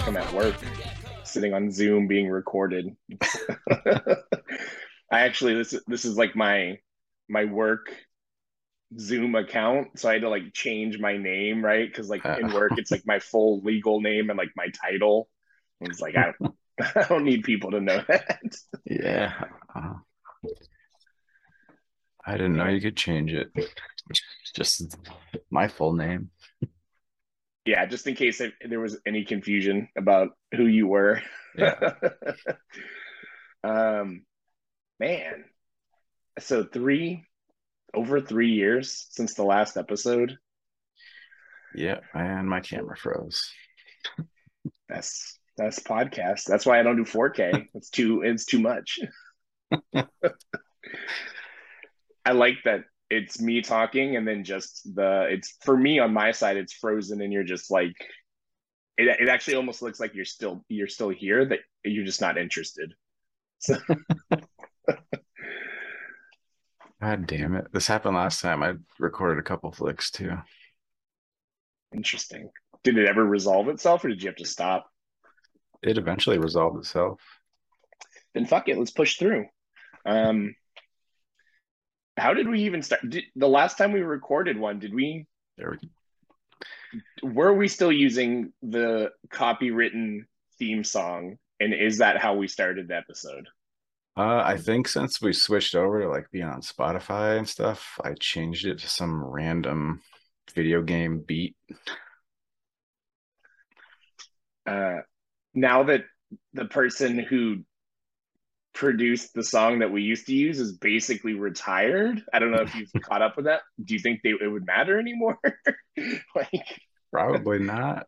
like 0.00 0.08
I'm 0.08 0.16
at 0.16 0.32
work, 0.32 0.56
sitting 1.24 1.52
on 1.52 1.70
Zoom 1.70 2.06
being 2.06 2.30
recorded. 2.30 2.96
I 3.70 4.16
actually 5.10 5.54
this 5.54 5.74
this 5.86 6.06
is 6.06 6.16
like 6.16 6.34
my 6.34 6.78
my 7.28 7.44
work 7.44 7.92
Zoom 8.98 9.34
account, 9.34 9.98
so 9.98 10.08
I 10.08 10.14
had 10.14 10.22
to 10.22 10.30
like 10.30 10.54
change 10.54 10.98
my 10.98 11.18
name, 11.18 11.62
right? 11.62 11.86
Because 11.86 12.08
like 12.08 12.24
in 12.24 12.50
work, 12.50 12.72
it's 12.78 12.90
like 12.90 13.02
my 13.04 13.18
full 13.18 13.60
legal 13.60 14.00
name 14.00 14.30
and 14.30 14.38
like 14.38 14.52
my 14.56 14.68
title. 14.68 15.28
It's 15.82 16.00
like 16.00 16.16
I 16.16 16.32
don't, 16.40 16.54
I 16.96 17.06
don't 17.06 17.24
need 17.24 17.44
people 17.44 17.70
to 17.72 17.80
know 17.82 18.02
that. 18.08 18.40
Yeah. 18.86 19.34
Uh, 19.74 19.94
I 22.24 22.32
didn't 22.32 22.56
know 22.56 22.68
you 22.68 22.80
could 22.80 22.96
change 22.96 23.34
it. 23.34 23.50
Just 24.54 24.96
my 25.50 25.68
full 25.68 25.92
name. 25.92 26.30
Yeah, 27.66 27.84
just 27.86 28.06
in 28.06 28.14
case 28.14 28.40
there 28.66 28.80
was 28.80 28.98
any 29.06 29.24
confusion 29.24 29.88
about 29.96 30.30
who 30.54 30.66
you 30.66 30.86
were. 30.86 31.22
Yeah. 31.56 31.92
um, 33.64 34.24
man. 34.98 35.44
So 36.38 36.64
three, 36.64 37.24
over 37.92 38.20
three 38.20 38.52
years 38.52 39.06
since 39.10 39.34
the 39.34 39.44
last 39.44 39.76
episode. 39.76 40.38
Yeah, 41.74 42.00
and 42.14 42.48
my 42.48 42.60
camera 42.60 42.96
froze. 42.96 43.52
That's 44.88 45.38
that's 45.56 45.78
podcast. 45.80 46.44
That's 46.44 46.64
why 46.64 46.80
I 46.80 46.82
don't 46.82 46.96
do 46.96 47.04
4K. 47.04 47.68
It's 47.74 47.90
too 47.90 48.22
it's 48.22 48.44
too 48.44 48.58
much. 48.58 48.98
I 52.24 52.32
like 52.32 52.56
that 52.64 52.84
it's 53.10 53.40
me 53.40 53.60
talking 53.60 54.16
and 54.16 54.26
then 54.26 54.44
just 54.44 54.94
the 54.94 55.26
it's 55.30 55.56
for 55.62 55.76
me 55.76 55.98
on 55.98 56.12
my 56.12 56.30
side 56.30 56.56
it's 56.56 56.72
frozen 56.72 57.20
and 57.20 57.32
you're 57.32 57.42
just 57.42 57.70
like 57.70 57.94
it, 59.00 59.20
it 59.20 59.28
actually 59.28 59.54
almost 59.56 59.82
looks 59.82 59.98
like 59.98 60.14
you're 60.14 60.24
still 60.24 60.64
you're 60.68 60.86
still 60.86 61.08
here 61.08 61.44
that 61.44 61.60
you're 61.84 62.04
just 62.04 62.20
not 62.20 62.36
interested. 62.38 62.94
So 63.58 63.76
God 67.00 67.26
damn 67.26 67.56
it. 67.56 67.66
This 67.72 67.86
happened 67.86 68.16
last 68.16 68.42
time. 68.42 68.62
I 68.62 68.74
recorded 68.98 69.38
a 69.38 69.42
couple 69.42 69.72
flicks 69.72 70.10
too. 70.10 70.32
Interesting. 71.94 72.50
Did 72.84 72.98
it 72.98 73.08
ever 73.08 73.24
resolve 73.24 73.68
itself 73.68 74.04
or 74.04 74.08
did 74.08 74.22
you 74.22 74.28
have 74.28 74.36
to 74.36 74.44
stop? 74.44 74.86
It 75.82 75.96
eventually 75.96 76.38
resolved 76.38 76.78
itself. 76.78 77.20
Then 78.34 78.44
fuck 78.44 78.68
it, 78.68 78.78
let's 78.78 78.90
push 78.90 79.16
through. 79.16 79.46
Um 80.04 80.54
how 82.20 82.34
did 82.34 82.48
we 82.48 82.62
even 82.62 82.82
start? 82.82 83.08
Did, 83.08 83.24
the 83.34 83.48
last 83.48 83.78
time 83.78 83.92
we 83.92 84.00
recorded 84.00 84.58
one, 84.58 84.78
did 84.78 84.94
we? 84.94 85.26
There 85.56 85.70
we 85.70 85.78
go. 85.78 87.28
Were 87.28 87.54
we 87.54 87.68
still 87.68 87.92
using 87.92 88.52
the 88.62 89.10
copywritten 89.32 90.24
theme 90.58 90.84
song? 90.84 91.38
And 91.60 91.74
is 91.74 91.98
that 91.98 92.18
how 92.18 92.34
we 92.34 92.48
started 92.48 92.88
the 92.88 92.96
episode? 92.96 93.46
Uh, 94.16 94.42
I 94.44 94.56
think 94.56 94.88
since 94.88 95.20
we 95.20 95.32
switched 95.32 95.74
over 95.74 96.02
to 96.02 96.08
like 96.08 96.30
being 96.30 96.44
on 96.44 96.62
Spotify 96.62 97.38
and 97.38 97.48
stuff, 97.48 97.98
I 98.02 98.14
changed 98.18 98.66
it 98.66 98.78
to 98.80 98.88
some 98.88 99.24
random 99.24 100.02
video 100.54 100.82
game 100.82 101.22
beat. 101.26 101.56
Uh, 104.66 104.98
now 105.54 105.84
that 105.84 106.04
the 106.52 106.66
person 106.66 107.18
who 107.18 107.64
produced 108.80 109.34
the 109.34 109.44
song 109.44 109.80
that 109.80 109.92
we 109.92 110.00
used 110.00 110.26
to 110.26 110.34
use 110.34 110.58
is 110.58 110.72
basically 110.72 111.34
retired. 111.34 112.24
I 112.32 112.38
don't 112.38 112.50
know 112.50 112.62
if 112.62 112.74
you've 112.74 112.90
caught 113.02 113.20
up 113.20 113.36
with 113.36 113.44
that. 113.44 113.60
Do 113.84 113.92
you 113.92 114.00
think 114.00 114.22
they, 114.24 114.30
it 114.30 114.50
would 114.50 114.64
matter 114.64 114.98
anymore? 114.98 115.38
like 116.34 116.80
probably 117.12 117.58
not. 117.58 118.06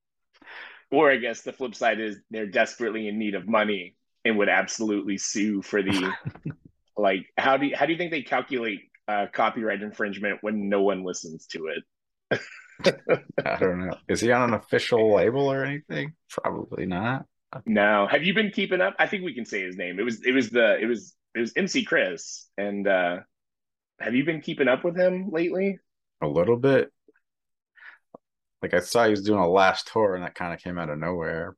or 0.90 1.12
I 1.12 1.16
guess 1.18 1.42
the 1.42 1.52
flip 1.52 1.76
side 1.76 2.00
is 2.00 2.16
they're 2.28 2.48
desperately 2.48 3.06
in 3.06 3.20
need 3.20 3.36
of 3.36 3.46
money 3.46 3.94
and 4.24 4.36
would 4.38 4.48
absolutely 4.48 5.16
sue 5.16 5.62
for 5.62 5.80
the 5.80 6.12
like 6.96 7.26
how 7.36 7.56
do 7.56 7.66
you, 7.66 7.76
how 7.76 7.86
do 7.86 7.92
you 7.92 7.98
think 7.98 8.10
they 8.10 8.22
calculate 8.22 8.80
uh, 9.06 9.26
copyright 9.32 9.80
infringement 9.80 10.38
when 10.40 10.68
no 10.68 10.82
one 10.82 11.04
listens 11.04 11.46
to 11.46 11.68
it? 11.68 12.40
I 13.44 13.56
don't 13.60 13.86
know. 13.86 13.96
Is 14.08 14.22
he 14.22 14.32
on 14.32 14.48
an 14.48 14.54
official 14.54 15.14
label 15.14 15.52
or 15.52 15.64
anything? 15.64 16.14
Probably 16.28 16.84
not. 16.84 17.26
No. 17.66 18.06
Have 18.06 18.24
you 18.24 18.34
been 18.34 18.50
keeping 18.50 18.80
up? 18.80 18.94
I 18.98 19.06
think 19.06 19.24
we 19.24 19.34
can 19.34 19.44
say 19.44 19.62
his 19.62 19.76
name. 19.76 19.98
It 19.98 20.02
was 20.02 20.24
it 20.24 20.32
was 20.32 20.50
the 20.50 20.78
it 20.78 20.86
was 20.86 21.14
it 21.34 21.40
was 21.40 21.52
MC 21.56 21.84
Chris. 21.84 22.46
And 22.56 22.86
uh 22.86 23.20
have 24.00 24.14
you 24.14 24.24
been 24.24 24.40
keeping 24.40 24.68
up 24.68 24.84
with 24.84 24.96
him 24.96 25.30
lately? 25.30 25.78
A 26.22 26.26
little 26.26 26.56
bit. 26.56 26.92
Like 28.62 28.74
I 28.74 28.80
saw 28.80 29.04
he 29.04 29.10
was 29.10 29.22
doing 29.22 29.40
a 29.40 29.48
last 29.48 29.88
tour 29.92 30.14
and 30.14 30.24
that 30.24 30.34
kind 30.34 30.52
of 30.52 30.60
came 30.60 30.78
out 30.78 30.90
of 30.90 30.98
nowhere. 30.98 31.56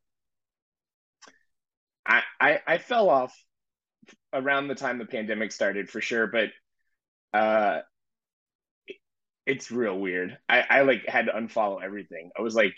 I, 2.06 2.22
I 2.40 2.60
I 2.66 2.78
fell 2.78 3.08
off 3.08 3.34
around 4.32 4.68
the 4.68 4.74
time 4.74 4.98
the 4.98 5.06
pandemic 5.06 5.52
started 5.52 5.90
for 5.90 6.00
sure, 6.00 6.26
but 6.26 6.50
uh 7.32 7.80
it's 9.46 9.70
real 9.70 9.98
weird. 9.98 10.38
I, 10.48 10.64
I 10.70 10.80
like 10.82 11.06
had 11.06 11.26
to 11.26 11.32
unfollow 11.32 11.82
everything. 11.82 12.30
I 12.38 12.42
was 12.42 12.54
like, 12.54 12.74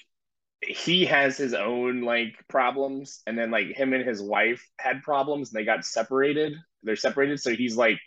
he 0.63 1.07
has 1.07 1.37
his 1.37 1.55
own 1.55 2.03
like 2.03 2.37
problems 2.49 3.21
and 3.27 3.37
then 3.37 3.51
like 3.51 3.69
him 3.69 3.93
and 3.93 4.07
his 4.07 4.23
wife 4.23 4.69
had 4.79 5.03
problems 5.03 5.51
and 5.53 5.59
they 5.61 5.65
got 5.65 5.85
separated. 5.85 6.55
They're 6.83 6.97
separated 6.97 7.41
so 7.41 7.55
he's 7.55 7.77
like 7.77 7.99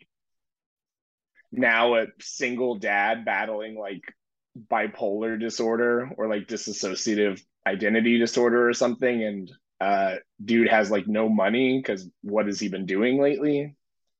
now 1.51 1.95
a 1.95 2.07
single 2.19 2.75
dad 2.75 3.25
battling 3.25 3.77
like 3.77 4.01
bipolar 4.71 5.39
disorder 5.39 6.09
or 6.17 6.27
like 6.27 6.47
dissociative 6.47 7.41
identity 7.67 8.17
disorder 8.17 8.67
or 8.67 8.73
something 8.73 9.23
and 9.23 9.51
uh 9.81 10.15
dude 10.43 10.69
has 10.69 10.89
like 10.89 11.07
no 11.07 11.27
money 11.27 11.79
because 11.79 12.07
what 12.21 12.45
has 12.45 12.59
he 12.59 12.69
been 12.69 12.85
doing 12.85 13.21
lately? 13.21 13.75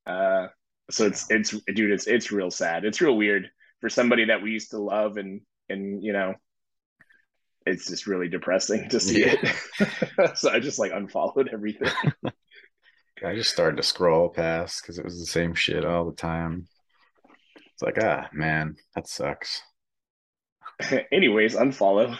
Uh 0.06 0.48
so 0.90 1.06
it's 1.06 1.30
it's 1.30 1.50
dude 1.50 1.90
it's 1.90 2.06
it's 2.06 2.32
real 2.32 2.50
sad. 2.50 2.84
It's 2.84 3.00
real 3.00 3.16
weird 3.16 3.50
for 3.80 3.88
somebody 3.88 4.26
that 4.26 4.42
we 4.42 4.50
used 4.50 4.70
to 4.70 4.78
love 4.78 5.16
and 5.16 5.40
and 5.68 6.02
you 6.04 6.12
know 6.12 6.34
it's 7.66 7.86
just 7.86 8.06
really 8.06 8.28
depressing 8.28 8.88
to 8.90 9.00
see 9.00 9.20
yeah. 9.20 9.34
it. 9.80 10.36
so 10.38 10.50
I 10.50 10.60
just 10.60 10.78
like 10.78 10.92
unfollowed 10.92 11.50
everything. 11.52 11.90
I 13.24 13.34
just 13.34 13.50
started 13.50 13.76
to 13.78 13.82
scroll 13.82 14.28
past 14.28 14.82
because 14.82 14.98
it 14.98 15.04
was 15.04 15.18
the 15.18 15.26
same 15.26 15.54
shit 15.54 15.84
all 15.84 16.04
the 16.04 16.16
time. 16.16 16.68
It's 17.56 17.82
like, 17.82 17.98
ah, 18.02 18.28
man, 18.32 18.76
that 18.94 19.08
sucks. 19.08 19.62
Anyways, 21.12 21.56
unfollow. 21.56 22.16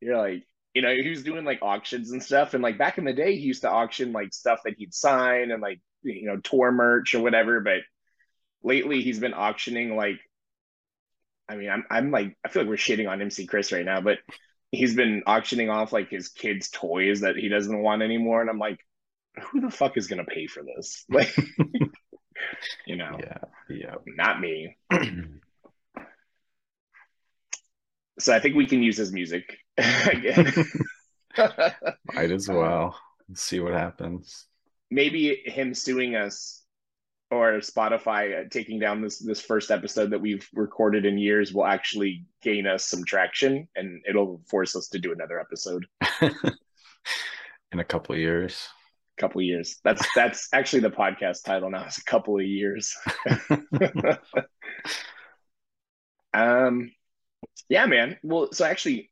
You're 0.00 0.18
like, 0.18 0.44
you 0.74 0.82
know, 0.82 0.94
he 0.94 1.08
was 1.08 1.22
doing 1.22 1.44
like 1.44 1.60
auctions 1.62 2.10
and 2.10 2.22
stuff. 2.22 2.54
And 2.54 2.62
like 2.62 2.78
back 2.78 2.98
in 2.98 3.04
the 3.04 3.12
day, 3.12 3.36
he 3.36 3.42
used 3.42 3.62
to 3.62 3.70
auction 3.70 4.12
like 4.12 4.34
stuff 4.34 4.60
that 4.64 4.74
he'd 4.76 4.94
sign 4.94 5.50
and 5.50 5.62
like, 5.62 5.80
you 6.02 6.26
know, 6.26 6.38
tour 6.38 6.72
merch 6.72 7.14
or 7.14 7.20
whatever. 7.20 7.60
But 7.60 7.80
lately 8.62 9.02
he's 9.02 9.18
been 9.18 9.34
auctioning 9.34 9.96
like 9.96 10.18
I 11.48 11.56
mean, 11.56 11.70
I'm 11.70 11.84
I'm 11.90 12.10
like 12.10 12.36
I 12.44 12.48
feel 12.48 12.62
like 12.62 12.70
we're 12.70 12.76
shitting 12.76 13.08
on 13.08 13.20
MC 13.22 13.46
Chris 13.46 13.72
right 13.72 13.84
now, 13.84 14.00
but 14.00 14.18
he's 14.70 14.94
been 14.94 15.22
auctioning 15.26 15.70
off 15.70 15.92
like 15.92 16.08
his 16.10 16.28
kids' 16.28 16.70
toys 16.70 17.20
that 17.20 17.36
he 17.36 17.48
doesn't 17.48 17.82
want 17.82 18.02
anymore, 18.02 18.40
and 18.40 18.50
I'm 18.50 18.58
like, 18.58 18.78
who 19.40 19.60
the 19.60 19.70
fuck 19.70 19.96
is 19.96 20.06
gonna 20.06 20.24
pay 20.24 20.46
for 20.46 20.62
this? 20.62 21.04
Like, 21.16 21.34
you 22.86 22.96
know, 22.96 23.18
yeah, 23.20 23.38
yeah, 23.70 23.94
not 24.06 24.40
me. 24.40 24.76
so 28.18 28.34
I 28.34 28.40
think 28.40 28.56
we 28.56 28.66
can 28.66 28.82
use 28.82 28.98
his 28.98 29.12
music 29.12 29.56
again. 29.78 30.52
Might 32.12 32.30
as 32.30 32.48
well. 32.48 32.98
Let's 33.28 33.42
see 33.42 33.60
what 33.60 33.72
happens. 33.72 34.46
Maybe 34.90 35.42
him 35.46 35.72
suing 35.74 36.14
us 36.14 36.62
or 37.30 37.54
Spotify 37.54 38.46
uh, 38.46 38.48
taking 38.50 38.78
down 38.78 39.00
this 39.00 39.18
this 39.18 39.40
first 39.40 39.70
episode 39.70 40.10
that 40.10 40.20
we've 40.20 40.48
recorded 40.54 41.04
in 41.04 41.18
years 41.18 41.52
will 41.52 41.66
actually 41.66 42.24
gain 42.42 42.66
us 42.66 42.84
some 42.84 43.04
traction 43.04 43.68
and 43.74 44.02
it'll 44.08 44.40
force 44.48 44.76
us 44.76 44.88
to 44.88 44.98
do 44.98 45.12
another 45.12 45.40
episode. 45.40 45.86
In 47.72 47.80
a 47.80 47.84
couple 47.84 48.14
of 48.14 48.20
years. 48.20 48.68
A 49.18 49.20
couple 49.20 49.40
of 49.40 49.44
years. 49.44 49.80
That's 49.82 50.06
that's 50.14 50.48
actually 50.52 50.80
the 50.80 50.90
podcast 50.90 51.44
title 51.44 51.70
now 51.70 51.84
it's 51.86 51.98
a 51.98 52.04
couple 52.04 52.38
of 52.38 52.44
years. 52.44 52.94
Um 56.34 56.92
yeah 57.70 57.86
man. 57.86 58.18
Well 58.22 58.52
so 58.52 58.66
actually 58.66 59.10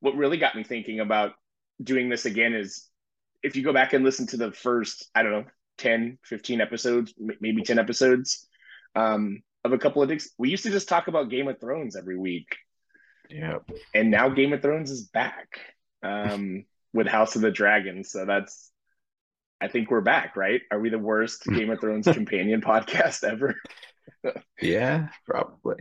what 0.00 0.16
really 0.16 0.38
got 0.38 0.56
me 0.56 0.64
thinking 0.64 1.00
about 1.00 1.32
doing 1.82 2.08
this 2.08 2.24
again 2.24 2.54
is 2.54 2.88
if 3.42 3.56
you 3.56 3.62
go 3.62 3.72
back 3.72 3.92
and 3.92 4.04
listen 4.04 4.26
to 4.28 4.36
the 4.36 4.52
first 4.52 5.10
i 5.14 5.22
don't 5.22 5.32
know 5.32 5.44
10, 5.78 6.18
15 6.24 6.60
episodes, 6.60 7.14
maybe 7.18 7.62
10 7.62 7.78
episodes 7.78 8.46
um, 8.94 9.42
of 9.64 9.72
a 9.72 9.78
couple 9.78 10.02
of 10.02 10.08
dicks. 10.08 10.30
We 10.38 10.50
used 10.50 10.64
to 10.64 10.70
just 10.70 10.88
talk 10.88 11.08
about 11.08 11.30
Game 11.30 11.48
of 11.48 11.60
Thrones 11.60 11.96
every 11.96 12.18
week. 12.18 12.56
Yeah. 13.30 13.58
And 13.94 14.10
now 14.10 14.28
Game 14.28 14.52
of 14.52 14.62
Thrones 14.62 14.90
is 14.90 15.08
back 15.08 15.60
um, 16.02 16.64
with 16.92 17.06
House 17.06 17.36
of 17.36 17.42
the 17.42 17.50
Dragon. 17.50 18.04
So 18.04 18.24
that's, 18.24 18.70
I 19.60 19.68
think 19.68 19.90
we're 19.90 20.00
back, 20.00 20.36
right? 20.36 20.60
Are 20.70 20.78
we 20.78 20.90
the 20.90 20.98
worst 20.98 21.44
Game 21.44 21.70
of 21.70 21.80
Thrones 21.80 22.06
companion 22.06 22.60
podcast 22.66 23.24
ever? 23.24 23.56
yeah, 24.60 25.08
probably. 25.26 25.76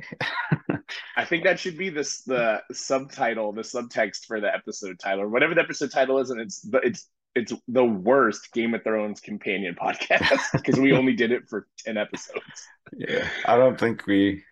I 1.18 1.26
think 1.26 1.44
that 1.44 1.60
should 1.60 1.78
be 1.78 1.90
this 1.90 2.24
the 2.24 2.62
subtitle, 2.72 3.54
the 3.54 3.62
subtext 3.62 4.26
for 4.26 4.40
the 4.40 4.54
episode 4.54 5.00
title, 5.00 5.24
or 5.24 5.30
whatever 5.30 5.56
the 5.56 5.62
episode 5.62 5.92
title 5.92 6.20
is, 6.20 6.30
and 6.30 6.42
it's 6.42 6.68
it's 6.84 7.08
it's 7.36 7.54
the 7.68 7.84
worst 7.84 8.52
Game 8.54 8.74
of 8.74 8.84
Thrones 8.84 9.20
companion 9.20 9.76
podcast 9.76 10.40
because 10.54 10.80
we 10.80 10.94
only 10.94 11.14
did 11.14 11.32
it 11.32 11.50
for 11.50 11.68
ten 11.78 11.98
episodes. 11.98 12.68
Yeah, 12.96 13.28
I 13.46 13.58
don't 13.58 13.80
think 13.80 14.06
we 14.06 14.44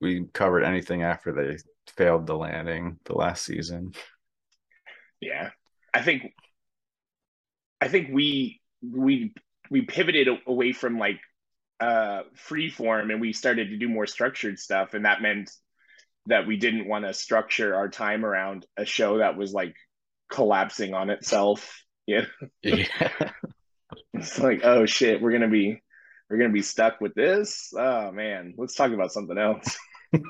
we 0.00 0.26
covered 0.32 0.64
anything 0.64 1.02
after 1.02 1.32
they 1.32 1.56
failed 1.96 2.26
the 2.26 2.36
landing 2.36 2.98
the 3.04 3.14
last 3.14 3.44
season. 3.44 3.92
Yeah, 5.20 5.50
I 5.94 6.02
think 6.02 6.32
I 7.80 7.88
think 7.88 8.08
we 8.12 8.60
we 8.82 9.32
we 9.70 9.82
pivoted 9.82 10.28
away 10.46 10.72
from 10.72 10.98
like 10.98 11.20
uh 11.80 12.22
free 12.34 12.70
form 12.70 13.10
and 13.10 13.20
we 13.20 13.32
started 13.32 13.70
to 13.70 13.76
do 13.76 13.88
more 13.88 14.06
structured 14.06 14.58
stuff 14.58 14.94
and 14.94 15.04
that 15.04 15.20
meant 15.20 15.50
that 16.26 16.46
we 16.46 16.56
didn't 16.56 16.88
want 16.88 17.04
to 17.04 17.12
structure 17.12 17.74
our 17.74 17.88
time 17.88 18.24
around 18.24 18.66
a 18.78 18.86
show 18.86 19.18
that 19.18 19.36
was 19.36 19.52
like 19.52 19.74
collapsing 20.30 20.94
on 20.94 21.10
itself 21.10 21.84
yeah 22.06 22.24
yeah 22.62 22.86
it's 24.14 24.38
like 24.38 24.60
oh 24.64 24.86
shit 24.86 25.20
we're 25.20 25.32
gonna 25.32 25.48
be 25.48 25.80
we're 26.28 26.38
gonna 26.38 26.52
be 26.52 26.62
stuck 26.62 27.00
with 27.00 27.14
this 27.14 27.72
oh 27.76 28.10
man 28.12 28.54
let's 28.56 28.74
talk 28.74 28.92
about 28.92 29.12
something 29.12 29.38
else 29.38 29.78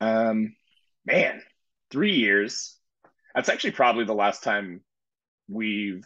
um 0.00 0.54
man 1.04 1.42
three 1.90 2.14
years 2.14 2.76
that's 3.34 3.48
actually 3.48 3.72
probably 3.72 4.04
the 4.04 4.14
last 4.14 4.42
time 4.42 4.80
we've 5.48 6.04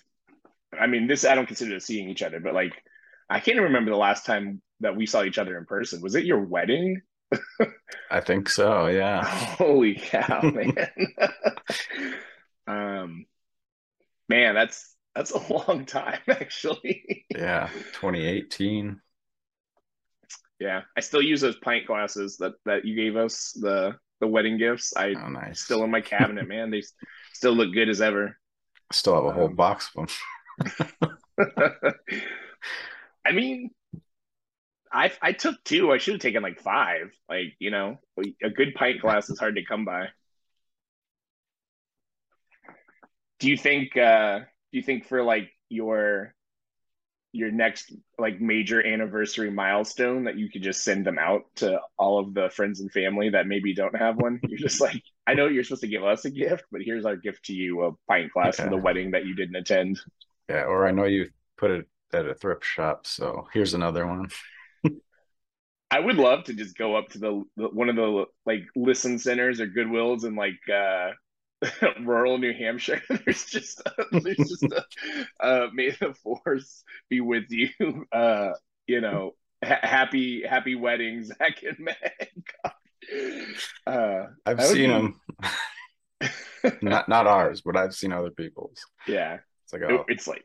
I 0.79 0.87
mean, 0.87 1.07
this 1.07 1.25
I 1.25 1.35
don't 1.35 1.47
consider 1.47 1.79
seeing 1.81 2.09
each 2.09 2.23
other, 2.23 2.41
but 2.41 2.55
like 2.55 2.73
I 3.31 3.41
can't 3.41 3.57
even 3.57 3.65
remember 3.65 3.91
the 3.91 3.97
last 3.97 4.27
time 4.27 4.61
that 4.81 4.97
we 4.97 5.07
saw 5.07 5.23
each 5.23 5.39
other 5.39 5.57
in 5.59 5.65
person. 5.65 6.01
Was 6.03 6.15
it 6.15 6.25
your 6.25 6.41
wedding? 6.41 7.01
I 8.11 8.21
think 8.21 8.49
so, 8.49 8.87
yeah. 8.87 9.25
Holy 9.25 9.95
cow, 9.95 10.41
man. 10.43 10.75
Um 12.69 13.27
man, 14.29 14.55
that's 14.55 14.95
that's 15.15 15.33
a 15.33 15.53
long 15.53 15.87
time 15.87 16.21
actually. 16.29 17.25
yeah, 17.31 17.69
2018. 17.95 19.01
Yeah, 20.61 20.83
I 20.97 21.01
still 21.01 21.23
use 21.23 21.41
those 21.41 21.57
pint 21.57 21.87
glasses 21.87 22.37
that 22.39 22.55
that 22.65 22.85
you 22.85 22.95
gave 22.97 23.17
us 23.17 23.53
the 23.53 23.97
the 24.21 24.27
wedding 24.27 24.59
gifts. 24.59 24.93
I 24.97 25.15
oh, 25.15 25.29
nice. 25.29 25.61
still 25.61 25.85
in 25.85 25.91
my 25.91 26.01
cabinet, 26.01 26.49
man. 26.49 26.71
They 26.71 26.83
still 27.33 27.53
look 27.53 27.73
good 27.73 27.89
as 27.89 28.01
ever. 28.01 28.37
I 28.91 28.95
still 28.95 29.15
have 29.15 29.25
a 29.25 29.33
whole 29.33 29.47
um, 29.47 29.55
box 29.55 29.91
of 29.97 30.11
them. 31.01 31.15
I 33.25 33.33
mean, 33.33 33.71
I 34.93 35.13
I 35.23 35.33
took 35.33 35.63
two. 35.65 35.93
I 35.93 35.99
should 35.99 36.15
have 36.15 36.21
taken 36.21 36.43
like 36.43 36.61
five. 36.61 37.13
Like 37.29 37.55
you 37.59 37.71
know, 37.71 37.99
a 38.43 38.51
good 38.51 38.75
pint 38.75 39.01
glass 39.01 39.31
is 39.31 39.39
hard 39.39 39.57
to 39.57 39.65
come 39.65 39.85
by. 39.85 40.09
Do 43.39 43.49
you 43.49 43.57
think? 43.57 43.97
uh 43.97 44.41
Do 44.41 44.79
you 44.79 44.83
think 44.83 45.07
for 45.07 45.23
like 45.23 45.51
your 45.69 46.35
your 47.33 47.51
next 47.51 47.93
like 48.19 48.41
major 48.41 48.85
anniversary 48.85 49.51
milestone 49.51 50.25
that 50.25 50.37
you 50.39 50.51
could 50.51 50.63
just 50.63 50.83
send 50.83 51.07
them 51.07 51.19
out 51.19 51.43
to 51.57 51.79
all 51.99 52.19
of 52.19 52.33
the 52.35 52.49
friends 52.51 52.81
and 52.81 52.91
family 52.91 53.31
that 53.31 53.47
maybe 53.47 53.75
don't 53.75 53.97
have 53.97 54.17
one? 54.17 54.41
You're 54.49 54.59
just 54.59 54.81
like, 54.81 55.03
I 55.27 55.35
know 55.35 55.47
you're 55.47 55.63
supposed 55.65 55.83
to 55.83 55.89
give 55.89 56.05
us 56.05 56.25
a 56.25 56.31
gift, 56.31 56.65
but 56.73 56.81
here's 56.83 57.05
our 57.05 57.17
gift 57.17 57.45
to 57.47 57.53
you: 57.53 57.83
a 57.85 57.93
pint 58.09 58.33
glass 58.33 58.57
for 58.57 58.71
the 58.71 58.77
wedding 58.77 59.11
that 59.13 59.27
you 59.27 59.35
didn't 59.35 59.57
attend. 59.57 60.01
Yeah, 60.49 60.65
or 60.65 60.87
I 60.87 60.91
know 60.91 61.05
you 61.05 61.29
put 61.57 61.71
it 61.71 61.87
at 62.13 62.27
a 62.27 62.35
thrift 62.35 62.65
shop, 62.65 63.07
so 63.07 63.47
here's 63.53 63.75
another 63.75 64.07
one. 64.07 64.29
I 65.91 66.01
would 66.01 66.17
love 66.17 66.45
to 66.45 66.55
just 66.55 66.77
go 66.77 66.97
up 66.97 67.09
to 67.11 67.19
the, 67.19 67.43
the, 67.57 67.69
one 67.69 67.89
of 67.89 67.97
the 67.97 68.25
like 68.47 68.63
listen 68.77 69.19
centers 69.19 69.61
or 69.61 69.67
Goodwills 69.67 70.25
and 70.25 70.37
like 70.37 70.59
uh 70.73 71.11
rural 72.01 72.39
New 72.39 72.53
Hampshire. 72.53 73.03
there's 73.25 73.47
just 73.47 73.81
a, 73.81 74.21
there's 74.21 74.37
just 74.37 74.65
a 74.65 74.85
uh, 75.41 75.69
may 75.73 75.91
the 75.91 76.15
force 76.15 76.85
be 77.09 77.21
with 77.21 77.51
you. 77.51 77.71
Uh, 78.13 78.53
you 78.87 79.01
know, 79.01 79.35
ha- 79.65 79.81
happy 79.83 80.43
happy 80.45 80.75
weddings, 80.75 81.29
Zach 81.29 81.63
and 81.63 81.79
Meg. 81.79 82.45
Uh, 83.87 84.27
I've 84.47 84.63
seen 84.63 84.91
them. 84.91 85.21
not 86.83 87.09
not 87.09 87.27
ours, 87.27 87.63
but 87.65 87.77
I've 87.77 87.95
seen 87.95 88.13
other 88.13 88.31
people's. 88.31 88.85
Yeah, 89.07 89.39
it's 89.65 89.73
like 89.73 89.83
oh. 89.83 90.05
it's 90.09 90.27
like 90.27 90.45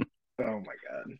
oh 0.00 0.60
my 0.60 0.74
god. 0.88 1.16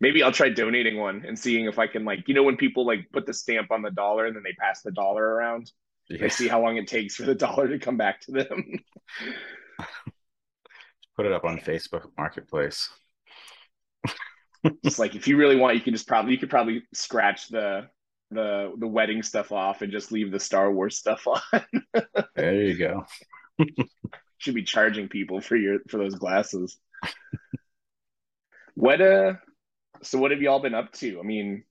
Maybe 0.00 0.22
I'll 0.22 0.32
try 0.32 0.48
donating 0.48 0.98
one 0.98 1.24
and 1.26 1.38
seeing 1.38 1.66
if 1.66 1.78
I 1.78 1.86
can 1.86 2.04
like 2.04 2.28
you 2.28 2.34
know 2.34 2.42
when 2.42 2.56
people 2.56 2.86
like 2.86 3.06
put 3.12 3.26
the 3.26 3.34
stamp 3.34 3.70
on 3.70 3.82
the 3.82 3.90
dollar 3.90 4.26
and 4.26 4.36
then 4.36 4.42
they 4.42 4.52
pass 4.52 4.82
the 4.82 4.92
dollar 4.92 5.22
around. 5.22 5.70
They 6.08 6.28
see 6.28 6.48
how 6.48 6.60
long 6.62 6.76
it 6.76 6.86
takes 6.86 7.16
for 7.16 7.22
the 7.24 7.34
dollar 7.34 7.68
to 7.68 7.78
come 7.78 7.96
back 7.96 8.20
to 8.22 8.32
them. 8.32 8.78
put 11.16 11.26
it 11.26 11.32
up 11.32 11.44
on 11.44 11.58
Facebook 11.58 12.06
Marketplace. 12.16 12.90
just 14.84 14.98
like 14.98 15.14
if 15.14 15.28
you 15.28 15.36
really 15.36 15.56
want, 15.56 15.76
you 15.76 15.80
can 15.80 15.94
just 15.94 16.06
probably 16.06 16.32
you 16.32 16.38
could 16.38 16.50
probably 16.50 16.82
scratch 16.92 17.48
the 17.48 17.88
the 18.30 18.72
the 18.78 18.86
wedding 18.86 19.22
stuff 19.22 19.52
off 19.52 19.82
and 19.82 19.92
just 19.92 20.12
leave 20.12 20.30
the 20.30 20.40
Star 20.40 20.70
Wars 20.72 20.96
stuff 20.96 21.26
on. 21.52 21.62
there 22.34 22.54
you 22.54 22.76
go 22.76 23.04
should 24.44 24.54
be 24.54 24.62
charging 24.62 25.08
people 25.08 25.40
for 25.40 25.56
your 25.56 25.78
for 25.88 25.96
those 25.98 26.14
glasses. 26.14 26.76
what 28.74 29.00
uh 29.00 29.34
so 30.02 30.18
what 30.18 30.30
have 30.30 30.42
y'all 30.42 30.60
been 30.60 30.74
up 30.74 30.92
to? 30.92 31.18
I 31.18 31.22
mean, 31.22 31.64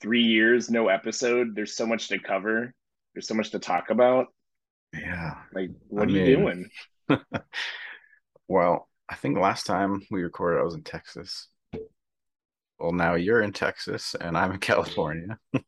three 0.00 0.22
years, 0.22 0.70
no 0.70 0.88
episode. 0.88 1.54
There's 1.54 1.76
so 1.76 1.86
much 1.86 2.08
to 2.08 2.18
cover. 2.18 2.74
There's 3.14 3.28
so 3.28 3.34
much 3.34 3.50
to 3.50 3.58
talk 3.58 3.90
about. 3.90 4.26
Yeah. 4.92 5.34
Like, 5.54 5.70
what 5.88 6.02
I 6.02 6.04
are 6.04 6.06
mean, 6.06 6.26
you 6.26 6.36
doing? 6.36 6.70
well, 8.48 8.88
I 9.08 9.14
think 9.14 9.38
last 9.38 9.66
time 9.66 10.02
we 10.10 10.22
recorded, 10.22 10.60
I 10.60 10.64
was 10.64 10.74
in 10.74 10.82
Texas. 10.82 11.48
Well, 12.78 12.92
now 12.92 13.14
you're 13.14 13.42
in 13.42 13.52
Texas 13.52 14.14
and 14.20 14.36
I'm 14.36 14.52
in 14.52 14.58
California. 14.58 15.38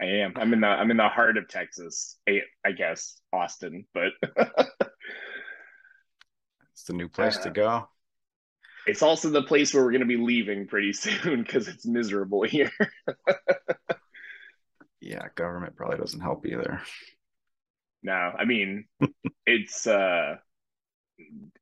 I 0.00 0.04
am. 0.04 0.34
I'm 0.36 0.52
in 0.52 0.60
the 0.60 0.66
I'm 0.66 0.90
in 0.90 0.98
the 0.98 1.08
heart 1.08 1.38
of 1.38 1.48
Texas. 1.48 2.18
I, 2.28 2.42
I 2.64 2.72
guess 2.72 3.18
Austin, 3.32 3.86
but 3.94 4.12
It's 6.76 6.84
the 6.84 6.92
new 6.92 7.08
place 7.08 7.38
uh, 7.38 7.44
to 7.44 7.50
go. 7.50 7.88
It's 8.86 9.00
also 9.02 9.30
the 9.30 9.42
place 9.42 9.72
where 9.72 9.82
we're 9.82 9.92
going 9.92 10.02
to 10.02 10.06
be 10.06 10.18
leaving 10.18 10.66
pretty 10.66 10.92
soon 10.92 11.42
because 11.42 11.68
it's 11.68 11.86
miserable 11.86 12.42
here. 12.42 12.70
Yeah, 15.06 15.28
government 15.34 15.76
probably 15.76 15.98
doesn't 15.98 16.20
help 16.20 16.46
either. 16.46 16.82
No, 18.02 18.12
I 18.12 18.44
mean, 18.44 18.86
it's 19.46 19.86
uh, 19.86 20.36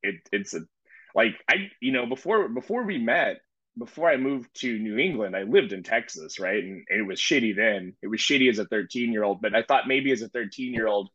it 0.03 0.17
it's 0.33 0.55
a 0.55 0.61
like 1.15 1.35
I 1.49 1.71
you 1.81 1.93
know 1.93 2.07
before 2.07 2.49
before 2.49 2.85
we 2.85 2.99
met 2.99 3.41
before 3.79 4.09
I 4.09 4.17
moved 4.17 4.51
to 4.61 4.79
New 4.79 4.99
England, 4.99 5.37
I 5.37 5.43
lived 5.43 5.73
in 5.73 5.83
Texas, 5.83 6.39
right? 6.39 6.63
And, 6.63 6.85
it 6.89 7.07
was 7.07 7.19
shitty 7.19 7.57
then. 7.57 7.95
It 8.03 8.07
was 8.07 8.21
shitty 8.21 8.49
as 8.49 8.59
a 8.59 8.67
13 8.67 9.13
year 9.13 9.25
old, 9.25 9.43
but 9.43 9.55
I 9.55 9.63
thought 9.63 9.89
maybe 9.89 10.13
as 10.13 10.23
a 10.23 10.29
13 10.29 10.73
year 10.73 10.87
old, 10.87 11.11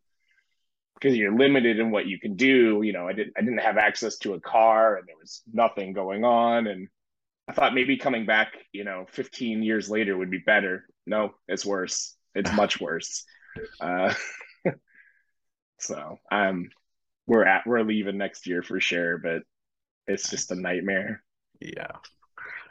because 0.95 1.15
you're 1.15 1.37
limited 1.37 1.79
in 1.79 1.91
what 1.91 2.05
you 2.05 2.19
can 2.19 2.35
do. 2.35 2.81
You 2.83 2.93
know, 2.93 3.07
I 3.07 3.13
didn't 3.13 3.33
I 3.37 3.41
didn't 3.41 3.59
have 3.59 3.77
access 3.77 4.17
to 4.19 4.33
a 4.33 4.41
car 4.41 4.97
and 4.97 5.07
there 5.07 5.15
was 5.19 5.41
nothing 5.51 5.93
going 5.93 6.25
on. 6.25 6.67
And 6.67 6.89
I 7.47 7.53
thought 7.53 7.73
maybe 7.73 7.97
coming 7.97 8.25
back, 8.25 8.53
you 8.73 8.83
know, 8.83 9.05
15 9.11 9.63
years 9.63 9.89
later 9.89 10.17
would 10.17 10.29
be 10.29 10.39
better. 10.39 10.85
No, 11.05 11.33
it's 11.47 11.65
worse. 11.65 12.15
It's 12.35 12.51
much 12.53 12.79
worse. 12.81 13.25
Uh, 13.79 14.13
so 15.79 16.17
um 16.31 16.69
we're 17.27 17.45
at 17.45 17.65
we're 17.65 17.83
leaving 17.83 18.17
next 18.17 18.47
year 18.47 18.61
for 18.61 18.79
sure, 18.79 19.17
but 19.17 19.43
it's 20.07 20.29
just 20.29 20.51
a 20.51 20.55
nightmare. 20.55 21.23
Yeah. 21.61 21.91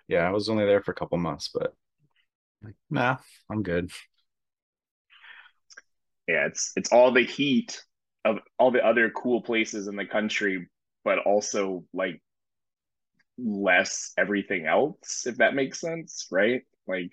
Yeah, 0.09 0.27
I 0.27 0.31
was 0.31 0.49
only 0.49 0.65
there 0.65 0.83
for 0.83 0.93
a 0.93 0.95
couple 0.95 1.19
months, 1.19 1.51
but 1.53 1.75
like, 2.63 2.75
nah, 2.91 3.19
I'm 3.51 3.63
good. 3.63 3.91
Yeah, 6.27 6.47
it's 6.47 6.73
it's 6.77 6.93
all 6.93 7.13
the 7.13 7.25
heat 7.25 7.83
of 8.25 8.39
all 8.59 8.71
the 8.71 8.85
other 8.85 9.11
cool 9.11 9.43
places 9.43 9.87
in 9.87 9.97
the 9.97 10.07
country, 10.07 10.69
but 11.05 11.19
also 11.21 11.85
like 11.93 12.21
less 13.39 14.13
everything 14.19 14.67
else, 14.67 15.27
if 15.27 15.37
that 15.37 15.55
makes 15.55 15.81
sense, 15.81 16.27
right? 16.31 16.63
Like, 16.87 17.13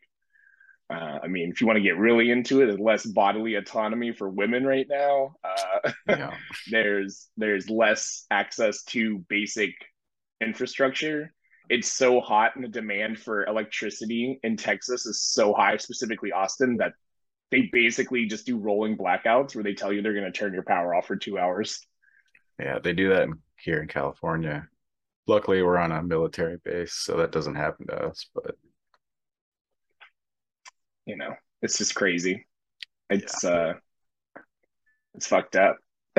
uh, 0.89 1.19
I 1.23 1.27
mean, 1.27 1.49
if 1.49 1.61
you 1.61 1.67
want 1.67 1.77
to 1.77 1.83
get 1.83 1.97
really 1.97 2.29
into 2.29 2.61
it, 2.61 2.67
there's 2.67 2.79
less 2.79 3.05
bodily 3.05 3.55
autonomy 3.55 4.11
for 4.11 4.29
women 4.29 4.65
right 4.65 4.85
now. 4.87 5.35
Uh, 5.43 5.91
yeah. 6.07 6.37
there's 6.69 7.27
there's 7.37 7.69
less 7.69 8.25
access 8.29 8.83
to 8.85 9.19
basic 9.27 9.73
infrastructure. 10.41 11.33
It's 11.69 11.91
so 11.91 12.19
hot, 12.21 12.55
and 12.55 12.63
the 12.63 12.69
demand 12.69 13.17
for 13.19 13.45
electricity 13.45 14.39
in 14.43 14.57
Texas 14.57 15.07
is 15.07 15.23
so 15.23 15.53
high, 15.53 15.77
specifically 15.77 16.31
Austin, 16.31 16.77
that 16.77 16.93
they 17.49 17.69
basically 17.71 18.27
just 18.27 18.45
do 18.45 18.57
rolling 18.57 18.95
blackouts 18.95 19.55
where 19.55 19.63
they 19.63 19.73
tell 19.73 19.91
you 19.91 20.03
they're 20.03 20.13
going 20.13 20.25
to 20.25 20.31
turn 20.31 20.53
your 20.53 20.63
power 20.63 20.93
off 20.93 21.07
for 21.07 21.15
two 21.15 21.39
hours. 21.39 21.79
Yeah, 22.59 22.77
they 22.77 22.93
do 22.93 23.09
that 23.09 23.27
here 23.57 23.81
in 23.81 23.87
California. 23.87 24.67
Luckily, 25.25 25.63
we're 25.63 25.77
on 25.77 25.91
a 25.91 26.03
military 26.03 26.57
base, 26.63 26.93
so 26.93 27.17
that 27.17 27.31
doesn't 27.31 27.55
happen 27.55 27.87
to 27.87 28.05
us. 28.05 28.27
But 28.35 28.55
you 31.05 31.17
know, 31.17 31.33
it's 31.61 31.77
just 31.77 31.95
crazy. 31.95 32.45
It's 33.09 33.43
yeah. 33.43 33.49
uh 33.49 33.73
it's 35.15 35.27
fucked 35.27 35.55
up. 35.55 35.77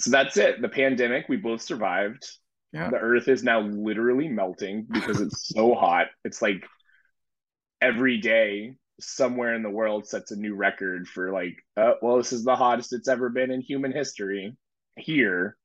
so 0.00 0.10
that's 0.10 0.36
it. 0.36 0.60
The 0.60 0.68
pandemic, 0.68 1.28
we 1.28 1.36
both 1.36 1.62
survived. 1.62 2.28
Yeah. 2.72 2.90
The 2.90 2.96
earth 2.96 3.28
is 3.28 3.42
now 3.42 3.60
literally 3.60 4.28
melting 4.28 4.86
because 4.90 5.20
it's 5.20 5.48
so 5.54 5.74
hot. 5.74 6.08
It's 6.24 6.42
like 6.42 6.64
every 7.80 8.18
day 8.18 8.76
somewhere 9.00 9.54
in 9.54 9.62
the 9.62 9.70
world 9.70 10.06
sets 10.06 10.30
a 10.30 10.36
new 10.36 10.54
record 10.54 11.08
for 11.08 11.32
like, 11.32 11.56
uh, 11.76 11.94
well, 12.00 12.16
this 12.16 12.32
is 12.32 12.44
the 12.44 12.56
hottest 12.56 12.92
it's 12.92 13.08
ever 13.08 13.28
been 13.28 13.50
in 13.50 13.60
human 13.60 13.92
history 13.92 14.56
here. 14.96 15.56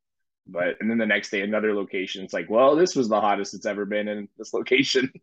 But 0.48 0.78
and 0.80 0.90
then 0.90 0.98
the 0.98 1.06
next 1.06 1.30
day 1.30 1.42
another 1.42 1.74
location. 1.74 2.24
It's 2.24 2.34
like, 2.34 2.50
well, 2.50 2.76
this 2.76 2.96
was 2.96 3.10
the 3.10 3.20
hottest 3.20 3.54
it's 3.54 3.66
ever 3.66 3.86
been 3.86 4.08
in 4.08 4.30
this 4.38 4.54
location. 4.54 5.12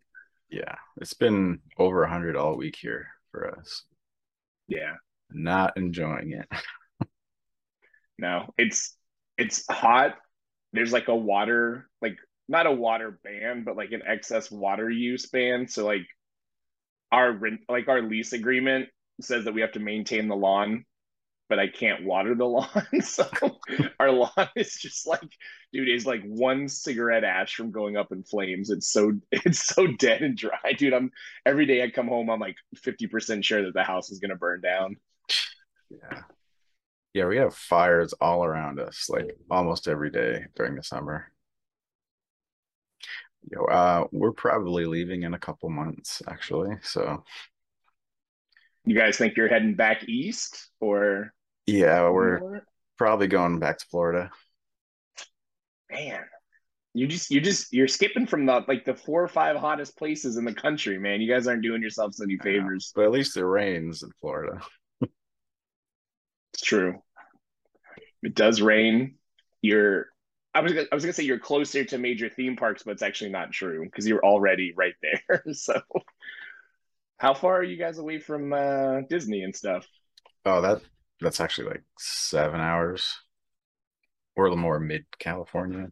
Yeah, 0.51 0.75
it's 1.01 1.15
been 1.15 1.61
over 1.79 2.07
hundred 2.07 2.37
all 2.37 2.57
week 2.57 2.77
here 2.77 3.09
for 3.31 3.57
us. 3.59 3.83
Yeah, 4.69 4.95
not 5.31 5.77
enjoying 5.77 6.33
it. 6.33 6.49
no, 8.19 8.53
it's 8.57 8.97
it's 9.37 9.65
hot. 9.69 10.17
There's 10.73 10.93
like 10.93 11.09
a 11.09 11.17
water, 11.17 11.89
like 12.01 12.17
not 12.49 12.67
a 12.67 12.73
water 12.73 13.19
ban, 13.23 13.65
but 13.65 13.77
like 13.77 13.93
an 13.93 14.03
excess 14.07 14.51
water 14.51 14.91
use 14.91 15.27
ban. 15.27 15.69
So 15.69 15.85
like 15.85 16.07
our 17.11 17.33
rent, 17.33 17.61
like 17.69 17.89
our 17.89 18.03
lease 18.03 18.33
agreement 18.33 18.89
says 19.21 19.45
that 19.45 19.55
we 19.55 19.61
have 19.61 19.73
to 19.73 19.81
maintain 19.81 20.29
the 20.29 20.37
lawn, 20.37 20.85
but 21.49 21.59
I 21.59 21.69
can't 21.69 22.05
water 22.05 22.35
the 22.35 22.47
lawn. 22.47 22.87
so 23.03 23.29
our 24.01 24.11
lawn 24.11 24.49
is 24.57 24.75
just 24.77 25.07
like, 25.07 25.31
dude, 25.73 25.89
is 25.89 26.07
like 26.07 26.23
one 26.25 26.69
cigarette 26.69 27.25
ash 27.25 27.55
from 27.55 27.71
going 27.71 27.97
up 27.97 28.13
in 28.13 28.23
flames. 28.23 28.71
It's 28.71 28.89
so 28.89 29.13
it's 29.33 29.67
so 29.67 29.87
dead 29.87 30.23
and 30.23 30.37
dry, 30.37 30.73
dude. 30.77 30.95
I'm 30.95 31.11
every 31.45 31.67
day 31.67 31.83
I 31.83 31.91
come 31.91 32.09
home, 32.09 32.31
I'm 32.31 32.41
like 32.41 32.57
50% 32.77 33.45
sure 33.45 33.65
that 33.65 33.75
the 33.75 33.83
house 33.85 34.11
is 34.11 34.19
gonna 34.19 34.37
burn 34.37 34.61
down. 34.61 34.97
Yeah. 35.91 36.23
Yeah, 37.13 37.27
we 37.27 37.37
have 37.37 37.55
fires 37.55 38.13
all 38.15 38.45
around 38.45 38.81
us, 38.81 39.09
like 39.09 39.37
almost 39.49 39.87
every 39.87 40.11
day 40.11 40.47
during 40.57 40.75
the 40.75 40.83
summer. 40.83 41.31
Yo, 43.53 43.65
uh, 43.67 44.07
we're 44.11 44.33
probably 44.33 44.87
leaving 44.87 45.23
in 45.23 45.35
a 45.35 45.39
couple 45.39 45.69
months, 45.69 46.23
actually. 46.27 46.77
So, 46.83 47.23
you 48.85 48.97
guys 48.97 49.17
think 49.17 49.37
you're 49.37 49.49
heading 49.49 49.75
back 49.75 50.09
east, 50.09 50.71
or? 50.81 51.33
Yeah, 51.67 52.09
we're 52.11 52.62
probably 52.99 53.26
going 53.26 53.59
back 53.59 53.79
to 53.79 53.87
Florida. 53.91 54.31
Man, 55.91 56.25
you 56.93 57.07
just 57.07 57.31
you 57.31 57.41
just 57.41 57.73
you're 57.73 57.88
skipping 57.88 58.26
from 58.26 58.47
the 58.47 58.64
like 58.69 58.85
the 58.85 58.95
four 58.95 59.23
or 59.23 59.29
five 59.29 59.57
hottest 59.57 59.97
places 59.97 60.37
in 60.37 60.45
the 60.45 60.55
country, 60.55 60.99
man. 60.99 61.21
You 61.21 61.33
guys 61.33 61.47
aren't 61.47 61.62
doing 61.62 61.83
yourselves 61.83 62.21
any 62.21 62.38
favors. 62.38 62.93
But 62.95 63.05
at 63.05 63.11
least 63.11 63.37
it 63.37 63.45
rains 63.45 64.03
in 64.03 64.11
Florida. 64.21 64.61
it's 65.00 66.62
true. 66.62 67.03
It 68.23 68.35
does 68.35 68.61
rain. 68.61 69.17
You're 69.61 70.07
I 70.55 70.61
was 70.61 70.73
I 70.73 70.95
was 70.95 71.03
gonna 71.03 71.12
say 71.12 71.25
you're 71.25 71.38
closer 71.38 71.85
to 71.85 71.99
major 71.99 72.29
theme 72.29 72.57
parks, 72.57 72.85
but 72.85 72.93
it's 72.93 73.03
actually 73.03 73.31
not 73.31 73.50
true 73.50 73.85
because 73.85 74.07
you're 74.07 74.25
already 74.25 74.73
right 74.76 74.95
there. 75.03 75.43
so, 75.53 75.81
how 77.18 77.35
far 77.35 77.59
are 77.59 77.64
you 77.64 77.76
guys 77.76 77.99
away 77.99 78.18
from 78.18 78.52
uh, 78.52 79.00
Disney 79.09 79.42
and 79.42 79.54
stuff? 79.54 79.87
Oh, 80.44 80.61
that 80.61 80.80
that's 81.21 81.40
actually 81.40 81.68
like 81.68 81.83
seven 81.99 82.61
hours, 82.61 83.21
or 84.37 84.47
a 84.47 84.49
little 84.49 84.62
more 84.62 84.80
mid 84.80 85.04
California. 85.18 85.88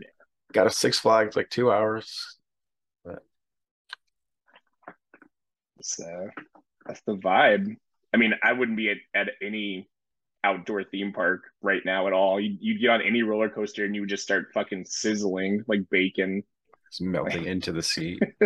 Yeah. 0.00 0.06
Got 0.52 0.66
a 0.66 0.70
Six 0.70 0.98
Flags 0.98 1.36
like 1.36 1.50
two 1.50 1.72
hours, 1.72 2.38
but 3.04 3.22
so 5.80 6.28
that's 6.86 7.00
the 7.06 7.16
vibe. 7.16 7.76
I 8.14 8.16
mean, 8.16 8.34
I 8.42 8.52
wouldn't 8.52 8.76
be 8.76 8.90
at, 8.90 8.98
at 9.14 9.28
any 9.42 9.88
outdoor 10.44 10.84
theme 10.84 11.12
park 11.12 11.42
right 11.62 11.82
now 11.84 12.06
at 12.06 12.12
all. 12.12 12.40
You 12.40 12.56
you 12.60 12.78
get 12.78 12.90
on 12.90 13.02
any 13.02 13.22
roller 13.22 13.48
coaster 13.48 13.84
and 13.84 13.94
you 13.94 14.02
would 14.02 14.10
just 14.10 14.22
start 14.22 14.48
fucking 14.54 14.84
sizzling 14.86 15.64
like 15.66 15.80
bacon. 15.90 16.42
It's 16.86 17.00
melting 17.00 17.44
into 17.44 17.72
the 17.72 17.82
seat. 17.82 18.22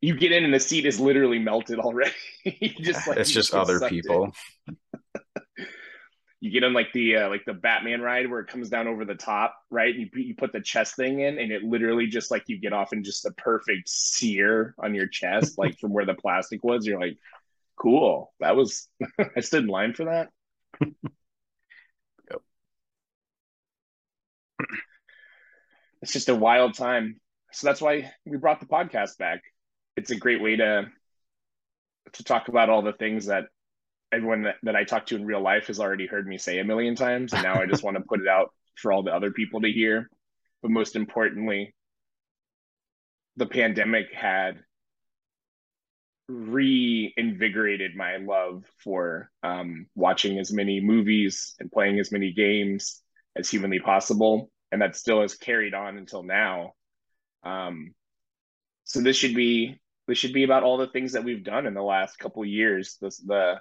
you 0.00 0.16
get 0.16 0.32
in 0.32 0.44
and 0.44 0.54
the 0.54 0.60
seat 0.60 0.86
is 0.86 1.00
literally 1.00 1.38
melted 1.38 1.78
already. 1.78 2.12
just 2.80 3.06
like 3.06 3.18
it's 3.18 3.30
just, 3.30 3.52
just 3.52 3.54
other 3.54 3.88
people. 3.88 4.32
you 6.40 6.50
get 6.50 6.64
on 6.64 6.72
like 6.72 6.92
the 6.92 7.16
uh, 7.16 7.28
like 7.28 7.44
the 7.44 7.54
Batman 7.54 8.00
ride 8.00 8.30
where 8.30 8.40
it 8.40 8.46
comes 8.46 8.68
down 8.68 8.86
over 8.86 9.04
the 9.04 9.14
top, 9.14 9.54
right? 9.70 9.94
You 9.94 10.08
you 10.14 10.34
put 10.34 10.52
the 10.52 10.60
chest 10.60 10.96
thing 10.96 11.20
in, 11.20 11.38
and 11.38 11.50
it 11.50 11.62
literally 11.62 12.06
just 12.06 12.30
like 12.30 12.44
you 12.46 12.60
get 12.60 12.72
off 12.72 12.92
in 12.92 13.02
just 13.02 13.26
a 13.26 13.32
perfect 13.32 13.88
sear 13.88 14.74
on 14.78 14.94
your 14.94 15.06
chest, 15.06 15.58
like 15.58 15.78
from 15.78 15.92
where 15.92 16.06
the 16.06 16.14
plastic 16.14 16.62
was. 16.62 16.86
You're 16.86 17.00
like, 17.00 17.16
cool. 17.76 18.32
That 18.40 18.56
was 18.56 18.88
I 19.36 19.40
stood 19.40 19.64
in 19.64 19.68
line 19.68 19.94
for 19.94 20.04
that 20.06 20.28
yep. 20.80 22.40
It's 26.02 26.12
just 26.12 26.28
a 26.28 26.34
wild 26.34 26.74
time. 26.74 27.20
So 27.52 27.66
that's 27.66 27.80
why 27.80 28.12
we 28.24 28.36
brought 28.36 28.60
the 28.60 28.66
podcast 28.66 29.18
back. 29.18 29.42
It's 29.98 30.12
a 30.12 30.16
great 30.16 30.40
way 30.40 30.54
to 30.54 30.86
to 32.12 32.24
talk 32.24 32.46
about 32.46 32.70
all 32.70 32.82
the 32.82 32.92
things 32.92 33.26
that 33.26 33.46
everyone 34.12 34.42
that, 34.42 34.54
that 34.62 34.76
I 34.76 34.84
talk 34.84 35.06
to 35.06 35.16
in 35.16 35.26
real 35.26 35.42
life 35.42 35.66
has 35.66 35.80
already 35.80 36.06
heard 36.06 36.26
me 36.26 36.38
say 36.38 36.60
a 36.60 36.64
million 36.64 36.94
times. 36.94 37.32
And 37.32 37.42
now 37.42 37.60
I 37.60 37.66
just 37.66 37.82
want 37.84 37.96
to 37.96 38.02
put 38.02 38.20
it 38.20 38.28
out 38.28 38.54
for 38.76 38.92
all 38.92 39.02
the 39.02 39.14
other 39.14 39.32
people 39.32 39.60
to 39.60 39.72
hear. 39.72 40.08
But 40.62 40.70
most 40.70 40.94
importantly, 40.94 41.74
the 43.36 43.46
pandemic 43.46 44.06
had 44.14 44.60
reinvigorated 46.28 47.96
my 47.96 48.18
love 48.18 48.64
for 48.84 49.30
um, 49.42 49.86
watching 49.96 50.38
as 50.38 50.52
many 50.52 50.80
movies 50.80 51.56
and 51.58 51.72
playing 51.72 51.98
as 51.98 52.12
many 52.12 52.32
games 52.32 53.02
as 53.34 53.50
humanly 53.50 53.80
possible, 53.80 54.50
and 54.70 54.80
that 54.80 54.94
still 54.94 55.22
has 55.22 55.34
carried 55.34 55.74
on 55.74 55.98
until 55.98 56.22
now. 56.22 56.74
Um, 57.42 57.94
so 58.84 59.00
this 59.00 59.16
should 59.16 59.34
be 59.34 59.80
this 60.08 60.18
should 60.18 60.32
be 60.32 60.42
about 60.42 60.64
all 60.64 60.78
the 60.78 60.88
things 60.88 61.12
that 61.12 61.22
we've 61.22 61.44
done 61.44 61.66
in 61.66 61.74
the 61.74 61.82
last 61.82 62.18
couple 62.18 62.44
years. 62.44 62.96
This 63.00 63.18
the 63.18 63.60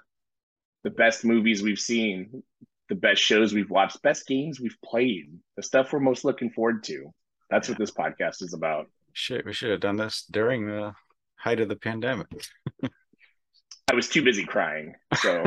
the 0.83 0.89
best 0.89 1.25
movies 1.25 1.61
we've 1.61 1.79
seen, 1.79 2.41
the 2.87 2.95
best 2.95 3.21
shows 3.21 3.53
we've 3.53 3.69
watched, 3.69 4.01
best 4.01 4.25
games 4.25 4.59
we've 4.59 4.77
played, 4.83 5.29
the 5.57 5.63
stuff 5.63 5.91
we're 5.91 5.99
most 5.99 6.23
looking 6.23 6.49
forward 6.49 6.83
to. 6.85 7.13
That's 7.49 7.67
yeah. 7.67 7.73
what 7.73 7.79
this 7.79 7.91
podcast 7.91 8.41
is 8.41 8.53
about. 8.53 8.87
Shit, 9.13 9.45
we 9.45 9.53
should 9.53 9.71
have 9.71 9.81
done 9.81 9.97
this 9.97 10.25
during 10.31 10.67
the 10.67 10.93
height 11.35 11.59
of 11.59 11.67
the 11.67 11.75
pandemic. 11.75 12.27
I 13.89 13.95
was 13.95 14.07
too 14.07 14.23
busy 14.23 14.45
crying. 14.45 14.95
So 15.15 15.43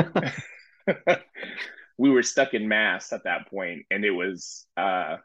we 1.99 2.11
were 2.11 2.23
stuck 2.23 2.53
in 2.55 2.69
mass 2.69 3.13
at 3.13 3.25
that 3.25 3.49
point, 3.49 3.87
and 3.91 4.05
it 4.05 4.11
was 4.11 4.67
uh, 4.77 5.17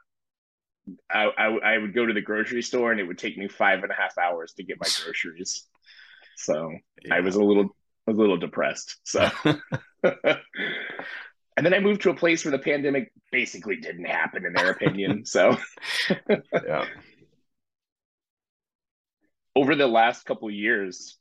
I, 1.10 1.26
I, 1.38 1.46
I 1.74 1.78
would 1.78 1.94
go 1.94 2.06
to 2.06 2.14
the 2.14 2.22
grocery 2.22 2.62
store, 2.62 2.92
and 2.92 3.00
it 3.00 3.06
would 3.06 3.18
take 3.18 3.38
me 3.38 3.48
five 3.48 3.84
and 3.84 3.92
a 3.92 3.96
half 3.96 4.18
hours 4.18 4.54
to 4.54 4.64
get 4.64 4.78
my 4.80 4.88
groceries. 5.04 5.68
So 6.38 6.72
yeah. 7.04 7.16
I 7.16 7.20
was 7.22 7.36
a 7.36 7.44
little 7.44 7.76
a 8.08 8.12
little 8.12 8.38
depressed. 8.38 8.98
So. 9.04 9.30
and 10.04 11.66
then 11.66 11.74
I 11.74 11.80
moved 11.80 12.02
to 12.04 12.12
a 12.12 12.16
place 12.16 12.46
where 12.46 12.52
the 12.52 12.60
pandemic 12.60 13.12
basically 13.32 13.78
didn't 13.78 14.06
happen, 14.06 14.46
in 14.46 14.54
their 14.54 14.72
opinion. 14.72 15.24
So, 15.26 15.58
yeah 16.66 16.86
over 19.56 19.76
the 19.76 19.88
last 19.88 20.26
couple 20.26 20.50
years 20.52 21.18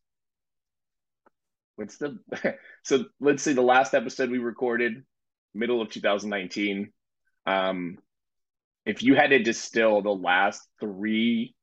what's 1.77 1.97
the 1.99 2.19
so 2.83 3.05
let's 3.21 3.43
say 3.43 3.53
the 3.53 3.63
last 3.63 3.95
episode 3.95 4.31
we 4.31 4.39
recorded 4.39 5.05
middle 5.55 5.81
of 5.81 5.91
2019 5.91 6.93
um 7.47 7.97
if 8.87 9.03
you 9.03 9.15
had 9.15 9.31
to 9.31 9.39
distill 9.43 10.03
the 10.03 10.11
last 10.11 10.61
three 10.81 11.55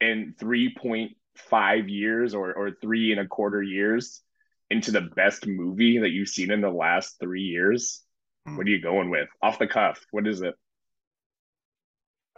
and 0.00 0.36
3.5 0.36 1.88
years 1.88 2.34
or 2.34 2.52
or 2.52 2.72
three 2.80 3.12
and 3.12 3.20
a 3.20 3.26
quarter 3.26 3.62
years 3.62 4.22
into 4.70 4.90
the 4.90 5.00
best 5.00 5.46
movie 5.46 5.98
that 5.98 6.10
you've 6.10 6.28
seen 6.28 6.50
in 6.50 6.60
the 6.60 6.70
last 6.70 7.16
three 7.20 7.42
years 7.42 8.02
hmm. 8.46 8.56
what 8.56 8.66
are 8.66 8.70
you 8.70 8.80
going 8.80 9.10
with 9.10 9.28
off 9.42 9.58
the 9.58 9.66
cuff 9.66 10.04
what 10.10 10.26
is 10.26 10.40
it 10.40 10.54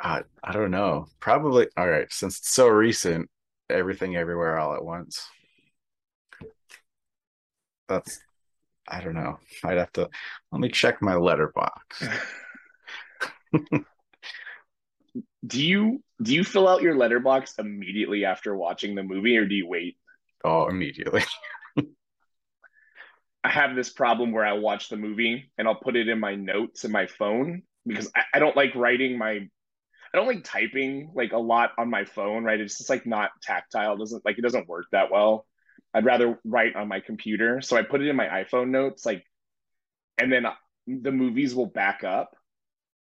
uh, 0.03 0.23
i 0.43 0.53
don't 0.53 0.71
know 0.71 1.07
probably 1.19 1.67
all 1.77 1.89
right 1.89 2.13
since 2.13 2.39
it's 2.39 2.51
so 2.51 2.69
recent 2.69 3.29
everything 3.71 4.17
everywhere 4.17 4.59
all 4.59 4.75
at 4.75 4.85
once. 4.85 5.27
That's 7.89 8.21
I 8.89 9.01
don't 9.01 9.15
know. 9.15 9.39
I'd 9.65 9.79
have 9.79 9.93
to 9.93 10.09
let 10.53 10.61
me 10.61 10.69
check 10.69 11.01
my 11.01 11.15
Letterboxd. 11.15 12.19
do 15.47 15.63
you 15.63 16.03
do 16.23 16.35
you 16.35 16.45
fill 16.45 16.69
out 16.69 16.83
your 16.83 16.95
Letterboxd 16.95 17.59
immediately 17.59 18.25
after 18.25 18.55
watching 18.55 18.95
the 18.95 19.03
movie 19.03 19.37
or 19.37 19.47
do 19.47 19.55
you 19.55 19.67
wait? 19.67 19.97
Oh, 20.45 20.67
immediately. 20.69 21.25
I 23.45 23.49
have 23.49 23.75
this 23.75 23.91
problem 23.91 24.33
where 24.33 24.45
I 24.45 24.53
watch 24.53 24.89
the 24.89 24.97
movie 24.97 25.51
and 25.57 25.67
I'll 25.67 25.75
put 25.75 25.97
it 25.97 26.09
in 26.09 26.21
my 26.21 26.35
notes 26.35 26.85
in 26.85 26.93
my 26.93 27.07
phone 27.07 27.63
because 27.87 28.11
I, 28.15 28.23
I 28.35 28.39
don't 28.39 28.57
like 28.57 28.75
writing 28.75 29.17
my 29.17 29.49
I 30.13 30.17
don't 30.17 30.27
like 30.27 30.45
typing 30.45 31.13
like 31.15 31.33
a 31.33 31.39
lot 31.39 31.71
on 31.79 31.89
my 31.89 32.05
phone, 32.05 32.45
right? 32.45 32.61
It's 32.61 32.79
just 32.79 32.91
like 32.91 33.07
not 33.07 33.31
tactile. 33.43 33.95
It 33.95 33.99
doesn't 33.99 34.25
like 34.25 34.39
it 34.39 34.43
doesn't 34.43 34.69
work 34.69 34.87
that 34.93 35.11
well. 35.11 35.47
I'd 35.95 36.05
rather 36.05 36.39
write 36.45 36.77
on 36.77 36.89
my 36.89 37.01
computer. 37.01 37.61
So 37.61 37.77
I 37.77 37.83
put 37.83 38.01
it 38.01 38.09
in 38.09 38.17
my 38.17 38.27
iPhone 38.27 38.71
notes, 38.71 39.05
like, 39.05 39.25
and 40.19 40.33
then 40.33 40.47
the 40.87 41.13
movies 41.13 41.55
will 41.55 41.67
back 41.67 42.05
up. 42.05 42.37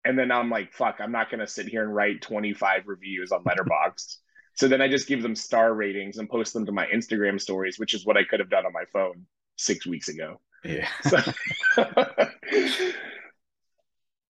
And 0.06 0.18
then 0.18 0.32
I'm 0.32 0.50
like, 0.50 0.74
fuck, 0.74 0.98
I'm 1.00 1.12
not 1.12 1.29
gonna 1.29 1.48
sit 1.48 1.68
here 1.68 1.84
and 1.84 1.94
write 1.94 2.22
25 2.22 2.84
reviews 2.88 3.32
on 3.32 3.44
Letterboxd. 3.44 4.18
so 4.56 4.68
then 4.68 4.82
I 4.82 4.88
just 4.88 5.08
give 5.08 5.22
them 5.22 5.36
star 5.36 5.74
ratings 5.74 6.18
and 6.18 6.29
post 6.29 6.53
them 6.53 6.65
to 6.65 6.72
my 6.72 6.86
Instagram 6.88 7.39
stories, 7.39 7.77
which 7.77 7.94
is 7.94 8.06
what 8.06 8.18
I 8.18 8.24
could 8.24 8.39
have 8.39 8.50
done 8.50 8.65
on 8.65 8.74
my 8.74 8.86
phone 8.91 9.25
six 9.58 9.86
weeks 9.86 10.08
ago. 10.10 10.39
Yeah. 10.63 10.88
So, 11.03 11.18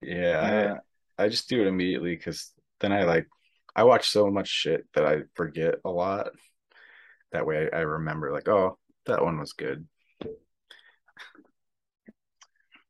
yeah. 0.02 0.76
I, 1.18 1.24
I 1.24 1.28
just 1.28 1.48
do 1.48 1.60
it 1.60 1.66
immediately 1.66 2.16
because 2.16 2.52
then 2.80 2.92
I 2.92 3.04
like 3.04 3.28
I 3.74 3.84
watch 3.84 4.08
so 4.08 4.30
much 4.30 4.48
shit 4.48 4.86
that 4.94 5.04
I 5.04 5.22
forget 5.34 5.76
a 5.84 5.90
lot. 5.90 6.30
That 7.32 7.46
way 7.46 7.68
I, 7.72 7.78
I 7.78 7.80
remember 7.80 8.32
like, 8.32 8.48
oh, 8.48 8.78
that 9.06 9.22
one 9.22 9.38
was 9.38 9.52
good. 9.52 9.86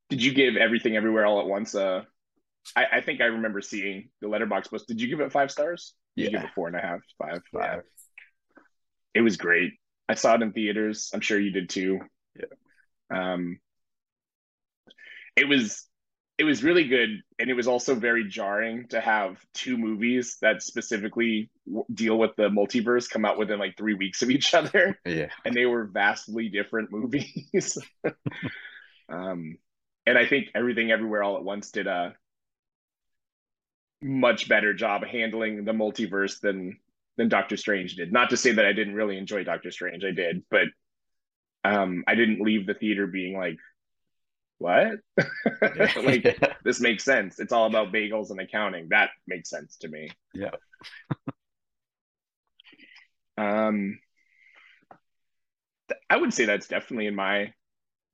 Did 0.08 0.22
you 0.22 0.32
give 0.32 0.56
everything 0.56 0.96
everywhere 0.96 1.26
all 1.26 1.40
at 1.40 1.46
once? 1.46 1.74
Uh 1.74 2.04
I, 2.76 2.86
I 2.92 3.00
think 3.00 3.20
I 3.20 3.26
remember 3.26 3.60
seeing 3.60 4.10
the 4.20 4.28
Letterboxd 4.28 4.70
post. 4.70 4.88
Did 4.88 5.00
you 5.00 5.08
give 5.08 5.20
it 5.20 5.32
five 5.32 5.50
stars? 5.50 5.94
Did 6.16 6.22
Yeah. 6.22 6.26
you 6.26 6.30
give 6.38 6.44
it 6.50 6.54
four 6.54 6.66
and 6.68 6.76
a 6.76 6.80
half, 6.80 7.00
five? 7.18 7.42
Yeah. 7.52 7.60
Five. 7.60 7.82
It 9.14 9.22
was 9.22 9.36
great. 9.36 9.72
I 10.08 10.14
saw 10.14 10.34
it 10.34 10.42
in 10.42 10.52
theaters. 10.52 11.10
I'm 11.14 11.20
sure 11.20 11.38
you 11.38 11.50
did 11.50 11.68
too. 11.68 12.00
Yeah. 12.36 12.46
Um, 13.32 13.58
it 15.36 15.48
was 15.48 15.86
it 16.38 16.44
was 16.44 16.64
really 16.64 16.84
good, 16.84 17.10
and 17.38 17.50
it 17.50 17.54
was 17.54 17.66
also 17.68 17.94
very 17.94 18.26
jarring 18.26 18.88
to 18.88 18.98
have 19.00 19.36
two 19.52 19.76
movies 19.76 20.38
that 20.40 20.62
specifically 20.62 21.50
w- 21.66 21.84
deal 21.92 22.18
with 22.18 22.34
the 22.36 22.48
multiverse 22.48 23.10
come 23.10 23.26
out 23.26 23.36
within 23.36 23.58
like 23.58 23.76
three 23.76 23.92
weeks 23.92 24.22
of 24.22 24.30
each 24.30 24.54
other, 24.60 24.98
Yeah. 25.04 25.28
and 25.44 25.54
they 25.54 25.66
were 25.66 25.84
vastly 25.84 26.48
different 26.48 26.90
movies. 26.92 27.76
um, 29.08 29.56
and 30.06 30.16
I 30.18 30.26
think 30.26 30.48
Everything 30.54 30.90
Everywhere 30.90 31.22
All 31.22 31.36
at 31.36 31.44
Once 31.44 31.70
did 31.72 31.86
a 31.86 32.14
much 34.02 34.48
better 34.48 34.72
job 34.72 35.04
handling 35.04 35.64
the 35.64 35.72
multiverse 35.72 36.40
than 36.40 36.78
than 37.16 37.28
Doctor 37.28 37.56
Strange 37.56 37.96
did. 37.96 38.12
Not 38.12 38.30
to 38.30 38.36
say 38.36 38.52
that 38.52 38.64
I 38.64 38.72
didn't 38.72 38.94
really 38.94 39.18
enjoy 39.18 39.44
Doctor 39.44 39.70
Strange, 39.70 40.04
I 40.04 40.12
did, 40.12 40.42
but 40.50 40.68
um, 41.64 42.04
I 42.06 42.14
didn't 42.14 42.40
leave 42.40 42.66
the 42.66 42.74
theater 42.74 43.06
being 43.06 43.36
like, 43.36 43.58
"What? 44.58 45.00
like 45.96 46.24
yeah. 46.24 46.54
this 46.64 46.80
makes 46.80 47.04
sense? 47.04 47.38
It's 47.38 47.52
all 47.52 47.66
about 47.66 47.92
bagels 47.92 48.30
and 48.30 48.40
accounting. 48.40 48.88
That 48.90 49.10
makes 49.26 49.50
sense 49.50 49.76
to 49.78 49.88
me." 49.88 50.10
Yeah. 50.34 50.50
Um, 53.38 53.98
I 56.10 56.16
would 56.18 56.34
say 56.34 56.44
that's 56.44 56.68
definitely 56.68 57.06
in 57.06 57.14
my 57.14 57.54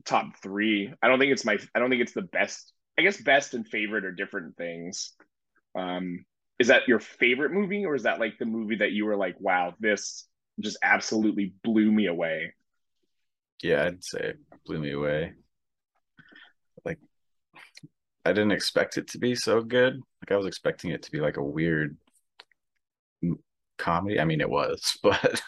top 0.05 0.37
three. 0.41 0.93
I 1.03 1.09
don't 1.09 1.19
think 1.19 1.33
it's 1.33 1.45
my. 1.45 1.59
I 1.75 1.81
don't 1.81 1.91
think 1.91 2.03
it's 2.03 2.13
the 2.13 2.23
best. 2.23 2.73
I 2.97 3.03
guess 3.03 3.21
best 3.21 3.55
and 3.55 3.67
favorite 3.67 4.05
are 4.05 4.13
different 4.13 4.57
things. 4.57 5.15
Um, 5.77 6.25
is 6.59 6.69
that 6.69 6.89
your 6.89 7.01
favorite 7.01 7.53
movie, 7.53 7.85
or 7.85 7.95
is 7.95 8.05
that 8.05 8.19
like 8.19 8.39
the 8.39 8.47
movie 8.47 8.77
that 8.77 8.93
you 8.93 9.05
were 9.05 9.17
like, 9.17 9.37
"Wow, 9.39 9.75
this 9.79 10.27
just 10.59 10.79
absolutely 10.83 11.55
blew 11.63 11.93
me 11.93 12.07
away"? 12.07 12.55
Yeah, 13.63 13.85
I'd 13.85 14.05
say 14.05 14.21
it 14.21 14.39
blew 14.65 14.79
me 14.79 14.93
away. 14.93 15.35
Like 16.85 16.99
I 18.25 18.33
didn't 18.33 18.53
expect 18.53 18.97
it 18.97 19.09
to 19.09 19.19
be 19.19 19.35
so 19.35 19.61
good. 19.63 19.95
Like 19.95 20.33
I 20.33 20.37
was 20.37 20.47
expecting 20.47 20.91
it 20.91 21.03
to 21.03 21.11
be 21.11 21.21
like 21.21 21.37
a 21.37 21.45
weird 21.45 21.97
comedy. 23.79 24.19
I 24.19 24.25
mean, 24.25 24.41
it 24.41 24.51
was, 24.51 24.99
but 25.03 25.43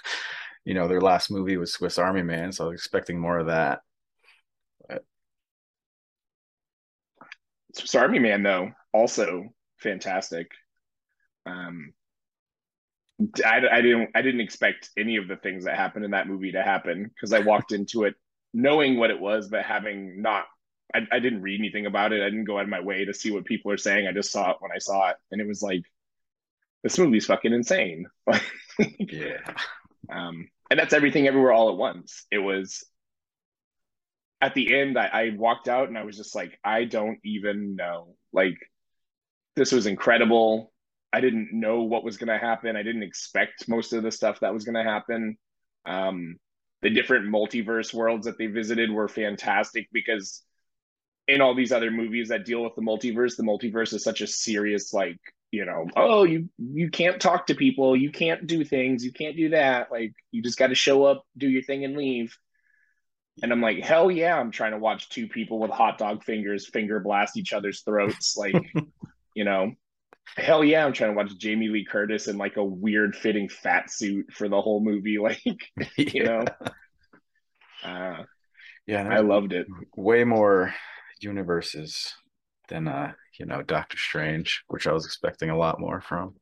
you 0.64 0.74
know, 0.74 0.88
their 0.88 1.00
last 1.00 1.30
movie 1.30 1.56
was 1.56 1.72
Swiss 1.72 1.98
Army 1.98 2.22
Man, 2.22 2.52
so 2.52 2.64
I 2.64 2.68
was 2.68 2.80
expecting 2.80 3.18
more 3.18 3.38
of 3.38 3.46
that. 3.46 3.80
Swiss 7.74 7.94
Army 7.94 8.18
Man, 8.18 8.42
though, 8.42 8.72
also 8.92 9.44
fantastic. 9.78 10.50
Um, 11.46 11.92
I, 13.44 13.60
I 13.72 13.80
didn't 13.80 14.10
I 14.14 14.22
didn't 14.22 14.40
expect 14.40 14.90
any 14.96 15.16
of 15.16 15.26
the 15.28 15.36
things 15.36 15.64
that 15.64 15.76
happened 15.76 16.04
in 16.04 16.12
that 16.12 16.28
movie 16.28 16.52
to 16.52 16.62
happen 16.62 17.04
because 17.04 17.32
I 17.32 17.40
walked 17.40 17.72
into 17.72 18.04
it 18.04 18.14
knowing 18.54 18.96
what 18.96 19.10
it 19.10 19.18
was, 19.18 19.48
but 19.48 19.64
having 19.64 20.22
not 20.22 20.44
I, 20.94 21.00
I 21.12 21.18
didn't 21.18 21.42
read 21.42 21.60
anything 21.60 21.86
about 21.86 22.12
it. 22.12 22.22
I 22.22 22.30
didn't 22.30 22.44
go 22.44 22.58
out 22.58 22.64
of 22.64 22.68
my 22.68 22.80
way 22.80 23.04
to 23.04 23.14
see 23.14 23.30
what 23.30 23.44
people 23.44 23.72
are 23.72 23.76
saying. 23.76 24.06
I 24.06 24.12
just 24.12 24.32
saw 24.32 24.50
it 24.52 24.56
when 24.60 24.72
I 24.74 24.78
saw 24.78 25.10
it, 25.10 25.16
and 25.30 25.40
it 25.40 25.46
was 25.46 25.62
like, 25.62 25.82
this 26.82 26.98
movie's 26.98 27.26
fucking 27.26 27.52
insane. 27.52 28.06
Yeah. 29.00 29.40
um, 30.08 30.48
and 30.70 30.78
that's 30.78 30.92
everything 30.92 31.26
everywhere 31.26 31.50
all 31.50 31.70
at 31.70 31.76
once. 31.76 32.26
It 32.30 32.38
was 32.38 32.84
at 34.40 34.54
the 34.54 34.78
end, 34.78 34.96
I, 34.96 35.06
I 35.06 35.30
walked 35.36 35.68
out 35.68 35.88
and 35.88 35.98
I 35.98 36.04
was 36.04 36.16
just 36.16 36.34
like, 36.36 36.56
I 36.62 36.84
don't 36.84 37.18
even 37.24 37.74
know. 37.74 38.14
Like, 38.32 38.56
this 39.58 39.72
was 39.72 39.86
incredible. 39.86 40.72
I 41.12 41.20
didn't 41.20 41.50
know 41.52 41.82
what 41.82 42.04
was 42.04 42.16
going 42.16 42.28
to 42.28 42.38
happen. 42.38 42.76
I 42.76 42.82
didn't 42.82 43.02
expect 43.02 43.68
most 43.68 43.92
of 43.92 44.02
the 44.02 44.10
stuff 44.10 44.40
that 44.40 44.54
was 44.54 44.64
going 44.64 44.74
to 44.74 44.90
happen. 44.90 45.36
Um, 45.84 46.36
the 46.82 46.90
different 46.90 47.26
multiverse 47.26 47.92
worlds 47.92 48.26
that 48.26 48.38
they 48.38 48.46
visited 48.46 48.90
were 48.90 49.08
fantastic 49.08 49.88
because 49.92 50.42
in 51.26 51.40
all 51.40 51.54
these 51.54 51.72
other 51.72 51.90
movies 51.90 52.28
that 52.28 52.44
deal 52.44 52.62
with 52.62 52.74
the 52.76 52.82
multiverse, 52.82 53.36
the 53.36 53.42
multiverse 53.42 53.92
is 53.92 54.04
such 54.04 54.20
a 54.20 54.26
serious, 54.26 54.92
like, 54.92 55.18
you 55.50 55.64
know, 55.64 55.86
oh, 55.96 56.24
you 56.24 56.48
you 56.58 56.90
can't 56.90 57.20
talk 57.20 57.46
to 57.46 57.54
people, 57.54 57.96
you 57.96 58.10
can't 58.10 58.46
do 58.46 58.64
things, 58.64 59.04
you 59.04 59.12
can't 59.12 59.36
do 59.36 59.48
that. 59.50 59.90
Like, 59.90 60.12
you 60.30 60.42
just 60.42 60.58
got 60.58 60.68
to 60.68 60.74
show 60.74 61.04
up, 61.04 61.24
do 61.36 61.48
your 61.48 61.62
thing, 61.62 61.84
and 61.84 61.96
leave. 61.96 62.36
And 63.42 63.52
I'm 63.52 63.62
like, 63.62 63.82
hell 63.82 64.10
yeah, 64.10 64.38
I'm 64.38 64.50
trying 64.50 64.72
to 64.72 64.78
watch 64.78 65.08
two 65.08 65.26
people 65.26 65.58
with 65.58 65.70
hot 65.70 65.96
dog 65.96 66.22
fingers 66.22 66.68
finger 66.68 67.00
blast 67.00 67.36
each 67.36 67.52
other's 67.52 67.82
throats. 67.82 68.36
Like, 68.36 68.54
you 69.38 69.44
know, 69.44 69.72
hell 70.36 70.64
yeah, 70.64 70.84
I'm 70.84 70.92
trying 70.92 71.12
to 71.12 71.16
watch 71.16 71.38
Jamie 71.38 71.68
Lee 71.68 71.84
Curtis 71.84 72.26
in 72.26 72.38
like 72.38 72.56
a 72.56 72.64
weird 72.64 73.14
fitting 73.14 73.48
fat 73.48 73.88
suit 73.88 74.32
for 74.32 74.48
the 74.48 74.60
whole 74.60 74.80
movie. 74.80 75.18
Like, 75.22 75.42
you 76.14 76.24
know, 76.24 76.44
uh, 77.84 78.22
Yeah, 78.86 79.08
I 79.08 79.20
loved 79.20 79.52
it. 79.52 79.66
way 79.96 80.24
more 80.24 80.74
universes 81.20 82.14
than 82.68 82.88
uh, 82.88 83.12
you 83.38 83.46
know, 83.46 83.62
Doctor 83.62 83.96
Strange, 83.96 84.64
which 84.68 84.86
I 84.88 84.92
was 84.92 85.06
expecting 85.06 85.50
a 85.50 85.56
lot 85.58 85.78
more 85.80 86.00
from. 86.00 86.34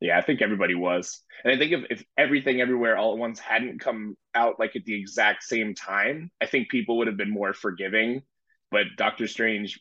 Yeah, 0.00 0.18
I 0.18 0.22
think 0.22 0.42
everybody 0.42 0.74
was. 0.74 1.22
And 1.44 1.52
I 1.52 1.58
think 1.58 1.72
if, 1.72 1.84
if 1.90 2.04
everything 2.18 2.60
everywhere 2.60 2.96
all 2.96 3.12
at 3.12 3.18
once 3.18 3.38
hadn't 3.38 3.80
come 3.80 4.16
out 4.34 4.58
like 4.58 4.76
at 4.76 4.84
the 4.84 4.98
exact 5.00 5.44
same 5.44 5.74
time, 5.74 6.30
I 6.42 6.46
think 6.46 6.68
people 6.68 6.98
would 6.98 7.06
have 7.06 7.16
been 7.16 7.30
more 7.30 7.54
forgiving. 7.54 8.22
But 8.70 8.96
Doctor 8.96 9.26
Strange, 9.28 9.80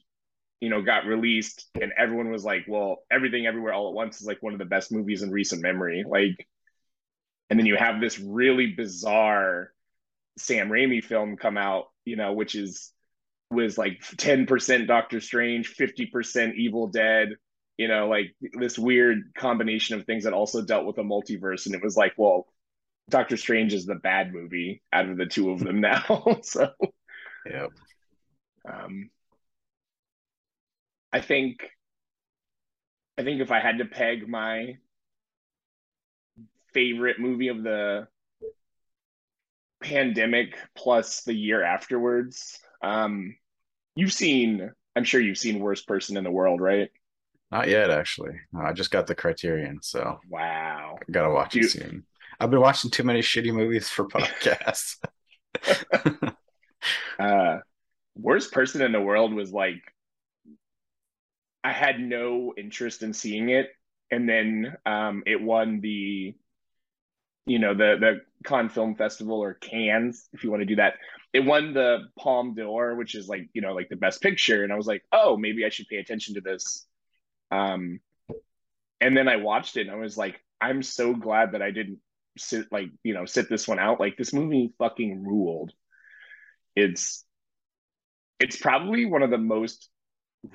you 0.64 0.70
know, 0.70 0.82
got 0.82 1.06
released 1.06 1.66
and 1.82 1.92
everyone 1.98 2.32
was 2.32 2.46
like, 2.46 2.64
well, 2.70 3.04
everything 3.12 3.46
everywhere 3.46 3.74
all 3.74 3.90
at 3.90 3.94
once 3.94 4.22
is 4.22 4.26
like 4.26 4.42
one 4.42 4.54
of 4.54 4.60
the 4.60 4.66
best 4.66 4.94
movies 4.94 5.22
in 5.22 5.30
recent 5.30 5.62
memory. 5.62 6.06
Like, 6.08 6.48
and 7.50 7.60
then 7.60 7.66
you 7.66 7.76
have 7.76 8.00
this 8.00 8.18
really 8.18 8.68
bizarre 8.68 9.74
Sam 10.38 10.70
Raimi 10.70 11.04
film 11.04 11.36
come 11.36 11.58
out, 11.58 11.88
you 12.06 12.16
know, 12.16 12.32
which 12.32 12.56
is 12.56 12.94
was 13.52 13.78
like 13.78 14.00
10% 14.16 14.88
Doctor 14.88 15.20
Strange, 15.20 15.76
50% 15.76 16.56
Evil 16.56 16.88
Dead, 16.88 17.36
you 17.76 17.90
know, 17.90 18.08
like 18.08 18.34
this 18.54 18.80
weird 18.80 19.34
combination 19.36 20.00
of 20.00 20.06
things 20.06 20.24
that 20.24 20.32
also 20.32 20.62
dealt 20.62 20.86
with 20.86 20.98
a 20.98 21.04
multiverse. 21.04 21.66
And 21.66 21.76
it 21.76 21.84
was 21.84 21.98
like, 21.98 22.14
well, 22.16 22.48
Doctor 23.10 23.36
Strange 23.36 23.74
is 23.74 23.86
the 23.86 23.96
bad 23.96 24.34
movie 24.34 24.82
out 24.94 25.10
of 25.10 25.18
the 25.18 25.26
two 25.26 25.52
of 25.52 25.60
them 25.60 25.82
now. 25.82 26.38
so 26.42 26.70
Yep. 27.46 27.72
um 28.72 29.10
I 31.14 31.22
think 31.22 31.70
I 33.18 33.24
think 33.24 33.42
if 33.42 33.52
I 33.52 33.60
had 33.60 33.78
to 33.78 33.86
peg 33.86 34.28
my 34.28 34.78
favorite 36.74 37.20
movie 37.20 37.50
of 37.50 37.64
the 37.64 38.08
pandemic 39.82 40.58
plus 40.76 41.24
the 41.24 41.34
year 41.34 41.64
afterwards, 41.64 42.60
um 42.82 43.36
you've 43.96 44.14
seen 44.14 44.72
I'm 44.96 45.04
sure 45.04 45.22
you've 45.22 45.38
seen 45.38 45.60
Worst 45.60 45.88
Person 45.88 46.18
in 46.18 46.24
the 46.24 46.32
World, 46.32 46.62
right? 46.62 46.90
Not 47.52 47.68
yet, 47.68 47.92
actually. 47.92 48.40
No, 48.52 48.62
I 48.62 48.74
just 48.74 48.92
got 48.92 49.08
the 49.08 49.16
Criterion, 49.16 49.80
so 49.82 50.20
Wow. 50.30 50.98
I 51.02 51.12
gotta 51.12 51.32
watch 51.32 51.56
it 51.56 51.70
soon. 51.70 52.06
I've 52.40 52.50
been 52.50 52.62
watching 52.62 52.92
too 52.92 53.04
many 53.04 53.22
shitty 53.22 53.54
movies 53.54 53.90
for 53.90 54.08
podcasts. 54.08 54.98
Uh 57.20 57.58
Worst 58.16 58.52
Person 58.54 58.82
in 58.82 58.92
the 58.92 59.02
World 59.02 59.34
was 59.34 59.54
like 59.54 59.82
I 61.64 61.72
had 61.72 62.00
no 62.00 62.54
interest 62.58 63.04
in 63.04 63.14
seeing 63.14 63.50
it 63.50 63.70
and 64.12 64.28
then 64.28 64.76
um 64.86 65.24
it 65.26 65.42
won 65.42 65.82
the 65.82 66.36
you 67.46 67.60
know 67.60 67.74
the 67.74 67.98
the 68.00 68.22
Cannes 68.44 68.70
Film 68.70 68.96
Festival 68.96 69.42
or 69.42 69.54
Cannes 69.56 70.28
if 70.34 70.44
you 70.44 70.52
want 70.52 70.62
to 70.62 70.66
do 70.66 70.76
that. 70.78 70.96
It 71.34 71.42
won 71.42 71.74
the 71.74 72.10
Palme 72.18 72.54
d'Or, 72.54 72.96
which 72.96 73.16
is 73.16 73.28
like 73.28 73.50
you 73.54 73.62
know 73.62 73.74
like 73.74 73.90
the 73.90 73.96
best 73.96 74.22
picture, 74.22 74.64
and 74.64 74.72
I 74.72 74.76
was 74.76 74.88
like, 74.88 75.04
oh, 75.12 75.38
maybe 75.38 75.66
I 75.66 75.70
should 75.70 75.88
pay 75.88 75.98
attention 75.98 76.36
to 76.36 76.42
this. 76.42 76.86
Um, 77.52 78.00
and 79.02 79.16
then 79.16 79.28
I 79.28 79.38
watched 79.38 79.78
it 79.78 79.82
and 79.82 79.92
I 79.92 79.96
was 79.96 80.18
like, 80.18 80.40
I'm 80.62 80.82
so 80.82 81.14
glad 81.14 81.52
that 81.52 81.62
I 81.62 81.72
didn't 81.72 82.00
sit 82.38 82.72
like 82.72 82.90
you 83.04 83.14
know 83.14 83.26
sit 83.26 83.50
this 83.50 83.68
one 83.68 83.80
out. 83.80 84.00
Like 84.00 84.18
this 84.18 84.34
movie 84.34 84.74
fucking 84.78 85.24
ruled. 85.24 85.72
It's 86.76 87.26
it's 88.40 88.58
probably 88.58 89.06
one 89.06 89.24
of 89.24 89.32
the 89.32 89.38
most 89.38 89.90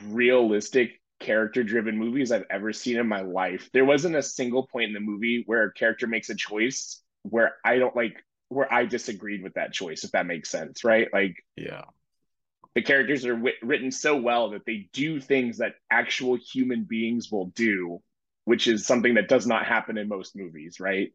realistic 0.07 1.01
character 1.21 1.63
driven 1.63 1.99
movies 1.99 2.31
I've 2.31 2.45
ever 2.51 2.73
seen 2.73 2.99
in 2.99 3.09
my 3.09 3.23
life. 3.23 3.71
There 3.73 3.85
wasn't 3.85 4.17
a 4.17 4.23
single 4.23 4.67
point 4.67 4.89
in 4.89 4.95
the 4.95 5.01
movie 5.01 5.43
where 5.47 5.65
a 5.65 5.73
character 5.73 6.07
makes 6.07 6.31
a 6.31 6.35
choice 6.35 7.03
where 7.23 7.57
I 7.65 7.79
don't 7.79 7.97
like 7.97 8.25
where 8.49 8.73
I 8.73 8.87
disagreed 8.87 9.43
with 9.43 9.55
that 9.55 9.73
choice, 9.73 10.05
if 10.05 10.13
that 10.13 10.27
makes 10.27 10.51
sense, 10.51 10.85
right? 10.85 11.09
Like, 11.13 11.37
yeah, 11.57 11.85
the 12.75 12.83
characters 12.83 13.27
are 13.27 13.35
w- 13.35 13.57
written 13.63 13.91
so 13.91 14.17
well 14.17 14.51
that 14.51 14.65
they 14.65 14.89
do 14.93 15.21
things 15.21 15.59
that 15.59 15.75
actual 15.91 16.37
human 16.37 16.85
beings 16.85 17.31
will 17.31 17.47
do, 17.47 18.01
which 18.45 18.69
is 18.69 18.87
something 18.87 19.15
that 19.15 19.29
does 19.29 19.47
not 19.47 19.67
happen 19.67 19.99
in 19.99 20.09
most 20.09 20.37
movies, 20.37 20.81
right? 20.81 21.13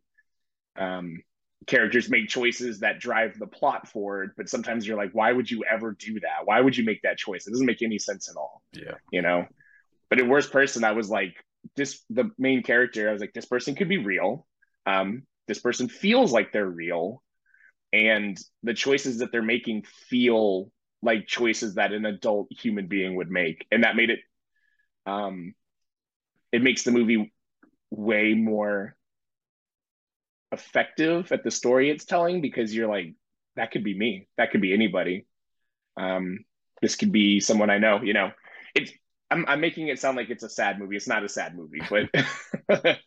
Um, 0.76 1.24
characters 1.68 2.10
make 2.10 2.28
choices 2.28 2.80
that 2.80 3.00
drive 3.00 3.38
the 3.40 3.48
plot 3.48 3.88
forward, 3.88 4.32
but 4.38 4.50
sometimes 4.50 4.88
you're 4.88 4.98
like, 4.98 5.12
why 5.14 5.32
would 5.32 5.50
you 5.50 5.64
ever 5.70 5.94
do 5.94 6.20
that? 6.20 6.46
Why 6.46 6.60
would 6.60 6.76
you 6.76 6.84
make 6.84 7.02
that 7.04 7.18
choice? 7.18 7.48
It 7.48 7.52
doesn't 7.52 7.66
make 7.66 7.82
any 7.82 8.00
sense 8.00 8.30
at 8.30 8.36
all. 8.36 8.62
Yeah. 8.74 8.96
You 9.12 9.22
know? 9.22 9.46
But 10.10 10.20
in 10.20 10.30
worst 10.30 10.52
person, 10.52 10.84
I 10.84 10.92
was 10.92 11.10
like, 11.10 11.36
this 11.76 12.04
the 12.10 12.30
main 12.38 12.62
character, 12.64 13.10
I 13.10 13.14
was 13.14 13.22
like, 13.22 13.34
this 13.34 13.46
person 13.46 13.76
could 13.76 13.90
be 13.90 13.98
real. 13.98 14.46
Um, 14.86 15.24
this 15.48 15.60
person 15.60 15.88
feels 15.88 16.32
like 16.32 16.52
they're 16.52 16.66
real. 16.66 17.24
And 17.92 18.38
the 18.64 18.74
choices 18.74 19.20
that 19.20 19.32
they're 19.32 19.42
making 19.42 19.84
feel 20.10 20.72
like 21.02 21.28
choices 21.28 21.76
that 21.76 21.94
an 21.94 22.06
adult 22.06 22.48
human 22.52 22.88
being 22.88 23.16
would 23.16 23.30
make. 23.30 23.66
And 23.72 23.84
that 23.84 23.96
made 23.96 24.10
it 24.10 24.20
um 25.06 25.54
it 26.52 26.62
makes 26.62 26.84
the 26.84 26.92
movie 26.92 27.34
way 27.92 28.34
more 28.34 28.96
effective 30.54 31.32
at 31.34 31.44
the 31.44 31.52
story 31.52 31.90
it's 31.92 32.06
telling 32.06 32.42
because 32.42 32.74
you're 32.76 32.88
like 32.90 33.16
that 33.58 33.72
could 33.72 33.84
be 33.84 33.98
me. 33.98 34.28
That 34.38 34.52
could 34.52 34.62
be 34.62 34.74
anybody. 34.74 35.28
Um 35.98 36.46
this 36.82 36.96
could 36.96 37.12
be 37.12 37.40
someone 37.40 37.70
i 37.70 37.80
know 37.80 38.02
you 38.04 38.14
know. 38.14 38.32
It's 38.76 38.92
i'm, 39.32 39.46
I'm 39.48 39.62
making 39.62 39.90
it 39.90 40.00
sound 40.00 40.18
like 40.18 40.30
it's 40.32 40.44
a 40.44 40.50
sad 40.50 40.80
movie. 40.80 40.98
It's 40.98 41.08
not 41.08 41.24
a 41.26 41.30
sad 41.30 41.56
movie 41.56 41.82
but 41.90 42.10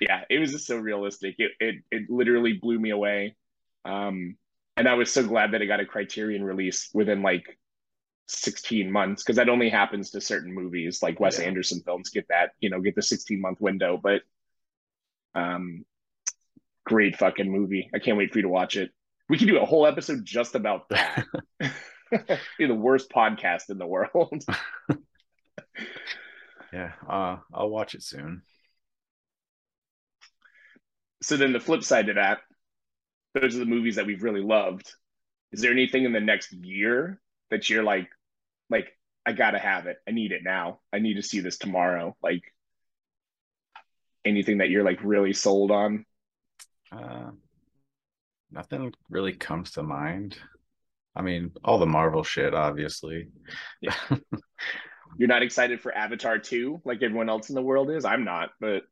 yeah 0.00 0.22
it 0.30 0.38
was 0.40 0.52
just 0.52 0.66
so 0.66 0.78
realistic. 0.78 1.36
It, 1.38 1.52
it 1.60 1.76
it 1.90 2.10
literally 2.10 2.54
blew 2.54 2.78
me 2.80 2.90
away. 2.90 3.36
Um 3.84 4.36
and 4.76 4.88
i 4.88 4.94
was 4.94 5.12
so 5.12 5.22
glad 5.26 5.52
that 5.52 5.62
it 5.62 5.66
got 5.68 5.80
a 5.80 5.86
criterion 5.86 6.44
release 6.44 6.90
within 6.94 7.22
like 7.22 7.58
16 8.28 8.90
months 8.90 9.22
because 9.22 9.36
that 9.36 9.48
only 9.50 9.68
happens 9.68 10.10
to 10.10 10.20
certain 10.20 10.52
movies 10.54 11.02
like 11.02 11.20
wes 11.20 11.38
Yeah. 11.38 11.46
anderson 11.46 11.80
films 11.84 12.10
get 12.10 12.26
that 12.28 12.52
you 12.60 12.70
know 12.70 12.80
get 12.80 12.94
the 12.96 13.02
16 13.02 13.40
month 13.40 13.60
window 13.60 14.00
but 14.02 14.22
um 15.34 15.84
great 16.84 17.16
fucking 17.16 17.50
movie. 17.50 17.90
I 17.94 17.98
can't 17.98 18.18
wait 18.18 18.32
for 18.32 18.38
you 18.38 18.42
to 18.42 18.48
watch 18.48 18.76
it. 18.76 18.90
We 19.28 19.38
can 19.38 19.48
do 19.48 19.58
a 19.58 19.64
whole 19.64 19.86
episode 19.86 20.24
just 20.24 20.54
about 20.54 20.88
that. 20.90 21.24
be 22.58 22.66
the 22.66 22.74
worst 22.74 23.10
podcast 23.10 23.70
in 23.70 23.78
the 23.78 23.86
world. 23.86 24.42
Yeah. 26.72 26.90
Uh, 27.08 27.36
I'll 27.52 27.68
watch 27.70 27.94
it 27.94 28.02
soon. 28.02 28.42
so 31.22 31.36
then 31.36 31.52
the 31.52 31.60
flip 31.60 31.84
side 31.84 32.06
to 32.06 32.14
that, 32.14 32.40
those 33.32 33.54
are 33.54 33.60
the 33.60 33.64
movies 33.64 33.96
that 33.96 34.06
we've 34.06 34.22
really 34.22 34.42
loved. 34.42 34.92
Is 35.52 35.60
there 35.60 35.70
anything 35.70 36.04
in 36.04 36.12
the 36.12 36.20
next 36.20 36.52
year 36.52 37.20
that 37.50 37.70
you're 37.70 37.84
like, 37.84 38.08
like, 38.68 38.88
I 39.24 39.32
gotta 39.32 39.58
have 39.58 39.86
it. 39.86 39.98
I 40.06 40.10
need 40.10 40.32
it 40.32 40.42
now. 40.42 40.80
I 40.92 40.98
need 40.98 41.14
to 41.14 41.22
see 41.22 41.40
this 41.40 41.58
tomorrow. 41.58 42.16
Like 42.22 42.42
anything 44.24 44.58
that 44.58 44.68
you're 44.68 44.84
like 44.84 44.98
really 45.02 45.32
sold 45.32 45.70
on? 45.70 46.04
Uh, 46.94 47.30
nothing 48.50 48.92
really 49.10 49.32
comes 49.32 49.72
to 49.72 49.82
mind. 49.82 50.36
I 51.16 51.22
mean, 51.22 51.52
all 51.64 51.78
the 51.78 51.86
Marvel 51.86 52.24
shit, 52.24 52.54
obviously. 52.54 53.28
Yeah. 53.80 53.94
You're 55.18 55.28
not 55.28 55.42
excited 55.42 55.80
for 55.80 55.96
Avatar 55.96 56.38
2 56.38 56.82
like 56.84 57.02
everyone 57.02 57.28
else 57.28 57.48
in 57.48 57.54
the 57.54 57.62
world 57.62 57.90
is? 57.90 58.04
I'm 58.04 58.24
not, 58.24 58.50
but 58.60 58.82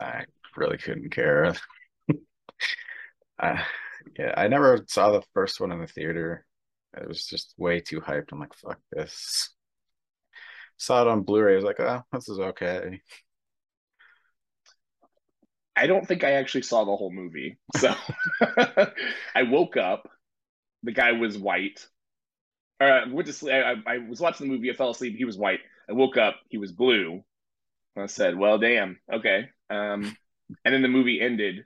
I 0.00 0.24
really 0.56 0.78
couldn't 0.78 1.10
care. 1.10 1.54
I, 3.38 3.64
yeah, 4.18 4.34
I 4.36 4.48
never 4.48 4.84
saw 4.88 5.12
the 5.12 5.22
first 5.34 5.60
one 5.60 5.72
in 5.72 5.80
the 5.80 5.86
theater. 5.86 6.46
It 6.96 7.06
was 7.06 7.26
just 7.26 7.54
way 7.58 7.80
too 7.80 8.00
hyped. 8.00 8.32
I'm 8.32 8.40
like, 8.40 8.54
fuck 8.54 8.78
this. 8.90 9.50
Saw 10.78 11.02
it 11.02 11.08
on 11.08 11.22
Blu-ray. 11.22 11.52
I 11.52 11.56
was 11.56 11.64
like, 11.64 11.80
oh, 11.80 12.02
this 12.12 12.28
is 12.28 12.38
okay. 12.38 13.00
I 15.74 15.86
don't 15.86 16.06
think 16.06 16.22
I 16.24 16.32
actually 16.32 16.62
saw 16.62 16.84
the 16.84 16.96
whole 16.96 17.10
movie. 17.12 17.58
So 17.76 17.94
I 19.34 19.42
woke 19.44 19.76
up, 19.76 20.08
the 20.82 20.92
guy 20.92 21.12
was 21.12 21.38
white. 21.38 21.86
Uh, 22.80 23.02
went 23.10 23.26
to 23.26 23.32
sleep. 23.32 23.54
I, 23.54 23.76
I 23.86 23.98
was 23.98 24.20
watching 24.20 24.48
the 24.48 24.52
movie. 24.54 24.70
I 24.70 24.74
fell 24.74 24.90
asleep. 24.90 25.16
He 25.16 25.24
was 25.24 25.38
white. 25.38 25.60
I 25.88 25.92
woke 25.92 26.16
up. 26.16 26.36
He 26.48 26.58
was 26.58 26.72
blue. 26.72 27.22
I 27.96 28.06
said, 28.06 28.36
"Well, 28.38 28.58
damn. 28.58 28.98
Okay." 29.12 29.50
Um, 29.70 30.16
and 30.64 30.74
then 30.74 30.82
the 30.82 30.88
movie 30.88 31.20
ended, 31.20 31.64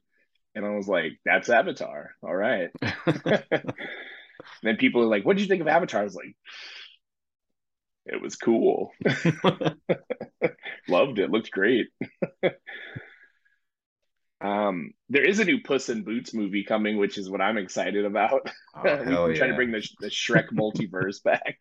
and 0.54 0.66
I 0.66 0.70
was 0.70 0.88
like, 0.88 1.20
"That's 1.24 1.50
Avatar. 1.50 2.12
All 2.22 2.34
right." 2.36 2.70
then 4.62 4.76
people 4.76 5.00
were 5.00 5.06
like, 5.08 5.24
"What 5.24 5.36
did 5.36 5.42
you 5.42 5.48
think 5.48 5.62
of 5.62 5.68
Avatar?" 5.68 6.00
I 6.00 6.04
was 6.04 6.14
like, 6.16 6.36
"It 8.06 8.20
was 8.20 8.36
cool. 8.36 8.92
Loved 10.88 11.18
it. 11.18 11.30
Looked 11.30 11.50
great." 11.50 11.88
Um, 14.40 14.92
there 15.08 15.24
is 15.24 15.38
a 15.38 15.44
new 15.44 15.62
Puss 15.62 15.88
in 15.88 16.04
Boots 16.04 16.34
movie 16.34 16.64
coming, 16.64 16.98
which 16.98 17.16
is 17.18 17.30
what 17.30 17.40
I'm 17.40 17.56
excited 17.56 18.04
about. 18.04 18.48
Oh, 18.74 18.82
hell 19.04 19.26
can 19.26 19.36
try 19.36 19.46
to 19.48 19.54
bring 19.54 19.72
the 19.72 19.86
the 20.00 20.08
Shrek 20.08 20.48
multiverse 20.52 21.22
back. 21.24 21.58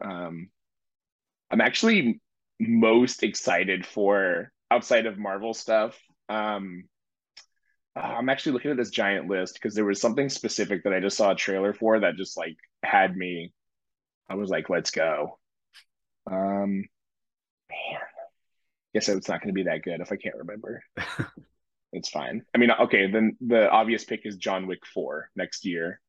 Um, 0.00 0.50
I'm 1.50 1.60
actually 1.60 2.20
most 2.60 3.22
excited 3.22 3.86
for 3.86 4.52
outside 4.70 5.06
of 5.06 5.18
Marvel 5.18 5.54
stuff. 5.54 5.98
Um, 6.28 6.84
uh, 7.96 8.00
I'm 8.00 8.28
actually 8.28 8.52
looking 8.52 8.70
at 8.70 8.76
this 8.76 8.90
giant 8.90 9.28
list 9.28 9.54
because 9.54 9.74
there 9.74 9.84
was 9.84 10.00
something 10.00 10.28
specific 10.28 10.84
that 10.84 10.92
I 10.92 11.00
just 11.00 11.16
saw 11.16 11.32
a 11.32 11.36
trailer 11.36 11.72
for 11.72 11.98
that 12.00 12.16
just 12.16 12.36
like 12.36 12.56
had 12.82 13.16
me. 13.16 13.52
I 14.28 14.34
was 14.34 14.50
like, 14.50 14.68
let's 14.68 14.90
go. 14.90 15.38
Um, 16.30 16.84
man, 17.70 18.00
guess 18.94 19.08
it's 19.08 19.28
not 19.28 19.40
going 19.40 19.48
to 19.48 19.58
be 19.58 19.64
that 19.64 19.82
good 19.82 20.00
if 20.00 20.12
I 20.12 20.16
can't 20.16 20.36
remember. 20.36 20.82
It's 21.92 22.08
fine. 22.08 22.42
I 22.54 22.58
mean, 22.58 22.70
okay, 22.70 23.10
then 23.10 23.36
the 23.40 23.70
obvious 23.70 24.04
pick 24.04 24.22
is 24.24 24.36
John 24.36 24.66
Wick 24.66 24.84
4 24.92 25.30
next 25.36 25.64
year. 25.64 26.00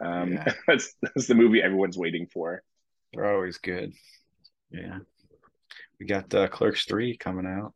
Um, 0.00 0.32
Yeah. 0.32 0.52
that's, 0.66 0.94
that's 1.02 1.26
the 1.26 1.34
movie 1.34 1.62
everyone's 1.62 1.98
waiting 1.98 2.26
for. 2.26 2.62
They're 3.12 3.32
always 3.32 3.58
good. 3.58 3.92
Yeah. 4.70 4.98
We 6.00 6.06
got 6.06 6.32
uh, 6.34 6.48
Clerks 6.48 6.84
3 6.86 7.16
coming 7.16 7.46
out. 7.46 7.74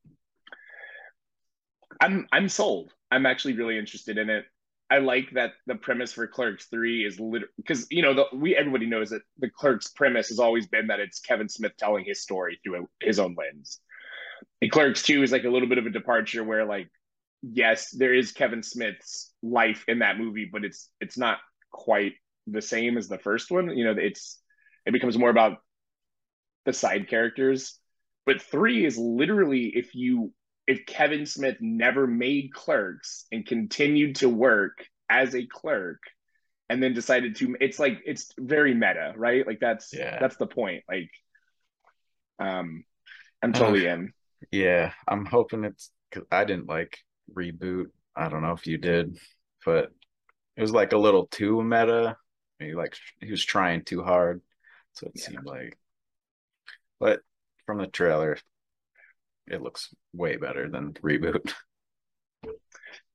I'm 2.00 2.26
I'm 2.32 2.48
sold. 2.48 2.94
I'm 3.10 3.26
actually 3.26 3.54
really 3.54 3.76
interested 3.76 4.16
in 4.16 4.30
it. 4.30 4.46
I 4.90 4.98
like 4.98 5.30
that 5.32 5.52
the 5.66 5.74
premise 5.74 6.14
for 6.14 6.26
Clerks 6.26 6.66
3 6.66 7.04
is 7.04 7.20
literally 7.20 7.52
because 7.58 7.86
you 7.90 8.00
know 8.00 8.14
the, 8.14 8.24
we 8.34 8.56
everybody 8.56 8.86
knows 8.86 9.10
that 9.10 9.20
the 9.38 9.50
Clerks 9.50 9.88
premise 9.88 10.28
has 10.28 10.38
always 10.38 10.66
been 10.66 10.86
that 10.86 10.98
it's 10.98 11.20
Kevin 11.20 11.48
Smith 11.48 11.72
telling 11.78 12.06
his 12.06 12.22
story 12.22 12.58
through 12.64 12.88
his 13.00 13.18
own 13.18 13.36
lens. 13.36 13.80
And 14.62 14.70
Clerks 14.70 15.02
2 15.02 15.22
is 15.22 15.32
like 15.32 15.44
a 15.44 15.50
little 15.50 15.68
bit 15.68 15.78
of 15.78 15.86
a 15.86 15.90
departure 15.90 16.44
where 16.44 16.64
like 16.64 16.88
yes, 17.42 17.90
there 17.90 18.14
is 18.14 18.32
Kevin 18.32 18.62
Smith's 18.62 19.32
life 19.42 19.84
in 19.88 20.00
that 20.00 20.18
movie, 20.18 20.48
but 20.50 20.64
it's 20.64 20.88
it's 21.00 21.16
not 21.18 21.38
quite 21.70 22.12
the 22.46 22.62
same 22.62 22.98
as 22.98 23.08
the 23.08 23.18
first 23.18 23.50
one. 23.50 23.76
You 23.76 23.84
know, 23.84 23.94
it's 23.98 24.40
it 24.86 24.92
becomes 24.92 25.16
more 25.18 25.30
about 25.30 25.58
the 26.64 26.72
side 26.72 27.08
characters. 27.08 27.78
But 28.26 28.42
3 28.42 28.84
is 28.84 28.98
literally 28.98 29.72
if 29.74 29.94
you 29.94 30.32
if 30.66 30.86
Kevin 30.86 31.26
Smith 31.26 31.56
never 31.60 32.06
made 32.06 32.52
clerks 32.52 33.26
and 33.32 33.46
continued 33.46 34.16
to 34.16 34.28
work 34.28 34.84
as 35.08 35.34
a 35.34 35.46
clerk 35.46 36.00
and 36.68 36.80
then 36.80 36.94
decided 36.94 37.34
to 37.36 37.56
it's 37.60 37.78
like 37.78 38.00
it's 38.06 38.32
very 38.38 38.74
meta, 38.74 39.12
right? 39.16 39.46
Like 39.46 39.58
that's 39.60 39.92
Yeah. 39.92 40.18
that's 40.20 40.36
the 40.36 40.46
point. 40.46 40.84
Like 40.88 41.10
um 42.38 42.84
I'm 43.42 43.52
totally 43.52 43.86
in. 43.86 44.12
Yeah, 44.50 44.92
I'm 45.06 45.24
hoping 45.26 45.64
it's 45.64 45.90
because 46.10 46.26
I 46.30 46.44
didn't 46.44 46.66
like 46.66 46.98
reboot. 47.32 47.86
I 48.16 48.28
don't 48.28 48.42
know 48.42 48.52
if 48.52 48.66
you 48.66 48.78
did, 48.78 49.18
but 49.64 49.92
it 50.56 50.62
was 50.62 50.72
like 50.72 50.92
a 50.92 50.98
little 50.98 51.26
too 51.26 51.62
meta. 51.62 52.16
He 52.58 52.74
like 52.74 52.96
he 53.20 53.30
was 53.30 53.44
trying 53.44 53.84
too 53.84 54.02
hard, 54.02 54.42
so 54.94 55.08
it 55.08 55.14
Yeah. 55.14 55.26
seemed 55.26 55.46
like. 55.46 55.78
But 57.00 57.22
from 57.66 57.78
the 57.78 57.88
trailer, 57.88 58.38
it 59.46 59.60
looks 59.62 59.94
way 60.12 60.36
better 60.36 60.68
than 60.68 60.92
reboot. 60.94 61.52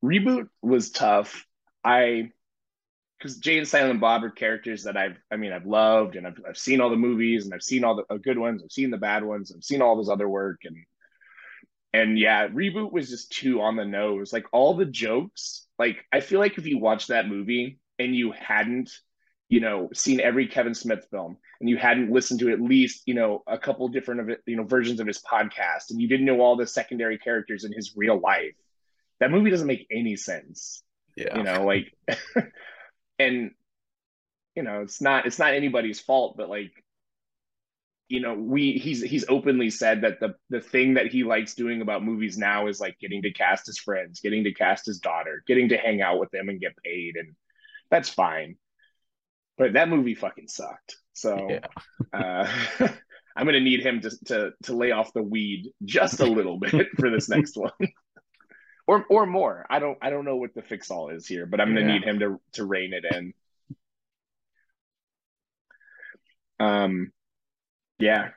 Reboot 0.03 0.49
was 0.61 0.91
tough. 0.91 1.45
I 1.83 2.31
because 3.19 3.37
Jay 3.39 3.57
and 3.59 3.67
Silent 3.67 4.01
Bob 4.01 4.23
are 4.23 4.31
characters 4.31 4.83
that 4.83 4.97
I've 4.97 5.17
I 5.31 5.37
mean 5.37 5.53
I've 5.53 5.65
loved 5.65 6.15
and 6.15 6.27
I've 6.27 6.39
I've 6.47 6.57
seen 6.57 6.81
all 6.81 6.89
the 6.89 6.95
movies 6.97 7.45
and 7.45 7.53
I've 7.53 7.63
seen 7.63 7.83
all 7.83 7.95
the 7.97 8.05
uh, 8.13 8.17
good 8.17 8.37
ones, 8.39 8.63
I've 8.63 8.71
seen 8.71 8.91
the 8.91 8.97
bad 8.97 9.23
ones, 9.23 9.53
I've 9.55 9.63
seen 9.63 9.81
all 9.81 9.97
this 9.97 10.09
other 10.09 10.29
work 10.29 10.61
and 10.65 10.77
And 11.95 12.19
yeah, 12.19 12.49
reboot 12.49 12.91
was 12.91 13.09
just 13.09 13.31
too 13.31 13.61
on 13.61 13.77
the 13.77 13.85
nose. 13.85 14.33
Like 14.33 14.47
all 14.51 14.73
the 14.73 14.85
jokes, 14.85 15.65
like 15.79 16.03
I 16.11 16.19
feel 16.19 16.41
like 16.41 16.57
if 16.57 16.67
you 16.67 16.77
watch 16.77 17.07
that 17.07 17.29
movie 17.29 17.79
and 17.97 18.13
you 18.13 18.33
hadn't, 18.33 18.91
you 19.47 19.61
know, 19.61 19.87
seen 19.93 20.19
every 20.19 20.47
Kevin 20.47 20.73
Smith 20.73 21.07
film 21.09 21.37
and 21.61 21.69
you 21.69 21.77
hadn't 21.77 22.11
listened 22.11 22.41
to 22.41 22.51
at 22.51 22.59
least, 22.59 23.03
you 23.05 23.13
know, 23.13 23.43
a 23.47 23.57
couple 23.57 23.87
different 23.87 24.19
of 24.19 24.29
it, 24.29 24.41
you 24.45 24.57
know, 24.57 24.65
versions 24.65 24.99
of 24.99 25.07
his 25.07 25.21
podcast 25.21 25.89
and 25.89 26.01
you 26.01 26.09
didn't 26.09 26.25
know 26.25 26.41
all 26.41 26.57
the 26.57 26.67
secondary 26.67 27.17
characters 27.17 27.63
in 27.63 27.71
his 27.71 27.93
real 27.95 28.19
life, 28.19 28.55
that 29.21 29.31
movie 29.31 29.49
doesn't 29.49 29.65
make 29.65 29.87
any 29.89 30.17
sense. 30.17 30.83
Yeah. 31.15 31.37
You 31.37 31.43
know, 31.43 31.63
like 31.63 31.93
and 33.19 33.51
you 34.53 34.63
know, 34.63 34.81
it's 34.81 34.99
not 34.99 35.27
it's 35.27 35.39
not 35.39 35.53
anybody's 35.53 36.01
fault, 36.01 36.35
but 36.35 36.49
like 36.49 36.73
you 38.07 38.19
know 38.19 38.33
we 38.35 38.73
he's 38.73 39.01
he's 39.01 39.25
openly 39.29 39.69
said 39.69 40.01
that 40.01 40.19
the 40.19 40.35
the 40.49 40.61
thing 40.61 40.93
that 40.93 41.07
he 41.07 41.23
likes 41.23 41.55
doing 41.55 41.81
about 41.81 42.03
movies 42.03 42.37
now 42.37 42.67
is 42.67 42.79
like 42.79 42.99
getting 42.99 43.21
to 43.23 43.33
cast 43.33 43.65
his 43.65 43.79
friends 43.79 44.19
getting 44.19 44.43
to 44.43 44.53
cast 44.53 44.85
his 44.85 44.99
daughter 44.99 45.43
getting 45.47 45.69
to 45.69 45.77
hang 45.77 46.01
out 46.01 46.19
with 46.19 46.29
them 46.31 46.49
and 46.49 46.61
get 46.61 46.77
paid 46.83 47.15
and 47.15 47.35
that's 47.89 48.09
fine. 48.09 48.57
But 49.57 49.73
that 49.73 49.89
movie 49.89 50.15
fucking 50.15 50.47
sucked. 50.47 50.97
So 51.13 51.47
yeah. 51.49 51.67
uh, 52.13 52.47
i'm 53.37 53.45
gonna 53.45 53.59
need 53.59 53.81
him 53.81 54.01
to, 54.01 54.11
to 54.25 54.51
to 54.63 54.75
lay 54.75 54.91
off 54.91 55.11
the 55.13 55.21
weed 55.21 55.71
just 55.83 56.21
a 56.21 56.25
little 56.25 56.57
bit 56.57 56.87
for 56.97 57.09
this 57.09 57.29
next 57.29 57.57
one. 57.57 57.71
Or 58.87 59.05
or 59.09 59.25
more. 59.25 59.65
I 59.69 59.79
don't 59.79 59.97
i 60.01 60.09
don't 60.09 60.25
know 60.25 60.35
what 60.35 60.53
the 60.53 60.61
fix 60.61 60.91
all 60.91 61.09
is 61.09 61.25
here 61.27 61.45
but 61.45 61.61
i'm 61.61 61.73
gonna 61.73 61.87
yeah. 61.87 61.93
need 61.93 62.03
him 62.03 62.19
to 62.19 62.41
to 62.53 62.65
rein 62.65 62.91
it 62.93 63.05
in. 63.15 63.33
Um 66.59 67.11
yeah. 67.99 68.29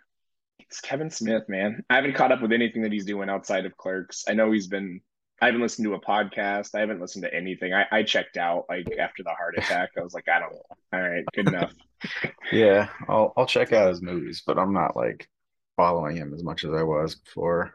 It's 0.61 0.81
Kevin 0.81 1.11
Smith, 1.11 1.49
man. 1.49 1.85
I 1.89 1.97
haven't 1.97 2.15
caught 2.15 2.33
up 2.33 2.43
with 2.43 2.53
anything 2.53 2.83
that 2.83 2.93
he's 2.93 3.07
doing 3.07 3.31
outside 3.31 3.65
of 3.65 3.77
Clerks. 3.77 4.25
I 4.29 4.35
know 4.35 4.53
he's 4.53 4.67
been 4.67 5.01
I 5.41 5.47
haven't 5.47 5.61
listened 5.61 5.87
to 5.87 5.95
a 5.95 6.01
podcast. 6.01 6.75
I 6.75 6.81
haven't 6.81 7.01
listened 7.01 7.25
to 7.25 7.33
anything. 7.33 7.73
I, 7.73 7.87
I 7.93 8.03
checked 8.03 8.37
out 8.37 8.67
like 8.69 8.89
after 8.99 9.23
the 9.23 9.31
heart 9.31 9.57
attack. 9.57 9.91
I 9.97 10.03
was 10.03 10.13
like, 10.13 10.29
I 10.29 10.41
don't 10.41 10.55
all 10.93 11.01
right, 11.01 11.25
good 11.35 11.49
enough. 11.49 11.73
yeah, 12.53 12.89
I'll 13.09 13.33
I'll 13.37 13.47
check 13.47 13.73
out 13.73 13.89
his 13.89 14.03
movies, 14.03 14.43
but 14.47 14.59
I'm 14.59 14.73
not 14.73 14.97
like 14.97 15.29
following 15.77 16.17
him 16.17 16.35
as 16.35 16.43
much 16.43 16.65
as 16.65 16.73
I 16.73 16.83
was 16.83 17.15
before. 17.15 17.75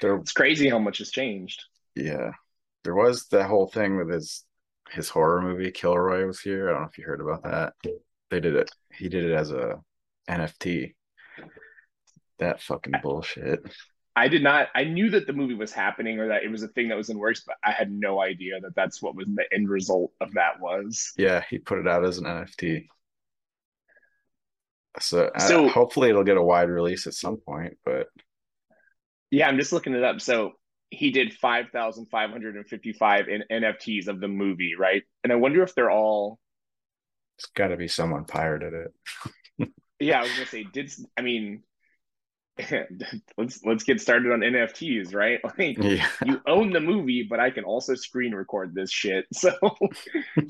There, 0.00 0.16
it's 0.16 0.32
crazy 0.32 0.68
how 0.68 0.78
much 0.78 0.98
has 0.98 1.10
changed. 1.10 1.64
Yeah. 1.94 2.32
There 2.84 2.94
was 2.94 3.26
that 3.28 3.46
whole 3.46 3.66
thing 3.66 3.96
with 3.96 4.10
his 4.10 4.44
his 4.90 5.10
horror 5.10 5.42
movie, 5.42 5.70
Kilroy 5.70 6.26
was 6.26 6.40
here. 6.40 6.68
I 6.68 6.72
don't 6.72 6.82
know 6.82 6.88
if 6.88 6.96
you 6.96 7.04
heard 7.04 7.20
about 7.20 7.42
that. 7.42 7.74
They 8.30 8.40
did 8.40 8.56
it. 8.56 8.70
He 8.92 9.08
did 9.08 9.24
it 9.24 9.32
as 9.32 9.50
a 9.50 9.80
NFT. 10.28 10.94
That 12.38 12.60
fucking 12.60 12.94
bullshit. 13.02 13.60
I 14.14 14.28
did 14.28 14.42
not. 14.42 14.68
I 14.74 14.84
knew 14.84 15.10
that 15.10 15.26
the 15.26 15.32
movie 15.32 15.54
was 15.54 15.72
happening 15.72 16.18
or 16.18 16.28
that 16.28 16.42
it 16.42 16.50
was 16.50 16.62
a 16.62 16.68
thing 16.68 16.88
that 16.88 16.96
was 16.96 17.08
in 17.08 17.18
works, 17.18 17.42
but 17.46 17.56
I 17.64 17.70
had 17.70 17.90
no 17.90 18.20
idea 18.20 18.60
that 18.60 18.74
that's 18.74 19.00
what 19.00 19.14
was 19.14 19.26
the 19.32 19.44
end 19.52 19.68
result 19.68 20.12
of 20.20 20.34
that 20.34 20.60
was. 20.60 21.12
Yeah, 21.16 21.42
he 21.48 21.58
put 21.58 21.78
it 21.78 21.86
out 21.86 22.04
as 22.04 22.18
an 22.18 22.24
NFT. 22.24 22.86
So, 25.00 25.30
so 25.38 25.66
uh, 25.66 25.68
hopefully 25.68 26.10
it'll 26.10 26.24
get 26.24 26.36
a 26.36 26.42
wide 26.42 26.68
release 26.68 27.06
at 27.06 27.14
some 27.14 27.36
point. 27.36 27.78
But 27.84 28.08
yeah, 29.30 29.48
I'm 29.48 29.58
just 29.58 29.72
looking 29.72 29.94
it 29.94 30.02
up. 30.02 30.20
So 30.20 30.52
he 30.90 31.10
did 31.10 31.34
5,555 31.34 33.28
in 33.28 33.44
NFTs 33.50 34.08
of 34.08 34.20
the 34.20 34.28
movie, 34.28 34.74
right? 34.76 35.02
And 35.22 35.32
I 35.32 35.36
wonder 35.36 35.62
if 35.62 35.74
they're 35.74 35.90
all 35.90 36.40
it's 37.38 37.50
got 37.54 37.68
to 37.68 37.76
be 37.76 37.88
someone 37.88 38.24
pirated 38.24 38.74
it. 38.74 39.70
yeah, 40.00 40.18
I 40.18 40.22
was 40.22 40.32
gonna 40.32 40.46
say, 40.46 40.64
did 40.64 40.92
I 41.16 41.22
mean? 41.22 41.62
let's 43.38 43.64
let's 43.64 43.84
get 43.84 44.00
started 44.00 44.32
on 44.32 44.40
NFTs, 44.40 45.14
right? 45.14 45.38
Like 45.58 45.78
yeah. 45.78 46.08
you 46.24 46.40
own 46.46 46.72
the 46.72 46.80
movie, 46.80 47.22
but 47.28 47.38
I 47.38 47.50
can 47.50 47.62
also 47.62 47.94
screen 47.94 48.34
record 48.34 48.74
this 48.74 48.90
shit. 48.90 49.26
So, 49.32 49.52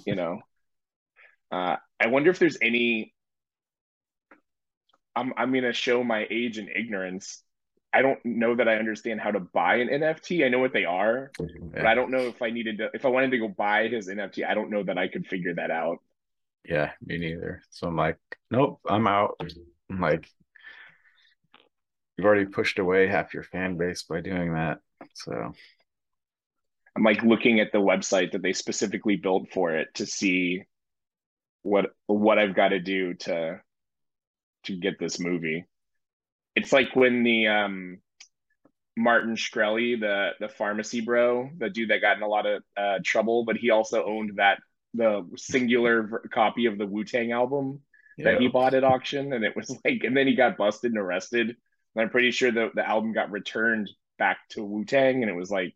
you 0.06 0.14
know, 0.14 0.40
uh, 1.52 1.76
I 2.00 2.06
wonder 2.06 2.30
if 2.30 2.38
there's 2.38 2.56
any. 2.62 3.12
I'm 5.14 5.34
I'm 5.36 5.52
gonna 5.52 5.74
show 5.74 6.02
my 6.02 6.26
age 6.30 6.56
and 6.56 6.70
ignorance. 6.70 7.42
I 7.92 8.00
don't 8.00 8.24
know 8.24 8.54
that 8.54 8.68
I 8.68 8.76
understand 8.76 9.20
how 9.20 9.30
to 9.30 9.40
buy 9.40 9.76
an 9.76 9.88
NFT. 9.88 10.44
I 10.44 10.48
know 10.48 10.58
what 10.58 10.72
they 10.72 10.84
are, 10.84 11.30
yeah. 11.38 11.46
but 11.72 11.86
I 11.86 11.94
don't 11.94 12.10
know 12.10 12.20
if 12.20 12.40
I 12.40 12.50
needed 12.50 12.78
to. 12.78 12.88
If 12.94 13.04
I 13.04 13.08
wanted 13.08 13.32
to 13.32 13.38
go 13.38 13.48
buy 13.48 13.88
his 13.88 14.08
NFT, 14.08 14.46
I 14.48 14.54
don't 14.54 14.70
know 14.70 14.82
that 14.84 14.96
I 14.96 15.08
could 15.08 15.26
figure 15.26 15.54
that 15.54 15.70
out. 15.70 15.98
Yeah, 16.64 16.92
me 17.04 17.18
neither. 17.18 17.62
So 17.70 17.88
I'm 17.88 17.96
like, 17.96 18.18
nope, 18.50 18.80
I'm 18.86 19.06
out. 19.06 19.40
I'm 19.90 20.00
like, 20.00 20.28
you've 22.16 22.26
already 22.26 22.46
pushed 22.46 22.78
away 22.78 23.06
half 23.06 23.32
your 23.32 23.42
fan 23.42 23.76
base 23.76 24.02
by 24.02 24.20
doing 24.20 24.54
that. 24.54 24.78
So 25.14 25.52
I'm 26.96 27.02
like 27.04 27.22
looking 27.22 27.60
at 27.60 27.72
the 27.72 27.78
website 27.78 28.32
that 28.32 28.42
they 28.42 28.52
specifically 28.52 29.16
built 29.16 29.50
for 29.52 29.76
it 29.76 29.88
to 29.94 30.06
see 30.06 30.64
what 31.62 31.86
what 32.06 32.38
I've 32.38 32.56
got 32.56 32.68
to 32.68 32.80
do 32.80 33.14
to 33.14 33.60
to 34.64 34.76
get 34.76 34.98
this 34.98 35.20
movie. 35.20 35.64
It's 36.56 36.72
like 36.72 36.94
when 36.96 37.22
the 37.22 37.46
um 37.48 37.98
Martin 38.96 39.36
Shkreli, 39.36 40.00
the 40.00 40.30
the 40.40 40.48
pharmacy 40.48 41.00
bro, 41.00 41.50
the 41.56 41.70
dude 41.70 41.90
that 41.90 42.00
got 42.00 42.16
in 42.16 42.22
a 42.22 42.28
lot 42.28 42.46
of 42.46 42.62
uh, 42.76 42.98
trouble, 43.04 43.44
but 43.44 43.56
he 43.56 43.70
also 43.70 44.04
owned 44.04 44.32
that 44.36 44.58
the 44.94 45.28
singular 45.36 46.22
copy 46.32 46.66
of 46.66 46.78
the 46.78 46.86
Wu 46.86 47.04
Tang 47.04 47.32
album 47.32 47.80
yeah. 48.16 48.32
that 48.32 48.40
he 48.40 48.48
bought 48.48 48.74
at 48.74 48.84
auction, 48.84 49.32
and 49.32 49.44
it 49.44 49.56
was 49.56 49.70
like, 49.84 50.02
and 50.04 50.16
then 50.16 50.26
he 50.26 50.34
got 50.34 50.56
busted 50.56 50.92
and 50.92 50.98
arrested. 50.98 51.48
And 51.94 52.02
I'm 52.02 52.10
pretty 52.10 52.30
sure 52.30 52.50
the 52.50 52.70
the 52.74 52.86
album 52.86 53.12
got 53.12 53.30
returned 53.30 53.90
back 54.18 54.38
to 54.50 54.64
Wu 54.64 54.84
Tang, 54.84 55.22
and 55.22 55.30
it 55.30 55.36
was 55.36 55.50
like, 55.50 55.74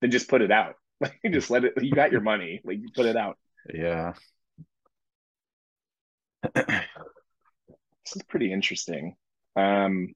then 0.00 0.10
just 0.10 0.28
put 0.28 0.42
it 0.42 0.50
out. 0.50 0.74
Like, 1.02 1.18
just 1.32 1.50
let 1.50 1.64
it. 1.64 1.72
You 1.82 1.90
got 1.90 2.12
your 2.12 2.20
money. 2.20 2.60
Like, 2.62 2.78
you 2.78 2.86
put 2.94 3.06
it 3.06 3.16
out. 3.16 3.36
Yeah. 3.74 4.12
this 6.54 8.14
is 8.14 8.22
pretty 8.28 8.52
interesting. 8.52 9.16
Um, 9.56 10.14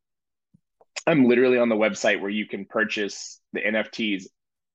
I'm 1.06 1.24
literally 1.24 1.58
on 1.58 1.68
the 1.68 1.74
website 1.74 2.20
where 2.20 2.30
you 2.30 2.46
can 2.46 2.66
purchase 2.66 3.40
the 3.52 3.60
NFTs, 3.60 4.26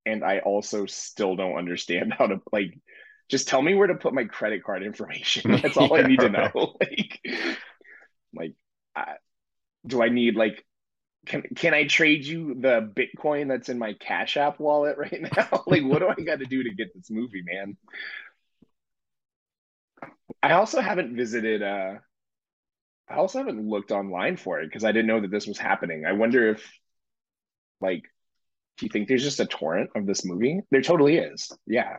and 0.06 0.24
I 0.24 0.40
also 0.40 0.86
still 0.86 1.36
don't 1.36 1.58
understand 1.58 2.14
how 2.18 2.28
to 2.28 2.42
like 2.52 2.78
just 3.32 3.48
tell 3.48 3.62
me 3.62 3.74
where 3.74 3.88
to 3.88 3.96
put 3.96 4.14
my 4.14 4.26
credit 4.26 4.64
card 4.64 4.84
information. 4.84 5.52
That's 5.64 5.78
all 5.78 5.98
yeah, 5.98 6.04
I 6.04 6.04
need 6.04 6.20
to 6.20 6.30
know. 6.30 6.52
like, 6.82 7.22
like, 8.34 8.54
uh, 8.96 9.14
do 9.88 10.04
I 10.04 10.10
need 10.10 10.36
like, 10.36 10.66
can 11.26 11.44
can 11.56 11.74
I 11.74 11.88
trade 11.88 12.26
you 12.26 12.56
the 12.56 12.82
Bitcoin 12.96 13.48
that's 13.48 13.70
in 13.70 13.80
my 13.80 13.94
Cash 13.94 14.38
App 14.38 14.60
wallet 14.60 14.98
right 14.98 15.22
now? 15.38 15.64
like, 15.68 15.84
what 15.84 16.00
do 16.00 16.10
I 16.10 16.22
got 16.24 16.40
to 16.40 16.46
do 16.46 16.64
to 16.64 16.74
get 16.74 16.94
this 16.96 17.10
movie, 17.12 17.44
man? 17.44 17.78
I 20.44 20.54
also 20.54 20.82
haven't 20.82 21.16
visited. 21.16 21.64
uh 21.64 21.96
I 23.10 23.16
also 23.16 23.40
haven't 23.40 23.68
looked 23.68 23.92
online 23.92 24.38
for 24.38 24.62
it 24.62 24.68
because 24.68 24.86
I 24.86 24.92
didn't 24.94 25.08
know 25.08 25.22
that 25.22 25.32
this 25.32 25.48
was 25.48 25.58
happening. 25.58 26.06
I 26.06 26.14
wonder 26.14 26.50
if, 26.50 26.72
like, 27.82 28.04
do 28.78 28.86
you 28.86 28.90
think 28.90 29.08
there's 29.08 29.24
just 29.24 29.40
a 29.42 29.46
torrent 29.46 29.92
of 29.96 30.06
this 30.06 30.26
movie? 30.26 30.62
There 30.72 30.82
totally 30.82 31.18
is. 31.18 31.52
Yeah, 31.68 31.98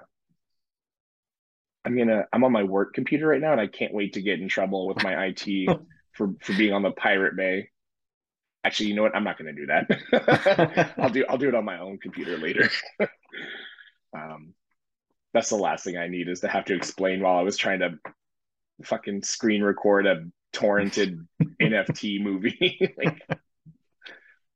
I'm 1.85 1.97
gonna 1.97 2.27
I'm 2.33 2.45
on 2.45 2.53
my 2.53 2.63
work 2.63 2.95
computer 2.95 3.27
right 3.29 3.41
now 3.41 3.53
and 3.53 3.61
I 3.61 3.67
can't 3.67 3.95
wait 3.95 4.15
to 4.15 4.23
get 4.23 4.41
in 4.41 4.49
trouble 4.49 4.87
with 4.87 5.03
my 5.03 5.27
IT 5.27 5.69
for 6.13 6.35
for 6.41 6.53
being 6.55 6.73
on 6.73 6.83
the 6.83 6.93
Pirate 6.93 7.37
Bay. 7.37 7.69
Actually, 8.65 8.91
you 8.91 8.95
know 8.95 9.03
what? 9.03 9.17
I'm 9.17 9.25
not 9.25 9.39
gonna 9.39 9.53
do 9.53 9.67
that. 9.67 10.95
I'll 10.99 11.11
do 11.11 11.25
I'll 11.29 11.39
do 11.39 11.49
it 11.49 11.55
on 11.55 11.65
my 11.65 11.81
own 11.81 11.99
computer 11.99 12.39
later. 12.39 12.71
um, 14.17 14.55
that's 15.35 15.49
the 15.49 15.57
last 15.57 15.85
thing 15.85 15.97
I 15.97 16.09
need 16.09 16.29
is 16.29 16.41
to 16.41 16.49
have 16.49 16.67
to 16.67 16.75
explain 16.75 17.21
while 17.21 17.39
I 17.39 17.43
was 17.43 17.57
trying 17.57 17.81
to 17.81 17.99
fucking 18.85 19.23
screen 19.23 19.63
record 19.63 20.07
a 20.07 20.25
torrented 20.53 21.27
NFT 21.61 22.23
movie. 22.23 22.95
like, 22.97 23.21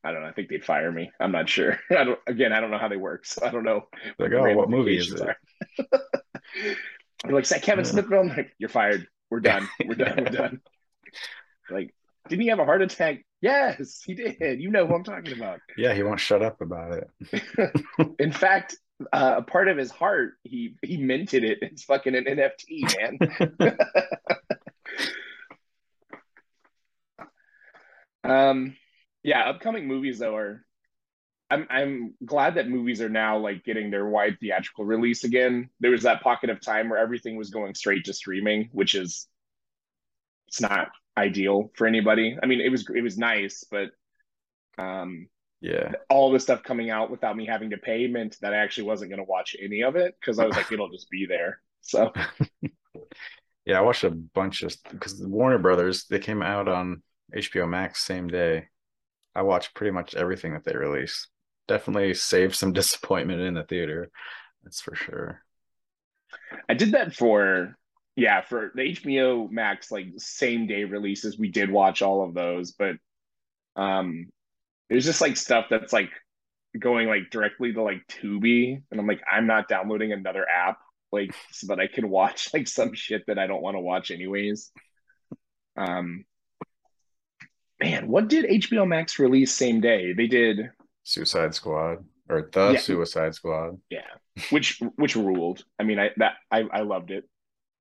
I 0.04 0.12
don't 0.12 0.22
know. 0.22 0.28
I 0.28 0.32
think 0.32 0.50
they'd 0.50 0.64
fire 0.64 0.92
me. 0.92 1.10
I'm 1.18 1.32
not 1.32 1.48
sure. 1.48 1.80
I 1.90 2.04
don't. 2.04 2.20
Again, 2.28 2.52
I 2.52 2.60
don't 2.60 2.70
know 2.70 2.78
how 2.78 2.88
they 2.88 2.96
work, 2.96 3.26
so 3.26 3.44
I 3.44 3.50
don't 3.50 3.64
know. 3.64 3.88
Like, 4.20 4.32
oh, 4.32 4.54
what 4.54 4.70
movie 4.70 4.98
is 4.98 5.12
it? 5.12 5.36
You're 7.24 7.34
like, 7.34 7.48
that 7.48 7.62
Kevin 7.62 7.84
Smith 7.84 8.08
film? 8.08 8.28
Like, 8.28 8.52
you're 8.58 8.68
fired. 8.68 9.06
We're 9.30 9.40
done. 9.40 9.68
We're 9.84 9.94
done. 9.94 10.16
We're 10.18 10.24
done. 10.30 10.60
Like, 11.70 11.94
didn't 12.28 12.42
he 12.42 12.48
have 12.48 12.58
a 12.58 12.64
heart 12.64 12.82
attack? 12.82 13.24
Yes, 13.40 14.02
he 14.04 14.14
did. 14.14 14.60
You 14.60 14.70
know 14.70 14.86
who 14.86 14.94
I'm 14.94 15.04
talking 15.04 15.36
about. 15.36 15.60
Yeah, 15.76 15.94
he 15.94 16.02
won't 16.02 16.20
shut 16.20 16.42
up 16.42 16.60
about 16.60 16.92
it. 16.92 17.42
In 18.18 18.32
fact, 18.32 18.76
uh, 19.12 19.34
a 19.38 19.42
part 19.42 19.68
of 19.68 19.76
his 19.76 19.90
heart, 19.90 20.34
he 20.42 20.76
he 20.82 20.96
minted 20.96 21.44
it. 21.44 21.58
It's 21.62 21.84
fucking 21.84 22.14
an 22.14 22.24
NFT, 22.24 23.18
man. 23.60 23.76
um, 28.24 28.76
yeah, 29.22 29.48
upcoming 29.48 29.86
movies 29.86 30.18
though 30.18 30.34
are 30.34 30.65
I'm 31.50 31.66
I'm 31.70 32.14
glad 32.24 32.54
that 32.56 32.68
movies 32.68 33.00
are 33.00 33.08
now 33.08 33.38
like 33.38 33.64
getting 33.64 33.90
their 33.90 34.06
wide 34.08 34.38
theatrical 34.40 34.84
release 34.84 35.24
again. 35.24 35.70
There 35.80 35.92
was 35.92 36.02
that 36.02 36.22
pocket 36.22 36.50
of 36.50 36.60
time 36.60 36.88
where 36.88 36.98
everything 36.98 37.36
was 37.36 37.50
going 37.50 37.74
straight 37.74 38.04
to 38.06 38.12
streaming, 38.12 38.68
which 38.72 38.94
is 38.94 39.28
it's 40.48 40.60
not 40.60 40.88
ideal 41.16 41.70
for 41.76 41.86
anybody. 41.86 42.36
I 42.42 42.46
mean, 42.46 42.60
it 42.60 42.70
was 42.70 42.86
it 42.94 43.02
was 43.02 43.18
nice, 43.18 43.64
but 43.70 43.90
um 44.78 45.28
Yeah. 45.60 45.94
all 46.10 46.32
the 46.32 46.40
stuff 46.40 46.62
coming 46.62 46.90
out 46.90 47.10
without 47.10 47.36
me 47.36 47.46
having 47.46 47.70
to 47.70 47.78
pay 47.78 48.06
meant 48.08 48.36
that 48.42 48.54
I 48.54 48.58
actually 48.58 48.84
wasn't 48.88 49.10
going 49.10 49.24
to 49.24 49.30
watch 49.30 49.56
any 49.60 49.82
of 49.82 49.96
it 49.96 50.16
because 50.20 50.38
I 50.38 50.46
was 50.46 50.56
like, 50.56 50.72
it'll 50.72 50.90
just 50.90 51.10
be 51.10 51.26
there. 51.26 51.60
So 51.82 52.12
Yeah, 53.64 53.78
I 53.78 53.82
watched 53.82 54.04
a 54.04 54.10
bunch 54.10 54.62
of 54.62 54.74
because 54.90 55.20
Warner 55.26 55.58
Brothers 55.58 56.04
they 56.06 56.18
came 56.20 56.42
out 56.42 56.68
on 56.68 57.02
HBO 57.34 57.68
Max 57.68 58.00
same 58.00 58.28
day. 58.28 58.68
I 59.34 59.42
watched 59.42 59.74
pretty 59.74 59.92
much 59.92 60.14
everything 60.14 60.54
that 60.54 60.64
they 60.64 60.76
released. 60.76 61.28
Definitely 61.68 62.14
saved 62.14 62.54
some 62.54 62.72
disappointment 62.74 63.40
in 63.40 63.54
the 63.54 63.64
theater. 63.64 64.10
That's 64.62 64.80
for 64.80 64.94
sure. 64.94 65.42
I 66.68 66.74
did 66.74 66.92
that 66.92 67.14
for 67.14 67.76
yeah 68.16 68.40
for 68.42 68.72
the 68.74 68.82
HBO 68.82 69.50
Max 69.50 69.90
like 69.90 70.06
same 70.16 70.66
day 70.66 70.84
releases. 70.84 71.38
We 71.38 71.48
did 71.50 71.70
watch 71.70 72.02
all 72.02 72.24
of 72.24 72.34
those, 72.34 72.72
but 72.72 72.96
um, 73.76 74.26
there's 74.88 75.04
just 75.04 75.20
like 75.20 75.36
stuff 75.36 75.66
that's 75.70 75.92
like 75.92 76.10
going 76.78 77.08
like 77.08 77.30
directly 77.30 77.72
to 77.72 77.82
like 77.82 78.06
Tubi, 78.08 78.82
and 78.90 79.00
I'm 79.00 79.06
like, 79.06 79.22
I'm 79.30 79.46
not 79.46 79.68
downloading 79.68 80.12
another 80.12 80.46
app 80.48 80.78
like 81.12 81.34
so 81.52 81.68
that 81.68 81.80
I 81.80 81.86
can 81.86 82.08
watch 82.08 82.50
like 82.54 82.68
some 82.68 82.94
shit 82.94 83.24
that 83.26 83.38
I 83.38 83.46
don't 83.46 83.62
want 83.62 83.76
to 83.76 83.80
watch 83.80 84.10
anyways. 84.10 84.70
Um, 85.76 86.24
man, 87.80 88.08
what 88.08 88.28
did 88.28 88.46
HBO 88.46 88.86
Max 88.86 89.18
release 89.18 89.52
same 89.52 89.80
day? 89.80 90.12
They 90.12 90.26
did 90.26 90.70
Suicide 91.06 91.54
Squad 91.54 92.04
or 92.28 92.50
the 92.52 92.72
Yeah. 92.72 92.78
Suicide 92.80 93.32
Squad. 93.34 93.78
yeah, 93.90 94.10
which 94.50 94.80
which 94.96 95.14
ruled. 95.14 95.64
I 95.78 95.84
mean, 95.84 96.00
I 96.00 96.10
that 96.16 96.32
I 96.50 96.62
I 96.62 96.80
loved 96.82 97.12
it. 97.12 97.24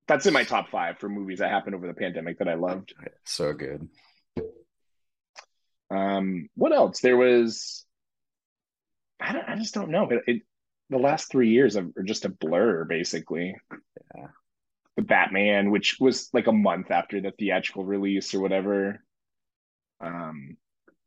That's 0.07 0.27
in 0.27 0.33
my 0.33 0.43
top 0.43 0.69
five 0.69 0.99
for 0.99 1.09
movies 1.09 1.39
that 1.39 1.49
happened 1.49 1.73
over 1.75 1.87
the 1.87 1.95
pandemic 1.95 2.37
that 2.37 2.47
I 2.47 2.53
loved. 2.53 2.93
So 3.23 3.53
good. 3.53 3.89
Um, 5.89 6.49
what 6.55 6.71
else? 6.73 6.99
There 7.01 7.17
was, 7.17 7.85
I 9.19 9.33
don't, 9.33 9.49
I 9.49 9.55
just 9.55 9.73
don't 9.73 9.89
know. 9.89 10.09
It, 10.09 10.21
it 10.27 10.41
the 10.91 10.97
last 10.99 11.31
three 11.31 11.49
years 11.49 11.75
are 11.75 11.87
just 12.05 12.25
a 12.25 12.29
blur, 12.29 12.83
basically. 12.85 13.55
Yeah. 14.15 14.27
The 14.97 15.01
Batman, 15.01 15.71
which 15.71 15.97
was 15.99 16.29
like 16.33 16.45
a 16.47 16.51
month 16.51 16.91
after 16.91 17.19
the 17.19 17.31
theatrical 17.31 17.83
release 17.83 18.33
or 18.35 18.41
whatever. 18.41 19.03
Um, 19.99 20.57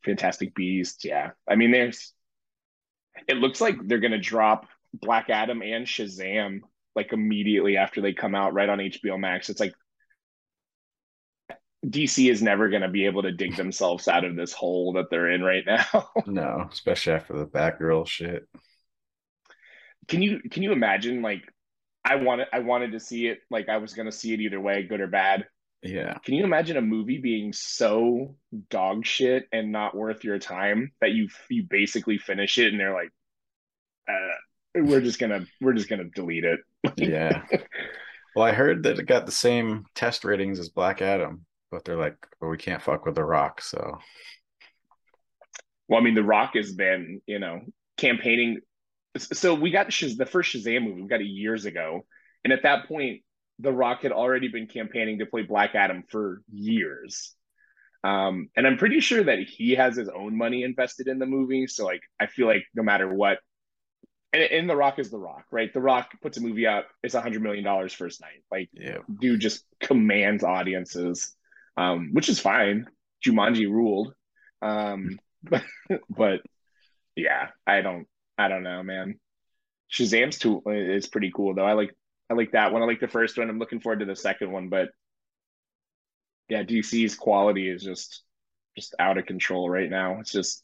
Fantastic 0.04 0.54
Beast, 0.54 1.04
yeah. 1.04 1.30
I 1.48 1.56
mean, 1.56 1.70
there's. 1.70 2.12
It 3.26 3.38
looks 3.38 3.60
like 3.60 3.76
they're 3.82 3.98
gonna 3.98 4.18
drop 4.18 4.66
Black 4.94 5.28
Adam 5.30 5.62
and 5.62 5.86
Shazam 5.86 6.60
like 6.94 7.12
immediately 7.12 7.76
after 7.76 8.00
they 8.00 8.12
come 8.12 8.34
out, 8.34 8.54
right 8.54 8.68
on 8.68 8.78
HBO 8.78 9.18
Max. 9.18 9.50
It's 9.50 9.60
like 9.60 9.74
DC 11.86 12.30
is 12.30 12.42
never 12.42 12.68
going 12.68 12.82
to 12.82 12.88
be 12.88 13.06
able 13.06 13.22
to 13.22 13.32
dig 13.32 13.56
themselves 13.56 14.08
out 14.08 14.24
of 14.24 14.36
this 14.36 14.52
hole 14.52 14.94
that 14.94 15.10
they're 15.10 15.30
in 15.30 15.42
right 15.42 15.64
now. 15.64 16.08
No, 16.26 16.68
especially 16.70 17.12
after 17.14 17.38
the 17.38 17.46
Batgirl 17.46 18.06
shit. 18.06 18.48
can 20.08 20.20
you 20.22 20.40
can 20.50 20.62
you 20.62 20.72
imagine 20.72 21.22
like 21.22 21.42
I 22.04 22.16
wanted 22.16 22.48
I 22.52 22.58
wanted 22.60 22.92
to 22.92 23.00
see 23.00 23.28
it 23.28 23.38
like 23.50 23.68
I 23.68 23.78
was 23.78 23.94
going 23.94 24.06
to 24.06 24.12
see 24.12 24.34
it 24.34 24.40
either 24.40 24.60
way, 24.60 24.82
good 24.82 25.00
or 25.00 25.06
bad. 25.06 25.46
Yeah. 25.82 26.14
Can 26.24 26.34
you 26.34 26.44
imagine 26.44 26.76
a 26.76 26.82
movie 26.82 27.18
being 27.18 27.52
so 27.52 28.34
dog 28.68 29.06
shit 29.06 29.46
and 29.52 29.70
not 29.70 29.96
worth 29.96 30.24
your 30.24 30.38
time 30.38 30.92
that 31.00 31.12
you 31.12 31.28
you 31.48 31.64
basically 31.68 32.18
finish 32.18 32.58
it 32.58 32.72
and 32.72 32.80
they're 32.80 32.94
like 32.94 33.10
uh, 34.08 34.34
we're 34.74 35.00
just 35.00 35.18
to 35.18 35.46
we're 35.60 35.72
just 35.72 35.88
to 35.88 36.04
delete 36.04 36.44
it. 36.44 36.60
Yeah. 36.96 37.44
well, 38.36 38.46
I 38.46 38.52
heard 38.52 38.82
that 38.84 38.98
it 38.98 39.06
got 39.06 39.26
the 39.26 39.32
same 39.32 39.84
test 39.94 40.24
ratings 40.24 40.58
as 40.58 40.68
Black 40.68 41.02
Adam, 41.02 41.44
but 41.70 41.84
they're 41.84 41.96
like, 41.96 42.16
well, 42.40 42.50
we 42.50 42.58
can't 42.58 42.82
fuck 42.82 43.04
with 43.04 43.14
The 43.14 43.24
Rock, 43.24 43.60
so 43.60 43.98
Well, 45.88 46.00
I 46.00 46.02
mean, 46.02 46.14
The 46.14 46.22
Rock 46.22 46.52
has 46.54 46.72
been, 46.72 47.20
you 47.26 47.38
know, 47.38 47.60
campaigning. 47.96 48.60
So 49.18 49.54
we 49.54 49.70
got 49.70 49.88
Shaz- 49.88 50.16
the 50.16 50.26
first 50.26 50.54
Shazam 50.54 50.84
movie, 50.84 51.02
we 51.02 51.08
got 51.08 51.20
it 51.20 51.24
years 51.24 51.64
ago. 51.64 52.06
And 52.44 52.52
at 52.52 52.62
that 52.62 52.86
point, 52.86 53.22
The 53.60 53.72
Rock 53.72 54.02
had 54.02 54.12
already 54.12 54.48
been 54.48 54.66
campaigning 54.66 55.18
to 55.18 55.26
play 55.26 55.42
Black 55.42 55.74
Adam 55.74 56.04
for 56.08 56.42
years. 56.52 57.34
Um, 58.04 58.48
and 58.56 58.66
I'm 58.66 58.78
pretty 58.78 59.00
sure 59.00 59.24
that 59.24 59.40
he 59.40 59.74
has 59.74 59.96
his 59.96 60.08
own 60.08 60.36
money 60.36 60.62
invested 60.62 61.08
in 61.08 61.18
the 61.18 61.26
movie. 61.26 61.66
So, 61.66 61.84
like, 61.84 62.02
I 62.20 62.26
feel 62.26 62.46
like 62.46 62.64
no 62.74 62.82
matter 62.82 63.12
what, 63.12 63.38
and, 64.32 64.42
and 64.42 64.70
The 64.70 64.76
Rock 64.76 64.98
is 64.98 65.10
The 65.10 65.18
Rock, 65.18 65.44
right? 65.50 65.72
The 65.72 65.80
Rock 65.80 66.10
puts 66.22 66.38
a 66.38 66.40
movie 66.40 66.66
out, 66.66 66.84
it's 67.02 67.14
a 67.14 67.22
$100 67.22 67.40
million 67.40 67.88
first 67.88 68.20
night. 68.20 68.44
Like, 68.50 68.68
yeah. 68.72 68.98
dude 69.20 69.40
just 69.40 69.64
commands 69.80 70.44
audiences, 70.44 71.34
um, 71.76 72.10
which 72.12 72.28
is 72.28 72.38
fine. 72.38 72.86
Jumanji 73.26 73.68
ruled. 73.68 74.14
Um, 74.62 75.18
but, 75.42 75.64
but 76.08 76.42
yeah, 77.16 77.48
I 77.66 77.80
don't, 77.80 78.06
I 78.36 78.48
don't 78.48 78.62
know, 78.62 78.82
man. 78.82 79.18
Shazam's 79.90 80.38
too 80.38 80.62
is 80.66 81.08
pretty 81.08 81.32
cool 81.34 81.54
though. 81.54 81.64
I 81.64 81.72
like, 81.72 81.94
I 82.30 82.34
like 82.34 82.52
that 82.52 82.72
one. 82.72 82.82
I 82.82 82.86
like 82.86 83.00
the 83.00 83.08
first 83.08 83.38
one. 83.38 83.48
I'm 83.48 83.58
looking 83.58 83.80
forward 83.80 84.00
to 84.00 84.04
the 84.06 84.16
second 84.16 84.52
one, 84.52 84.68
but 84.68 84.88
yeah, 86.48 86.62
DC's 86.62 87.14
quality 87.14 87.68
is 87.68 87.82
just, 87.82 88.22
just 88.76 88.94
out 88.98 89.18
of 89.18 89.26
control 89.26 89.68
right 89.68 89.88
now. 89.90 90.18
It's 90.20 90.32
just, 90.32 90.62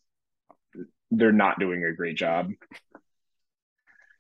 they're 1.11 1.33
not 1.33 1.59
doing 1.61 1.85
a 1.85 1.92
great 1.94 2.16
job. 2.16 2.50
I 2.94 2.98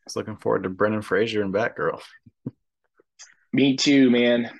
was 0.06 0.16
looking 0.16 0.36
forward 0.36 0.64
to 0.64 0.68
Brendan 0.70 1.02
Fraser 1.02 1.42
and 1.42 1.52
Batgirl. 1.52 2.00
Me 3.52 3.76
too, 3.76 4.10
man. 4.10 4.50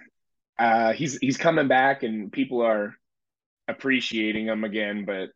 Uh, 0.58 0.92
he's 0.92 1.18
he's 1.18 1.36
coming 1.36 1.66
back, 1.66 2.04
and 2.04 2.30
people 2.30 2.62
are 2.62 2.94
appreciating 3.66 4.46
him 4.46 4.62
again, 4.62 5.04
but 5.04 5.30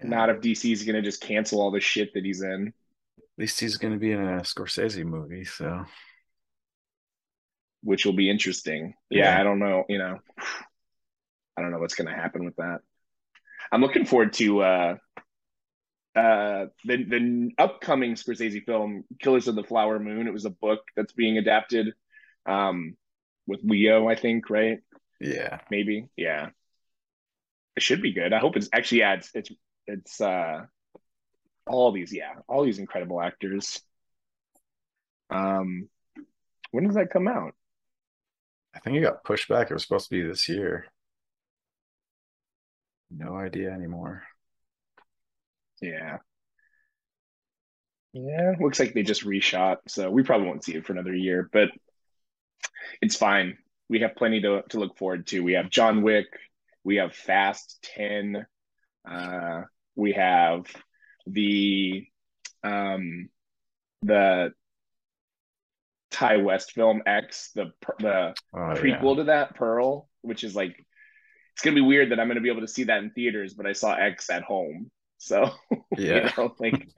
Yeah. 0.00 0.08
not 0.08 0.30
if 0.30 0.40
DC's 0.40 0.84
gonna 0.84 1.02
just 1.02 1.20
cancel 1.20 1.60
all 1.60 1.72
the 1.72 1.80
shit 1.80 2.14
that 2.14 2.24
he's 2.24 2.42
in. 2.42 2.72
At 3.18 3.24
least 3.38 3.58
he's 3.58 3.76
going 3.78 3.92
to 3.92 3.98
be 3.98 4.12
in 4.12 4.20
a 4.20 4.42
Scorsese 4.42 5.04
movie, 5.04 5.44
so 5.44 5.84
which 7.84 8.06
will 8.06 8.14
be 8.14 8.30
interesting. 8.30 8.94
Yeah, 9.10 9.34
Yeah. 9.34 9.40
I 9.40 9.44
don't 9.44 9.60
know, 9.60 9.84
you 9.88 9.98
know. 9.98 10.18
I 11.56 11.62
don't 11.62 11.70
know 11.70 11.78
what's 11.78 11.94
going 11.94 12.08
to 12.08 12.14
happen 12.14 12.44
with 12.44 12.56
that. 12.56 12.80
I'm 13.70 13.80
looking 13.80 14.06
forward 14.06 14.32
to 14.34 14.60
uh 14.62 14.96
uh 16.16 16.66
the 16.84 16.96
the 17.04 17.50
upcoming 17.58 18.14
Scorsese 18.14 18.64
film 18.64 19.04
Killers 19.20 19.48
of 19.48 19.54
the 19.56 19.64
Flower 19.64 19.98
Moon. 19.98 20.26
It 20.26 20.32
was 20.32 20.44
a 20.44 20.50
book 20.50 20.80
that's 20.96 21.12
being 21.12 21.38
adapted 21.38 21.92
um 22.46 22.96
with 23.46 23.60
Leo, 23.64 24.08
I 24.08 24.14
think, 24.16 24.50
right? 24.50 24.78
yeah. 25.20 25.60
Maybe. 25.70 26.08
Yeah. 26.16 26.50
It 27.76 27.82
should 27.82 28.02
be 28.02 28.12
good. 28.12 28.32
I 28.32 28.38
hope 28.38 28.56
it's 28.56 28.68
actually 28.72 28.98
yeah, 29.00 29.14
it's 29.14 29.30
it's 29.34 29.50
it's 29.86 30.20
uh 30.20 30.66
all 31.66 31.92
these 31.92 32.12
yeah, 32.12 32.34
all 32.48 32.64
these 32.64 32.78
incredible 32.78 33.20
actors. 33.20 33.80
Um 35.30 35.88
when 36.70 36.84
does 36.86 36.96
that 36.96 37.10
come 37.10 37.28
out? 37.28 37.54
I 38.74 38.80
think 38.80 38.96
it 38.96 39.02
got 39.02 39.24
pushed 39.24 39.48
back. 39.48 39.70
It 39.70 39.74
was 39.74 39.82
supposed 39.82 40.08
to 40.08 40.16
be 40.16 40.26
this 40.26 40.48
year. 40.48 40.86
No 43.10 43.36
idea 43.36 43.70
anymore. 43.70 44.24
Yeah. 45.80 46.18
Yeah, 48.12 48.54
looks 48.60 48.78
like 48.78 48.94
they 48.94 49.02
just 49.02 49.24
reshot, 49.24 49.78
so 49.88 50.10
we 50.10 50.22
probably 50.22 50.46
won't 50.46 50.64
see 50.64 50.74
it 50.74 50.86
for 50.86 50.92
another 50.92 51.14
year, 51.14 51.48
but 51.52 51.68
it's 53.02 53.16
fine. 53.16 53.58
We 53.88 54.00
have 54.00 54.14
plenty 54.16 54.40
to, 54.42 54.62
to 54.70 54.78
look 54.78 54.96
forward 54.96 55.26
to. 55.28 55.40
We 55.40 55.54
have 55.54 55.68
John 55.68 56.02
Wick, 56.02 56.26
we 56.84 56.96
have 56.96 57.14
Fast 57.14 57.86
10, 57.96 58.46
uh, 59.08 59.62
we 59.96 60.12
have 60.12 60.66
the 61.26 62.06
um 62.62 63.28
the 64.02 64.52
Ti 66.14 66.36
West 66.42 66.72
film 66.72 67.02
X, 67.06 67.50
the 67.54 67.72
the 67.98 68.34
Oh, 68.54 68.74
yeah. 68.74 68.74
prequel 68.74 69.16
to 69.16 69.24
that, 69.24 69.54
Pearl, 69.56 70.08
which 70.22 70.44
is 70.44 70.54
like 70.54 70.76
it's 71.52 71.62
gonna 71.62 71.74
be 71.74 71.80
weird 71.80 72.10
that 72.10 72.20
I'm 72.20 72.28
gonna 72.28 72.40
be 72.40 72.50
able 72.50 72.60
to 72.62 72.68
see 72.68 72.84
that 72.84 73.02
in 73.02 73.10
theaters, 73.10 73.54
but 73.54 73.66
I 73.66 73.72
saw 73.72 73.94
X 73.94 74.30
at 74.30 74.42
home. 74.42 74.90
So 75.18 75.50
Yeah. 75.96 76.30
you 76.36 76.42
know, 76.44 76.54
like 76.58 76.88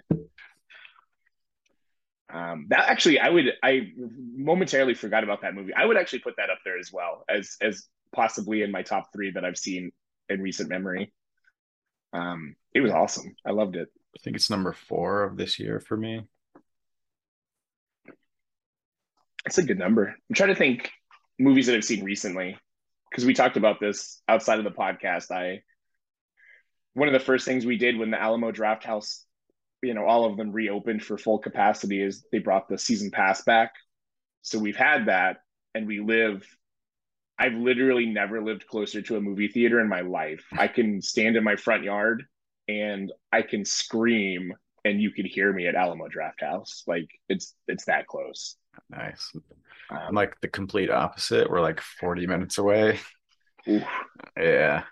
um 2.32 2.66
that 2.70 2.88
actually 2.88 3.18
I 3.20 3.28
would 3.28 3.52
I 3.62 3.92
momentarily 3.96 4.94
forgot 4.94 5.24
about 5.24 5.42
that 5.42 5.54
movie. 5.54 5.72
I 5.74 5.84
would 5.84 5.96
actually 5.96 6.18
put 6.20 6.34
that 6.38 6.50
up 6.50 6.58
there 6.64 6.78
as 6.78 6.92
well 6.92 7.24
as 7.28 7.56
as 7.60 7.86
possibly 8.14 8.62
in 8.62 8.70
my 8.72 8.82
top 8.82 9.12
three 9.12 9.30
that 9.32 9.44
I've 9.44 9.58
seen 9.58 9.92
in 10.28 10.42
recent 10.42 10.68
memory. 10.68 11.12
Um 12.12 12.56
it 12.74 12.80
was 12.80 12.92
awesome. 12.92 13.34
I 13.46 13.52
loved 13.52 13.76
it. 13.76 13.88
I 14.16 14.18
think 14.22 14.36
it's 14.36 14.50
number 14.50 14.72
four 14.72 15.22
of 15.24 15.36
this 15.36 15.58
year 15.58 15.78
for 15.80 15.96
me. 15.96 16.22
It's 19.46 19.58
a 19.58 19.62
good 19.62 19.78
number. 19.78 20.08
I'm 20.08 20.34
trying 20.34 20.48
to 20.48 20.56
think 20.56 20.90
movies 21.38 21.66
that 21.66 21.76
I've 21.76 21.84
seen 21.84 22.04
recently 22.04 22.58
because 23.10 23.24
we 23.24 23.32
talked 23.32 23.56
about 23.56 23.78
this 23.78 24.20
outside 24.28 24.58
of 24.58 24.64
the 24.64 24.72
podcast. 24.72 25.30
I 25.30 25.62
one 26.94 27.08
of 27.08 27.12
the 27.12 27.20
first 27.20 27.44
things 27.44 27.64
we 27.64 27.76
did 27.76 27.96
when 27.96 28.10
the 28.10 28.20
Alamo 28.20 28.50
Drafthouse, 28.50 29.22
you 29.82 29.94
know, 29.94 30.04
all 30.04 30.24
of 30.24 30.36
them 30.36 30.50
reopened 30.50 31.02
for 31.02 31.16
full 31.16 31.38
capacity 31.38 32.02
is 32.02 32.24
they 32.32 32.38
brought 32.38 32.68
the 32.68 32.78
season 32.78 33.10
pass 33.10 33.42
back. 33.42 33.72
So 34.42 34.58
we've 34.58 34.76
had 34.76 35.06
that, 35.06 35.38
and 35.74 35.86
we 35.86 36.00
live. 36.00 36.44
I've 37.38 37.54
literally 37.54 38.06
never 38.06 38.42
lived 38.42 38.66
closer 38.66 39.02
to 39.02 39.16
a 39.16 39.20
movie 39.20 39.48
theater 39.48 39.78
in 39.78 39.88
my 39.88 40.00
life. 40.00 40.44
I 40.52 40.68
can 40.68 41.02
stand 41.02 41.36
in 41.36 41.44
my 41.44 41.56
front 41.56 41.84
yard 41.84 42.24
and 42.66 43.12
I 43.30 43.42
can 43.42 43.64
scream 43.64 44.54
and 44.86 45.02
you 45.02 45.10
could 45.10 45.26
hear 45.26 45.52
me 45.52 45.66
at 45.66 45.74
Alamo 45.74 46.08
Drafthouse. 46.08 46.82
Like 46.86 47.10
it's 47.28 47.54
it's 47.68 47.84
that 47.86 48.06
close. 48.06 48.56
Nice. 48.90 49.32
Um, 49.90 49.98
I'm 50.08 50.14
like 50.14 50.40
the 50.40 50.48
complete 50.48 50.90
opposite. 50.90 51.50
We're 51.50 51.60
like 51.60 51.80
40 51.80 52.26
minutes 52.26 52.58
away. 52.58 53.00
Oof. 53.68 53.82
Yeah. 54.36 54.84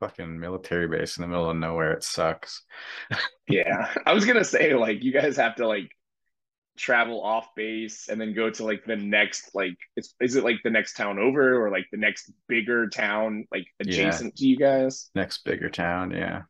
Fucking 0.00 0.38
military 0.38 0.88
base 0.88 1.16
in 1.16 1.22
the 1.22 1.28
middle 1.28 1.50
of 1.50 1.56
nowhere. 1.56 1.92
It 1.92 2.04
sucks. 2.04 2.62
yeah. 3.48 3.92
I 4.06 4.12
was 4.12 4.24
gonna 4.24 4.44
say, 4.44 4.74
like, 4.74 5.02
you 5.02 5.12
guys 5.12 5.36
have 5.36 5.56
to 5.56 5.66
like 5.66 5.90
travel 6.80 7.22
off 7.22 7.54
base 7.54 8.08
and 8.08 8.18
then 8.18 8.32
go 8.32 8.48
to 8.48 8.64
like 8.64 8.84
the 8.86 8.96
next 8.96 9.54
like 9.54 9.76
is, 9.96 10.14
is 10.18 10.34
it 10.36 10.44
like 10.44 10.56
the 10.64 10.70
next 10.70 10.94
town 10.94 11.18
over 11.18 11.62
or 11.62 11.70
like 11.70 11.84
the 11.92 11.98
next 11.98 12.32
bigger 12.48 12.88
town 12.88 13.46
like 13.52 13.66
adjacent 13.80 14.32
yeah. 14.34 14.40
to 14.40 14.46
you 14.46 14.56
guys 14.56 15.10
next 15.14 15.44
bigger 15.44 15.68
town 15.68 16.10
yeah 16.10 16.42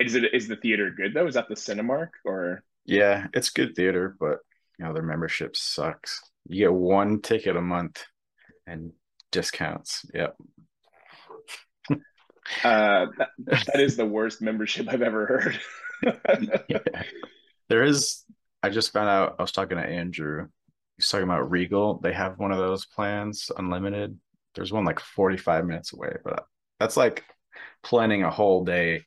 is 0.00 0.16
it 0.16 0.34
is 0.34 0.48
the 0.48 0.56
theater 0.56 0.90
good 0.90 1.14
though 1.14 1.26
is 1.26 1.34
that 1.34 1.48
the 1.48 1.54
cinemark 1.54 2.08
or 2.24 2.64
yeah 2.84 3.28
it's 3.32 3.50
good 3.50 3.76
theater 3.76 4.16
but 4.18 4.40
you 4.82 4.88
know 4.88 4.94
their 4.94 5.02
membership 5.02 5.56
sucks 5.56 6.20
you 6.48 6.64
get 6.64 6.72
one 6.72 7.20
ticket 7.20 7.56
a 7.56 7.60
month 7.60 8.04
and 8.66 8.92
discounts 9.30 10.04
yep 10.12 10.36
uh 12.64 13.06
that, 13.16 13.28
that 13.38 13.80
is 13.80 13.96
the 13.96 14.04
worst 14.04 14.42
membership 14.42 14.88
i've 14.88 15.02
ever 15.02 15.26
heard 15.26 15.60
yeah. 16.68 16.78
there 17.68 17.84
is 17.84 18.24
I 18.62 18.70
just 18.70 18.92
found 18.92 19.08
out. 19.08 19.36
I 19.38 19.42
was 19.42 19.52
talking 19.52 19.76
to 19.76 19.84
Andrew. 19.84 20.46
He's 20.96 21.08
talking 21.08 21.24
about 21.24 21.50
Regal. 21.50 21.98
They 21.98 22.12
have 22.12 22.38
one 22.38 22.52
of 22.52 22.58
those 22.58 22.86
plans, 22.86 23.50
unlimited. 23.56 24.18
There's 24.54 24.72
one 24.72 24.84
like 24.84 25.00
45 25.00 25.66
minutes 25.66 25.92
away, 25.92 26.16
but 26.24 26.44
that's 26.78 26.96
like 26.96 27.24
planning 27.82 28.22
a 28.22 28.30
whole 28.30 28.64
day 28.64 29.02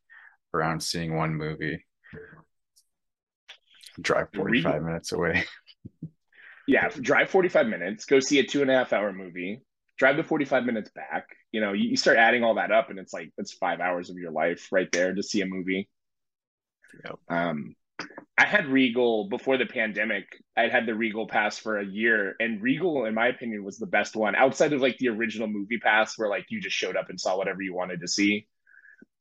around 0.53 0.83
seeing 0.83 1.15
one 1.15 1.35
movie. 1.35 1.85
Drive 4.01 4.27
45 4.35 4.73
Regal. 4.73 4.85
minutes 4.85 5.11
away. 5.13 5.45
yeah, 6.67 6.89
drive 6.89 7.29
45 7.29 7.67
minutes, 7.67 8.05
go 8.05 8.19
see 8.19 8.39
a 8.39 8.43
two 8.43 8.61
and 8.61 8.71
a 8.71 8.73
half 8.73 8.93
hour 8.93 9.13
movie, 9.13 9.61
drive 9.97 10.17
the 10.17 10.23
45 10.23 10.65
minutes 10.65 10.89
back. 10.91 11.27
You 11.51 11.61
know, 11.61 11.73
you, 11.73 11.89
you 11.89 11.97
start 11.97 12.17
adding 12.17 12.43
all 12.43 12.55
that 12.55 12.71
up, 12.71 12.89
and 12.89 12.99
it's 12.99 13.13
like 13.13 13.31
that's 13.37 13.53
five 13.53 13.79
hours 13.79 14.09
of 14.09 14.17
your 14.17 14.31
life 14.31 14.69
right 14.71 14.91
there 14.91 15.13
to 15.13 15.23
see 15.23 15.41
a 15.41 15.45
movie. 15.45 15.89
Yep. 17.03 17.19
Um, 17.29 17.75
I 18.37 18.45
had 18.45 18.67
Regal 18.67 19.29
before 19.29 19.57
the 19.57 19.65
pandemic. 19.65 20.25
I'd 20.57 20.71
had 20.71 20.85
the 20.85 20.95
Regal 20.95 21.27
pass 21.27 21.57
for 21.57 21.79
a 21.79 21.85
year, 21.85 22.35
and 22.39 22.61
Regal, 22.61 23.05
in 23.05 23.13
my 23.13 23.27
opinion, 23.27 23.63
was 23.63 23.77
the 23.77 23.85
best 23.85 24.15
one 24.15 24.35
outside 24.35 24.73
of 24.73 24.81
like 24.81 24.97
the 24.97 25.09
original 25.09 25.47
movie 25.47 25.79
pass, 25.79 26.17
where 26.17 26.29
like 26.29 26.45
you 26.49 26.59
just 26.59 26.75
showed 26.75 26.97
up 26.97 27.09
and 27.09 27.19
saw 27.19 27.37
whatever 27.37 27.61
you 27.61 27.73
wanted 27.73 28.01
to 28.01 28.07
see. 28.07 28.47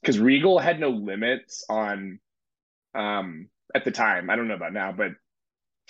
Because 0.00 0.18
Regal 0.18 0.58
had 0.58 0.80
no 0.80 0.90
limits 0.90 1.64
on, 1.68 2.18
um, 2.94 3.48
at 3.74 3.84
the 3.84 3.90
time. 3.90 4.28
I 4.30 4.36
don't 4.36 4.48
know 4.48 4.54
about 4.54 4.72
now, 4.72 4.92
but 4.92 5.12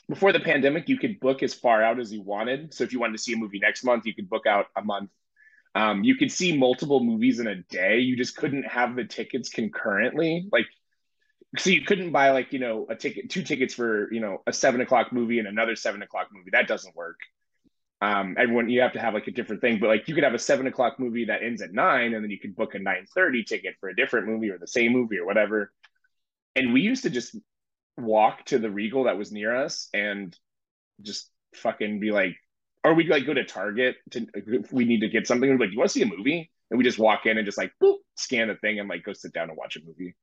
before 0.09 0.33
the 0.33 0.41
pandemic, 0.41 0.89
you 0.89 0.99
could 0.99 1.21
book 1.21 1.43
as 1.43 1.55
far 1.55 1.83
out 1.83 1.99
as 1.99 2.13
you 2.13 2.23
wanted. 2.23 2.75
So 2.75 2.85
if 2.85 2.93
you 2.93 3.01
wanted 3.01 3.17
to 3.17 3.23
see 3.23 3.33
a 3.33 3.37
movie 3.37 3.59
next 3.59 3.85
month, 3.85 4.07
you 4.07 4.15
could 4.15 4.29
book 4.29 4.47
out 4.47 4.67
a 4.77 4.83
month. 4.83 5.11
Um, 5.75 6.05
you 6.05 6.15
could 6.17 6.31
see 6.31 6.57
multiple 6.57 7.03
movies 7.03 7.41
in 7.41 7.47
a 7.47 7.57
day. 7.57 7.99
You 7.99 8.17
just 8.17 8.37
couldn't 8.37 8.65
have 8.65 8.95
the 8.95 9.05
tickets 9.05 9.49
concurrently. 9.49 10.49
Like 10.53 10.67
so 11.59 11.71
you 11.71 11.83
couldn't 11.83 12.11
buy 12.11 12.31
like 12.31 12.53
you 12.53 12.59
know 12.59 12.87
a 12.89 12.95
ticket 12.95 13.31
two 13.31 13.43
tickets 13.43 13.75
for 13.75 14.13
you 14.13 14.21
know 14.21 14.43
a 14.47 14.53
seven 14.53 14.81
o'clock 14.81 15.13
movie 15.13 15.39
and 15.39 15.49
another 15.49 15.77
seven 15.77 16.03
o'clock 16.03 16.29
movie 16.33 16.51
that 16.53 16.67
doesn't 16.67 16.95
work 16.97 17.19
um 18.03 18.35
everyone 18.39 18.69
you 18.69 18.81
have 18.81 18.93
to 18.93 19.01
have 19.01 19.15
like 19.15 19.27
a 19.29 19.31
different 19.31 19.61
thing 19.61 19.79
but 19.79 19.89
like 19.89 20.09
you 20.09 20.15
could 20.15 20.25
have 20.25 20.35
a 20.35 20.39
seven 20.39 20.67
o'clock 20.67 20.99
movie 20.99 21.27
that 21.27 21.43
ends 21.43 21.63
at 21.63 21.73
nine 21.73 22.15
and 22.15 22.25
then 22.25 22.31
you 22.31 22.39
could 22.39 22.57
book 22.57 22.75
a 22.75 22.79
nine 22.79 23.07
thirty 23.15 23.45
ticket 23.45 23.75
for 23.79 23.89
a 23.89 23.97
different 23.97 24.27
movie 24.27 24.51
or 24.51 24.59
the 24.59 24.67
same 24.67 24.93
movie 24.93 25.19
or 25.19 25.27
whatever 25.27 25.73
and 26.57 26.73
we 26.73 26.81
used 26.81 27.03
to 27.05 27.11
just 27.11 27.37
walk 27.97 28.45
to 28.47 28.59
the 28.59 28.71
regal 28.71 29.05
that 29.05 29.19
was 29.19 29.33
near 29.33 29.55
us 29.55 29.89
and 29.95 30.37
just 31.03 31.31
fucking 31.55 32.01
be 32.01 32.11
like 32.11 32.37
or 32.83 32.95
we'd 32.95 33.09
like 33.09 33.27
go 33.27 33.35
to 33.35 33.45
target 33.45 33.97
to 34.11 34.27
if 34.35 34.73
we 34.73 34.85
need 34.85 35.01
to 35.01 35.09
get 35.09 35.27
something 35.27 35.49
we're 35.49 35.59
like 35.59 35.71
you 35.71 35.79
want 35.79 35.89
to 35.89 35.93
see 35.93 36.03
a 36.03 36.07
movie 36.07 36.51
and 36.71 36.79
we 36.79 36.85
just 36.85 36.99
walk 36.99 37.27
in 37.27 37.39
and 37.39 37.47
just 37.47 37.59
like 37.59 37.73
boop, 37.83 37.97
scan 38.17 38.49
the 38.49 38.57
thing 38.57 38.81
and 38.81 38.89
like 38.89 39.05
go 39.05 39.13
sit 39.13 39.33
down 39.33 39.49
and 39.49 39.57
watch 39.57 39.77
a 39.77 39.81
movie 39.87 40.15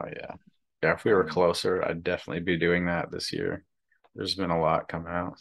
oh 0.00 0.06
yeah 0.06 0.34
yeah, 0.82 0.94
if 0.94 1.04
we 1.04 1.12
were 1.12 1.24
closer, 1.24 1.84
I'd 1.84 2.02
definitely 2.02 2.42
be 2.42 2.56
doing 2.56 2.86
that 2.86 3.10
this 3.10 3.32
year. 3.32 3.64
There's 4.14 4.34
been 4.34 4.50
a 4.50 4.60
lot 4.60 4.88
coming 4.88 5.12
out. 5.12 5.38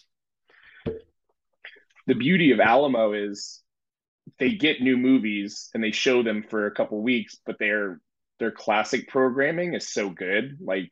The 2.07 2.15
beauty 2.15 2.51
of 2.51 2.59
Alamo 2.59 3.13
is 3.13 3.61
they 4.37 4.51
get 4.51 4.81
new 4.81 4.97
movies 4.97 5.69
and 5.73 5.83
they 5.83 5.91
show 5.91 6.23
them 6.23 6.43
for 6.43 6.65
a 6.65 6.71
couple 6.71 7.01
weeks, 7.01 7.37
but 7.45 7.57
their 7.59 8.01
their 8.39 8.51
classic 8.51 9.07
programming 9.07 9.73
is 9.73 9.87
so 9.87 10.09
good. 10.09 10.57
Like 10.61 10.89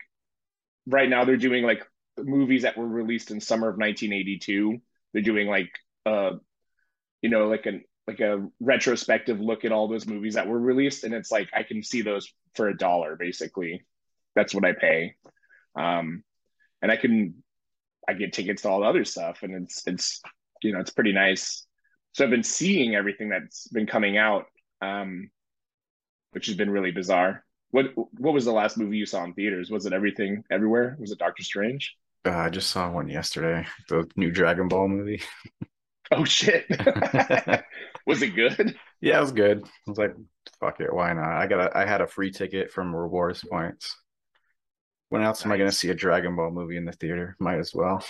right 0.87 1.09
now 1.09 1.25
they're 1.25 1.37
doing 1.37 1.63
like 1.63 1.83
movies 2.17 2.63
that 2.63 2.77
were 2.77 2.87
released 2.87 3.31
in 3.31 3.39
summer 3.39 3.67
of 3.67 3.77
1982. 3.77 4.79
They're 5.13 5.21
doing 5.21 5.47
like 5.47 5.71
uh 6.05 6.31
you 7.21 7.29
know 7.29 7.47
like 7.47 7.65
an 7.65 7.83
like 8.07 8.19
a 8.21 8.47
retrospective 8.59 9.39
look 9.39 9.65
at 9.65 9.71
all 9.71 9.87
those 9.87 10.07
movies 10.07 10.35
that 10.35 10.47
were 10.47 10.59
released 10.59 11.03
and 11.03 11.13
it's 11.13 11.31
like 11.31 11.49
I 11.53 11.63
can 11.63 11.83
see 11.83 12.01
those 12.01 12.31
for 12.55 12.69
a 12.69 12.77
dollar 12.77 13.17
basically 13.17 13.83
that's 14.37 14.53
what 14.53 14.63
I 14.63 14.73
pay. 14.73 15.15
Um, 15.75 16.23
and 16.81 16.91
I 16.91 16.95
can 16.95 17.43
I 18.07 18.13
get 18.13 18.31
tickets 18.31 18.61
to 18.61 18.69
all 18.69 18.81
the 18.81 18.85
other 18.85 19.03
stuff, 19.03 19.39
and 19.41 19.63
it's 19.63 19.85
it's 19.85 20.21
you 20.61 20.71
know 20.71 20.79
it's 20.79 20.91
pretty 20.91 21.11
nice. 21.11 21.65
So 22.13 22.23
I've 22.23 22.31
been 22.31 22.43
seeing 22.43 22.95
everything 22.95 23.29
that's 23.29 23.67
been 23.67 23.87
coming 23.87 24.17
out, 24.17 24.45
um, 24.81 25.29
which 26.31 26.45
has 26.45 26.55
been 26.55 26.69
really 26.69 26.91
bizarre. 26.91 27.43
What 27.71 27.87
what 27.95 28.33
was 28.33 28.45
the 28.45 28.51
last 28.51 28.77
movie 28.77 28.97
you 28.97 29.05
saw 29.05 29.23
in 29.23 29.33
theaters? 29.33 29.69
Was 29.69 29.85
it 29.85 29.93
everything 29.93 30.43
everywhere? 30.49 30.97
Was 30.99 31.11
it 31.11 31.19
Doctor 31.19 31.43
Strange? 31.43 31.95
Uh, 32.25 32.31
I 32.31 32.49
just 32.49 32.71
saw 32.71 32.89
one 32.91 33.09
yesterday, 33.09 33.65
the 33.89 34.09
new 34.15 34.31
Dragon 34.31 34.67
Ball 34.67 34.87
movie. 34.87 35.21
oh 36.11 36.23
shit! 36.23 36.65
was 38.05 38.21
it 38.21 38.35
good? 38.35 38.75
Yeah, 39.01 39.17
it 39.17 39.21
was 39.21 39.31
good. 39.31 39.63
I 39.63 39.89
was 39.89 39.97
like, 39.97 40.15
fuck 40.59 40.79
it, 40.79 40.93
why 40.93 41.13
not? 41.13 41.29
I 41.29 41.47
got 41.47 41.59
a, 41.59 41.77
I 41.77 41.85
had 41.85 42.01
a 42.01 42.07
free 42.07 42.31
ticket 42.31 42.71
from 42.71 42.95
rewards 42.95 43.43
points. 43.43 43.95
When 45.09 45.21
else 45.21 45.39
nice. 45.39 45.45
am 45.45 45.51
I 45.51 45.57
going 45.57 45.69
to 45.69 45.75
see 45.75 45.89
a 45.89 45.95
Dragon 45.95 46.35
Ball 46.35 46.51
movie 46.51 46.77
in 46.77 46.85
the 46.85 46.91
theater? 46.91 47.35
Might 47.39 47.59
as 47.59 47.73
well. 47.73 48.03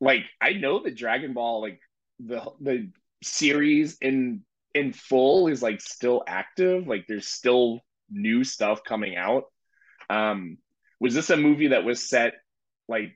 Like 0.00 0.24
I 0.40 0.54
know 0.54 0.82
that 0.82 0.96
Dragon 0.96 1.34
Ball, 1.34 1.60
like 1.60 1.80
the 2.20 2.42
the 2.60 2.90
series 3.22 3.98
in 4.00 4.42
in 4.78 4.92
full, 4.92 5.48
is 5.48 5.62
like 5.62 5.80
still 5.80 6.22
active. 6.26 6.86
Like 6.86 7.06
there's 7.06 7.28
still 7.28 7.80
new 8.10 8.44
stuff 8.44 8.84
coming 8.84 9.16
out. 9.16 9.44
Um, 10.08 10.58
was 11.00 11.14
this 11.14 11.30
a 11.30 11.36
movie 11.36 11.68
that 11.68 11.84
was 11.84 12.08
set 12.08 12.34
like 12.88 13.12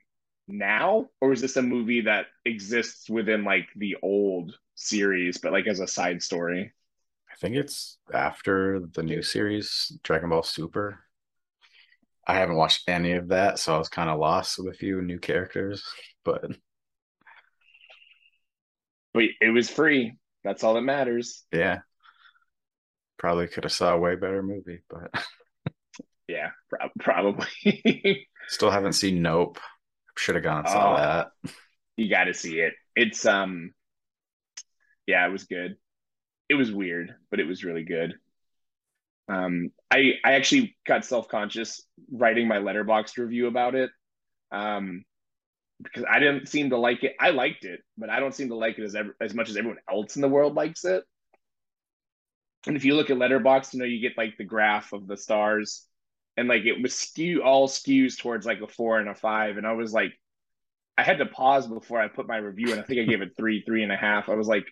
now, 0.48 1.06
or 1.20 1.30
was 1.30 1.40
this 1.40 1.56
a 1.56 1.62
movie 1.62 2.02
that 2.02 2.26
exists 2.44 3.08
within 3.08 3.44
like 3.44 3.68
the 3.76 3.96
old 4.02 4.54
series, 4.74 5.38
but 5.38 5.52
like 5.52 5.66
as 5.66 5.80
a 5.80 5.86
side 5.86 6.22
story? 6.22 6.72
I 7.30 7.34
think 7.36 7.56
it's 7.56 7.98
after 8.12 8.80
the 8.92 9.02
new 9.02 9.22
series, 9.22 9.96
Dragon 10.02 10.28
Ball 10.28 10.42
Super. 10.42 11.00
I 12.26 12.34
haven't 12.34 12.56
watched 12.56 12.88
any 12.88 13.12
of 13.12 13.28
that, 13.28 13.58
so 13.58 13.74
I 13.74 13.78
was 13.78 13.88
kind 13.88 14.10
of 14.10 14.18
lost 14.18 14.58
with 14.58 14.72
a 14.72 14.76
few 14.76 15.02
new 15.02 15.18
characters, 15.18 15.82
but 16.24 16.44
but 19.12 19.24
it 19.40 19.50
was 19.50 19.68
free. 19.68 20.14
That's 20.44 20.64
all 20.64 20.74
that 20.74 20.82
matters. 20.82 21.44
Yeah. 21.52 21.80
Probably 23.18 23.46
could 23.46 23.64
have 23.64 23.72
saw 23.72 23.94
a 23.94 23.98
way 23.98 24.16
better 24.16 24.42
movie, 24.42 24.82
but 24.88 25.10
yeah, 26.28 26.50
pro- 26.68 26.90
probably. 26.98 28.26
Still 28.48 28.70
haven't 28.70 28.94
seen 28.94 29.22
Nope. 29.22 29.58
Should 30.18 30.34
have 30.34 30.44
gone 30.44 30.60
and 30.60 30.68
saw 30.68 30.92
oh, 30.92 30.96
that. 30.96 31.52
You 31.96 32.10
got 32.10 32.24
to 32.24 32.34
see 32.34 32.60
it. 32.60 32.74
It's 32.96 33.24
um, 33.24 33.72
yeah, 35.06 35.26
it 35.26 35.30
was 35.30 35.44
good. 35.44 35.76
It 36.48 36.54
was 36.54 36.70
weird, 36.70 37.14
but 37.30 37.40
it 37.40 37.46
was 37.46 37.64
really 37.64 37.84
good. 37.84 38.14
Um, 39.28 39.70
I 39.90 40.14
I 40.24 40.34
actually 40.34 40.76
got 40.86 41.04
self 41.04 41.28
conscious 41.28 41.80
writing 42.10 42.48
my 42.48 42.58
Letterboxd 42.58 43.16
review 43.16 43.46
about 43.46 43.74
it, 43.74 43.90
um, 44.50 45.04
because 45.82 46.04
I 46.10 46.18
didn't 46.18 46.48
seem 46.48 46.70
to 46.70 46.76
like 46.76 47.04
it. 47.04 47.14
I 47.20 47.30
liked 47.30 47.64
it, 47.64 47.80
but 47.96 48.10
I 48.10 48.20
don't 48.20 48.34
seem 48.34 48.48
to 48.48 48.54
like 48.54 48.78
it 48.78 48.84
as 48.84 48.94
ever, 48.94 49.16
as 49.20 49.34
much 49.34 49.48
as 49.48 49.56
everyone 49.56 49.80
else 49.90 50.16
in 50.16 50.22
the 50.22 50.28
world 50.28 50.54
likes 50.54 50.84
it. 50.84 51.04
And 52.66 52.76
if 52.76 52.84
you 52.84 52.94
look 52.94 53.10
at 53.10 53.16
Letterboxd, 53.16 53.74
you 53.74 53.80
know 53.80 53.86
you 53.86 54.00
get 54.00 54.16
like 54.16 54.36
the 54.36 54.44
graph 54.44 54.92
of 54.92 55.06
the 55.06 55.16
stars, 55.16 55.86
and 56.36 56.48
like 56.48 56.64
it 56.64 56.80
was 56.80 56.94
skew 56.94 57.42
all 57.42 57.68
skews 57.68 58.18
towards 58.18 58.46
like 58.46 58.60
a 58.60 58.66
four 58.66 58.98
and 58.98 59.08
a 59.08 59.14
five, 59.14 59.56
and 59.56 59.66
I 59.66 59.72
was 59.72 59.92
like, 59.92 60.12
I 60.96 61.02
had 61.02 61.18
to 61.18 61.26
pause 61.26 61.66
before 61.66 62.00
I 62.00 62.08
put 62.08 62.28
my 62.28 62.36
review, 62.36 62.70
and 62.72 62.80
I 62.80 62.84
think 62.84 63.00
I 63.00 63.10
gave 63.10 63.22
it 63.22 63.32
three, 63.36 63.62
three 63.62 63.82
and 63.82 63.92
a 63.92 63.96
half. 63.96 64.28
I 64.28 64.34
was 64.34 64.48
like, 64.48 64.66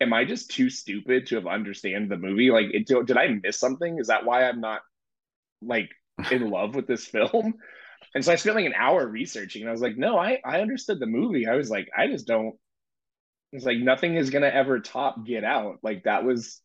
am 0.00 0.12
I 0.12 0.24
just 0.24 0.50
too 0.50 0.70
stupid 0.70 1.26
to 1.26 1.36
have 1.36 1.46
understand 1.46 2.10
the 2.10 2.16
movie? 2.16 2.50
Like, 2.50 2.66
it, 2.72 2.86
did 2.86 3.16
I 3.16 3.28
miss 3.28 3.58
something? 3.58 3.98
Is 3.98 4.08
that 4.08 4.24
why 4.24 4.48
I'm 4.48 4.60
not 4.60 4.80
like 5.62 5.90
in 6.30 6.50
love 6.50 6.74
with 6.74 6.86
this 6.86 7.04
film? 7.06 7.54
And 8.16 8.24
so 8.24 8.32
I 8.32 8.36
spent 8.36 8.56
like 8.56 8.64
an 8.64 8.72
hour 8.74 9.06
researching, 9.06 9.60
and 9.60 9.68
I 9.68 9.72
was 9.72 9.82
like, 9.82 9.98
no, 9.98 10.18
I 10.18 10.40
I 10.42 10.62
understood 10.62 11.00
the 11.00 11.06
movie. 11.06 11.46
I 11.46 11.54
was 11.54 11.68
like, 11.68 11.90
I 11.94 12.06
just 12.06 12.26
don't. 12.26 12.54
It's 13.52 13.66
like 13.66 13.76
nothing 13.76 14.16
is 14.16 14.30
gonna 14.30 14.46
ever 14.46 14.80
top 14.80 15.26
Get 15.26 15.44
Out. 15.44 15.80
Like 15.82 16.04
that 16.04 16.24
was 16.24 16.62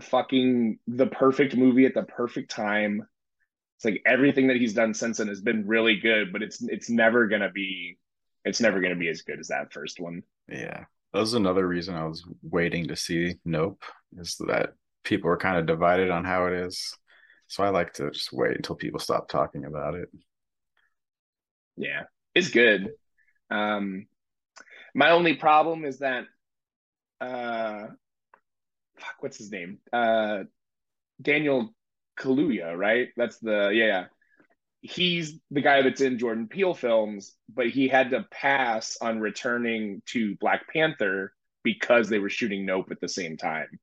fucking 0.00 0.78
the 0.86 1.08
perfect 1.08 1.56
movie 1.56 1.84
at 1.84 1.94
the 1.94 2.04
perfect 2.04 2.52
time. 2.52 3.08
It's 3.76 3.84
like 3.84 4.02
everything 4.06 4.46
that 4.46 4.56
he's 4.56 4.72
done 4.72 4.94
since 4.94 5.18
then 5.18 5.26
has 5.26 5.40
been 5.40 5.66
really 5.66 5.96
good, 5.96 6.32
but 6.32 6.44
it's 6.44 6.62
it's 6.62 6.88
never 6.88 7.26
gonna 7.26 7.50
be 7.50 7.98
it's 8.44 8.60
never 8.60 8.80
gonna 8.80 8.94
be 8.94 9.08
as 9.08 9.22
good 9.22 9.40
as 9.40 9.48
that 9.48 9.72
first 9.72 9.98
one. 9.98 10.22
Yeah. 10.48 10.84
That 11.12 11.18
was 11.18 11.34
another 11.34 11.66
reason 11.66 11.96
I 11.96 12.06
was 12.06 12.24
waiting 12.40 12.86
to 12.86 12.94
see 12.94 13.34
Nope, 13.44 13.82
is 14.16 14.36
that 14.46 14.74
people 15.02 15.28
are 15.28 15.36
kind 15.36 15.58
of 15.58 15.66
divided 15.66 16.08
on 16.12 16.24
how 16.24 16.46
it 16.46 16.52
is. 16.52 16.96
So 17.50 17.64
I 17.64 17.70
like 17.70 17.94
to 17.94 18.12
just 18.12 18.32
wait 18.32 18.56
until 18.56 18.76
people 18.76 19.00
stop 19.00 19.28
talking 19.28 19.64
about 19.64 19.96
it. 19.96 20.08
Yeah, 21.76 22.04
it's 22.32 22.50
good. 22.50 22.92
Um, 23.50 24.06
my 24.94 25.10
only 25.10 25.34
problem 25.34 25.84
is 25.84 25.98
that, 25.98 26.26
uh, 27.20 27.88
fuck, 29.00 29.14
what's 29.18 29.38
his 29.38 29.50
name? 29.50 29.78
Uh, 29.92 30.44
Daniel 31.20 31.74
Kaluuya, 32.16 32.76
right? 32.78 33.08
That's 33.16 33.40
the 33.40 33.70
yeah, 33.74 33.86
yeah. 33.86 34.04
He's 34.82 35.36
the 35.50 35.60
guy 35.60 35.82
that's 35.82 36.00
in 36.00 36.20
Jordan 36.20 36.46
Peele 36.46 36.72
films, 36.72 37.34
but 37.52 37.66
he 37.66 37.88
had 37.88 38.10
to 38.10 38.26
pass 38.30 38.96
on 39.00 39.18
returning 39.18 40.02
to 40.06 40.36
Black 40.36 40.72
Panther 40.72 41.32
because 41.64 42.08
they 42.08 42.20
were 42.20 42.30
shooting 42.30 42.64
Nope 42.64 42.92
at 42.92 43.00
the 43.00 43.08
same 43.08 43.36
time. 43.36 43.80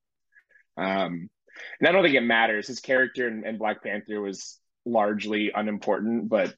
Um, 0.78 1.30
and 1.80 1.88
I 1.88 1.92
don't 1.92 2.04
think 2.04 2.16
it 2.16 2.22
matters. 2.22 2.68
His 2.68 2.80
character 2.80 3.28
in, 3.28 3.46
in 3.46 3.58
Black 3.58 3.84
Panther 3.84 4.22
was 4.22 4.60
largely 4.86 5.52
unimportant, 5.54 6.30
but 6.30 6.54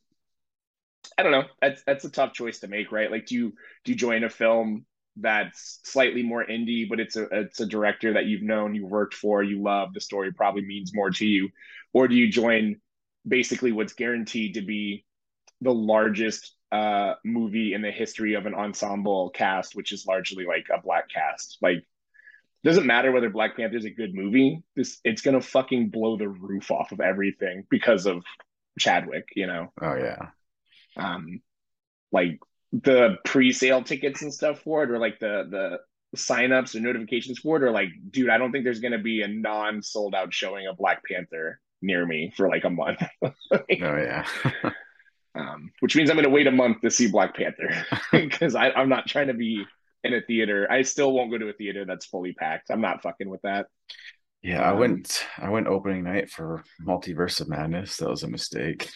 I 1.17 1.23
don't 1.23 1.31
know. 1.31 1.45
That's 1.61 1.83
that's 1.83 2.05
a 2.05 2.11
tough 2.11 2.33
choice 2.33 2.59
to 2.59 2.67
make, 2.67 2.91
right? 2.91 3.11
Like, 3.11 3.25
do 3.25 3.35
you 3.35 3.53
do 3.83 3.91
you 3.91 3.97
join 3.97 4.23
a 4.23 4.29
film 4.29 4.85
that's 5.17 5.79
slightly 5.83 6.23
more 6.23 6.45
indie, 6.45 6.87
but 6.87 6.99
it's 6.99 7.15
a 7.15 7.27
it's 7.31 7.59
a 7.59 7.65
director 7.65 8.13
that 8.13 8.25
you've 8.25 8.43
known, 8.43 8.75
you 8.75 8.85
worked 8.85 9.13
for, 9.13 9.43
you 9.43 9.61
love, 9.61 9.93
the 9.93 10.01
story 10.01 10.31
probably 10.31 10.65
means 10.65 10.93
more 10.93 11.09
to 11.11 11.25
you, 11.25 11.49
or 11.93 12.07
do 12.07 12.15
you 12.15 12.31
join 12.31 12.79
basically 13.27 13.71
what's 13.71 13.93
guaranteed 13.93 14.53
to 14.55 14.61
be 14.61 15.05
the 15.61 15.73
largest 15.73 16.55
uh, 16.71 17.15
movie 17.25 17.73
in 17.73 17.81
the 17.81 17.91
history 17.91 18.35
of 18.35 18.45
an 18.45 18.53
ensemble 18.53 19.29
cast, 19.31 19.75
which 19.75 19.91
is 19.91 20.05
largely 20.05 20.45
like 20.45 20.67
a 20.73 20.81
black 20.81 21.09
cast. 21.09 21.57
Like 21.61 21.85
doesn't 22.63 22.85
matter 22.85 23.11
whether 23.11 23.29
Black 23.29 23.55
Panther 23.55 23.77
is 23.77 23.85
a 23.85 23.89
good 23.89 24.13
movie. 24.13 24.63
This 24.75 24.99
it's 25.03 25.21
gonna 25.21 25.41
fucking 25.41 25.89
blow 25.89 26.17
the 26.17 26.27
roof 26.27 26.71
off 26.71 26.91
of 26.91 26.99
everything 26.99 27.65
because 27.69 28.05
of 28.05 28.23
Chadwick. 28.77 29.29
You 29.35 29.47
know. 29.47 29.71
Oh 29.81 29.95
yeah. 29.95 30.27
Um, 30.97 31.41
like 32.11 32.39
the 32.71 33.17
pre-sale 33.25 33.83
tickets 33.83 34.21
and 34.21 34.33
stuff 34.33 34.61
for 34.61 34.83
it, 34.83 34.91
or 34.91 34.99
like 34.99 35.19
the 35.19 35.47
the 35.49 35.79
signups 36.17 36.75
or 36.75 36.79
notifications 36.79 37.39
for 37.39 37.57
it, 37.57 37.63
or 37.63 37.71
like, 37.71 37.89
dude, 38.09 38.29
I 38.29 38.37
don't 38.37 38.51
think 38.51 38.63
there's 38.63 38.81
gonna 38.81 38.99
be 38.99 39.21
a 39.21 39.27
non-sold 39.27 40.15
out 40.15 40.33
showing 40.33 40.67
of 40.67 40.77
Black 40.77 41.01
Panther 41.05 41.59
near 41.81 42.05
me 42.05 42.33
for 42.35 42.49
like 42.49 42.65
a 42.65 42.69
month. 42.69 43.01
oh 43.23 43.33
yeah. 43.69 44.25
um, 45.35 45.71
which 45.79 45.95
means 45.95 46.09
I'm 46.09 46.15
gonna 46.17 46.29
wait 46.29 46.47
a 46.47 46.51
month 46.51 46.81
to 46.81 46.91
see 46.91 47.07
Black 47.07 47.35
Panther 47.35 47.85
because 48.11 48.55
I'm 48.55 48.89
not 48.89 49.07
trying 49.07 49.27
to 49.27 49.33
be 49.33 49.65
in 50.03 50.13
a 50.13 50.21
theater. 50.21 50.67
I 50.71 50.81
still 50.83 51.11
won't 51.11 51.31
go 51.31 51.37
to 51.37 51.49
a 51.49 51.53
theater 51.53 51.85
that's 51.85 52.05
fully 52.05 52.33
packed. 52.33 52.69
I'm 52.69 52.81
not 52.81 53.01
fucking 53.01 53.29
with 53.29 53.41
that. 53.41 53.67
Yeah, 54.41 54.61
I 54.61 54.71
um, 54.71 54.79
went 54.79 55.25
I 55.37 55.49
went 55.49 55.67
opening 55.67 56.03
night 56.03 56.29
for 56.29 56.63
Multiverse 56.85 57.41
of 57.41 57.49
Madness. 57.49 57.97
That 57.97 58.09
was 58.09 58.23
a 58.23 58.29
mistake. 58.29 58.89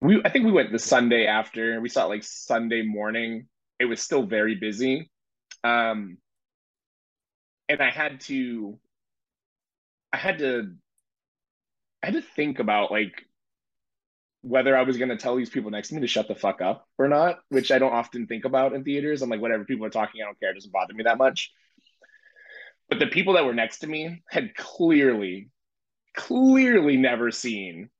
we 0.00 0.20
I 0.24 0.28
think 0.28 0.44
we 0.44 0.52
went 0.52 0.72
the 0.72 0.78
Sunday 0.78 1.26
after. 1.26 1.80
We 1.80 1.88
saw 1.88 2.04
it 2.04 2.10
like 2.10 2.24
Sunday 2.24 2.82
morning. 2.82 3.46
It 3.78 3.86
was 3.86 4.02
still 4.02 4.26
very 4.26 4.54
busy. 4.56 5.10
Um 5.64 6.18
and 7.68 7.80
I 7.80 7.90
had 7.90 8.20
to 8.22 8.78
I 10.12 10.18
had 10.18 10.38
to 10.40 10.74
I 12.02 12.06
had 12.06 12.14
to 12.14 12.22
think 12.22 12.58
about 12.58 12.90
like 12.90 13.24
whether 14.42 14.76
I 14.76 14.82
was 14.82 14.96
going 14.96 15.10
to 15.10 15.16
tell 15.16 15.36
these 15.36 15.50
people 15.50 15.70
next 15.70 15.88
to 15.88 15.94
me 15.94 16.00
to 16.00 16.06
shut 16.06 16.28
the 16.28 16.34
fuck 16.34 16.62
up 16.62 16.86
or 16.98 17.08
not, 17.08 17.40
which 17.50 17.70
I 17.70 17.78
don't 17.78 17.92
often 17.92 18.26
think 18.26 18.44
about 18.44 18.72
in 18.72 18.84
theaters. 18.84 19.22
I'm 19.22 19.30
like, 19.30 19.40
whatever 19.40 19.64
people 19.64 19.84
are 19.86 19.90
talking, 19.90 20.22
I 20.22 20.24
don't 20.24 20.40
care. 20.40 20.50
It 20.50 20.54
doesn't 20.54 20.72
bother 20.72 20.94
me 20.94 21.04
that 21.04 21.18
much. 21.18 21.52
But 22.88 22.98
the 22.98 23.06
people 23.06 23.34
that 23.34 23.44
were 23.44 23.54
next 23.54 23.80
to 23.80 23.86
me 23.86 24.22
had 24.28 24.54
clearly, 24.54 25.50
clearly 26.16 26.96
never 26.96 27.30
seen 27.30 27.90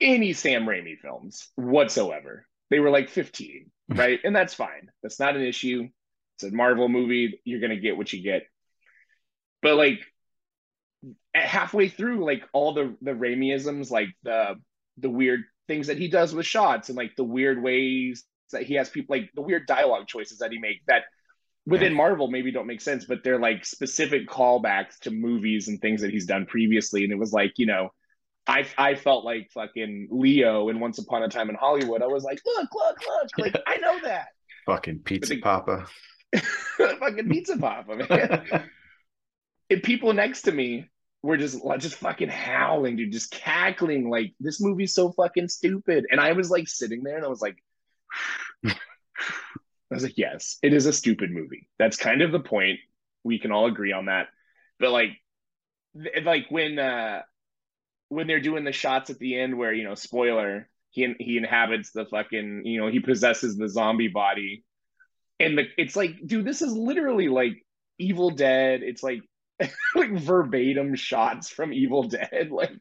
any 0.00 0.32
Sam 0.32 0.64
Raimi 0.64 0.98
films 0.98 1.48
whatsoever. 1.56 2.46
They 2.70 2.80
were 2.80 2.90
like 2.90 3.08
15, 3.08 3.70
right? 3.90 4.18
and 4.24 4.34
that's 4.34 4.54
fine. 4.54 4.90
That's 5.02 5.20
not 5.20 5.36
an 5.36 5.42
issue. 5.42 5.88
It's 6.36 6.44
a 6.44 6.54
Marvel 6.54 6.88
movie. 6.88 7.40
You're 7.44 7.60
going 7.60 7.70
to 7.70 7.80
get 7.80 7.96
what 7.96 8.12
you 8.12 8.22
get. 8.22 8.44
But 9.62 9.76
like 9.76 10.00
halfway 11.34 11.88
through, 11.88 12.24
like 12.24 12.42
all 12.52 12.74
the 12.74 12.96
the 13.00 13.12
Raimiisms, 13.12 13.90
like 13.90 14.08
the 14.22 14.56
the 14.98 15.10
weird 15.10 15.44
things 15.68 15.86
that 15.88 15.98
he 15.98 16.08
does 16.08 16.34
with 16.34 16.46
shots 16.46 16.88
and 16.88 16.96
like 16.96 17.16
the 17.16 17.24
weird 17.24 17.62
ways 17.62 18.24
that 18.52 18.62
he 18.62 18.74
has 18.74 18.88
people 18.88 19.16
like 19.16 19.30
the 19.34 19.42
weird 19.42 19.66
dialogue 19.66 20.06
choices 20.06 20.38
that 20.38 20.52
he 20.52 20.58
makes 20.58 20.84
that 20.86 21.04
within. 21.66 21.92
Marvel 21.94 22.28
maybe 22.28 22.52
don't 22.52 22.66
make 22.66 22.80
sense, 22.80 23.04
but 23.04 23.24
they're 23.24 23.40
like 23.40 23.64
specific 23.64 24.28
callbacks 24.28 24.98
to 25.00 25.10
movies 25.10 25.68
and 25.68 25.80
things 25.80 26.00
that 26.02 26.10
he's 26.10 26.26
done 26.26 26.46
previously. 26.46 27.04
And 27.04 27.12
it 27.12 27.18
was 27.18 27.32
like, 27.32 27.54
you 27.56 27.66
know, 27.66 27.90
I 28.46 28.66
I 28.78 28.94
felt 28.94 29.24
like 29.24 29.50
fucking 29.52 30.08
Leo 30.10 30.68
in 30.68 30.80
Once 30.80 30.98
Upon 30.98 31.22
a 31.22 31.28
Time 31.28 31.50
in 31.50 31.56
Hollywood. 31.56 32.02
I 32.02 32.06
was 32.06 32.24
like, 32.24 32.40
look, 32.46 32.68
look, 32.74 32.96
look, 33.06 33.30
like 33.38 33.62
I 33.66 33.76
know 33.78 33.98
that. 34.04 34.28
Fucking 34.66 35.00
pizza 35.00 35.34
the, 35.34 35.40
papa. 35.40 35.86
fucking 36.76 37.28
pizza 37.28 37.56
papa, 37.56 37.96
man. 37.96 38.70
and 39.70 39.82
people 39.82 40.12
next 40.12 40.42
to 40.42 40.52
me 40.52 40.88
we're 41.22 41.36
just 41.36 41.58
just 41.78 41.96
fucking 41.96 42.28
howling, 42.28 42.96
dude, 42.96 43.12
just 43.12 43.30
cackling 43.30 44.08
like 44.08 44.34
this 44.38 44.60
movie's 44.60 44.94
so 44.94 45.12
fucking 45.12 45.48
stupid. 45.48 46.06
And 46.10 46.20
I 46.20 46.32
was 46.32 46.50
like 46.50 46.68
sitting 46.68 47.02
there 47.02 47.16
and 47.16 47.24
I 47.24 47.28
was 47.28 47.40
like, 47.40 47.56
I 48.66 48.74
was 49.90 50.02
like, 50.02 50.18
yes, 50.18 50.58
it 50.62 50.72
is 50.72 50.86
a 50.86 50.92
stupid 50.92 51.30
movie. 51.30 51.68
That's 51.78 51.96
kind 51.96 52.22
of 52.22 52.32
the 52.32 52.40
point. 52.40 52.78
We 53.24 53.38
can 53.38 53.52
all 53.52 53.66
agree 53.66 53.92
on 53.92 54.06
that. 54.06 54.28
But 54.78 54.90
like, 54.90 55.10
like 56.22 56.46
when 56.50 56.78
uh 56.78 57.22
when 58.08 58.26
they're 58.26 58.40
doing 58.40 58.64
the 58.64 58.72
shots 58.72 59.10
at 59.10 59.18
the 59.18 59.38
end 59.38 59.56
where 59.56 59.72
you 59.72 59.84
know, 59.84 59.94
spoiler, 59.94 60.68
he 60.90 61.14
he 61.18 61.36
inhabits 61.36 61.90
the 61.92 62.04
fucking 62.06 62.62
you 62.64 62.80
know 62.80 62.88
he 62.88 63.00
possesses 63.00 63.56
the 63.56 63.68
zombie 63.68 64.08
body, 64.08 64.64
and 65.40 65.58
the 65.58 65.64
it's 65.76 65.96
like, 65.96 66.14
dude, 66.24 66.44
this 66.44 66.62
is 66.62 66.72
literally 66.72 67.28
like 67.28 67.64
Evil 67.98 68.30
Dead. 68.30 68.82
It's 68.82 69.02
like 69.02 69.22
like 69.94 70.12
verbatim 70.12 70.94
shots 70.94 71.48
from 71.48 71.72
Evil 71.72 72.04
Dead. 72.04 72.50
Like, 72.56 72.72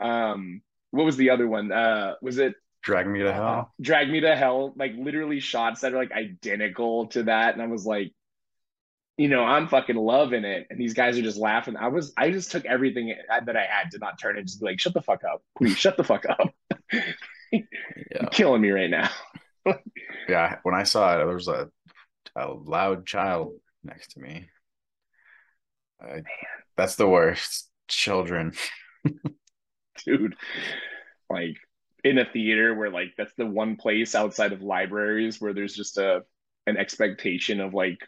um, 0.00 0.62
what 0.90 1.04
was 1.04 1.16
the 1.16 1.30
other 1.30 1.48
one? 1.48 1.72
Uh, 1.72 2.14
was 2.22 2.38
it 2.38 2.54
Drag 2.82 3.06
Me 3.06 3.20
to 3.20 3.32
Hell? 3.32 3.44
Uh, 3.44 3.64
Drag 3.80 4.08
Me 4.08 4.20
to 4.20 4.36
Hell. 4.36 4.74
Like 4.76 4.92
literally 4.96 5.40
shots 5.40 5.80
that 5.80 5.92
are 5.92 5.98
like 5.98 6.12
identical 6.12 7.08
to 7.08 7.24
that, 7.24 7.54
and 7.54 7.62
I 7.62 7.66
was 7.66 7.84
like, 7.84 8.12
you 9.16 9.28
know, 9.28 9.42
I'm 9.42 9.68
fucking 9.68 9.96
loving 9.96 10.44
it, 10.44 10.68
and 10.70 10.80
these 10.80 10.94
guys 10.94 11.18
are 11.18 11.22
just 11.22 11.38
laughing. 11.38 11.76
I 11.76 11.88
was, 11.88 12.12
I 12.16 12.30
just 12.30 12.52
took 12.52 12.64
everything 12.64 13.14
that 13.28 13.56
I 13.56 13.66
had 13.68 13.90
to 13.92 13.98
not 13.98 14.20
turn 14.20 14.38
and 14.38 14.46
just 14.46 14.60
be 14.60 14.66
like, 14.66 14.80
shut 14.80 14.94
the 14.94 15.02
fuck 15.02 15.22
up, 15.24 15.42
please, 15.56 15.76
shut 15.76 15.96
the 15.96 16.04
fuck 16.04 16.24
up. 16.28 16.54
yeah. 17.52 18.28
killing 18.30 18.62
me 18.62 18.70
right 18.70 18.90
now. 18.90 19.10
yeah, 20.28 20.56
when 20.62 20.74
I 20.74 20.84
saw 20.84 21.14
it, 21.14 21.18
there 21.18 21.34
was 21.34 21.48
a 21.48 21.68
a 22.36 22.48
loud 22.52 23.06
child 23.06 23.54
next 23.82 24.12
to 24.12 24.20
me. 24.20 24.48
I, 26.00 26.22
that's 26.76 26.96
the 26.96 27.08
worst. 27.08 27.68
Children. 27.88 28.52
Dude, 30.04 30.36
like 31.30 31.56
in 32.04 32.18
a 32.18 32.24
theater 32.24 32.74
where 32.74 32.90
like 32.90 33.14
that's 33.16 33.34
the 33.34 33.46
one 33.46 33.76
place 33.76 34.14
outside 34.14 34.52
of 34.52 34.62
libraries 34.62 35.40
where 35.40 35.54
there's 35.54 35.74
just 35.74 35.98
a 35.98 36.22
an 36.66 36.76
expectation 36.76 37.60
of 37.60 37.74
like 37.74 37.98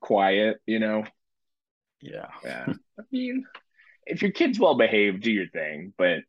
quiet, 0.00 0.58
you 0.66 0.78
know? 0.78 1.04
Yeah. 2.00 2.28
Yeah. 2.44 2.66
I 2.98 3.02
mean, 3.10 3.44
if 4.06 4.22
your 4.22 4.30
kid's 4.30 4.58
well 4.58 4.76
behaved, 4.76 5.22
do 5.22 5.32
your 5.32 5.48
thing. 5.48 5.92
But 5.98 6.20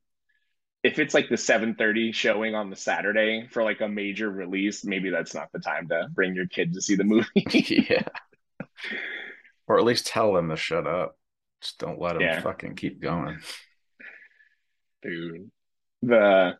if 0.84 0.97
it's 0.97 1.14
like 1.14 1.30
the 1.30 1.36
7:30 1.36 2.14
showing 2.14 2.55
on 2.55 2.70
the 2.70 2.76
Saturday 2.76 3.47
for 3.51 3.64
like 3.64 3.82
a 3.82 3.88
major 3.88 4.30
release, 4.30 4.84
maybe 4.84 5.10
that's 5.10 5.36
not 5.36 5.51
the 5.53 5.60
time 5.60 5.88
to 5.89 6.07
bring 6.12 6.36
your 6.36 6.47
kid 6.47 6.74
to 6.74 6.82
see 6.82 6.95
the 6.95 7.03
movie. 7.03 7.30
yeah 7.89 8.03
or 9.70 9.78
at 9.78 9.86
least 9.86 10.07
tell 10.07 10.34
them 10.34 10.49
to 10.49 10.57
shut 10.57 10.88
up. 10.88 11.15
Just 11.61 11.78
don't 11.78 12.01
let 12.01 12.13
them 12.13 12.24
yeah. 12.24 12.41
fucking 12.41 12.76
keep 12.76 12.99
going. 12.99 13.39
Dude, 15.03 15.51
the 16.01 16.57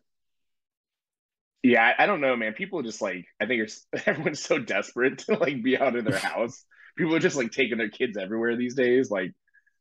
yeah, 1.64 1.94
I 1.98 2.06
don't 2.06 2.22
know, 2.22 2.38
man. 2.38 2.54
People 2.54 2.84
just 2.84 3.02
like 3.02 3.26
I 3.42 3.46
think 3.46 3.70
everyone's 4.06 4.42
so 4.42 4.60
desperate 4.60 5.20
to 5.20 5.34
like 5.34 5.62
be 5.62 5.78
out 5.78 5.96
of 5.96 6.06
their 6.06 6.18
house. 6.20 6.64
People 6.98 7.16
are 7.16 7.20
just 7.20 7.36
like 7.36 7.52
taking 7.52 7.78
their 7.78 7.90
kids 7.90 8.18
everywhere 8.18 8.56
these 8.56 8.76
days. 8.76 9.10
Like, 9.10 9.34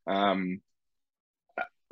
um, 0.07 0.61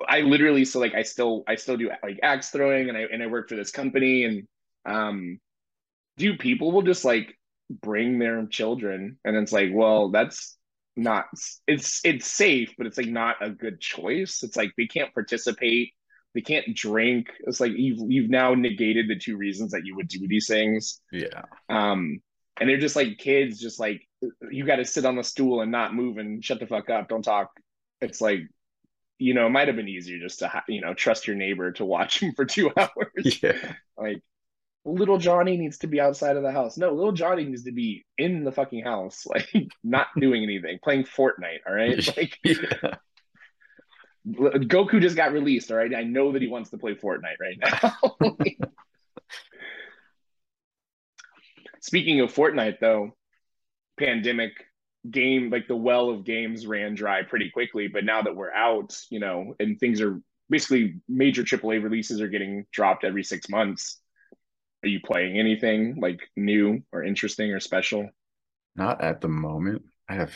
I 0.08 0.20
literally 0.20 0.64
so 0.64 0.80
like 0.80 0.94
I 0.94 1.02
still 1.02 1.44
I 1.46 1.56
still 1.56 1.76
do 1.76 1.90
like 2.02 2.20
axe 2.22 2.50
throwing 2.50 2.88
and 2.88 2.96
I 2.96 3.02
and 3.12 3.22
I 3.22 3.26
work 3.26 3.48
for 3.48 3.56
this 3.56 3.70
company 3.70 4.24
and 4.24 4.48
um, 4.84 5.40
do 6.16 6.36
people 6.36 6.72
will 6.72 6.82
just 6.82 7.04
like 7.04 7.36
bring 7.68 8.18
their 8.20 8.46
children 8.46 9.18
and 9.24 9.36
it's 9.36 9.52
like 9.52 9.70
well 9.72 10.10
that's 10.10 10.55
not 10.96 11.26
it's 11.66 12.00
it's 12.04 12.30
safe, 12.30 12.74
but 12.78 12.86
it's 12.86 12.98
like 12.98 13.08
not 13.08 13.36
a 13.40 13.50
good 13.50 13.80
choice. 13.80 14.42
It's 14.42 14.56
like 14.56 14.72
they 14.76 14.86
can't 14.86 15.12
participate, 15.12 15.92
they 16.34 16.40
can't 16.40 16.74
drink. 16.74 17.28
It's 17.40 17.60
like 17.60 17.72
you've 17.72 18.10
you've 18.10 18.30
now 18.30 18.54
negated 18.54 19.08
the 19.08 19.18
two 19.18 19.36
reasons 19.36 19.72
that 19.72 19.84
you 19.84 19.94
would 19.96 20.08
do 20.08 20.26
these 20.26 20.46
things. 20.46 21.00
Yeah. 21.12 21.42
Um, 21.68 22.20
and 22.58 22.68
they're 22.68 22.78
just 22.78 22.96
like 22.96 23.18
kids, 23.18 23.60
just 23.60 23.78
like 23.78 24.02
you 24.50 24.64
got 24.64 24.76
to 24.76 24.84
sit 24.84 25.04
on 25.04 25.16
the 25.16 25.22
stool 25.22 25.60
and 25.60 25.70
not 25.70 25.94
move 25.94 26.18
and 26.18 26.44
shut 26.44 26.60
the 26.60 26.66
fuck 26.66 26.88
up, 26.88 27.08
don't 27.08 27.22
talk. 27.22 27.50
It's 28.00 28.20
like 28.20 28.40
you 29.18 29.32
know, 29.32 29.46
it 29.46 29.50
might 29.50 29.68
have 29.68 29.76
been 29.76 29.88
easier 29.88 30.18
just 30.18 30.40
to 30.40 30.62
you 30.68 30.80
know 30.80 30.94
trust 30.94 31.26
your 31.26 31.36
neighbor 31.36 31.72
to 31.72 31.84
watch 31.84 32.20
him 32.22 32.32
for 32.34 32.44
two 32.44 32.70
hours. 32.76 33.42
Yeah. 33.42 33.74
Like 33.96 34.22
little 34.86 35.18
Johnny 35.18 35.56
needs 35.56 35.78
to 35.78 35.86
be 35.88 36.00
outside 36.00 36.36
of 36.36 36.42
the 36.42 36.52
house. 36.52 36.78
No, 36.78 36.92
little 36.92 37.12
Johnny 37.12 37.44
needs 37.44 37.64
to 37.64 37.72
be 37.72 38.04
in 38.16 38.44
the 38.44 38.52
fucking 38.52 38.84
house, 38.84 39.26
like 39.30 39.50
not 39.82 40.06
doing 40.18 40.42
anything, 40.42 40.78
playing 40.82 41.04
Fortnite. 41.04 41.60
All 41.66 41.74
right, 41.74 42.06
like 42.16 42.38
yeah. 42.44 42.94
Goku 44.26 45.00
just 45.00 45.16
got 45.16 45.32
released. 45.32 45.70
All 45.70 45.76
right, 45.76 45.94
I 45.94 46.02
know 46.02 46.32
that 46.32 46.42
he 46.42 46.48
wants 46.48 46.70
to 46.70 46.78
play 46.78 46.94
Fortnite 46.94 47.38
right 47.40 47.58
now. 47.60 47.92
Speaking 51.80 52.20
of 52.20 52.32
Fortnite, 52.32 52.80
though, 52.80 53.14
pandemic 53.98 54.52
game 55.08 55.50
like 55.50 55.68
the 55.68 55.76
well 55.76 56.10
of 56.10 56.24
games 56.24 56.66
ran 56.66 56.96
dry 56.96 57.22
pretty 57.22 57.50
quickly. 57.50 57.86
But 57.86 58.04
now 58.04 58.22
that 58.22 58.34
we're 58.34 58.52
out, 58.52 58.98
you 59.10 59.20
know, 59.20 59.54
and 59.60 59.78
things 59.78 60.00
are 60.00 60.20
basically 60.50 60.96
major 61.08 61.44
AAA 61.44 61.80
releases 61.82 62.20
are 62.20 62.26
getting 62.26 62.66
dropped 62.72 63.04
every 63.04 63.22
six 63.22 63.48
months 63.48 64.00
are 64.86 64.90
you 64.90 65.00
playing 65.04 65.38
anything 65.38 65.96
like 66.00 66.20
new 66.36 66.82
or 66.92 67.02
interesting 67.02 67.52
or 67.52 67.60
special? 67.60 68.08
Not 68.76 69.02
at 69.02 69.20
the 69.20 69.28
moment. 69.28 69.82
I 70.08 70.14
have 70.14 70.34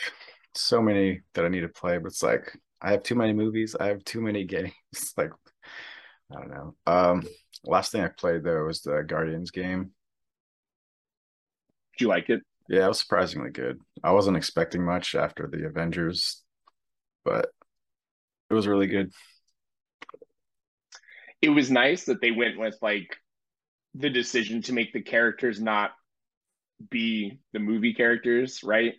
so 0.53 0.81
many 0.81 1.21
that 1.33 1.45
I 1.45 1.47
need 1.47 1.61
to 1.61 1.69
play, 1.69 1.97
but 1.97 2.07
it's 2.07 2.21
like 2.21 2.57
I 2.81 2.91
have 2.91 3.03
too 3.03 3.15
many 3.15 3.31
movies. 3.31 3.75
I 3.79 3.87
have 3.87 4.03
too 4.03 4.21
many 4.21 4.43
games. 4.45 4.73
like 5.15 5.31
I 6.31 6.35
don't 6.35 6.49
know. 6.49 6.75
Um, 6.85 7.23
last 7.65 7.91
thing 7.91 8.03
I 8.03 8.09
played 8.09 8.43
though 8.43 8.65
was 8.65 8.81
the 8.81 9.03
Guardians 9.07 9.51
game. 9.51 9.91
Did 11.97 12.01
you 12.03 12.07
like 12.09 12.29
it? 12.29 12.41
Yeah, 12.67 12.85
it 12.85 12.89
was 12.89 12.99
surprisingly 12.99 13.51
good. 13.51 13.79
I 14.03 14.11
wasn't 14.11 14.37
expecting 14.37 14.83
much 14.83 15.15
after 15.15 15.47
the 15.47 15.65
Avengers, 15.65 16.43
but 17.23 17.49
it 18.49 18.53
was 18.53 18.67
really 18.67 18.87
good. 18.87 19.11
It 21.41 21.49
was 21.49 21.71
nice 21.71 22.05
that 22.05 22.21
they 22.21 22.31
went 22.31 22.59
with 22.59 22.77
like 22.81 23.17
the 23.95 24.09
decision 24.09 24.61
to 24.63 24.73
make 24.73 24.93
the 24.93 25.01
characters 25.01 25.61
not 25.61 25.91
be 26.89 27.39
the 27.53 27.59
movie 27.59 27.93
characters, 27.93 28.63
right? 28.63 28.93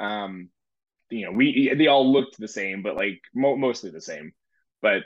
Um, 0.00 0.48
you 1.10 1.26
know, 1.26 1.32
we 1.32 1.72
they 1.76 1.86
all 1.86 2.10
looked 2.10 2.38
the 2.38 2.48
same, 2.48 2.82
but 2.82 2.96
like 2.96 3.20
mo- 3.34 3.56
mostly 3.56 3.90
the 3.90 4.00
same, 4.00 4.32
but 4.82 5.02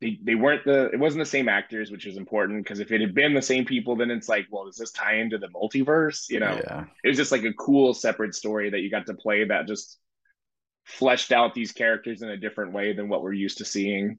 they 0.00 0.18
they 0.22 0.34
weren't 0.34 0.64
the 0.64 0.90
it 0.90 0.98
wasn't 0.98 1.20
the 1.20 1.30
same 1.30 1.48
actors, 1.48 1.90
which 1.90 2.06
is 2.06 2.16
important 2.16 2.64
because 2.64 2.80
if 2.80 2.90
it 2.90 3.00
had 3.00 3.14
been 3.14 3.34
the 3.34 3.42
same 3.42 3.64
people, 3.64 3.94
then 3.94 4.10
it's 4.10 4.28
like, 4.28 4.46
well, 4.50 4.64
does 4.64 4.76
this 4.76 4.90
tie 4.90 5.16
into 5.16 5.38
the 5.38 5.48
multiverse? 5.48 6.28
You 6.28 6.40
know, 6.40 6.60
yeah. 6.64 6.84
it 7.04 7.08
was 7.08 7.16
just 7.16 7.32
like 7.32 7.44
a 7.44 7.52
cool 7.52 7.94
separate 7.94 8.34
story 8.34 8.70
that 8.70 8.80
you 8.80 8.90
got 8.90 9.06
to 9.06 9.14
play 9.14 9.44
that 9.44 9.68
just 9.68 9.98
fleshed 10.84 11.30
out 11.30 11.54
these 11.54 11.72
characters 11.72 12.22
in 12.22 12.28
a 12.28 12.36
different 12.36 12.72
way 12.72 12.92
than 12.92 13.08
what 13.08 13.22
we're 13.22 13.32
used 13.32 13.58
to 13.58 13.64
seeing. 13.64 14.18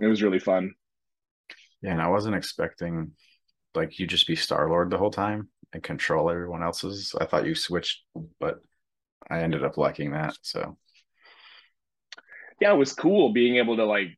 It 0.00 0.06
was 0.06 0.22
really 0.22 0.40
fun. 0.40 0.72
Yeah, 1.80 1.92
and 1.92 2.02
I 2.02 2.08
wasn't 2.08 2.34
expecting 2.34 3.12
like 3.74 3.98
you 3.98 4.06
just 4.06 4.26
be 4.26 4.36
Star 4.36 4.68
Lord 4.68 4.90
the 4.90 4.98
whole 4.98 5.10
time 5.10 5.48
and 5.72 5.82
control 5.82 6.30
everyone 6.30 6.62
else's. 6.62 7.14
I 7.20 7.24
thought 7.24 7.46
you 7.46 7.54
switched, 7.54 8.02
but 8.38 8.60
I 9.30 9.40
ended 9.40 9.64
up 9.64 9.78
liking 9.78 10.12
that. 10.12 10.36
So 10.42 10.76
yeah, 12.60 12.72
it 12.72 12.78
was 12.78 12.92
cool 12.92 13.32
being 13.32 13.56
able 13.56 13.76
to 13.76 13.84
like 13.84 14.16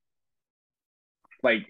like 1.43 1.67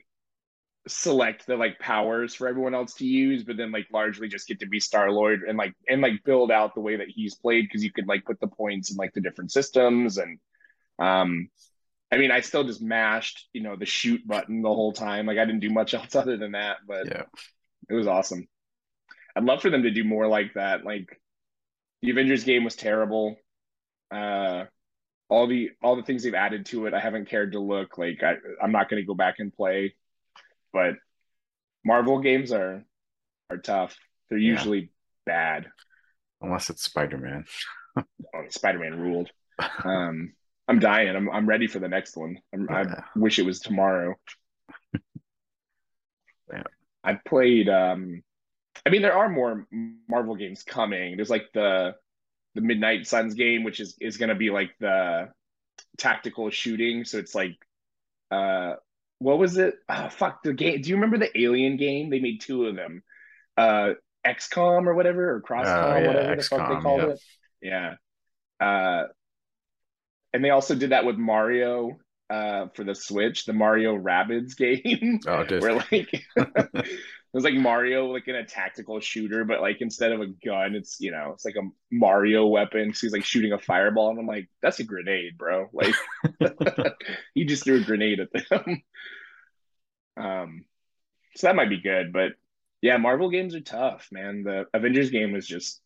select 0.86 1.46
the 1.46 1.56
like 1.56 1.78
powers 1.78 2.34
for 2.34 2.46
everyone 2.46 2.74
else 2.74 2.94
to 2.94 3.06
use, 3.06 3.44
but 3.44 3.56
then 3.56 3.72
like 3.72 3.86
largely 3.92 4.28
just 4.28 4.46
get 4.48 4.60
to 4.60 4.66
be 4.66 4.80
Star 4.80 5.10
Lord 5.10 5.42
and 5.46 5.56
like 5.56 5.74
and 5.88 6.00
like 6.00 6.24
build 6.24 6.50
out 6.50 6.74
the 6.74 6.80
way 6.80 6.96
that 6.96 7.08
he's 7.08 7.34
played 7.34 7.64
because 7.64 7.84
you 7.84 7.92
could 7.92 8.06
like 8.06 8.24
put 8.24 8.40
the 8.40 8.48
points 8.48 8.90
in 8.90 8.96
like 8.96 9.12
the 9.12 9.20
different 9.20 9.52
systems 9.52 10.18
and 10.18 10.38
um 10.98 11.48
I 12.12 12.18
mean 12.18 12.30
I 12.30 12.40
still 12.40 12.64
just 12.64 12.82
mashed, 12.82 13.48
you 13.52 13.62
know, 13.62 13.76
the 13.76 13.86
shoot 13.86 14.26
button 14.26 14.62
the 14.62 14.68
whole 14.68 14.92
time. 14.92 15.26
Like 15.26 15.38
I 15.38 15.44
didn't 15.44 15.60
do 15.60 15.70
much 15.70 15.94
else 15.94 16.14
other 16.14 16.36
than 16.36 16.52
that, 16.52 16.78
but 16.86 17.06
yeah. 17.06 17.22
It 17.88 17.94
was 17.94 18.06
awesome. 18.06 18.46
I'd 19.36 19.44
love 19.44 19.62
for 19.62 19.70
them 19.70 19.82
to 19.82 19.90
do 19.90 20.04
more 20.04 20.28
like 20.28 20.54
that. 20.54 20.84
Like 20.84 21.20
the 22.02 22.10
Avengers 22.10 22.44
game 22.44 22.64
was 22.64 22.76
terrible. 22.76 23.36
Uh, 24.10 24.64
all 25.28 25.46
the 25.46 25.70
all 25.82 25.96
the 25.96 26.02
things 26.02 26.22
they've 26.22 26.34
added 26.34 26.66
to 26.66 26.86
it, 26.86 26.94
I 26.94 27.00
haven't 27.00 27.28
cared 27.28 27.52
to 27.52 27.60
look. 27.60 27.98
Like 27.98 28.22
I, 28.22 28.34
I'm 28.62 28.72
not 28.72 28.88
going 28.88 29.02
to 29.02 29.06
go 29.06 29.14
back 29.14 29.36
and 29.38 29.52
play. 29.52 29.94
But 30.72 30.94
Marvel 31.84 32.20
games 32.20 32.52
are 32.52 32.84
are 33.50 33.58
tough. 33.58 33.96
They're 34.28 34.38
yeah. 34.38 34.52
usually 34.52 34.90
bad. 35.26 35.66
Unless 36.40 36.70
it's 36.70 36.82
Spider 36.82 37.18
Man. 37.18 37.44
oh, 37.96 38.44
Spider 38.50 38.78
Man 38.78 38.98
ruled. 38.98 39.30
Um, 39.84 40.32
I'm 40.68 40.78
dying. 40.78 41.14
I'm 41.14 41.30
I'm 41.30 41.46
ready 41.46 41.66
for 41.66 41.78
the 41.78 41.88
next 41.88 42.16
one. 42.16 42.38
Yeah. 42.52 42.84
i 43.14 43.18
wish 43.18 43.38
it 43.38 43.46
was 43.46 43.60
tomorrow. 43.60 44.14
yeah. 46.52 46.62
I've 47.04 47.22
played. 47.24 47.68
Um, 47.68 48.22
I 48.84 48.90
mean, 48.90 49.02
there 49.02 49.16
are 49.16 49.28
more 49.28 49.66
Marvel 50.08 50.34
games 50.34 50.62
coming. 50.62 51.16
There's 51.16 51.30
like 51.30 51.46
the 51.52 51.94
the 52.54 52.60
Midnight 52.60 53.06
Suns 53.06 53.34
game, 53.34 53.64
which 53.64 53.80
is 53.80 53.96
is 54.00 54.16
going 54.16 54.30
to 54.30 54.34
be 54.34 54.50
like 54.50 54.70
the 54.80 55.28
tactical 55.98 56.50
shooting. 56.50 57.04
So 57.04 57.18
it's 57.18 57.34
like, 57.34 57.56
uh, 58.30 58.74
what 59.18 59.38
was 59.38 59.56
it? 59.58 59.74
Oh, 59.88 60.08
fuck 60.08 60.42
the 60.42 60.52
game. 60.52 60.80
Do 60.80 60.88
you 60.88 60.96
remember 60.96 61.18
the 61.18 61.40
Alien 61.40 61.76
game? 61.76 62.10
They 62.10 62.20
made 62.20 62.40
two 62.40 62.66
of 62.66 62.76
them. 62.76 63.02
Uh, 63.56 63.90
XCOM 64.26 64.86
or 64.86 64.94
whatever, 64.94 65.34
or 65.34 65.42
CrossCom, 65.42 65.66
oh, 65.66 65.98
yeah, 65.98 66.06
whatever 66.06 66.36
XCOM, 66.36 66.36
the 66.36 66.42
fuck 66.42 66.68
they 66.68 66.82
called 66.82 67.00
yeah. 67.00 67.08
it. 67.08 67.20
Yeah. 68.60 68.66
Uh, 68.66 69.06
and 70.32 70.44
they 70.44 70.50
also 70.50 70.74
did 70.74 70.90
that 70.90 71.04
with 71.04 71.16
Mario 71.16 71.98
uh, 72.30 72.66
for 72.74 72.84
the 72.84 72.94
Switch, 72.94 73.44
the 73.44 73.52
Mario 73.52 73.96
Rabbids 73.96 74.56
game. 74.56 75.20
Oh, 75.26 75.44
where 75.58 75.74
like 75.74 75.92
it 76.36 76.98
was 77.32 77.44
like 77.44 77.54
Mario 77.54 78.06
like 78.06 78.28
in 78.28 78.36
a 78.36 78.44
tactical 78.44 79.00
shooter, 79.00 79.44
but 79.44 79.60
like 79.60 79.80
instead 79.80 80.12
of 80.12 80.20
a 80.20 80.26
gun, 80.26 80.74
it's 80.74 81.00
you 81.00 81.10
know 81.10 81.32
it's 81.34 81.44
like 81.44 81.56
a 81.56 81.68
Mario 81.90 82.46
weapon. 82.46 82.94
So 82.94 83.06
he's 83.06 83.12
like 83.12 83.24
shooting 83.24 83.52
a 83.52 83.58
fireball, 83.58 84.10
and 84.10 84.18
I'm 84.18 84.26
like, 84.26 84.48
that's 84.62 84.80
a 84.80 84.84
grenade, 84.84 85.36
bro. 85.38 85.68
Like 85.72 85.94
he 87.34 87.44
just 87.44 87.64
threw 87.64 87.80
a 87.80 87.84
grenade 87.84 88.20
at 88.20 88.28
them. 88.32 88.82
um, 90.16 90.64
so 91.36 91.46
that 91.46 91.56
might 91.56 91.70
be 91.70 91.80
good, 91.80 92.12
but 92.12 92.32
yeah, 92.80 92.96
Marvel 92.98 93.30
games 93.30 93.54
are 93.54 93.60
tough, 93.60 94.08
man. 94.12 94.42
The 94.42 94.66
Avengers 94.74 95.10
game 95.10 95.32
was 95.32 95.46
just 95.46 95.80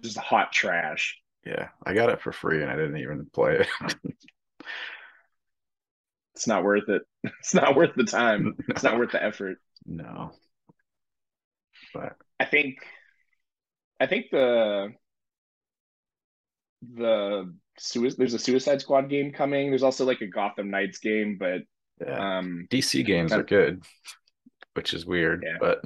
just 0.00 0.16
hot 0.16 0.52
trash. 0.52 1.18
Yeah, 1.46 1.68
I 1.84 1.94
got 1.94 2.10
it 2.10 2.20
for 2.20 2.32
free 2.32 2.60
and 2.60 2.70
I 2.70 2.76
didn't 2.76 2.98
even 2.98 3.26
play 3.32 3.60
it 3.60 3.96
it's 6.40 6.46
not 6.46 6.64
worth 6.64 6.88
it. 6.88 7.02
It's 7.40 7.52
not 7.52 7.76
worth 7.76 7.94
the 7.94 8.04
time. 8.04 8.44
No. 8.44 8.52
It's 8.70 8.82
not 8.82 8.98
worth 8.98 9.12
the 9.12 9.22
effort. 9.22 9.58
No. 9.84 10.30
But 11.92 12.16
I 12.38 12.46
think 12.46 12.78
I 14.00 14.06
think 14.06 14.26
the 14.32 14.94
the 16.94 17.54
suicide 17.78 18.16
there's 18.16 18.32
a 18.32 18.38
Suicide 18.38 18.80
Squad 18.80 19.10
game 19.10 19.32
coming. 19.32 19.68
There's 19.68 19.82
also 19.82 20.06
like 20.06 20.22
a 20.22 20.26
Gotham 20.26 20.70
Knights 20.70 20.98
game, 20.98 21.36
but 21.38 21.60
yeah. 22.00 22.38
um 22.38 22.66
DC 22.70 23.04
games 23.04 23.32
are 23.32 23.42
good, 23.42 23.82
which 24.72 24.94
is 24.94 25.04
weird, 25.04 25.44
yeah. 25.46 25.58
but 25.60 25.84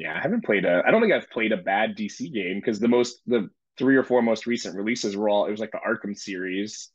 yeah, 0.00 0.16
I 0.16 0.20
haven't 0.20 0.44
played 0.44 0.64
a 0.64 0.82
I 0.84 0.90
don't 0.90 1.00
think 1.00 1.12
I've 1.12 1.30
played 1.30 1.52
a 1.52 1.56
bad 1.56 1.96
DC 1.96 2.32
game 2.32 2.56
because 2.56 2.80
the 2.80 2.88
most 2.88 3.20
the 3.26 3.48
three 3.78 3.96
or 3.96 4.02
four 4.02 4.22
most 4.22 4.48
recent 4.48 4.74
releases 4.74 5.16
were 5.16 5.28
all 5.28 5.46
it 5.46 5.52
was 5.52 5.60
like 5.60 5.70
the 5.70 5.78
Arkham 5.86 6.18
series 6.18 6.90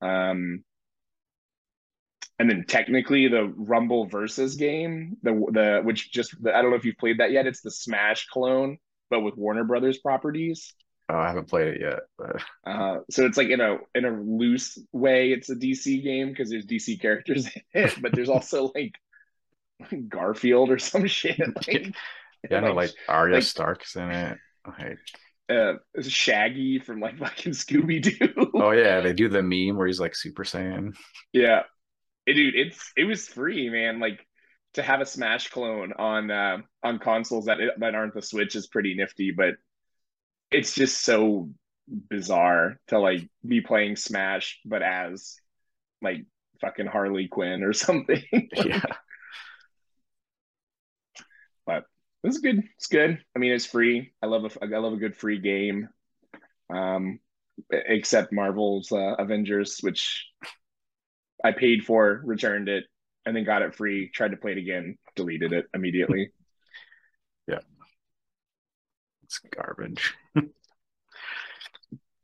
um, 0.00 0.64
and 2.38 2.50
then 2.50 2.64
technically 2.68 3.28
the 3.28 3.52
Rumble 3.56 4.06
versus 4.06 4.56
game, 4.56 5.16
the 5.22 5.32
the 5.32 5.80
which 5.82 6.12
just 6.12 6.40
the, 6.42 6.54
I 6.54 6.60
don't 6.60 6.70
know 6.70 6.76
if 6.76 6.84
you've 6.84 6.98
played 6.98 7.20
that 7.20 7.32
yet. 7.32 7.46
It's 7.46 7.62
the 7.62 7.70
Smash 7.70 8.26
clone, 8.26 8.78
but 9.10 9.20
with 9.20 9.36
Warner 9.36 9.64
Brothers 9.64 9.98
properties. 9.98 10.74
Oh, 11.08 11.16
I 11.16 11.28
haven't 11.28 11.48
played 11.48 11.68
it 11.68 11.80
yet. 11.80 12.00
But... 12.18 12.42
Uh, 12.66 12.98
so 13.10 13.26
it's 13.26 13.36
like 13.36 13.48
in 13.48 13.60
a 13.60 13.78
in 13.94 14.04
a 14.04 14.10
loose 14.10 14.78
way, 14.92 15.32
it's 15.32 15.48
a 15.50 15.54
DC 15.54 16.02
game 16.02 16.28
because 16.28 16.50
there's 16.50 16.66
DC 16.66 17.00
characters 17.00 17.46
in 17.46 17.62
it, 17.72 17.94
but 18.02 18.12
there's 18.14 18.28
also 18.28 18.70
like 18.74 18.92
Garfield 20.08 20.70
or 20.70 20.78
some 20.78 21.06
shit. 21.06 21.40
Like, 21.66 21.94
yeah, 22.50 22.60
no, 22.60 22.74
like 22.74 22.92
Arya 23.08 23.36
like, 23.36 23.44
Stark's 23.44 23.96
in 23.96 24.10
it. 24.10 24.38
Like 24.66 24.98
uh 25.48 25.74
Shaggy 26.00 26.78
from 26.78 27.00
like 27.00 27.18
fucking 27.18 27.52
Scooby 27.52 28.02
Doo. 28.02 28.50
oh 28.54 28.70
yeah, 28.72 29.00
they 29.00 29.12
do 29.14 29.28
the 29.28 29.42
meme 29.42 29.76
where 29.76 29.86
he's 29.86 30.00
like 30.00 30.14
Super 30.14 30.44
Saiyan. 30.44 30.94
Yeah, 31.32 31.62
it, 32.26 32.34
dude, 32.34 32.54
it's 32.54 32.92
it 32.96 33.04
was 33.04 33.28
free, 33.28 33.70
man. 33.70 34.00
Like 34.00 34.26
to 34.74 34.82
have 34.82 35.00
a 35.00 35.06
Smash 35.06 35.48
clone 35.48 35.92
on 35.92 36.30
uh, 36.30 36.58
on 36.82 36.98
consoles 36.98 37.46
that 37.46 37.58
that 37.78 37.94
aren't 37.94 38.14
the 38.14 38.22
Switch 38.22 38.56
is 38.56 38.66
pretty 38.66 38.94
nifty, 38.94 39.30
but 39.30 39.54
it's 40.50 40.74
just 40.74 41.02
so 41.02 41.50
bizarre 41.88 42.78
to 42.88 42.98
like 42.98 43.28
be 43.46 43.60
playing 43.60 43.96
Smash 43.96 44.60
but 44.64 44.82
as 44.82 45.36
like 46.02 46.24
fucking 46.60 46.86
Harley 46.86 47.28
Quinn 47.28 47.62
or 47.62 47.72
something. 47.72 48.22
Yeah. 48.32 48.84
But 52.26 52.30
it's 52.30 52.40
good. 52.40 52.64
It's 52.76 52.88
good. 52.88 53.20
I 53.36 53.38
mean, 53.38 53.52
it's 53.52 53.66
free. 53.66 54.12
I 54.20 54.26
love 54.26 54.44
a 54.44 54.64
I 54.64 54.78
love 54.78 54.92
a 54.92 54.96
good 54.96 55.14
free 55.16 55.38
game. 55.38 55.88
Um, 56.68 57.20
except 57.70 58.32
Marvel's 58.32 58.90
uh, 58.90 59.14
Avengers, 59.16 59.78
which 59.80 60.26
I 61.44 61.52
paid 61.52 61.84
for, 61.84 62.20
returned 62.24 62.68
it, 62.68 62.82
and 63.24 63.36
then 63.36 63.44
got 63.44 63.62
it 63.62 63.76
free. 63.76 64.10
Tried 64.10 64.32
to 64.32 64.36
play 64.36 64.50
it 64.50 64.58
again, 64.58 64.98
deleted 65.14 65.52
it 65.52 65.66
immediately. 65.72 66.32
yeah, 67.46 67.60
it's 69.22 69.38
garbage. 69.38 70.12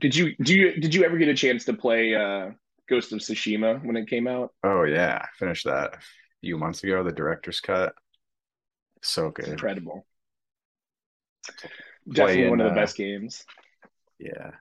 did 0.00 0.16
you 0.16 0.34
do 0.42 0.52
you 0.52 0.80
did 0.80 0.96
you 0.96 1.04
ever 1.04 1.16
get 1.16 1.28
a 1.28 1.34
chance 1.34 1.64
to 1.66 1.74
play 1.74 2.16
uh, 2.16 2.50
Ghost 2.88 3.12
of 3.12 3.20
Tsushima 3.20 3.84
when 3.84 3.96
it 3.96 4.08
came 4.08 4.26
out? 4.26 4.50
Oh 4.64 4.82
yeah, 4.82 5.20
I 5.22 5.28
finished 5.38 5.66
that 5.66 5.94
a 5.94 5.98
few 6.40 6.58
months 6.58 6.82
ago. 6.82 7.04
The 7.04 7.12
director's 7.12 7.60
cut, 7.60 7.94
so 9.02 9.30
good, 9.30 9.44
it's 9.44 9.52
incredible. 9.52 10.06
Definitely 12.10 12.50
one 12.50 12.60
of 12.60 12.66
the 12.66 12.72
uh, 12.72 12.82
best 12.82 12.96
games. 12.96 13.44
Yeah, 14.18 14.52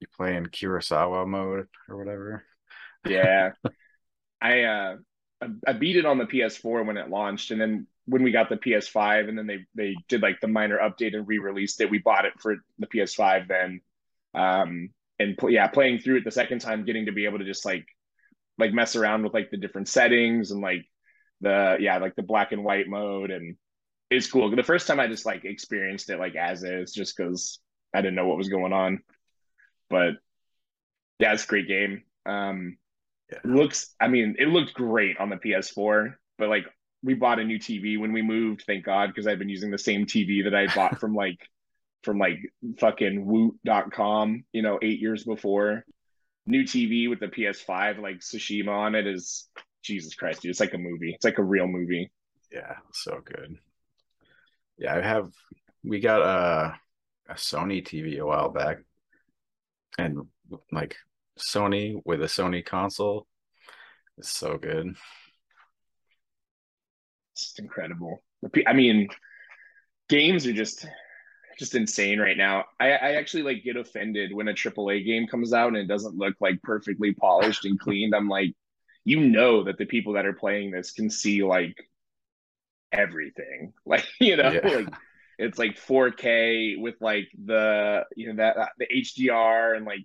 you 0.00 0.06
play 0.16 0.36
in 0.36 0.46
Kurosawa 0.46 1.26
mode 1.26 1.68
or 1.88 1.96
whatever. 1.96 2.44
Yeah, 3.04 3.52
I 4.42 4.62
uh, 4.62 4.96
I 5.66 5.72
beat 5.72 5.96
it 5.96 6.06
on 6.06 6.18
the 6.18 6.26
PS4 6.26 6.84
when 6.84 6.96
it 6.96 7.08
launched, 7.08 7.50
and 7.50 7.60
then 7.60 7.86
when 8.06 8.22
we 8.22 8.32
got 8.32 8.48
the 8.48 8.56
PS5, 8.56 9.28
and 9.28 9.38
then 9.38 9.46
they 9.46 9.66
they 9.74 9.96
did 10.08 10.22
like 10.22 10.40
the 10.40 10.48
minor 10.48 10.78
update 10.78 11.14
and 11.14 11.26
re-released 11.26 11.80
it. 11.80 11.90
We 11.90 11.98
bought 11.98 12.24
it 12.24 12.32
for 12.40 12.56
the 12.78 12.86
PS5 12.86 13.48
then, 13.48 13.80
um, 14.34 14.90
and 15.18 15.36
pl- 15.36 15.50
yeah, 15.50 15.68
playing 15.68 15.98
through 16.00 16.16
it 16.18 16.24
the 16.24 16.30
second 16.30 16.60
time, 16.60 16.84
getting 16.84 17.06
to 17.06 17.12
be 17.12 17.24
able 17.26 17.38
to 17.38 17.44
just 17.44 17.64
like 17.64 17.86
like 18.58 18.72
mess 18.72 18.96
around 18.96 19.22
with 19.22 19.34
like 19.34 19.50
the 19.50 19.56
different 19.56 19.88
settings 19.88 20.50
and 20.50 20.60
like 20.60 20.86
the 21.40 21.76
yeah 21.80 21.98
like 21.98 22.14
the 22.16 22.22
black 22.22 22.52
and 22.52 22.64
white 22.64 22.88
mode 22.88 23.30
and 23.30 23.56
it's 24.10 24.30
cool. 24.30 24.54
The 24.54 24.62
first 24.62 24.86
time 24.86 24.98
I 24.98 25.06
just 25.06 25.24
like 25.24 25.44
experienced 25.44 26.10
it 26.10 26.18
like 26.18 26.34
as 26.34 26.64
is, 26.64 26.92
just 26.92 27.16
because 27.16 27.60
I 27.94 28.00
didn't 28.02 28.16
know 28.16 28.26
what 28.26 28.36
was 28.36 28.48
going 28.48 28.72
on. 28.72 29.00
But 29.88 30.14
yeah, 31.20 31.32
it's 31.32 31.44
a 31.44 31.46
great 31.46 31.68
game. 31.68 32.02
Um, 32.26 32.76
yeah. 33.30 33.38
Looks, 33.44 33.94
I 34.00 34.08
mean, 34.08 34.34
it 34.38 34.48
looked 34.48 34.74
great 34.74 35.18
on 35.18 35.30
the 35.30 35.36
PS4, 35.36 36.14
but 36.38 36.48
like 36.48 36.64
we 37.02 37.14
bought 37.14 37.38
a 37.38 37.44
new 37.44 37.58
TV 37.58 37.98
when 37.98 38.12
we 38.12 38.22
moved, 38.22 38.64
thank 38.66 38.84
God, 38.84 39.08
because 39.08 39.28
I've 39.28 39.38
been 39.38 39.48
using 39.48 39.70
the 39.70 39.78
same 39.78 40.06
TV 40.06 40.44
that 40.44 40.54
I 40.54 40.66
bought 40.74 40.98
from 40.98 41.14
like 41.14 41.38
from 42.02 42.18
like 42.18 42.38
fucking 42.78 43.24
woot.com, 43.24 44.44
you 44.52 44.62
know, 44.62 44.78
eight 44.82 45.00
years 45.00 45.24
before. 45.24 45.84
New 46.46 46.64
TV 46.64 47.08
with 47.08 47.20
the 47.20 47.28
PS5, 47.28 48.00
like 48.00 48.18
Tsushima 48.18 48.70
on 48.70 48.94
it 48.96 49.06
is 49.06 49.48
Jesus 49.82 50.14
Christ, 50.14 50.42
dude. 50.42 50.50
It's 50.50 50.60
like 50.60 50.74
a 50.74 50.78
movie. 50.78 51.12
It's 51.14 51.24
like 51.24 51.38
a 51.38 51.44
real 51.44 51.66
movie. 51.66 52.10
Yeah, 52.52 52.76
so 52.92 53.20
good. 53.24 53.56
Yeah, 54.78 54.96
I 54.96 55.00
have 55.00 55.30
we 55.82 56.00
got 56.00 56.22
a 56.22 56.78
a 57.30 57.34
Sony 57.34 57.82
TV 57.84 58.18
a 58.18 58.26
while 58.26 58.50
back. 58.50 58.78
And 59.98 60.26
like 60.72 60.96
Sony 61.38 62.00
with 62.04 62.22
a 62.22 62.26
Sony 62.26 62.64
console 62.64 63.26
is 64.18 64.28
so 64.28 64.58
good. 64.58 64.94
It's 67.32 67.58
incredible. 67.58 68.22
I 68.66 68.72
mean, 68.72 69.08
games 70.08 70.46
are 70.46 70.52
just 70.52 70.86
just 71.58 71.74
insane 71.74 72.18
right 72.18 72.38
now. 72.38 72.64
I, 72.80 72.92
I 72.92 73.12
actually 73.12 73.42
like 73.42 73.62
get 73.62 73.76
offended 73.76 74.34
when 74.34 74.48
a 74.48 74.54
AAA 74.54 75.04
game 75.04 75.26
comes 75.26 75.52
out 75.52 75.68
and 75.68 75.76
it 75.76 75.88
doesn't 75.88 76.16
look 76.16 76.34
like 76.40 76.60
perfectly 76.62 77.12
polished 77.12 77.66
and 77.66 77.78
cleaned. 77.78 78.14
I'm 78.14 78.28
like, 78.28 78.54
you 79.04 79.20
know 79.20 79.64
that 79.64 79.78
the 79.78 79.86
people 79.86 80.14
that 80.14 80.26
are 80.26 80.32
playing 80.32 80.70
this 80.70 80.92
can 80.92 81.10
see 81.10 81.42
like 81.42 81.76
everything. 82.92 83.72
Like, 83.86 84.06
you 84.20 84.36
know, 84.36 84.52
yeah. 84.52 84.68
like 84.68 84.94
it's 85.38 85.58
like 85.58 85.76
4K 85.76 86.80
with 86.80 86.94
like 87.00 87.28
the 87.44 88.04
you 88.14 88.28
know 88.28 88.36
that 88.36 88.70
the 88.78 88.86
HDR 88.86 89.76
and 89.76 89.84
like 89.84 90.04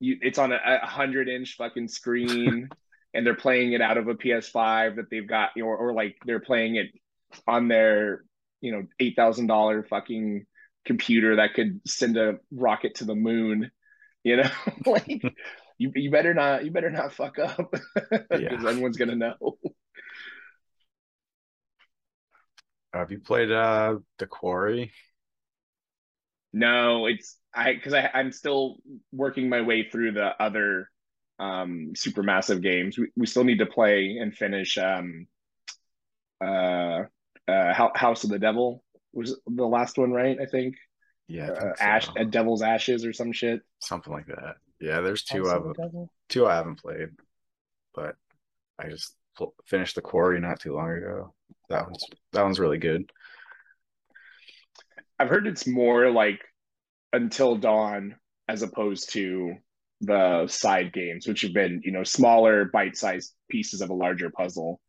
you, 0.00 0.18
it's 0.20 0.38
on 0.38 0.52
a, 0.52 0.58
a 0.82 0.86
hundred 0.86 1.28
inch 1.28 1.56
fucking 1.56 1.88
screen, 1.88 2.68
and 3.14 3.24
they're 3.24 3.34
playing 3.34 3.72
it 3.72 3.80
out 3.80 3.96
of 3.96 4.08
a 4.08 4.14
PS5 4.14 4.96
that 4.96 5.08
they've 5.10 5.26
got, 5.26 5.50
or 5.56 5.76
or 5.76 5.92
like 5.94 6.16
they're 6.26 6.40
playing 6.40 6.76
it 6.76 6.88
on 7.46 7.68
their 7.68 8.24
you 8.60 8.72
know 8.72 8.86
eight 8.98 9.16
thousand 9.16 9.46
dollar 9.46 9.84
fucking 9.84 10.44
computer 10.84 11.36
that 11.36 11.54
could 11.54 11.80
send 11.86 12.16
a 12.16 12.38
rocket 12.50 12.96
to 12.96 13.04
the 13.04 13.14
moon. 13.14 13.70
You 14.24 14.38
know, 14.38 14.50
like 14.86 15.22
you 15.82 15.92
you 15.94 16.10
better 16.10 16.32
not 16.32 16.64
you 16.64 16.70
better 16.70 16.90
not 16.90 17.12
fuck 17.12 17.38
up 17.38 17.74
because 17.94 18.26
yeah. 18.40 18.52
everyone's 18.52 18.96
gonna 18.96 19.16
know. 19.16 19.58
Have 22.94 23.10
you 23.10 23.20
played 23.20 23.50
uh 23.50 23.96
The 24.18 24.26
Quarry? 24.26 24.92
No, 26.52 27.06
it's 27.06 27.36
I 27.54 27.74
because 27.74 27.94
I 27.94 28.10
I'm 28.14 28.30
still 28.30 28.76
working 29.10 29.48
my 29.48 29.62
way 29.62 29.88
through 29.90 30.12
the 30.12 30.30
other 30.40 30.88
um 31.38 31.92
Supermassive 31.94 32.62
games. 32.62 32.96
We 32.96 33.10
we 33.16 33.26
still 33.26 33.44
need 33.44 33.58
to 33.58 33.66
play 33.66 34.18
and 34.20 34.34
finish 34.34 34.78
um 34.78 35.26
uh 36.40 37.04
uh 37.48 37.90
House 37.94 38.24
of 38.24 38.30
the 38.30 38.38
Devil 38.38 38.84
was 39.12 39.38
the 39.46 39.66
last 39.66 39.98
one, 39.98 40.12
right? 40.12 40.38
I 40.40 40.46
think. 40.46 40.76
Yeah, 41.28 41.44
I 41.44 41.46
think 41.46 41.58
uh, 41.58 41.74
so. 41.76 41.84
Ash, 41.84 42.08
uh, 42.18 42.24
Devil's 42.24 42.62
Ashes 42.62 43.04
or 43.04 43.12
some 43.12 43.32
shit. 43.32 43.62
Something 43.80 44.12
like 44.12 44.26
that. 44.26 44.56
Yeah, 44.82 45.00
there's 45.00 45.22
two 45.22 45.48
I 45.48 45.52
have 45.52 45.62
two 46.28 46.46
I 46.46 46.56
haven't 46.56 46.82
played, 46.82 47.10
but 47.94 48.16
I 48.76 48.88
just 48.88 49.14
finished 49.64 49.94
the 49.94 50.02
quarry 50.02 50.40
not 50.40 50.58
too 50.58 50.74
long 50.74 50.90
ago. 50.90 51.34
That 51.68 51.86
one's 51.86 52.04
that 52.32 52.42
one's 52.42 52.58
really 52.58 52.78
good. 52.78 53.08
I've 55.20 55.28
heard 55.28 55.46
it's 55.46 55.68
more 55.68 56.10
like 56.10 56.40
Until 57.12 57.54
Dawn 57.54 58.16
as 58.48 58.62
opposed 58.62 59.12
to 59.12 59.54
the 60.00 60.48
side 60.48 60.92
games, 60.92 61.28
which 61.28 61.42
have 61.42 61.54
been 61.54 61.80
you 61.84 61.92
know 61.92 62.02
smaller, 62.02 62.64
bite-sized 62.64 63.32
pieces 63.48 63.82
of 63.82 63.90
a 63.90 63.94
larger 63.94 64.30
puzzle. 64.30 64.80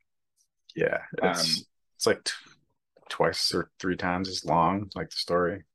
Yeah, 0.75 1.01
it's 1.21 1.59
um, 1.59 1.65
it's 1.97 2.07
like 2.07 2.23
t- 2.23 2.33
twice 3.09 3.53
or 3.53 3.69
three 3.79 3.95
times 3.95 4.27
as 4.27 4.43
long, 4.43 4.89
like 4.95 5.11
the 5.11 5.17
story. 5.17 5.65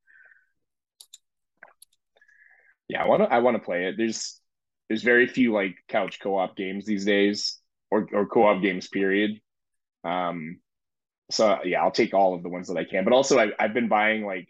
Yeah, 2.89 3.03
I 3.03 3.09
want 3.09 3.23
to 3.23 3.33
I 3.33 3.39
want 3.39 3.57
to 3.57 3.63
play 3.63 3.87
it. 3.87 3.97
There's 3.97 4.41
there's 4.89 5.03
very 5.03 5.27
few 5.27 5.53
like 5.53 5.77
couch 5.89 6.19
co-op 6.21 6.57
games 6.57 6.87
these 6.87 7.05
days 7.05 7.59
or, 7.91 8.09
or 8.13 8.27
co-op 8.27 8.63
games 8.63 8.89
period. 8.89 9.41
Um 10.05 10.61
so 11.31 11.59
yeah 11.65 11.83
i'll 11.83 11.91
take 11.91 12.15
all 12.15 12.35
of 12.35 12.43
the 12.43 12.49
ones 12.49 12.69
that 12.69 12.77
i 12.77 12.85
can. 12.85 13.05
But 13.05 13.13
also 13.13 13.39
I, 13.39 13.53
i've 13.59 13.75
been 13.75 13.89
buying 13.89 14.25
like 14.25 14.49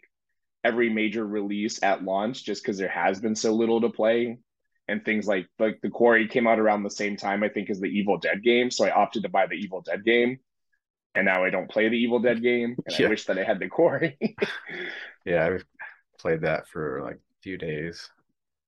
every 0.63 0.89
major 0.89 1.25
release 1.25 1.81
at 1.83 2.03
launch 2.03 2.43
just 2.43 2.61
because 2.61 2.77
there 2.77 2.89
has 2.89 3.19
been 3.19 3.35
so 3.35 3.53
little 3.53 3.81
to 3.81 3.89
play 3.89 4.39
and 4.87 5.03
things 5.05 5.27
like 5.27 5.47
like 5.57 5.79
the 5.81 5.89
quarry 5.89 6.27
came 6.27 6.47
out 6.47 6.59
around 6.59 6.83
the 6.83 6.89
same 6.89 7.15
time 7.15 7.43
i 7.43 7.49
think 7.49 7.69
as 7.69 7.79
the 7.79 7.87
evil 7.87 8.17
dead 8.17 8.43
game. 8.43 8.71
So 8.71 8.85
i 8.85 8.91
opted 8.91 9.23
to 9.23 9.29
buy 9.29 9.47
the 9.47 9.55
evil 9.55 9.81
dead 9.81 10.03
game 10.03 10.39
and 11.15 11.25
now 11.25 11.43
i 11.43 11.49
don't 11.49 11.69
play 11.69 11.89
the 11.89 11.97
evil 11.97 12.19
dead 12.19 12.41
game 12.41 12.75
and 12.85 12.99
yeah. 12.99 13.05
i 13.05 13.09
wish 13.09 13.25
that 13.25 13.37
i 13.37 13.43
had 13.43 13.59
the 13.59 13.67
quarry. 13.69 14.17
Yeah 15.25 15.45
i've 15.45 15.65
played 16.17 16.41
that 16.41 16.67
for 16.67 17.01
like 17.03 17.15
a 17.15 17.41
few 17.43 17.57
days 17.57 18.09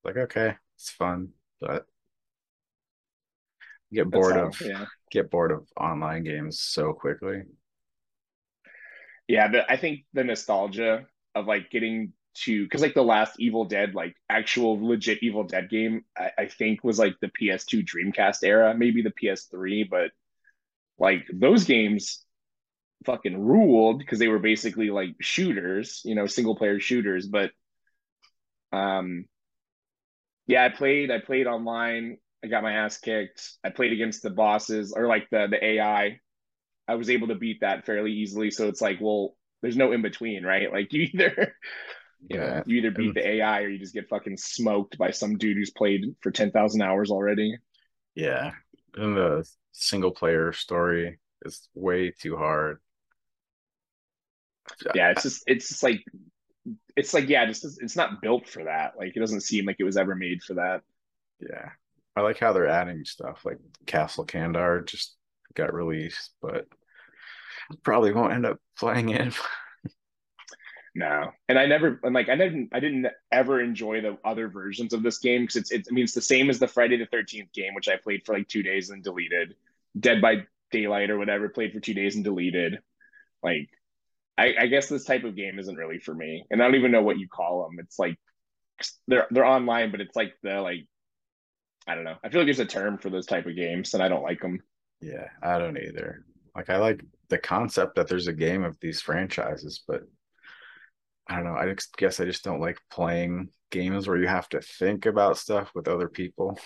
like 0.04 0.18
okay 0.18 0.56
it's 0.76 0.90
fun 0.90 1.30
but 1.60 1.86
get 3.94 4.10
bored 4.10 4.38
of 4.38 4.60
yeah. 4.62 4.86
get 5.12 5.30
bored 5.30 5.52
of 5.52 5.68
online 5.78 6.24
games 6.24 6.60
so 6.60 6.94
quickly. 6.94 7.44
Yeah, 9.28 9.48
but 9.50 9.70
I 9.70 9.78
think 9.78 10.02
the 10.14 10.24
nostalgia 10.24 11.06
of 11.36 11.48
like 11.48 11.70
getting 11.70 12.14
to 12.34 12.64
because 12.64 12.82
like 12.82 12.94
the 12.94 13.04
last 13.04 13.40
Evil 13.40 13.66
Dead, 13.66 13.94
like 13.94 14.16
actual 14.30 14.86
legit 14.86 15.20
Evil 15.22 15.44
Dead 15.44 15.70
game, 15.70 16.06
I, 16.18 16.32
I 16.40 16.46
think 16.48 16.84
was 16.84 17.00
like 17.00 17.16
the 17.22 17.32
PS2 17.40 17.86
Dreamcast 17.86 18.44
era, 18.44 18.74
maybe 18.76 19.02
the 19.02 19.12
PS3, 19.12 19.90
but 19.90 20.12
like 20.98 21.26
those 21.34 21.64
games 21.66 22.24
fucking 23.06 23.40
ruled 23.40 24.00
because 24.00 24.20
they 24.20 24.28
were 24.28 24.40
basically 24.40 24.90
like 24.90 25.16
shooters, 25.22 26.02
you 26.06 26.16
know, 26.16 26.28
single 26.28 26.56
player 26.56 26.80
shooters. 26.80 27.28
But 27.28 27.52
um 28.72 29.26
yeah, 30.52 30.66
I 30.66 30.70
played 30.70 31.12
I 31.12 31.20
played 31.20 31.48
online 31.48 32.18
I 32.44 32.48
got 32.48 32.64
my 32.64 32.74
ass 32.74 32.98
kicked. 32.98 33.54
I 33.64 33.70
played 33.70 33.94
against 33.94 34.24
the 34.24 34.30
bosses 34.30 34.94
or 34.94 35.08
like 35.08 35.30
the 35.30 35.48
the 35.50 35.64
AI. 35.64 36.20
I 36.88 36.96
was 36.96 37.10
able 37.10 37.28
to 37.28 37.36
beat 37.36 37.62
that 37.62 37.86
fairly 37.86 38.12
easily. 38.12 38.52
So 38.52 38.68
it's 38.68 38.82
like, 38.82 38.98
well, 39.00 39.36
there's 39.62 39.78
no 39.78 39.92
in 39.92 40.02
between, 40.02 40.44
right? 40.44 40.72
Like 40.74 40.92
you 40.92 41.04
either 41.14 41.56
yeah. 42.30 42.64
you 42.66 42.78
either 42.78 42.92
beat 42.92 43.14
the 43.14 43.28
AI 43.28 43.62
or 43.62 43.70
you 43.70 43.80
just 43.80 43.94
get 43.94 44.10
fucking 44.10 44.38
smoked 44.38 44.98
by 44.98 45.12
some 45.12 45.38
dude 45.38 45.58
who's 45.58 45.72
played 45.72 46.16
for 46.22 46.32
ten 46.32 46.52
thousand 46.52 46.82
hours 46.82 47.12
already. 47.12 47.58
Yeah. 48.16 48.52
And 48.96 49.16
the 49.16 49.48
single 49.72 50.12
player 50.12 50.52
story 50.52 51.20
is 51.46 51.70
way 51.74 52.12
too 52.12 52.38
hard. 52.38 52.80
Yeah, 54.96 55.12
it's 55.12 55.24
just 55.24 55.44
it's 55.48 55.70
just 55.70 55.84
like 55.84 56.04
it's 56.96 57.14
like 57.14 57.30
yeah, 57.30 57.46
just 57.46 57.66
it's 57.82 57.96
not 57.96 58.22
built 58.22 58.48
for 58.48 58.64
that. 58.64 58.94
Like 58.98 59.16
it 59.16 59.20
doesn't 59.20 59.42
seem 59.42 59.66
like 59.66 59.78
it 59.80 59.84
was 59.84 59.98
ever 59.98 60.16
made 60.16 60.44
for 60.44 60.56
that. 60.56 60.82
Yeah. 61.40 61.70
I 62.16 62.22
like 62.22 62.40
how 62.40 62.52
they're 62.54 62.68
adding 62.68 63.06
stuff 63.06 63.46
like 63.46 63.58
Castle 63.86 64.26
Kandar 64.26 64.86
just 64.86 65.16
got 65.54 65.74
released, 65.74 66.32
but 66.42 66.68
probably 67.84 68.12
won't 68.12 68.34
end 68.34 68.46
up 68.46 68.60
playing 68.78 69.10
it. 69.10 69.34
no, 70.96 71.32
and 71.48 71.58
I 71.58 71.68
never, 71.68 72.00
and 72.04 72.14
like 72.14 72.28
I 72.28 72.36
didn't, 72.36 72.70
I 72.74 72.80
didn't 72.80 73.08
ever 73.32 73.62
enjoy 73.62 74.02
the 74.02 74.18
other 74.26 74.50
versions 74.50 74.94
of 74.94 75.04
this 75.04 75.20
game 75.20 75.44
because 75.44 75.56
it's, 75.56 75.72
it's, 75.72 75.90
I 75.90 75.94
mean, 75.94 76.04
it's 76.04 76.14
the 76.14 76.22
same 76.22 76.50
as 76.50 76.60
the 76.60 76.68
Friday 76.68 76.98
the 76.98 77.06
Thirteenth 77.06 77.54
game, 77.54 77.74
which 77.76 77.88
I 77.88 77.96
played 77.96 78.26
for 78.26 78.36
like 78.36 78.48
two 78.48 78.64
days 78.64 78.90
and 78.90 79.04
deleted. 79.04 79.56
Dead 79.98 80.22
by 80.22 80.44
Daylight 80.72 81.10
or 81.10 81.18
whatever, 81.18 81.50
played 81.50 81.74
for 81.74 81.80
two 81.80 81.94
days 81.94 82.16
and 82.16 82.24
deleted. 82.24 82.80
Like, 83.42 83.70
I, 84.38 84.54
I 84.62 84.68
guess 84.68 84.88
this 84.88 85.06
type 85.06 85.24
of 85.24 85.36
game 85.36 85.60
isn't 85.60 85.76
really 85.76 86.00
for 86.00 86.14
me, 86.14 86.46
and 86.50 86.62
I 86.62 86.66
don't 86.66 86.76
even 86.76 86.92
know 86.92 87.04
what 87.04 87.20
you 87.20 87.28
call 87.28 87.64
them. 87.64 87.80
It's 87.80 88.00
like 88.00 88.18
they're 89.08 89.28
they're 89.32 89.46
online, 89.46 89.92
but 89.92 90.02
it's 90.02 90.16
like 90.16 90.34
the 90.44 90.62
like 90.62 90.88
I 91.88 91.96
don't 91.96 92.04
know. 92.04 92.16
I 92.24 92.30
feel 92.30 92.42
like 92.42 92.48
there's 92.48 92.60
a 92.60 92.66
term 92.66 92.98
for 92.98 93.10
those 93.10 93.26
type 93.26 93.46
of 93.46 93.56
games, 93.56 93.94
and 93.94 94.02
I 94.02 94.08
don't 94.08 94.24
like 94.24 94.42
them. 94.42 94.60
Yeah, 95.02 95.28
I 95.42 95.58
don't 95.58 95.78
either. 95.78 96.26
Like 96.56 96.70
I 96.70 96.78
like 96.78 97.04
the 97.30 97.38
concept 97.38 97.96
that 97.96 98.08
there's 98.08 98.28
a 98.28 98.34
game 98.34 98.64
of 98.64 98.78
these 98.80 99.02
franchises, 99.02 99.84
but 99.88 100.04
I 101.28 101.36
don't 101.36 101.46
know. 101.46 101.56
I 101.56 101.74
just 101.74 101.96
guess 101.96 102.20
I 102.20 102.26
just 102.26 102.44
don't 102.44 102.60
like 102.60 102.78
playing 102.90 103.50
games 103.72 104.08
where 104.08 104.18
you 104.18 104.28
have 104.28 104.50
to 104.50 104.62
think 104.62 105.06
about 105.06 105.38
stuff 105.38 105.72
with 105.74 105.88
other 105.88 106.10
people 106.10 106.60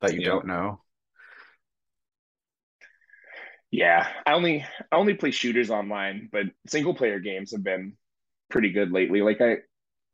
that 0.00 0.14
you 0.14 0.20
yeah. 0.20 0.28
don't 0.28 0.46
know. 0.46 0.80
Yeah, 3.74 4.06
I 4.24 4.34
only 4.34 4.64
I 4.92 4.96
only 4.96 5.14
play 5.14 5.32
shooters 5.32 5.68
online, 5.68 6.28
but 6.30 6.44
single 6.68 6.94
player 6.94 7.18
games 7.18 7.50
have 7.50 7.64
been 7.64 7.94
pretty 8.48 8.70
good 8.70 8.92
lately. 8.92 9.20
Like 9.20 9.40
I 9.40 9.56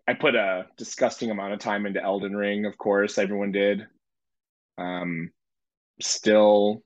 I 0.09 0.15
put 0.15 0.35
a 0.35 0.67
disgusting 0.79 1.31
amount 1.31 1.53
of 1.53 1.61
time 1.61 1.85
into 1.85 2.03
Elden 2.03 2.35
Ring, 2.35 2.67
of 2.67 2.79
course, 2.79 3.19
everyone 3.19 3.53
did. 3.53 3.87
Um 4.79 5.33
still 6.01 6.85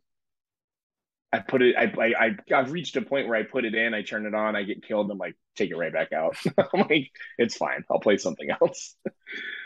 I 1.33 1.41
put 1.41 1.63
it. 1.63 1.75
I, 1.77 1.93
I 1.99 2.55
I've 2.55 2.71
reached 2.71 2.97
a 2.97 3.03
point 3.03 3.27
where 3.27 3.37
I 3.37 3.43
put 3.43 3.65
it 3.65 3.75
in, 3.75 3.93
I 3.93 4.03
turn 4.03 4.25
it 4.25 4.35
on, 4.35 4.55
I 4.55 4.63
get 4.63 4.87
killed, 4.87 5.11
I'm 5.11 5.19
like, 5.19 5.35
take 5.57 5.71
it 5.71 5.77
right 5.77 5.93
back 5.93 6.13
out. 6.13 6.37
I'm 6.73 6.87
like, 6.89 7.11
it's 7.39 7.57
fine. 7.57 7.85
I'll 7.91 7.99
play 7.99 8.19
something 8.19 8.49
else. 8.51 8.95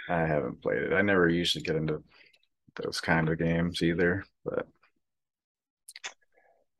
I 0.09 0.21
haven't 0.27 0.63
played 0.63 0.83
it. 0.83 0.93
I 0.93 1.03
never 1.03 1.29
usually 1.29 1.63
get 1.63 1.77
into 1.77 2.03
those 2.77 3.01
kind 3.01 3.29
of 3.29 3.39
games 3.39 3.83
either. 3.83 4.25
But 4.45 4.67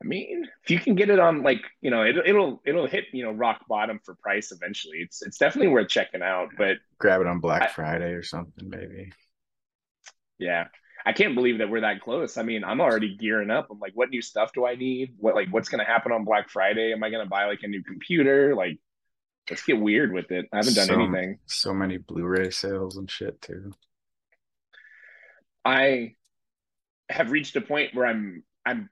I 0.01 0.07
mean, 0.07 0.47
if 0.63 0.71
you 0.71 0.79
can 0.79 0.95
get 0.95 1.11
it 1.11 1.19
on, 1.19 1.43
like 1.43 1.63
you 1.81 1.91
know, 1.91 2.03
it, 2.03 2.17
it'll 2.25 2.63
it'll 2.65 2.87
hit 2.87 3.07
you 3.13 3.25
know 3.25 3.33
rock 3.33 3.65
bottom 3.69 3.99
for 4.05 4.15
price 4.15 4.53
eventually. 4.53 4.99
It's 4.99 5.23
it's 5.23 5.39
definitely 5.39 5.69
worth 5.69 5.89
checking 5.89 6.23
out. 6.23 6.51
But 6.57 6.77
grab 6.99 7.21
it 7.21 7.27
on 7.27 7.41
Black 7.41 7.63
I, 7.63 7.67
Friday 7.69 8.13
or 8.13 8.23
something, 8.23 8.69
maybe. 8.71 9.13
Yeah, 10.39 10.69
I 11.05 11.13
can't 11.13 11.35
believe 11.35 11.59
that 11.59 11.69
we're 11.69 11.81
that 11.81 12.01
close. 12.01 12.37
I 12.37 12.45
mean, 12.45 12.63
I'm 12.63 12.81
already 12.81 13.17
gearing 13.17 13.51
up. 13.51 13.69
I'm 13.73 13.81
like, 13.81 13.93
what 13.95 14.11
new 14.11 14.23
stuff 14.23 14.53
do 14.53 14.65
I 14.65 14.77
need? 14.77 15.15
What 15.19 15.35
like 15.35 15.49
what's 15.51 15.69
gonna 15.69 15.85
happen 15.85 16.13
on 16.13 16.25
Black 16.25 16.49
Friday? 16.49 16.93
Am 16.93 17.03
I 17.03 17.11
gonna 17.11 17.27
buy 17.27 17.47
like 17.47 17.65
a 17.65 17.69
new 17.69 17.83
computer? 17.83 18.55
Like, 18.55 18.79
let's 19.51 19.65
get 19.65 19.81
weird 19.81 20.13
with 20.13 20.31
it. 20.31 20.47
I 20.53 20.59
haven't 20.59 20.75
done 20.75 20.87
so, 20.87 20.95
anything. 20.95 21.39
So 21.47 21.75
many 21.75 21.99
Blu-ray 21.99 22.51
sales 22.51 22.97
and 22.99 23.11
shit 23.11 23.43
too. 23.43 23.73
I 25.65 26.15
have 27.11 27.33
reached 27.33 27.57
a 27.57 27.61
point 27.61 27.97
where 27.97 28.07
I'm 28.07 28.45
I'm 28.65 28.91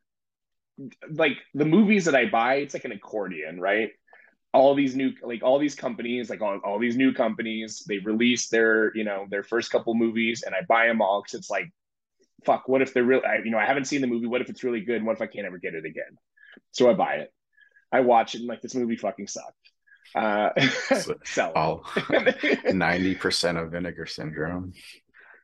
like 1.11 1.39
the 1.55 1.65
movies 1.65 2.05
that 2.05 2.15
I 2.15 2.27
buy, 2.27 2.57
it's 2.57 2.75
like 2.75 2.85
an 2.85 2.93
accordion, 2.93 3.61
right? 3.61 3.91
All 4.53 4.75
these 4.75 4.97
new 4.97 5.13
like 5.23 5.43
all 5.43 5.59
these 5.59 5.75
companies, 5.75 6.31
like 6.31 6.41
all, 6.41 6.59
all 6.65 6.79
these 6.79 6.97
new 6.97 7.13
companies, 7.13 7.85
they 7.87 7.99
release 7.99 8.49
their, 8.49 8.97
you 8.97 9.05
know, 9.05 9.27
their 9.29 9.43
first 9.43 9.71
couple 9.71 9.95
movies 9.95 10.43
and 10.45 10.55
I 10.55 10.61
buy 10.67 10.87
them 10.87 11.03
all 11.03 11.23
because 11.23 11.39
it's 11.39 11.51
like 11.51 11.71
fuck, 12.45 12.69
what 12.69 12.81
if 12.81 12.95
they're 12.95 13.05
real? 13.05 13.23
I, 13.27 13.39
you 13.45 13.51
know, 13.51 13.59
I 13.59 13.67
haven't 13.67 13.87
seen 13.87 14.01
the 14.01 14.07
movie. 14.07 14.27
What 14.27 14.41
if 14.41 14.49
it's 14.49 14.63
really 14.63 14.81
good? 14.81 14.97
And 14.97 15.07
what 15.07 15.17
if 15.17 15.23
I 15.23 15.27
can't 15.27 15.47
ever 15.47 15.59
get 15.59 15.75
it 15.75 15.85
again? 15.85 16.17
So 16.71 16.89
I 16.89 16.95
buy 16.95 17.15
it. 17.17 17.33
I 17.93 18.01
watch 18.01 18.35
it 18.35 18.39
and 18.39 18.47
like 18.47 18.63
this 18.63 18.75
movie 18.75 18.97
fucking 18.97 19.27
sucked. 19.27 19.53
Uh, 20.15 20.51
sell 21.25 21.53
all 21.55 21.85
ninety 22.73 23.15
percent 23.15 23.59
of 23.59 23.73
Vinegar 23.73 24.07
Syndrome. 24.07 24.73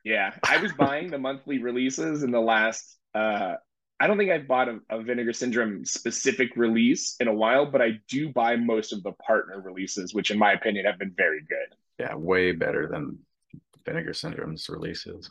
Yeah, 0.03 0.33
I 0.43 0.57
was 0.57 0.71
buying 0.73 1.11
the 1.11 1.17
monthly 1.17 1.59
releases 1.59 2.23
in 2.23 2.31
the 2.31 2.39
last. 2.39 2.97
Uh, 3.13 3.55
I 3.99 4.07
don't 4.07 4.17
think 4.17 4.31
I've 4.31 4.47
bought 4.47 4.69
a, 4.69 4.79
a, 4.89 5.01
Vinegar 5.01 5.33
Syndrome 5.33 5.85
specific 5.85 6.49
release 6.55 7.15
in 7.19 7.27
a 7.27 7.33
while, 7.33 7.65
but 7.65 7.81
I 7.81 7.99
do 8.09 8.29
buy 8.29 8.55
most 8.55 8.91
of 8.91 9.01
the 9.03 9.13
partner 9.13 9.61
releases, 9.61 10.13
which 10.13 10.31
in 10.31 10.37
my 10.37 10.51
opinion 10.53 10.85
have 10.85 10.99
been 10.99 11.13
very 11.15 11.41
good. 11.47 11.77
Yeah, 11.99 12.15
way 12.15 12.51
better 12.51 12.87
than 12.87 13.19
Vinegar 13.85 14.13
Syndrome's 14.13 14.67
releases. 14.67 15.29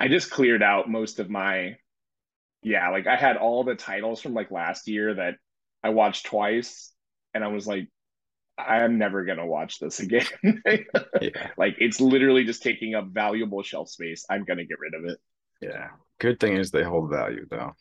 I 0.00 0.08
just 0.08 0.30
cleared 0.30 0.62
out 0.62 0.88
most 0.88 1.18
of 1.18 1.30
my 1.30 1.76
yeah, 2.62 2.88
like 2.90 3.06
I 3.06 3.16
had 3.16 3.36
all 3.36 3.62
the 3.62 3.74
titles 3.74 4.22
from 4.22 4.32
like 4.32 4.50
last 4.50 4.88
year 4.88 5.14
that 5.14 5.34
I 5.82 5.90
watched 5.90 6.26
twice 6.26 6.92
and 7.34 7.44
I 7.44 7.48
was 7.48 7.66
like 7.66 7.88
I'm 8.56 8.98
never 8.98 9.24
gonna 9.24 9.46
watch 9.46 9.80
this 9.80 10.00
again. 10.00 10.26
yeah. 11.20 11.50
Like 11.58 11.76
it's 11.78 12.00
literally 12.00 12.44
just 12.44 12.62
taking 12.62 12.94
up 12.94 13.08
valuable 13.08 13.62
shelf 13.62 13.90
space. 13.90 14.24
I'm 14.30 14.44
gonna 14.44 14.64
get 14.64 14.78
rid 14.78 14.94
of 14.94 15.04
it. 15.10 15.18
Yeah. 15.60 15.88
Good 16.20 16.40
thing 16.40 16.56
is 16.56 16.70
they 16.70 16.82
hold 16.82 17.10
value 17.10 17.46
though. 17.50 17.72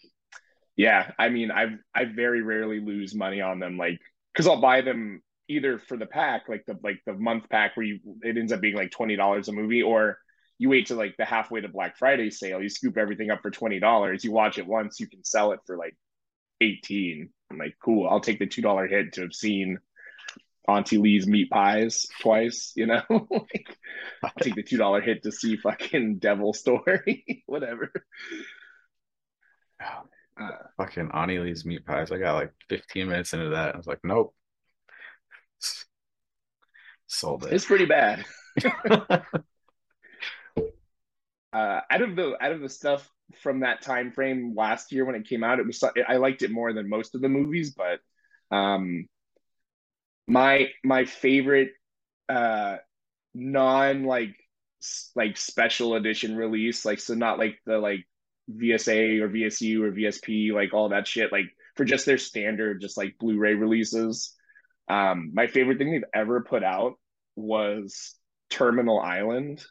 Yeah. 0.75 1.11
I 1.19 1.29
mean 1.29 1.51
I've 1.51 1.77
I 1.93 2.05
very 2.05 2.41
rarely 2.41 2.79
lose 2.79 3.13
money 3.13 3.41
on 3.41 3.59
them 3.59 3.77
like 3.77 3.99
because 4.33 4.47
I'll 4.47 4.61
buy 4.61 4.81
them 4.81 5.21
either 5.47 5.79
for 5.79 5.97
the 5.97 6.05
pack, 6.05 6.43
like 6.47 6.63
the 6.65 6.77
like 6.83 6.99
the 7.05 7.13
month 7.13 7.49
pack 7.49 7.75
where 7.75 7.85
you 7.85 7.99
it 8.21 8.37
ends 8.37 8.51
up 8.51 8.61
being 8.61 8.75
like 8.75 8.91
twenty 8.91 9.15
dollars 9.15 9.47
a 9.47 9.51
movie, 9.51 9.83
or 9.83 10.17
you 10.57 10.69
wait 10.69 10.87
to 10.87 10.95
like 10.95 11.15
the 11.17 11.25
halfway 11.25 11.61
to 11.61 11.67
Black 11.67 11.97
Friday 11.97 12.29
sale, 12.29 12.61
you 12.61 12.69
scoop 12.69 12.97
everything 12.97 13.29
up 13.29 13.41
for 13.41 13.51
twenty 13.51 13.79
dollars. 13.79 14.23
You 14.23 14.31
watch 14.31 14.57
it 14.57 14.67
once, 14.67 14.99
you 14.99 15.07
can 15.07 15.23
sell 15.23 15.51
it 15.51 15.59
for 15.65 15.77
like 15.77 15.95
eighteen. 16.61 17.29
I'm 17.51 17.57
like, 17.57 17.75
cool. 17.83 18.07
I'll 18.07 18.19
take 18.19 18.39
the 18.39 18.47
two 18.47 18.61
dollar 18.61 18.87
hit 18.87 19.13
to 19.13 19.21
have 19.21 19.33
seen 19.33 19.77
Auntie 20.67 20.97
Lee's 20.97 21.27
meat 21.27 21.49
pies 21.49 22.07
twice. 22.21 22.73
You 22.75 22.87
know, 22.87 23.01
like, 23.09 23.77
I'll 24.23 24.31
take 24.41 24.55
the 24.55 24.63
two 24.63 24.77
dollar 24.77 25.01
hit 25.01 25.23
to 25.23 25.31
see 25.31 25.57
fucking 25.57 26.17
Devil 26.17 26.53
Story, 26.53 27.43
whatever. 27.45 27.91
Uh, 30.39 30.49
fucking 30.77 31.11
Auntie 31.13 31.39
Lee's 31.39 31.65
meat 31.65 31.85
pies. 31.85 32.11
I 32.11 32.17
got 32.17 32.35
like 32.35 32.51
15 32.69 33.07
minutes 33.07 33.33
into 33.33 33.49
that. 33.49 33.75
I 33.75 33.77
was 33.77 33.87
like, 33.87 33.99
nope. 34.03 34.33
Sold 37.07 37.45
it. 37.45 37.53
It's 37.53 37.65
pretty 37.65 37.85
bad. 37.85 38.25
uh, 38.65 39.19
out 41.53 42.01
of 42.01 42.15
the 42.15 42.35
out 42.41 42.51
of 42.51 42.61
the 42.61 42.69
stuff 42.69 43.07
from 43.41 43.61
that 43.61 43.81
time 43.81 44.11
frame 44.11 44.53
last 44.55 44.91
year 44.91 45.05
when 45.05 45.15
it 45.15 45.27
came 45.27 45.43
out, 45.43 45.59
it 45.59 45.67
was 45.67 45.83
I 46.07 46.17
liked 46.17 46.41
it 46.41 46.51
more 46.51 46.73
than 46.73 46.89
most 46.89 47.15
of 47.15 47.21
the 47.21 47.29
movies, 47.29 47.75
but 47.75 47.99
um, 48.55 49.07
my 50.27 50.69
my 50.83 51.05
favorite 51.05 51.71
uh, 52.29 52.77
non 53.33 54.03
like 54.03 54.35
like 55.15 55.37
special 55.37 55.95
edition 55.95 56.35
release, 56.35 56.85
like 56.85 56.99
so 56.99 57.13
not 57.13 57.39
like 57.39 57.57
the 57.65 57.77
like 57.77 58.05
VSA 58.51 59.21
or 59.21 59.29
VSU 59.29 59.81
or 59.81 59.91
VSP, 59.91 60.53
like 60.53 60.73
all 60.73 60.89
that 60.89 61.07
shit, 61.07 61.31
like 61.31 61.45
for 61.75 61.85
just 61.85 62.05
their 62.05 62.17
standard, 62.17 62.81
just 62.81 62.97
like 62.97 63.17
Blu-ray 63.19 63.53
releases. 63.53 64.35
Um, 64.89 65.31
my 65.33 65.47
favorite 65.47 65.77
thing 65.77 65.91
they've 65.91 66.03
ever 66.13 66.41
put 66.41 66.63
out 66.63 66.93
was 67.35 68.15
Terminal 68.49 68.99
Island. 68.99 69.63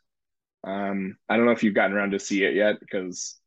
Um, 0.64 1.16
I 1.28 1.36
don't 1.36 1.46
know 1.46 1.52
if 1.52 1.62
you've 1.62 1.74
gotten 1.74 1.96
around 1.96 2.12
to 2.12 2.18
see 2.18 2.44
it 2.44 2.54
yet 2.54 2.80
because 2.80 3.38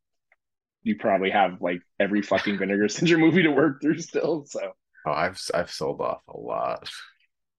you 0.84 0.96
probably 0.98 1.32
have 1.32 1.62
like 1.62 1.82
every 2.00 2.22
fucking 2.22 2.58
Vinegar 2.60 2.90
Syndrome 2.90 3.22
movie 3.22 3.44
to 3.44 3.52
work 3.52 3.82
through 3.82 4.00
still. 4.00 4.46
So 4.46 4.74
oh, 5.06 5.12
I've 5.12 5.40
I've 5.54 5.72
sold 5.72 6.02
off 6.02 6.22
a 6.28 6.38
lot. 6.38 6.90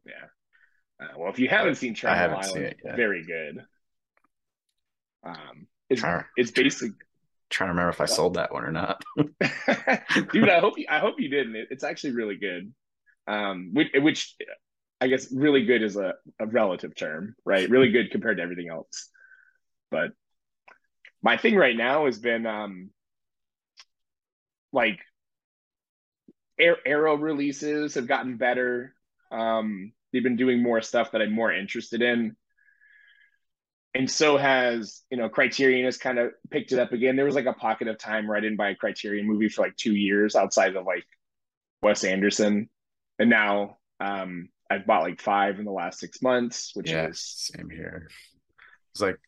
Yeah. 0.04 0.12
Uh, 1.00 1.12
well, 1.18 1.30
if 1.30 1.38
you 1.38 1.48
haven't 1.48 1.76
seen 1.76 1.94
Terminal 1.94 2.38
Island, 2.38 2.64
it 2.64 2.78
very 2.84 3.24
good. 3.24 3.64
Um, 5.24 5.66
it's 5.90 6.00
trying, 6.00 6.24
it's 6.36 6.50
basic. 6.50 6.92
Trying 7.48 7.68
to 7.68 7.72
remember 7.72 7.90
if 7.90 8.00
I 8.00 8.06
sold 8.06 8.34
that 8.34 8.52
one 8.52 8.64
or 8.64 8.72
not. 8.72 9.04
Dude, 10.32 10.48
I 10.48 10.60
hope 10.60 10.78
you 10.78 10.86
I 10.88 10.98
hope 10.98 11.16
you 11.18 11.28
didn't. 11.28 11.56
It, 11.56 11.68
it's 11.70 11.84
actually 11.84 12.12
really 12.12 12.36
good. 12.36 12.72
Um, 13.28 13.70
which, 13.72 13.88
which 13.94 14.36
I 15.00 15.08
guess 15.08 15.32
really 15.32 15.64
good 15.64 15.82
is 15.82 15.96
a, 15.96 16.14
a 16.40 16.46
relative 16.46 16.94
term, 16.94 17.34
right? 17.44 17.68
Really 17.68 17.90
good 17.90 18.10
compared 18.10 18.38
to 18.38 18.42
everything 18.42 18.68
else. 18.70 19.08
But 19.90 20.12
my 21.22 21.36
thing 21.36 21.56
right 21.56 21.76
now 21.76 22.06
has 22.06 22.18
been 22.18 22.46
um 22.46 22.90
like 24.72 25.00
arrow 26.58 27.16
releases 27.16 27.94
have 27.94 28.06
gotten 28.06 28.36
better. 28.36 28.94
Um, 29.30 29.92
they've 30.12 30.22
been 30.22 30.36
doing 30.36 30.62
more 30.62 30.80
stuff 30.80 31.12
that 31.12 31.22
I'm 31.22 31.32
more 31.32 31.52
interested 31.52 32.02
in. 32.02 32.36
And 33.94 34.10
so 34.10 34.36
has, 34.36 35.02
you 35.10 35.16
know, 35.16 35.28
Criterion 35.28 35.86
has 35.86 35.96
kind 35.96 36.18
of 36.18 36.32
picked 36.50 36.72
it 36.72 36.78
up 36.78 36.92
again. 36.92 37.16
There 37.16 37.24
was 37.24 37.34
like 37.34 37.46
a 37.46 37.54
pocket 37.54 37.88
of 37.88 37.98
time 37.98 38.26
where 38.26 38.36
I 38.36 38.40
didn't 38.40 38.58
buy 38.58 38.70
a 38.70 38.74
Criterion 38.74 39.26
movie 39.26 39.48
for 39.48 39.62
like 39.62 39.76
two 39.76 39.94
years 39.94 40.36
outside 40.36 40.76
of 40.76 40.84
like 40.84 41.04
Wes 41.82 42.04
Anderson. 42.04 42.68
And 43.18 43.30
now 43.30 43.78
um 43.98 44.50
I've 44.70 44.86
bought 44.86 45.02
like 45.02 45.20
five 45.20 45.58
in 45.58 45.64
the 45.64 45.72
last 45.72 45.98
six 45.98 46.20
months, 46.20 46.72
which 46.74 46.90
yeah, 46.90 47.08
is 47.08 47.20
same 47.20 47.70
here. 47.70 48.10
It's 48.92 49.00
like 49.00 49.18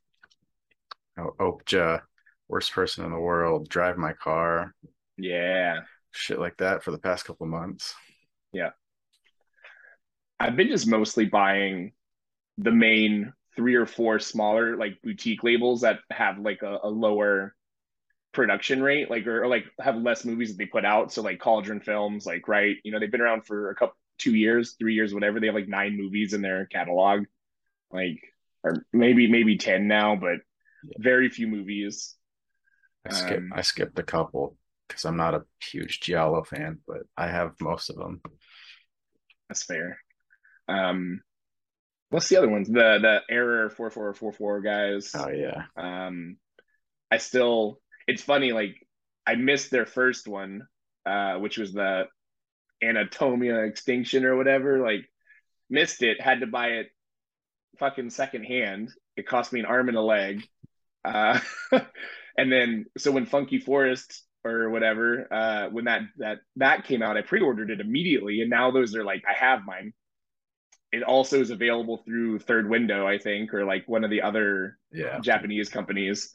oh, 1.18 1.34
Okja, 1.40 2.02
worst 2.48 2.72
person 2.72 3.04
in 3.06 3.10
the 3.10 3.18
world, 3.18 3.68
drive 3.70 3.96
my 3.96 4.12
car, 4.12 4.74
yeah, 5.16 5.80
shit 6.12 6.38
like 6.38 6.56
that 6.58 6.82
for 6.82 6.90
the 6.90 6.98
past 6.98 7.24
couple 7.24 7.46
months. 7.46 7.94
yeah. 8.52 8.70
I've 10.40 10.56
been 10.56 10.68
just 10.68 10.86
mostly 10.86 11.26
buying 11.26 11.92
the 12.58 12.70
main 12.70 13.32
three 13.56 13.74
or 13.74 13.86
four 13.86 14.20
smaller 14.20 14.76
like 14.76 15.02
boutique 15.02 15.42
labels 15.42 15.80
that 15.80 15.98
have 16.12 16.38
like 16.38 16.62
a, 16.62 16.78
a 16.84 16.88
lower 16.88 17.56
production 18.32 18.82
rate, 18.82 19.10
like 19.10 19.26
or, 19.26 19.44
or, 19.44 19.48
like 19.48 19.64
have 19.80 19.96
less 19.96 20.24
movies 20.24 20.50
that 20.50 20.58
they 20.58 20.66
put 20.66 20.84
out. 20.84 21.12
So 21.12 21.22
like 21.22 21.40
Cauldron 21.40 21.80
Films, 21.80 22.24
like 22.24 22.46
right, 22.46 22.76
you 22.84 22.92
know, 22.92 23.00
they've 23.00 23.10
been 23.10 23.20
around 23.20 23.46
for 23.46 23.70
a 23.70 23.74
couple 23.74 23.96
two 24.18 24.34
years, 24.34 24.76
three 24.78 24.94
years, 24.94 25.14
whatever. 25.14 25.40
They 25.40 25.46
have 25.46 25.54
like 25.56 25.68
nine 25.68 25.96
movies 25.96 26.34
in 26.34 26.42
their 26.42 26.66
catalog, 26.66 27.24
like 27.90 28.20
or 28.62 28.84
maybe 28.92 29.28
maybe 29.28 29.56
ten 29.56 29.88
now, 29.88 30.14
but 30.14 30.38
yeah. 30.84 30.96
very 30.98 31.28
few 31.28 31.48
movies. 31.48 32.14
I 33.06 33.12
skip 33.12 33.38
um, 33.38 33.52
I 33.54 33.62
skipped 33.62 33.98
a 33.98 34.02
couple 34.02 34.56
because 34.88 35.04
I'm 35.04 35.16
not 35.16 35.34
a 35.34 35.44
huge 35.62 36.00
Giallo 36.00 36.42
fan, 36.44 36.78
but 36.86 37.02
I 37.16 37.28
have 37.28 37.54
most 37.60 37.90
of 37.90 37.96
them. 37.96 38.20
That's 39.48 39.62
fair. 39.62 39.98
Um, 40.68 41.20
what's 42.10 42.28
the 42.28 42.36
other 42.36 42.48
ones? 42.48 42.68
The 42.68 42.98
the 43.00 43.20
error 43.30 43.70
four 43.70 43.90
four 43.90 44.12
four 44.14 44.32
four 44.32 44.60
guys. 44.60 45.12
Oh 45.14 45.28
yeah. 45.28 45.64
Um, 45.76 46.36
I 47.10 47.18
still. 47.18 47.80
It's 48.06 48.22
funny. 48.22 48.52
Like 48.52 48.74
I 49.26 49.34
missed 49.34 49.70
their 49.70 49.86
first 49.86 50.26
one, 50.26 50.66
uh, 51.06 51.36
which 51.36 51.58
was 51.58 51.72
the 51.72 52.04
Anatomia 52.82 53.68
Extinction 53.68 54.24
or 54.24 54.36
whatever. 54.36 54.80
Like 54.80 55.08
missed 55.70 56.02
it. 56.02 56.20
Had 56.20 56.40
to 56.40 56.46
buy 56.46 56.68
it 56.68 56.88
fucking 57.78 58.10
secondhand. 58.10 58.90
It 59.16 59.26
cost 59.26 59.52
me 59.52 59.60
an 59.60 59.66
arm 59.66 59.88
and 59.88 59.96
a 59.96 60.02
leg. 60.02 60.46
Uh, 61.04 61.38
and 62.36 62.52
then 62.52 62.86
so 62.96 63.10
when 63.10 63.26
Funky 63.26 63.58
Forest 63.58 64.24
or 64.44 64.70
whatever, 64.70 65.26
uh, 65.32 65.68
when 65.70 65.84
that 65.86 66.02
that 66.18 66.38
that 66.56 66.84
came 66.84 67.02
out, 67.02 67.16
I 67.16 67.22
pre-ordered 67.22 67.70
it 67.70 67.80
immediately, 67.80 68.40
and 68.40 68.50
now 68.50 68.70
those 68.70 68.94
are 68.96 69.04
like 69.04 69.22
I 69.28 69.32
have 69.32 69.60
mine 69.66 69.92
it 70.92 71.02
also 71.02 71.40
is 71.40 71.50
available 71.50 71.98
through 71.98 72.38
Third 72.38 72.68
Window, 72.68 73.06
I 73.06 73.18
think, 73.18 73.52
or 73.52 73.64
like 73.64 73.86
one 73.86 74.04
of 74.04 74.10
the 74.10 74.22
other 74.22 74.78
yeah. 74.90 75.18
Japanese 75.20 75.68
companies. 75.68 76.32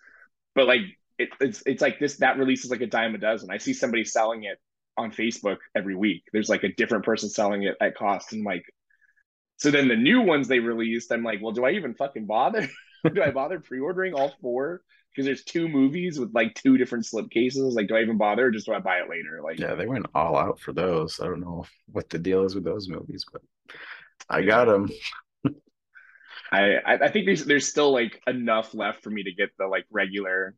But 0.54 0.68
like 0.68 0.82
it, 1.18 1.30
it's 1.39 1.64
it's 1.66 1.82
like 1.82 1.99
this 1.99 2.18
that 2.18 2.38
release 2.38 2.64
is 2.64 2.72
like 2.72 2.82
a 2.82 2.88
dime 2.88 3.16
a 3.16 3.18
dozen. 3.18 3.49
I 3.49 3.58
see 3.58 3.74
somebody 3.74 4.04
selling 4.04 4.43
it 4.43 4.60
on 4.95 5.12
Facebook 5.12 5.58
every 5.76 5.95
week. 5.95 6.24
There's 6.32 6.49
like 6.49 6.64
a 6.64 6.72
different 6.72 7.06
person 7.06 7.30
selling 7.30 7.64
it 7.64 7.76
at 7.82 7.95
cost, 7.95 8.34
and 8.34 8.43
like 8.43 8.66
so 9.58 9.72
then 9.72 9.88
the 9.88 9.95
new 9.95 10.22
ones 10.22 10.47
they 10.47 10.60
released, 10.60 11.12
I'm 11.12 11.24
like, 11.24 11.41
well, 11.41 11.54
do 11.54 11.66
I 11.66 11.72
even 11.72 11.95
fucking 11.95 12.26
bother? 12.26 12.70
do 13.14 13.24
I 13.24 13.32
bother 13.32 13.60
pre-ordering 13.60 14.14
all 14.14 14.34
four? 14.41 14.82
Because 15.14 15.26
there's 15.26 15.43
two 15.43 15.68
movies 15.68 16.20
with 16.20 16.34
like 16.34 16.55
two 16.55 16.78
different 16.78 17.05
slip 17.05 17.30
cases. 17.30 17.76
Like, 17.76 17.88
do 17.88 17.95
I 17.95 18.01
even 18.01 18.18
bother, 18.18 18.47
or 18.47 18.51
just 18.51 18.66
do 18.66 18.74
I 18.74 18.80
buy 18.80 18.97
it 18.97 19.09
later? 19.09 19.41
Like, 19.43 19.59
yeah, 19.59 19.76
they 19.76 19.86
went 19.86 20.07
all 20.16 20.36
out 20.36 20.59
for 20.59 20.74
those. 20.74 21.20
I 21.20 21.26
don't 21.26 21.41
know 21.41 21.66
what 21.91 22.09
the 22.09 22.20
deal 22.20 22.43
is 22.43 22.55
with 22.55 22.64
those 22.64 22.89
movies, 22.89 23.26
but 23.32 23.41
I 24.30 24.41
got 24.41 24.66
them. 24.66 24.89
I 26.51 26.78
I 26.86 27.09
think 27.09 27.26
there's 27.26 27.45
there's 27.45 27.68
still 27.68 27.91
like 27.91 28.22
enough 28.28 28.74
left 28.74 29.03
for 29.03 29.09
me 29.09 29.24
to 29.24 29.34
get 29.34 29.49
the 29.57 29.68
like 29.68 29.86
regular, 29.91 30.55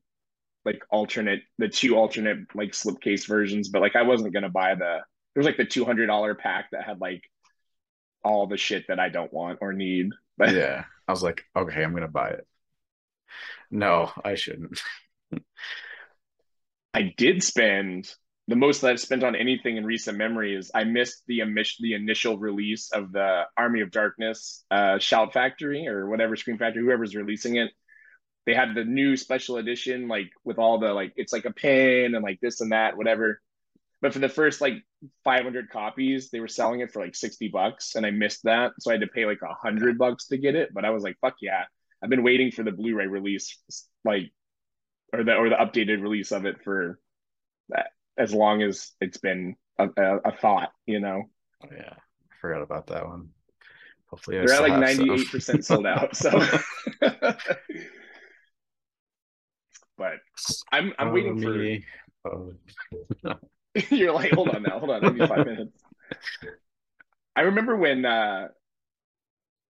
like 0.65 0.83
alternate 0.89 1.41
the 1.57 1.69
two 1.69 1.95
alternate 1.95 2.39
like 2.53 2.71
slipcase 2.71 3.25
versions, 3.27 3.69
but 3.69 3.81
like 3.81 3.95
I 3.95 4.01
wasn't 4.01 4.33
gonna 4.33 4.49
buy 4.49 4.75
the 4.75 4.99
there 5.33 5.41
was 5.41 5.45
like 5.45 5.57
the 5.57 5.65
two 5.65 5.85
hundred 5.85 6.07
dollar 6.07 6.35
pack 6.35 6.71
that 6.71 6.83
had 6.83 6.99
like 6.99 7.23
all 8.23 8.47
the 8.47 8.57
shit 8.57 8.85
that 8.87 8.99
I 8.99 9.09
don't 9.09 9.31
want 9.31 9.59
or 9.61 9.71
need. 9.71 10.09
But 10.37 10.53
yeah, 10.53 10.83
I 11.07 11.11
was 11.11 11.23
like, 11.23 11.45
okay, 11.55 11.83
I'm 11.83 11.93
gonna 11.93 12.07
buy 12.07 12.29
it. 12.29 12.47
No, 13.71 14.11
I 14.23 14.35
shouldn't. 14.35 14.81
I 16.93 17.13
did 17.17 17.43
spend 17.43 18.13
the 18.47 18.55
most 18.55 18.81
that 18.81 18.91
I've 18.91 18.99
spent 18.99 19.23
on 19.23 19.35
anything 19.35 19.77
in 19.77 19.85
recent 19.85 20.17
memory 20.17 20.55
is 20.55 20.71
I 20.73 20.83
missed 20.83 21.23
the 21.27 21.41
the 21.79 21.93
initial 21.93 22.37
release 22.37 22.91
of 22.91 23.11
the 23.11 23.43
Army 23.57 23.81
of 23.81 23.91
Darkness 23.91 24.63
uh, 24.69 24.99
Shout 24.99 25.33
Factory 25.33 25.87
or 25.87 26.07
whatever 26.07 26.35
Scream 26.35 26.57
Factory, 26.57 26.83
whoever's 26.83 27.15
releasing 27.15 27.55
it. 27.55 27.71
They 28.45 28.53
had 28.53 28.75
the 28.75 28.85
new 28.85 29.17
special 29.17 29.57
edition, 29.57 30.07
like 30.07 30.31
with 30.43 30.59
all 30.59 30.79
the 30.79 30.93
like 30.93 31.13
it's 31.15 31.33
like 31.33 31.45
a 31.45 31.53
pin 31.53 32.15
and 32.15 32.23
like 32.23 32.39
this 32.41 32.61
and 32.61 32.71
that, 32.71 32.97
whatever. 32.97 33.41
But 34.01 34.13
for 34.13 34.19
the 34.19 34.29
first 34.29 34.61
like 34.61 34.75
500 35.23 35.69
copies, 35.69 36.29
they 36.31 36.39
were 36.39 36.47
selling 36.47 36.81
it 36.81 36.91
for 36.91 37.01
like 37.03 37.15
60 37.15 37.49
bucks, 37.49 37.95
and 37.95 38.05
I 38.05 38.11
missed 38.11 38.43
that, 38.43 38.73
so 38.79 38.91
I 38.91 38.95
had 38.95 39.01
to 39.01 39.07
pay 39.07 39.25
like 39.25 39.39
hundred 39.43 39.97
bucks 39.97 40.27
to 40.27 40.37
get 40.37 40.55
it. 40.55 40.73
But 40.73 40.85
I 40.85 40.91
was 40.91 41.03
like, 41.03 41.17
fuck 41.21 41.35
yeah! 41.41 41.65
I've 42.05 42.09
been 42.11 42.21
waiting 42.21 42.51
for 42.51 42.61
the 42.61 42.71
Blu-ray 42.71 43.07
release, 43.07 43.57
like 44.03 44.31
or 45.11 45.23
the 45.23 45.33
or 45.33 45.49
the 45.49 45.55
updated 45.55 46.03
release 46.03 46.31
of 46.31 46.45
it 46.45 46.63
for 46.63 46.99
as 48.15 48.31
long 48.31 48.61
as 48.61 48.91
it's 49.01 49.17
been 49.17 49.55
a, 49.79 49.87
a, 49.97 50.17
a 50.17 50.31
thought, 50.31 50.69
you 50.85 50.99
know. 50.99 51.23
Oh, 51.63 51.67
yeah, 51.75 51.93
I 51.93 52.35
forgot 52.39 52.61
about 52.61 52.85
that 52.87 53.07
one. 53.07 53.29
Hopefully, 54.05 54.37
I 54.37 54.45
they're 54.45 54.53
at 54.53 54.61
like 54.61 54.79
ninety 54.79 55.11
eight 55.11 55.31
percent 55.31 55.65
sold 55.65 55.87
out. 55.87 56.15
So, 56.15 56.29
but 59.97 60.19
I'm 60.71 60.93
I'm 60.99 61.07
oh, 61.07 61.11
waiting 61.11 61.39
me. 61.39 61.83
for. 62.21 62.27
Oh. 63.25 63.35
You're 63.91 64.13
like, 64.13 64.31
hold 64.31 64.49
on 64.49 64.61
now, 64.63 64.79
hold 64.79 64.91
on, 64.91 65.01
give 65.01 65.15
me 65.15 65.27
five 65.27 65.45
minutes. 65.45 65.83
I 67.35 67.41
remember 67.41 67.75
when 67.75 68.05
uh, 68.05 68.47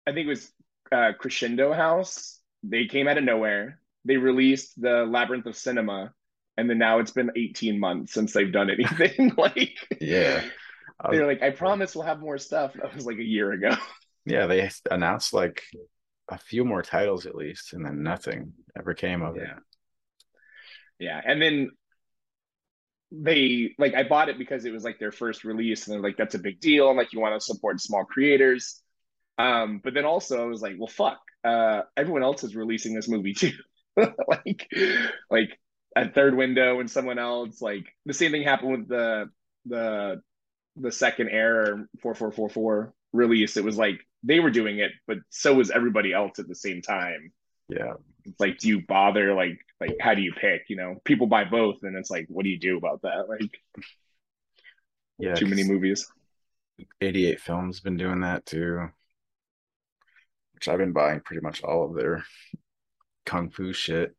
I 0.08 0.12
think 0.12 0.26
it 0.26 0.30
was 0.30 0.52
uh, 0.92 1.12
Crescendo 1.18 1.74
House. 1.74 2.40
They 2.64 2.86
came 2.86 3.08
out 3.08 3.18
of 3.18 3.24
nowhere. 3.24 3.80
They 4.06 4.18
released 4.18 4.80
the 4.82 5.06
Labyrinth 5.06 5.46
of 5.46 5.56
Cinema, 5.56 6.14
and 6.60 6.70
then 6.70 6.78
now 6.78 7.00
it's 7.00 7.12
been 7.12 7.32
18 7.36 7.80
months 7.80 8.14
since 8.14 8.34
they've 8.34 8.52
done 8.52 8.70
anything 8.70 9.34
like 9.38 9.78
yeah 10.02 10.44
they're 11.10 11.26
like 11.26 11.42
i 11.42 11.50
promise 11.50 11.96
we'll 11.96 12.06
have 12.06 12.20
more 12.20 12.38
stuff 12.38 12.74
that 12.74 12.94
was 12.94 13.06
like 13.06 13.18
a 13.18 13.24
year 13.24 13.54
ago 13.54 13.76
yeah 14.26 14.46
they 14.46 14.70
announced 14.92 15.34
like 15.34 15.64
a 16.30 16.38
few 16.38 16.66
more 16.66 16.82
titles 16.82 17.26
at 17.26 17.36
least 17.36 17.74
and 17.74 17.86
then 17.86 18.04
nothing 18.04 18.52
ever 18.78 18.94
came 18.94 19.22
of 19.22 19.38
yeah. 19.38 19.44
it 19.44 19.58
yeah 21.00 21.22
and 21.26 21.42
then 21.42 21.70
they 23.12 23.74
like 23.80 23.96
i 23.96 24.04
bought 24.04 24.30
it 24.30 24.38
because 24.38 24.66
it 24.66 24.74
was 24.74 24.84
like 24.84 25.00
their 25.00 25.14
first 25.14 25.46
release 25.46 25.88
and 25.88 25.96
they're 25.96 26.04
like 26.04 26.18
that's 26.18 26.36
a 26.36 26.40
big 26.40 26.60
deal 26.60 26.90
and 26.90 26.98
like 26.98 27.14
you 27.14 27.20
want 27.22 27.34
to 27.34 27.44
support 27.44 27.80
small 27.80 28.04
creators 28.04 28.82
um 29.40 29.82
but 29.84 29.94
then 29.96 30.06
also 30.06 30.44
i 30.44 30.46
was 30.46 30.62
like 30.62 30.76
well 30.78 30.88
fuck 30.88 31.20
uh 31.44 31.82
everyone 31.96 32.24
else 32.24 32.44
is 32.44 32.56
releasing 32.56 32.94
this 32.94 33.08
movie 33.08 33.34
too. 33.34 33.52
Like 34.28 34.70
like 35.30 35.60
at 35.94 36.16
third 36.16 36.34
window 36.34 36.80
and 36.80 36.90
someone 36.90 37.20
else 37.20 37.62
like 37.62 37.86
the 38.06 38.14
same 38.14 38.32
thing 38.32 38.44
happened 38.44 38.72
with 38.72 38.88
the 38.88 39.30
the 39.66 40.22
the 40.78 40.92
second 40.92 41.28
error 41.28 41.90
4444 42.02 42.94
release. 43.12 43.58
It 43.58 43.66
was 43.66 43.78
like 43.78 44.00
they 44.24 44.40
were 44.40 44.52
doing 44.52 44.80
it 44.80 44.92
but 45.06 45.18
so 45.30 45.56
was 45.56 45.70
everybody 45.70 46.14
else 46.14 46.40
at 46.40 46.48
the 46.48 46.56
same 46.56 46.82
time. 46.82 47.34
Yeah. 47.68 47.96
It's 48.24 48.40
like 48.40 48.60
do 48.60 48.70
you 48.70 48.86
bother? 48.88 49.34
Like 49.34 49.60
like 49.82 49.98
how 50.00 50.14
do 50.14 50.22
you 50.22 50.32
pick? 50.32 50.62
You 50.70 50.78
know 50.78 51.02
people 51.04 51.28
buy 51.28 51.44
both 51.44 51.84
and 51.84 51.98
it's 51.98 52.12
like 52.12 52.28
what 52.30 52.44
do 52.44 52.50
you 52.50 52.60
do 52.60 52.78
about 52.78 53.02
that? 53.02 53.28
Like 53.28 53.52
yeah 55.18 55.36
too 55.36 55.48
many 55.48 55.66
movies. 55.66 56.08
88 57.02 57.42
films 57.42 57.82
been 57.82 57.98
doing 57.98 58.22
that 58.22 58.46
too 58.46 58.88
which 60.60 60.68
i've 60.68 60.78
been 60.78 60.92
buying 60.92 61.22
pretty 61.22 61.42
much 61.42 61.64
all 61.64 61.86
of 61.86 61.96
their 61.96 62.24
kung 63.30 63.52
fu 63.52 63.72
shit. 63.72 64.16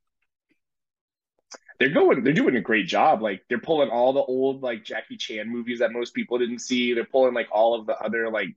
They're 1.81 1.91
going 1.91 2.23
they're 2.23 2.33
doing 2.33 2.57
a 2.57 2.61
great 2.61 2.87
job. 2.87 3.23
Like 3.23 3.43
they're 3.49 3.59
pulling 3.59 3.89
all 3.91 4.13
the 4.13 4.21
old 4.21 4.63
like 4.63 4.85
jackie 4.85 5.17
chan 5.17 5.49
movies 5.49 5.81
that 5.81 5.93
most 5.93 6.15
people 6.15 6.39
didn't 6.39 6.61
see. 6.61 6.95
They're 6.95 7.05
pulling 7.05 7.35
like 7.35 7.49
all 7.51 7.75
of 7.75 7.87
the 7.87 7.97
other 7.99 8.31
like 8.31 8.51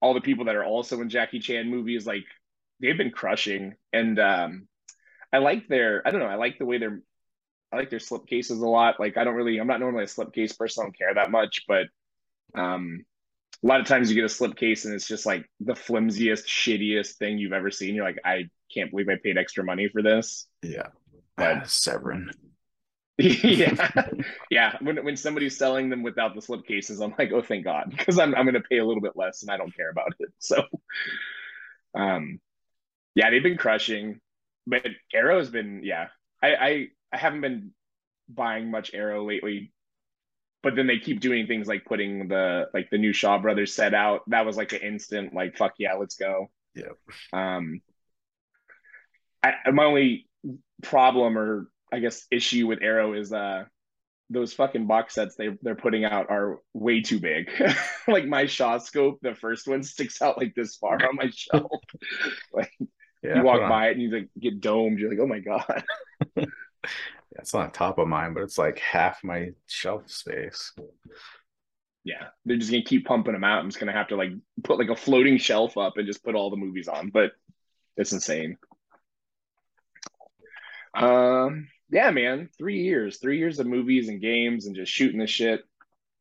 all 0.00 0.14
the 0.14 0.20
people 0.20 0.46
that 0.46 0.56
are 0.56 0.64
also 0.64 1.00
in 1.02 1.10
jackie 1.10 1.40
chan 1.40 1.68
movies. 1.68 2.06
Like 2.06 2.24
they've 2.80 2.96
been 2.96 3.10
crushing. 3.10 3.74
And 3.92 4.18
um 4.18 4.68
i 5.32 5.38
like 5.38 5.68
their 5.68 6.06
i 6.06 6.10
don't 6.10 6.20
know 6.20 6.26
i 6.26 6.36
like 6.36 6.56
the 6.58 6.64
way 6.64 6.78
they're 6.78 7.02
i 7.72 7.76
like 7.76 7.90
their 7.90 7.98
slip 7.98 8.26
cases 8.26 8.60
a 8.60 8.66
lot. 8.66 8.98
Like 8.98 9.16
i 9.18 9.24
don't 9.24 9.34
really 9.34 9.58
i'm 9.58 9.66
not 9.66 9.80
normally 9.80 10.04
a 10.04 10.08
slip 10.08 10.32
case 10.32 10.54
person. 10.54 10.82
I 10.82 10.84
don't 10.86 10.98
care 10.98 11.14
that 11.14 11.30
much. 11.30 11.64
But 11.68 11.88
um 12.54 13.04
a 13.62 13.66
lot 13.66 13.80
of 13.80 13.86
times 13.86 14.08
you 14.10 14.14
get 14.14 14.24
a 14.24 14.28
slip 14.28 14.56
case 14.56 14.84
and 14.84 14.94
it's 14.94 15.08
just 15.08 15.26
like 15.26 15.44
the 15.60 15.74
flimsiest 15.74 16.46
shittiest 16.46 17.14
thing 17.16 17.38
you've 17.38 17.52
ever 17.52 17.70
seen 17.70 17.94
you're 17.94 18.04
like 18.04 18.18
i 18.24 18.44
can't 18.72 18.90
believe 18.90 19.08
i 19.08 19.16
paid 19.22 19.38
extra 19.38 19.64
money 19.64 19.88
for 19.88 20.02
this 20.02 20.46
yeah 20.62 20.88
but 21.36 21.68
Severin. 21.68 22.30
yeah, 23.18 24.08
yeah. 24.50 24.76
When 24.80 25.02
when 25.04 25.16
somebody's 25.16 25.56
selling 25.56 25.88
them 25.88 26.02
without 26.02 26.34
the 26.34 26.42
slip 26.42 26.66
cases, 26.66 27.00
I'm 27.00 27.14
like, 27.18 27.32
oh, 27.32 27.42
thank 27.42 27.64
God, 27.64 27.94
because 27.96 28.18
I'm 28.18 28.34
I'm 28.34 28.44
going 28.44 28.54
to 28.54 28.60
pay 28.60 28.78
a 28.78 28.84
little 28.84 29.02
bit 29.02 29.16
less, 29.16 29.42
and 29.42 29.50
I 29.50 29.56
don't 29.56 29.74
care 29.74 29.90
about 29.90 30.12
it. 30.18 30.30
So, 30.38 30.62
um, 31.94 32.40
yeah, 33.14 33.30
they've 33.30 33.42
been 33.42 33.56
crushing, 33.56 34.20
but 34.66 34.86
Arrow's 35.14 35.48
been 35.48 35.80
yeah. 35.82 36.08
I 36.42 36.54
I 36.54 36.86
I 37.12 37.16
haven't 37.16 37.40
been 37.40 37.70
buying 38.28 38.70
much 38.70 38.90
Arrow 38.92 39.26
lately. 39.26 39.72
But 40.62 40.74
then 40.74 40.86
they 40.86 40.98
keep 40.98 41.20
doing 41.20 41.46
things 41.46 41.68
like 41.68 41.84
putting 41.84 42.28
the 42.28 42.68
like 42.74 42.90
the 42.90 42.98
new 42.98 43.12
Shaw 43.12 43.38
Brothers 43.38 43.74
set 43.74 43.94
out. 43.94 44.22
That 44.28 44.46
was 44.46 44.56
like 44.56 44.72
an 44.72 44.80
instant 44.80 45.34
like 45.34 45.56
fuck 45.56 45.74
yeah, 45.78 45.94
let's 45.94 46.16
go. 46.16 46.50
Yeah. 46.74 46.92
Um, 47.32 47.80
I, 49.42 49.70
my 49.72 49.84
only 49.84 50.28
problem 50.82 51.38
or 51.38 51.68
I 51.92 52.00
guess 52.00 52.26
issue 52.30 52.66
with 52.66 52.80
Arrow 52.82 53.14
is 53.14 53.32
uh 53.32 53.64
those 54.28 54.52
fucking 54.52 54.86
box 54.88 55.14
sets 55.14 55.36
they 55.36 55.50
they're 55.62 55.76
putting 55.76 56.04
out 56.04 56.30
are 56.30 56.58
way 56.74 57.00
too 57.00 57.20
big. 57.20 57.48
like 58.08 58.26
my 58.26 58.44
Shawscope, 58.44 59.18
the 59.22 59.34
first 59.34 59.68
one 59.68 59.82
sticks 59.84 60.20
out 60.20 60.38
like 60.38 60.54
this 60.54 60.76
far 60.76 60.94
on 61.06 61.16
my 61.16 61.30
shelf. 61.32 61.70
like 62.52 62.72
Yeah. 63.22 63.36
you 63.36 63.42
walk 63.42 63.66
by 63.68 63.88
it 63.88 63.92
and 63.92 64.02
you 64.02 64.10
like 64.10 64.28
get 64.40 64.60
domed. 64.60 64.98
You're 64.98 65.10
like, 65.10 65.20
oh 65.20 65.26
my 65.26 65.40
god. 65.40 65.84
It's 67.38 67.54
not 67.54 67.74
top 67.74 67.98
of 67.98 68.08
mine, 68.08 68.34
but 68.34 68.42
it's 68.42 68.58
like 68.58 68.78
half 68.78 69.22
my 69.22 69.50
shelf 69.66 70.10
space. 70.10 70.72
Yeah, 72.04 72.28
they're 72.44 72.56
just 72.56 72.70
gonna 72.70 72.82
keep 72.82 73.04
pumping 73.04 73.32
them 73.32 73.44
out. 73.44 73.58
I'm 73.58 73.68
just 73.68 73.80
gonna 73.80 73.92
have 73.92 74.08
to 74.08 74.16
like 74.16 74.30
put 74.62 74.78
like 74.78 74.90
a 74.90 74.96
floating 74.96 75.38
shelf 75.38 75.76
up 75.76 75.96
and 75.96 76.06
just 76.06 76.24
put 76.24 76.34
all 76.34 76.50
the 76.50 76.56
movies 76.56 76.88
on. 76.88 77.10
But 77.10 77.32
it's 77.96 78.12
insane. 78.12 78.58
Um, 80.94 81.68
yeah, 81.90 82.10
man, 82.10 82.48
three 82.56 82.82
years, 82.82 83.18
three 83.18 83.38
years 83.38 83.58
of 83.58 83.66
movies 83.66 84.08
and 84.08 84.20
games 84.20 84.66
and 84.66 84.74
just 84.74 84.92
shooting 84.92 85.18
the 85.18 85.26
shit 85.26 85.62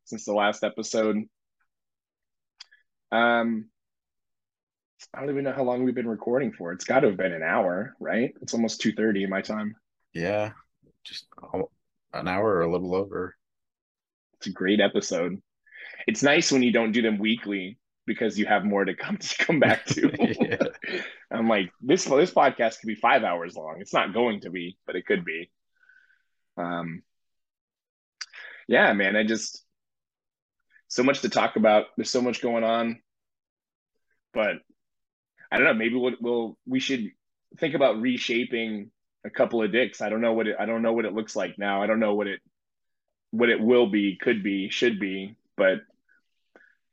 since 0.05 0.25
the 0.25 0.33
last 0.33 0.63
episode. 0.63 1.23
Um, 3.11 3.69
I 5.13 5.19
don't 5.19 5.29
even 5.29 5.43
know 5.43 5.53
how 5.53 5.63
long 5.63 5.83
we've 5.83 5.95
been 5.95 6.07
recording 6.07 6.51
for. 6.51 6.71
It's 6.71 6.85
got 6.85 7.01
to 7.01 7.07
have 7.07 7.17
been 7.17 7.31
an 7.31 7.43
hour, 7.43 7.95
right? 7.99 8.33
It's 8.41 8.53
almost 8.53 8.81
two 8.81 8.93
thirty 8.93 9.23
in 9.23 9.29
my 9.29 9.41
time. 9.41 9.75
Yeah. 10.13 10.51
Just 11.05 11.27
an 12.13 12.27
hour 12.27 12.55
or 12.55 12.61
a 12.61 12.71
little 12.71 12.95
over. 12.95 13.35
It's 14.35 14.47
a 14.47 14.51
great 14.51 14.79
episode. 14.79 15.41
It's 16.07 16.23
nice 16.23 16.51
when 16.51 16.63
you 16.63 16.71
don't 16.71 16.91
do 16.91 17.01
them 17.01 17.19
weekly 17.19 17.77
because 18.05 18.37
you 18.37 18.45
have 18.45 18.63
more 18.63 18.85
to 18.85 18.95
come 18.95 19.17
to 19.19 19.45
come 19.45 19.59
back 19.59 19.85
to. 19.85 20.11
Yeah. 20.39 20.67
I'm 21.31 21.49
like 21.49 21.71
this 21.81 22.05
this 22.05 22.31
podcast 22.31 22.79
could 22.79 22.87
be 22.87 22.95
five 22.95 23.23
hours 23.23 23.55
long. 23.55 23.77
It's 23.79 23.93
not 23.93 24.13
going 24.13 24.41
to 24.41 24.49
be, 24.49 24.77
but 24.85 24.95
it 24.95 25.05
could 25.05 25.25
be. 25.25 25.49
Um, 26.57 27.01
yeah, 28.67 28.93
man. 28.93 29.15
I 29.15 29.23
just 29.23 29.63
so 30.87 31.03
much 31.03 31.21
to 31.21 31.29
talk 31.29 31.55
about. 31.55 31.85
There's 31.97 32.09
so 32.09 32.21
much 32.21 32.41
going 32.41 32.63
on, 32.63 33.01
but 34.33 34.57
I 35.51 35.57
don't 35.57 35.65
know. 35.65 35.73
Maybe 35.73 35.95
we'll, 35.95 36.15
we'll 36.19 36.57
we 36.65 36.79
should 36.79 37.09
think 37.59 37.75
about 37.75 38.01
reshaping 38.01 38.91
a 39.25 39.29
couple 39.29 39.61
of 39.63 39.71
dicks. 39.71 40.01
I 40.01 40.09
don't 40.09 40.21
know 40.21 40.33
what 40.33 40.47
it. 40.47 40.55
I 40.59 40.65
don't 40.65 40.81
know 40.81 40.93
what 40.93 41.05
it 41.05 41.13
looks 41.13 41.35
like 41.35 41.57
now. 41.57 41.81
I 41.83 41.87
don't 41.87 41.99
know 41.99 42.15
what 42.15 42.27
it 42.27 42.41
what 43.31 43.49
it 43.49 43.59
will 43.59 43.87
be, 43.87 44.17
could 44.21 44.43
be, 44.43 44.69
should 44.69 44.99
be, 44.99 45.35
but 45.57 45.79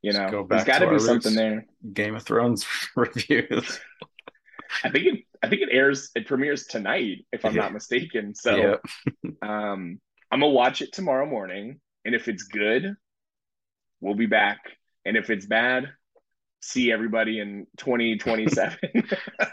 you 0.03 0.13
Just 0.13 0.19
know, 0.33 0.47
there's 0.49 0.65
got 0.65 0.81
to 0.81 0.87
to 0.87 0.91
be 0.95 0.99
something 0.99 1.35
there. 1.35 1.67
Game 1.93 2.15
of 2.17 2.23
Thrones 2.25 2.67
reviews. 2.97 3.81
I 4.85 4.91
think 4.91 5.07
it 5.07 5.25
I 5.43 5.49
think 5.49 5.63
it 5.63 5.69
airs 5.71 6.11
it 6.15 6.27
premieres 6.27 6.67
tonight 6.67 7.27
if 7.33 7.45
I'm 7.45 7.55
Yeah. 7.55 7.63
not 7.63 7.73
mistaken. 7.73 8.35
So 8.35 8.79
um 9.43 10.01
I'm 10.31 10.41
gonna 10.41 10.49
watch 10.49 10.83
it 10.83 10.93
tomorrow 10.93 11.27
morning 11.27 11.81
and 12.05 12.15
if 12.15 12.29
it's 12.29 12.45
good, 12.45 12.95
we'll 14.01 14.15
be 14.15 14.27
back. 14.27 14.59
And 15.05 15.17
if 15.17 15.31
it's 15.31 15.47
bad, 15.47 15.91
see 16.63 16.93
everybody 16.93 17.41
in 17.41 17.67
2027. 17.77 18.79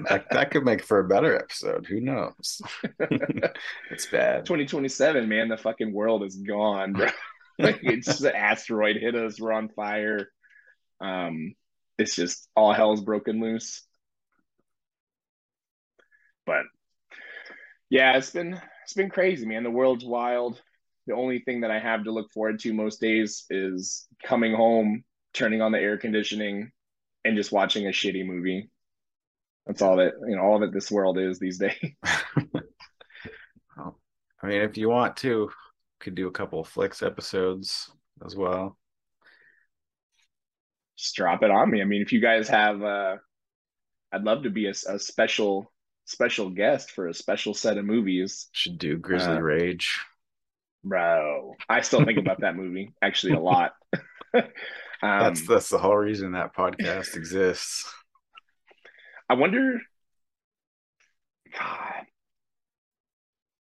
That, 0.08 0.28
that 0.32 0.52
could 0.52 0.64
make 0.64 0.84
for 0.84 1.00
a 1.00 1.08
better 1.08 1.36
episode. 1.36 1.86
Who 1.86 2.00
knows? 2.00 2.62
it's 3.92 4.06
bad. 4.06 4.46
2027, 4.46 5.28
man, 5.28 5.50
the 5.50 5.58
fucking 5.58 5.94
world 5.94 6.24
is 6.24 6.36
gone, 6.36 6.94
bro. 6.94 7.08
like 7.60 7.80
it's 7.84 8.08
just 8.08 8.24
an 8.24 8.34
asteroid 8.34 8.96
hit 8.96 9.16
us, 9.16 9.40
we're 9.40 9.52
on 9.52 9.70
fire. 9.70 10.30
Um 11.02 11.54
it's 11.98 12.16
just 12.16 12.48
all 12.56 12.72
hell's 12.72 13.02
broken 13.02 13.42
loose. 13.42 13.84
But 16.46 16.64
yeah, 17.90 18.18
it's 18.18 18.32
been 18.32 18.60
it's 18.84 18.94
been 18.94 19.10
crazy, 19.10 19.46
man. 19.46 19.64
The 19.64 19.70
world's 19.70 20.06
wild. 20.06 20.62
The 21.08 21.16
only 21.16 21.40
thing 21.40 21.62
that 21.62 21.72
I 21.72 21.80
have 21.80 22.06
to 22.06 22.12
look 22.12 22.32
forward 22.32 22.60
to 22.60 22.74
most 22.74 23.02
days 23.02 23.46
is 23.50 24.08
coming 24.24 24.54
home, 24.54 25.04
turning 25.34 25.62
on 25.62 25.72
the 25.72 25.80
air 25.80 25.98
conditioning, 25.98 26.72
and 27.26 27.36
just 27.36 27.52
watching 27.52 27.86
a 27.88 27.92
shitty 27.92 28.26
movie. 28.26 28.70
That's 29.66 29.82
all 29.82 29.98
that 29.98 30.14
you 30.28 30.36
know, 30.36 30.42
all 30.42 30.60
that 30.60 30.74
this 30.74 30.90
world 30.92 31.18
is 31.20 31.40
these 31.40 31.58
days. 31.60 31.76
Well, 33.78 34.00
I 34.42 34.48
mean, 34.48 34.62
if 34.62 34.78
you 34.78 34.90
want 34.90 35.18
to, 35.18 35.50
could 36.00 36.16
do 36.16 36.28
a 36.28 36.32
couple 36.32 36.60
of 36.60 36.68
flicks 36.68 37.04
episodes 37.04 37.92
as 38.26 38.36
well. 38.36 38.78
Just 40.98 41.16
drop 41.16 41.44
it 41.44 41.52
on 41.52 41.70
me. 41.72 41.82
I 41.82 41.86
mean, 41.86 42.02
if 42.02 42.12
you 42.12 42.20
guys 42.20 42.50
have 42.50 42.82
uh 42.82 43.18
I'd 44.12 44.24
love 44.24 44.44
to 44.44 44.50
be 44.50 44.66
a, 44.68 44.72
a 44.72 45.00
special 45.00 45.72
special 46.06 46.50
guest 46.50 46.92
for 46.92 47.08
a 47.08 47.14
special 47.14 47.54
set 47.54 47.78
of 47.78 47.86
movies. 47.86 48.48
Should 48.52 48.80
do 48.80 48.98
Grizzly 48.98 49.36
Uh, 49.36 49.40
Rage. 49.40 50.00
Bro, 50.84 51.56
I 51.68 51.82
still 51.82 52.04
think 52.06 52.18
about 52.18 52.42
that 52.42 52.56
movie 52.56 52.94
actually 53.02 53.34
a 53.34 53.40
lot. 53.40 53.74
um, 55.02 55.20
That's 55.20 55.48
that's 55.48 55.70
the 55.70 55.78
whole 55.78 55.96
reason 55.96 56.34
that 56.34 56.56
podcast 56.56 57.16
exists. 57.16 57.92
I 59.30 59.36
wonder. 59.36 59.80
God, 61.58 62.06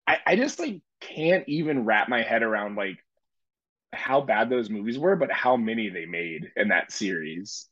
I 0.06 0.18
I 0.26 0.36
just 0.36 0.58
like 0.58 0.80
can't 1.00 1.48
even 1.48 1.84
wrap 1.84 2.08
my 2.08 2.22
head 2.22 2.42
around 2.42 2.76
like 2.76 2.98
how 3.92 4.20
bad 4.20 4.50
those 4.50 4.70
movies 4.70 4.98
were, 4.98 5.16
but 5.16 5.32
how 5.32 5.56
many 5.56 5.88
they 5.88 6.06
made 6.06 6.50
in 6.56 6.68
that 6.68 6.92
series. 6.92 7.66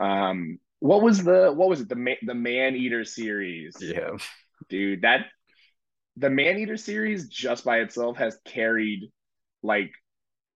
Um, 0.00 0.58
what 0.80 1.02
was 1.02 1.22
the 1.22 1.52
what 1.52 1.68
was 1.68 1.80
it 1.80 1.88
the 1.88 1.96
Ma- 1.96 2.12
the 2.22 2.34
Man 2.34 2.74
Eater 2.74 3.04
series? 3.04 3.76
Yeah. 3.80 4.16
dude 4.68 5.02
that 5.02 5.26
the 6.16 6.30
man 6.30 6.58
eater 6.58 6.76
series 6.76 7.28
just 7.28 7.64
by 7.64 7.78
itself 7.78 8.16
has 8.16 8.36
carried 8.44 9.10
like 9.62 9.92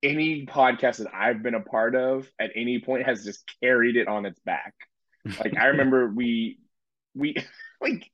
any 0.03 0.47
podcast 0.47 0.99
that 0.99 1.15
i've 1.15 1.43
been 1.43 1.55
a 1.55 1.61
part 1.61 1.95
of 1.95 2.29
at 2.41 2.51
any 2.57 2.81
point 2.81 3.05
has 3.07 3.25
just 3.25 3.45
carried 3.63 3.97
it 3.97 4.09
on 4.09 4.27
its 4.27 4.41
back 4.41 4.75
like 5.41 5.57
i 5.57 5.67
remember 5.67 6.09
we 6.15 6.59
we 7.15 7.35
like 7.81 8.11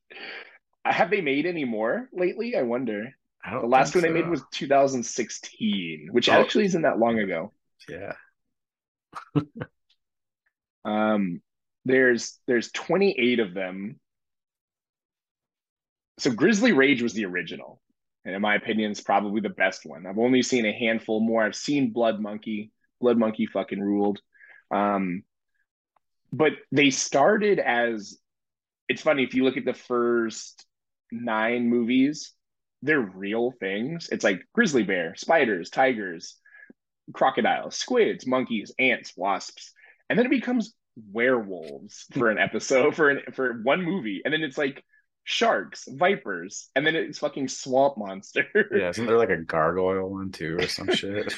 have 0.85 1.09
they 1.09 1.21
made 1.21 1.45
any 1.45 1.65
more 1.65 2.07
lately 2.13 2.55
i 2.55 2.61
wonder 2.61 3.09
I 3.43 3.59
the 3.59 3.67
last 3.67 3.95
one 3.95 4.01
think 4.03 4.13
they 4.13 4.21
made 4.21 4.29
was 4.29 4.43
2016 4.51 6.09
which 6.11 6.29
Oh. 6.29 6.33
actually 6.33 6.65
isn't 6.65 6.81
that 6.83 6.99
long 6.99 7.19
ago 7.19 7.53
yeah. 7.87 8.13
Um, 10.85 11.41
there's 11.85 12.39
there's 12.47 12.71
28 12.71 13.39
of 13.39 13.53
them. 13.53 13.99
So 16.19 16.31
Grizzly 16.31 16.71
Rage 16.71 17.01
was 17.01 17.13
the 17.13 17.25
original, 17.25 17.81
and 18.25 18.35
in 18.35 18.41
my 18.41 18.55
opinion, 18.55 18.91
is 18.91 19.01
probably 19.01 19.41
the 19.41 19.49
best 19.49 19.85
one. 19.85 20.05
I've 20.05 20.19
only 20.19 20.41
seen 20.41 20.65
a 20.65 20.73
handful 20.73 21.19
more. 21.19 21.43
I've 21.43 21.55
seen 21.55 21.91
Blood 21.91 22.19
Monkey. 22.19 22.71
Blood 22.99 23.17
Monkey 23.17 23.45
fucking 23.45 23.79
ruled. 23.79 24.19
Um, 24.71 25.23
but 26.31 26.51
they 26.71 26.89
started 26.89 27.59
as 27.59 28.17
it's 28.87 29.01
funny 29.01 29.23
if 29.23 29.33
you 29.33 29.43
look 29.43 29.57
at 29.57 29.65
the 29.65 29.73
first 29.73 30.65
nine 31.11 31.69
movies, 31.69 32.33
they're 32.81 32.99
real 32.99 33.51
things. 33.59 34.09
It's 34.11 34.23
like 34.23 34.41
grizzly 34.53 34.83
bear, 34.83 35.15
spiders, 35.15 35.69
tigers, 35.69 36.35
crocodiles, 37.13 37.75
squids, 37.75 38.25
monkeys, 38.25 38.73
ants, 38.79 39.13
wasps, 39.15 39.73
and 40.09 40.17
then 40.17 40.25
it 40.25 40.31
becomes 40.31 40.73
werewolves 41.11 42.05
for 42.13 42.29
an 42.29 42.37
episode 42.37 42.95
for 42.95 43.09
an 43.09 43.21
for 43.33 43.61
one 43.63 43.83
movie, 43.83 44.21
and 44.25 44.33
then 44.33 44.41
it's 44.41 44.57
like 44.57 44.83
sharks, 45.23 45.87
vipers, 45.89 46.69
and 46.75 46.85
then 46.85 46.95
it's 46.95 47.19
fucking 47.19 47.47
swamp 47.47 47.97
monster, 47.97 48.45
Yeah. 48.71 48.89
Isn't 48.89 49.05
there 49.05 49.17
like 49.17 49.29
a 49.29 49.37
gargoyle 49.43 50.09
one 50.09 50.31
too 50.31 50.57
or 50.59 50.67
some 50.67 50.89
shit? 50.89 51.33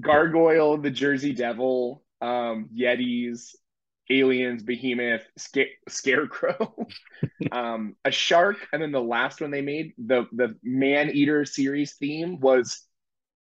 gargoyle, 0.00 0.78
the 0.78 0.90
Jersey 0.90 1.32
Devil, 1.32 2.02
um, 2.20 2.68
yetis, 2.74 3.54
aliens, 4.10 4.62
behemoth, 4.62 5.22
sca- 5.36 5.76
scarecrow, 5.88 6.86
um, 7.52 7.96
a 8.04 8.10
shark, 8.10 8.68
and 8.72 8.82
then 8.82 8.92
the 8.92 9.00
last 9.02 9.40
one 9.40 9.50
they 9.50 9.62
made, 9.62 9.92
the 9.98 10.26
the 10.32 10.56
man 10.62 11.10
eater 11.10 11.44
series 11.44 11.94
theme 11.94 12.40
was 12.40 12.82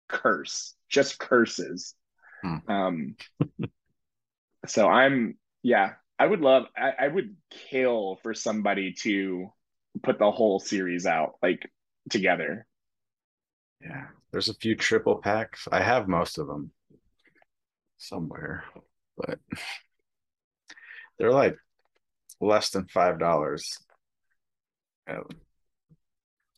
curse, 0.08 0.76
just 0.90 1.20
curses. 1.20 1.96
Hmm. 2.44 2.58
Um, 2.68 3.16
so 4.66 4.88
I'm 4.88 5.38
yeah, 5.64 5.94
I 6.18 6.26
would 6.26 6.42
love, 6.42 6.66
I, 6.78 7.06
I 7.06 7.08
would 7.08 7.36
kill 7.50 8.20
for 8.24 8.34
somebody 8.34 8.94
to 9.02 9.52
put 10.04 10.20
the 10.20 10.32
whole 10.32 10.60
series 10.60 11.06
out 11.06 11.34
like 11.42 11.70
together. 12.10 12.66
Yeah. 13.82 14.08
There's 14.32 14.50
a 14.50 14.54
few 14.54 14.76
triple 14.76 15.18
packs. 15.18 15.68
I 15.72 15.82
have 15.82 16.08
most 16.08 16.38
of 16.38 16.48
them 16.48 16.72
somewhere, 17.98 18.64
but 19.18 19.40
they're 21.18 21.32
like 21.32 21.58
less 22.42 22.70
than 22.72 22.88
five 22.88 23.20
dollars. 23.20 23.80
Uh, 25.10 25.22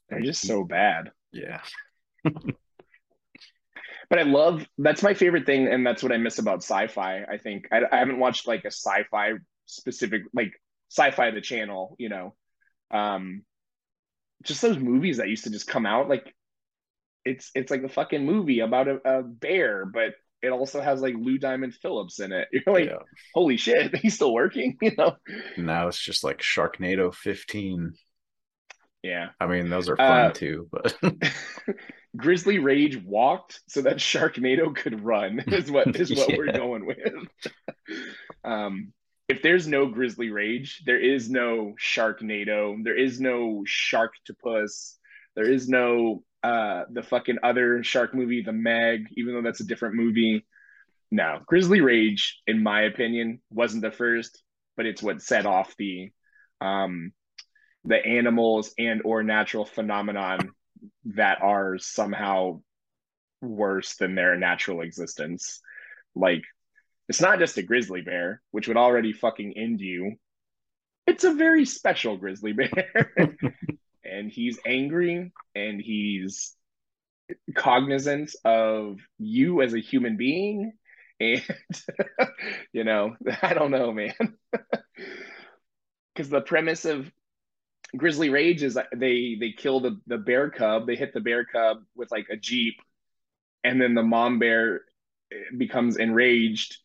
They're 0.09 0.21
just 0.21 0.45
so 0.45 0.63
bad. 0.63 1.11
yeah. 1.31 1.61
but 2.23 4.19
I 4.19 4.23
love 4.23 4.65
that's 4.77 5.03
my 5.03 5.13
favorite 5.13 5.45
thing, 5.45 5.67
and 5.67 5.85
that's 5.85 6.03
what 6.03 6.11
I 6.11 6.17
miss 6.17 6.39
about 6.39 6.63
sci-fi. 6.63 7.23
I 7.23 7.37
think 7.37 7.67
I, 7.71 7.81
I 7.91 7.97
haven't 7.97 8.19
watched 8.19 8.47
like 8.47 8.63
a 8.65 8.71
sci-fi 8.71 9.33
specific 9.65 10.23
like 10.33 10.51
sci-fi 10.89 11.31
the 11.31 11.41
channel, 11.41 11.95
you 11.97 12.09
know, 12.09 12.35
um, 12.91 13.43
just 14.43 14.61
those 14.61 14.77
movies 14.77 15.17
that 15.17 15.29
used 15.29 15.43
to 15.43 15.49
just 15.49 15.67
come 15.67 15.85
out 15.85 16.09
like 16.09 16.33
it's 17.25 17.51
it's 17.55 17.71
like 17.71 17.83
a 17.83 17.89
fucking 17.89 18.25
movie 18.25 18.59
about 18.59 18.87
a, 18.87 18.99
a 19.05 19.23
bear, 19.23 19.85
but 19.85 20.13
it 20.41 20.49
also 20.49 20.81
has 20.81 21.01
like 21.01 21.13
Lou 21.17 21.37
Diamond 21.37 21.75
Phillips 21.75 22.19
in 22.19 22.31
it. 22.31 22.47
You're 22.51 22.63
like, 22.73 22.89
yeah. 22.89 22.97
holy 23.33 23.57
shit, 23.57 23.95
he's 24.01 24.15
still 24.15 24.33
working, 24.33 24.77
you 24.81 24.91
know? 24.97 25.15
Now 25.57 25.87
it's 25.87 25.99
just 25.99 26.23
like 26.23 26.39
Sharknado 26.39 27.13
15. 27.13 27.93
Yeah. 29.03 29.29
I 29.39 29.47
mean, 29.47 29.69
those 29.69 29.89
are 29.89 29.97
fun 29.97 30.25
uh, 30.25 30.31
too, 30.31 30.69
but 30.71 30.95
Grizzly 32.15 32.59
Rage 32.59 32.97
walked 32.97 33.61
so 33.67 33.81
that 33.81 33.97
Sharknado 33.97 34.75
could 34.75 35.03
run 35.03 35.39
is 35.47 35.71
what 35.71 35.95
is 35.95 36.11
what 36.11 36.29
yeah. 36.29 36.37
we're 36.37 36.51
going 36.51 36.85
with. 36.85 36.97
um 38.43 38.93
if 39.31 39.41
there's 39.41 39.65
no 39.65 39.87
Grizzly 39.87 40.29
Rage, 40.29 40.83
there 40.85 40.99
is 40.99 41.29
no 41.29 41.73
Sharknado, 41.79 42.83
there 42.83 42.97
is 42.97 43.21
no 43.21 43.63
Sharktopus, 43.65 44.97
there 45.35 45.49
is 45.49 45.69
no 45.69 46.23
uh 46.43 46.83
the 46.91 47.01
fucking 47.01 47.37
other 47.41 47.81
shark 47.81 48.13
movie, 48.13 48.41
The 48.41 48.51
Meg, 48.51 49.07
even 49.15 49.33
though 49.33 49.41
that's 49.41 49.61
a 49.61 49.65
different 49.71 49.95
movie. 49.95 50.45
No, 51.11 51.39
Grizzly 51.45 51.79
Rage, 51.79 52.41
in 52.45 52.61
my 52.61 52.81
opinion, 52.81 53.41
wasn't 53.49 53.83
the 53.83 53.91
first, 53.91 54.43
but 54.75 54.85
it's 54.85 55.01
what 55.01 55.21
set 55.21 55.45
off 55.45 55.75
the 55.77 56.11
um 56.59 57.13
the 57.85 58.05
animals 58.05 58.73
and 58.77 59.01
or 59.05 59.23
natural 59.23 59.63
phenomenon 59.63 60.51
that 61.05 61.41
are 61.41 61.77
somehow 61.77 62.61
worse 63.41 63.95
than 63.95 64.13
their 64.15 64.35
natural 64.35 64.81
existence. 64.81 65.61
Like 66.15 66.43
it's 67.11 67.19
not 67.19 67.39
just 67.39 67.57
a 67.57 67.61
grizzly 67.61 67.99
bear, 67.99 68.41
which 68.51 68.69
would 68.69 68.77
already 68.77 69.11
fucking 69.11 69.57
end 69.57 69.81
you. 69.81 70.15
It's 71.05 71.25
a 71.25 71.33
very 71.33 71.65
special 71.65 72.15
grizzly 72.15 72.53
bear. 72.53 73.05
and 74.05 74.31
he's 74.31 74.59
angry 74.65 75.33
and 75.53 75.81
he's 75.81 76.55
cognizant 77.53 78.33
of 78.45 79.01
you 79.19 79.61
as 79.61 79.73
a 79.73 79.79
human 79.79 80.15
being. 80.15 80.71
And, 81.19 81.43
you 82.71 82.85
know, 82.85 83.17
I 83.41 83.55
don't 83.55 83.71
know, 83.71 83.91
man. 83.91 84.37
Because 86.15 86.29
the 86.29 86.39
premise 86.39 86.85
of 86.85 87.11
Grizzly 87.97 88.29
Rage 88.29 88.63
is 88.63 88.77
they 88.95 89.35
they 89.37 89.51
kill 89.51 89.81
the 89.81 89.99
the 90.07 90.17
bear 90.17 90.49
cub. 90.49 90.87
They 90.87 90.95
hit 90.95 91.13
the 91.13 91.19
bear 91.19 91.43
cub 91.43 91.83
with 91.93 92.09
like 92.09 92.27
a 92.31 92.37
jeep, 92.37 92.75
and 93.65 93.81
then 93.81 93.95
the 93.95 94.01
mom 94.01 94.39
bear 94.39 94.83
eh, 95.29 95.57
becomes 95.57 95.97
enraged, 95.97 96.77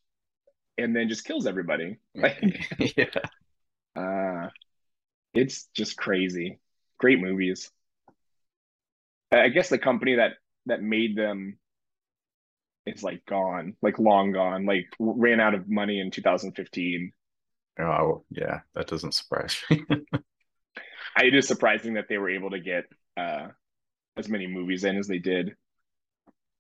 and 0.79 0.95
then 0.95 1.09
just 1.09 1.25
kills 1.25 1.47
everybody. 1.47 1.99
Like, 2.15 2.97
yeah, 2.97 3.07
uh, 3.95 4.49
it's 5.35 5.69
just 5.75 5.97
crazy. 5.97 6.59
Great 6.99 7.21
movies. 7.21 7.71
I 9.31 9.49
guess 9.49 9.69
the 9.69 9.79
company 9.79 10.17
that 10.17 10.33
that 10.67 10.83
made 10.83 11.17
them 11.17 11.59
is 12.87 13.03
like 13.03 13.25
gone, 13.27 13.75
like 13.83 13.99
long 13.99 14.33
gone, 14.33 14.65
like 14.65 14.87
ran 14.99 15.41
out 15.41 15.55
of 15.55 15.69
money 15.69 16.01
in 16.01 16.11
2015. 16.11 17.13
Oh 17.79 18.25
yeah, 18.31 18.61
that 18.75 18.87
doesn't 18.87 19.13
surprise 19.13 19.57
me. 19.71 19.85
it 21.23 21.35
is 21.35 21.47
surprising 21.47 21.95
that 21.95 22.07
they 22.09 22.19
were 22.19 22.31
able 22.31 22.51
to 22.51 22.61
get 22.61 22.85
uh, 23.17 23.49
as 24.17 24.29
many 24.29 24.47
movies 24.47 24.85
in 24.85 24.97
as 24.97 25.07
they 25.07 25.19
did. 25.19 25.55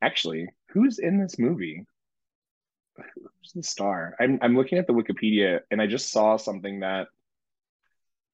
Actually, 0.03 0.49
who's 0.71 0.99
in 0.99 1.19
this 1.19 1.39
movie? 1.39 1.87
Who's 2.97 3.53
the 3.55 3.63
star? 3.63 4.17
I'm 4.21 4.39
I'm 4.43 4.57
looking 4.57 4.79
at 4.79 4.87
the 4.87 4.93
Wikipedia 4.93 5.61
and 5.71 5.81
I 5.81 5.87
just 5.87 6.11
saw 6.11 6.37
something 6.37 6.81
that 6.81 7.09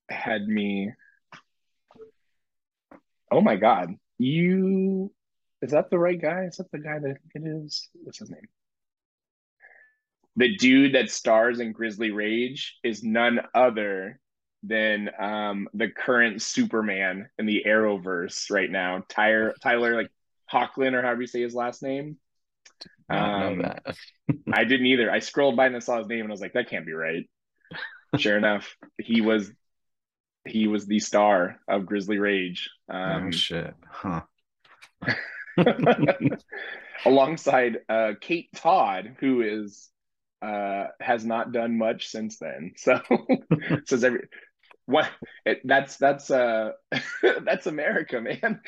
had 0.08 0.46
me. 0.46 0.92
Oh 3.30 3.40
my 3.40 3.56
god! 3.56 3.94
You 4.18 5.12
is 5.62 5.70
that 5.70 5.90
the 5.90 5.98
right 5.98 6.20
guy? 6.20 6.44
Is 6.44 6.56
that 6.56 6.70
the 6.72 6.78
guy 6.78 6.98
that 6.98 7.08
I 7.08 7.14
think 7.14 7.46
it 7.46 7.64
is? 7.64 7.88
What's 8.02 8.18
his 8.18 8.30
name? 8.30 8.48
The 10.36 10.56
dude 10.56 10.94
that 10.94 11.10
stars 11.10 11.60
in 11.60 11.72
Grizzly 11.72 12.10
Rage 12.10 12.78
is 12.82 13.04
none 13.04 13.40
other 13.54 14.18
than 14.62 15.10
um, 15.18 15.68
the 15.74 15.88
current 15.88 16.42
Superman 16.42 17.28
in 17.38 17.46
the 17.46 17.64
Arrowverse 17.66 18.50
right 18.50 18.70
now. 18.70 19.04
Tyler, 19.08 19.54
Tyler, 19.62 19.94
like 19.94 20.10
Hoechlin 20.50 20.94
or 20.94 21.02
however 21.02 21.22
you 21.22 21.26
say 21.26 21.42
his 21.42 21.54
last 21.54 21.82
name. 21.82 22.16
Um, 23.08 23.62
I 24.52 24.64
didn't 24.64 24.86
either. 24.86 25.10
I 25.10 25.18
scrolled 25.18 25.56
by 25.56 25.66
and 25.66 25.76
I 25.76 25.80
saw 25.80 25.98
his 25.98 26.08
name 26.08 26.20
and 26.20 26.30
I 26.30 26.32
was 26.32 26.40
like, 26.40 26.54
that 26.54 26.68
can't 26.68 26.86
be 26.86 26.92
right. 26.92 27.28
sure 28.18 28.36
enough, 28.36 28.76
he 28.98 29.20
was 29.20 29.50
he 30.44 30.66
was 30.66 30.86
the 30.86 30.98
star 30.98 31.60
of 31.68 31.86
Grizzly 31.86 32.18
Rage. 32.18 32.70
Um, 32.88 33.28
oh 33.28 33.30
shit! 33.30 33.74
Huh. 33.88 34.22
alongside 37.04 37.78
uh, 37.88 38.12
Kate 38.20 38.48
Todd, 38.54 39.16
who 39.20 39.42
is 39.42 39.88
uh, 40.40 40.86
has 41.00 41.24
not 41.24 41.52
done 41.52 41.78
much 41.78 42.08
since 42.08 42.38
then. 42.38 42.72
So 42.76 43.00
says 43.86 44.04
every 44.04 44.28
what 44.86 45.08
it, 45.46 45.60
that's 45.64 45.96
that's 45.96 46.30
uh 46.30 46.72
that's 47.44 47.66
America, 47.66 48.20
man. 48.20 48.60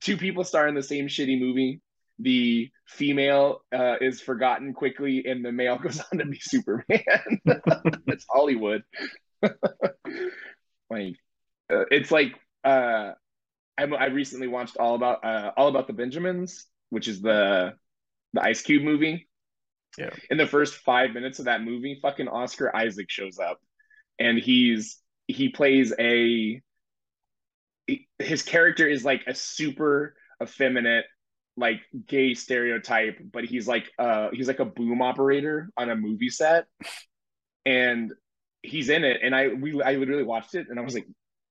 Two 0.00 0.16
people 0.16 0.44
star 0.44 0.66
in 0.68 0.74
the 0.74 0.82
same 0.82 1.08
shitty 1.08 1.38
movie. 1.38 1.80
The 2.20 2.70
female 2.86 3.62
uh, 3.72 3.96
is 4.00 4.20
forgotten 4.20 4.74
quickly, 4.74 5.24
and 5.26 5.44
the 5.44 5.52
male 5.52 5.78
goes 5.82 6.00
on 6.00 6.18
to 6.18 6.26
be 6.26 6.38
Superman. 6.40 7.40
That's 8.06 8.26
Hollywood. 8.28 8.82
like, 9.42 11.16
uh, 11.72 11.84
it's 11.90 12.10
like 12.10 12.34
uh, 12.64 13.12
I, 13.78 13.84
I 13.84 14.06
recently 14.06 14.48
watched 14.48 14.76
all 14.76 14.94
about 14.94 15.24
uh, 15.24 15.52
all 15.56 15.68
about 15.68 15.86
the 15.86 15.92
Benjamins, 15.92 16.66
which 16.90 17.08
is 17.08 17.22
the 17.22 17.72
the 18.32 18.42
Ice 18.42 18.62
Cube 18.62 18.82
movie. 18.82 19.28
Yeah. 19.98 20.10
In 20.30 20.38
the 20.38 20.46
first 20.46 20.76
five 20.76 21.12
minutes 21.12 21.40
of 21.40 21.46
that 21.46 21.62
movie, 21.62 21.98
fucking 22.00 22.28
Oscar 22.28 22.74
Isaac 22.76 23.10
shows 23.10 23.38
up, 23.38 23.58
and 24.18 24.38
he's 24.38 24.98
he 25.26 25.48
plays 25.48 25.92
a 25.98 26.60
his 28.18 28.42
character 28.42 28.86
is 28.86 29.04
like 29.04 29.22
a 29.26 29.34
super 29.34 30.14
effeminate 30.42 31.06
like 31.56 31.80
gay 32.06 32.34
stereotype 32.34 33.18
but 33.32 33.44
he's 33.44 33.68
like 33.68 33.90
uh 33.98 34.28
he's 34.32 34.48
like 34.48 34.60
a 34.60 34.64
boom 34.64 35.02
operator 35.02 35.70
on 35.76 35.90
a 35.90 35.96
movie 35.96 36.30
set. 36.30 36.66
And 37.66 38.12
he's 38.62 38.88
in 38.88 39.04
it. 39.04 39.18
And 39.22 39.34
i 39.34 39.48
we 39.48 39.82
i 39.82 39.94
literally 39.94 40.22
watched 40.24 40.54
it 40.54 40.66
and 40.68 40.78
i 40.78 40.82
was 40.82 40.94
like 40.94 41.06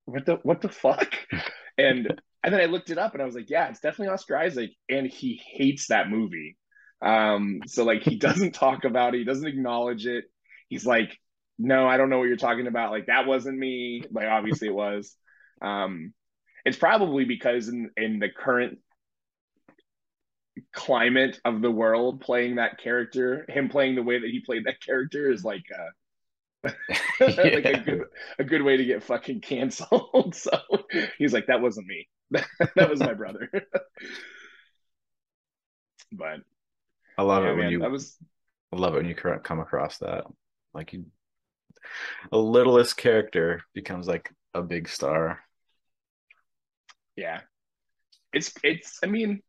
what 0.06 0.26
the 0.26 0.36
what 0.44 0.62
the 0.62 0.70
fuck? 0.70 1.14
And 1.78 2.14
and 2.44 2.54
then 2.54 2.60
i 2.60 2.66
looked 2.66 2.90
it 2.90 2.98
up 2.98 3.14
and 3.14 3.22
i 3.22 3.26
was 3.26 3.36
like 3.36 3.50
yeah 3.50 3.70
it's 3.70 3.80
definitely 3.80 4.14
oscar 4.14 4.38
isaac. 4.38 4.72
And 4.90 5.08
he 5.08 5.42
hates 5.46 5.88
that 5.88 6.10
movie. 6.10 6.58
Um 7.02 7.62
so 7.68 7.86
like 7.86 8.04
he 8.04 8.18
doesn't 8.18 8.52
talk 8.54 8.84
about 8.84 9.16
it. 9.16 9.20
He 9.20 9.24
doesn't 9.24 9.48
acknowledge 9.48 10.06
it. 10.06 10.26
He's 10.68 10.86
like 10.86 11.18
no, 11.60 11.88
I 11.88 11.98
don't 11.98 12.10
know 12.10 12.18
what 12.20 12.30
you're 12.30 12.38
talking 12.38 12.68
about. 12.68 12.92
Like 12.92 13.08
that 13.08 13.28
wasn't 13.28 13.58
me. 13.58 14.04
Like 14.12 14.28
obviously 14.28 14.70
it 14.70 14.74
was. 14.74 15.14
Um, 15.62 16.14
it's 16.66 16.78
probably 16.78 17.26
because 17.26 17.68
in 17.68 17.92
in 17.98 18.20
the 18.20 18.30
current 18.30 18.80
climate 20.74 21.40
of 21.46 21.62
the 21.62 21.72
world, 21.72 22.22
playing 22.22 22.56
that 22.56 22.80
character, 22.80 23.46
him 23.50 23.70
playing 23.70 23.96
the 23.96 24.04
way 24.04 24.20
that 24.20 24.30
he 24.30 24.40
played 24.40 24.66
that 24.66 24.82
character 24.82 25.32
is 25.32 25.44
like 25.44 25.66
uh, 25.74 26.70
like 27.20 27.66
a 27.66 27.80
good 27.80 28.04
a 28.40 28.44
good 28.44 28.62
way 28.62 28.78
to 28.78 28.86
get 28.86 29.04
fucking 29.04 29.42
canceled. 29.42 30.36
so 30.36 30.60
he's 31.18 31.34
like, 31.34 31.48
that 31.48 31.62
wasn't 31.62 31.88
me. 31.88 32.08
that 32.32 32.90
was 32.90 33.00
my 33.00 33.14
brother. 33.14 33.50
but 36.12 36.42
I 37.18 37.22
love 37.24 37.44
yeah, 37.44 37.50
it 37.50 37.54
when 37.54 37.64
man, 37.64 37.72
you. 37.72 37.80
That 37.80 37.92
was. 37.92 38.18
I 38.72 38.76
love 38.76 38.94
it 38.94 38.98
when 38.98 39.08
you 39.08 39.16
come 39.16 39.60
across 39.60 39.98
that. 39.98 40.26
Like 40.74 40.94
you 40.94 41.06
a 42.32 42.38
littlest 42.38 42.98
character 42.98 43.64
becomes 43.74 44.08
like 44.08 44.32
a 44.54 44.62
big 44.62 44.88
star. 44.88 45.40
Yeah. 47.16 47.42
It's 48.34 48.54
it's 48.64 49.00
I 49.04 49.08
mean, 49.08 49.42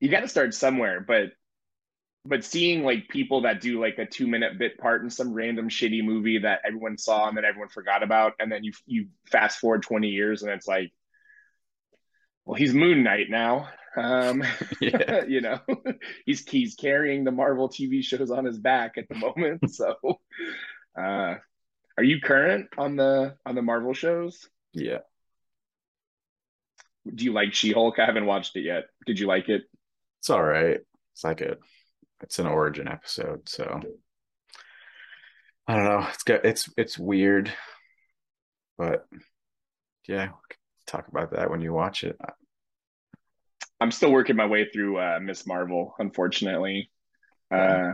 you 0.00 0.08
got 0.08 0.20
to 0.20 0.28
start 0.28 0.54
somewhere, 0.54 1.04
but 1.06 1.32
but 2.24 2.44
seeing 2.44 2.82
like 2.82 3.08
people 3.08 3.42
that 3.42 3.60
do 3.60 3.80
like 3.80 3.98
a 3.98 4.04
2 4.04 4.26
minute 4.26 4.58
bit 4.58 4.76
part 4.78 5.02
in 5.02 5.08
some 5.08 5.32
random 5.32 5.68
shitty 5.68 6.04
movie 6.04 6.38
that 6.38 6.60
everyone 6.66 6.98
saw 6.98 7.28
and 7.28 7.36
then 7.36 7.44
everyone 7.44 7.68
forgot 7.68 8.02
about 8.02 8.32
and 8.38 8.50
then 8.52 8.64
you 8.64 8.72
you 8.86 9.06
fast 9.30 9.60
forward 9.60 9.82
20 9.82 10.08
years 10.08 10.42
and 10.42 10.50
it's 10.50 10.66
like 10.66 10.92
well, 12.48 12.54
he's 12.54 12.72
Moon 12.72 13.02
Knight 13.02 13.28
now. 13.28 13.68
Um, 13.94 14.42
yeah. 14.80 15.24
you 15.28 15.42
know, 15.42 15.60
he's 16.24 16.48
he's 16.48 16.74
carrying 16.76 17.22
the 17.22 17.30
Marvel 17.30 17.68
TV 17.68 18.02
shows 18.02 18.30
on 18.30 18.46
his 18.46 18.58
back 18.58 18.96
at 18.96 19.06
the 19.08 19.14
moment. 19.14 19.62
So, 19.70 19.96
uh, 20.98 21.34
are 21.98 22.02
you 22.02 22.20
current 22.22 22.68
on 22.78 22.96
the 22.96 23.36
on 23.44 23.54
the 23.54 23.60
Marvel 23.60 23.92
shows? 23.92 24.48
Yeah. 24.72 25.00
Do 27.06 27.22
you 27.22 27.34
like 27.34 27.52
She 27.52 27.72
Hulk? 27.72 27.98
I 27.98 28.06
haven't 28.06 28.26
watched 28.26 28.56
it 28.56 28.62
yet. 28.62 28.84
Did 29.04 29.18
you 29.18 29.26
like 29.26 29.50
it? 29.50 29.64
It's 30.20 30.30
all 30.30 30.42
right. 30.42 30.78
It's 31.12 31.24
like 31.24 31.40
a 31.40 31.56
it's 32.22 32.38
an 32.38 32.46
origin 32.46 32.88
episode, 32.88 33.48
so 33.48 33.80
I 35.66 35.76
don't 35.76 35.84
know. 35.84 36.06
It's 36.12 36.22
got 36.22 36.44
it's 36.44 36.68
it's 36.76 36.98
weird, 36.98 37.52
but 38.76 39.06
yeah, 40.06 40.30
talk 40.86 41.08
about 41.08 41.32
that 41.32 41.50
when 41.50 41.60
you 41.60 41.72
watch 41.72 42.04
it. 42.04 42.18
I'm 43.80 43.92
still 43.92 44.10
working 44.10 44.36
my 44.36 44.46
way 44.46 44.68
through 44.72 44.98
uh, 44.98 45.20
Miss 45.22 45.46
Marvel. 45.46 45.94
Unfortunately, 45.98 46.90
uh, 47.50 47.92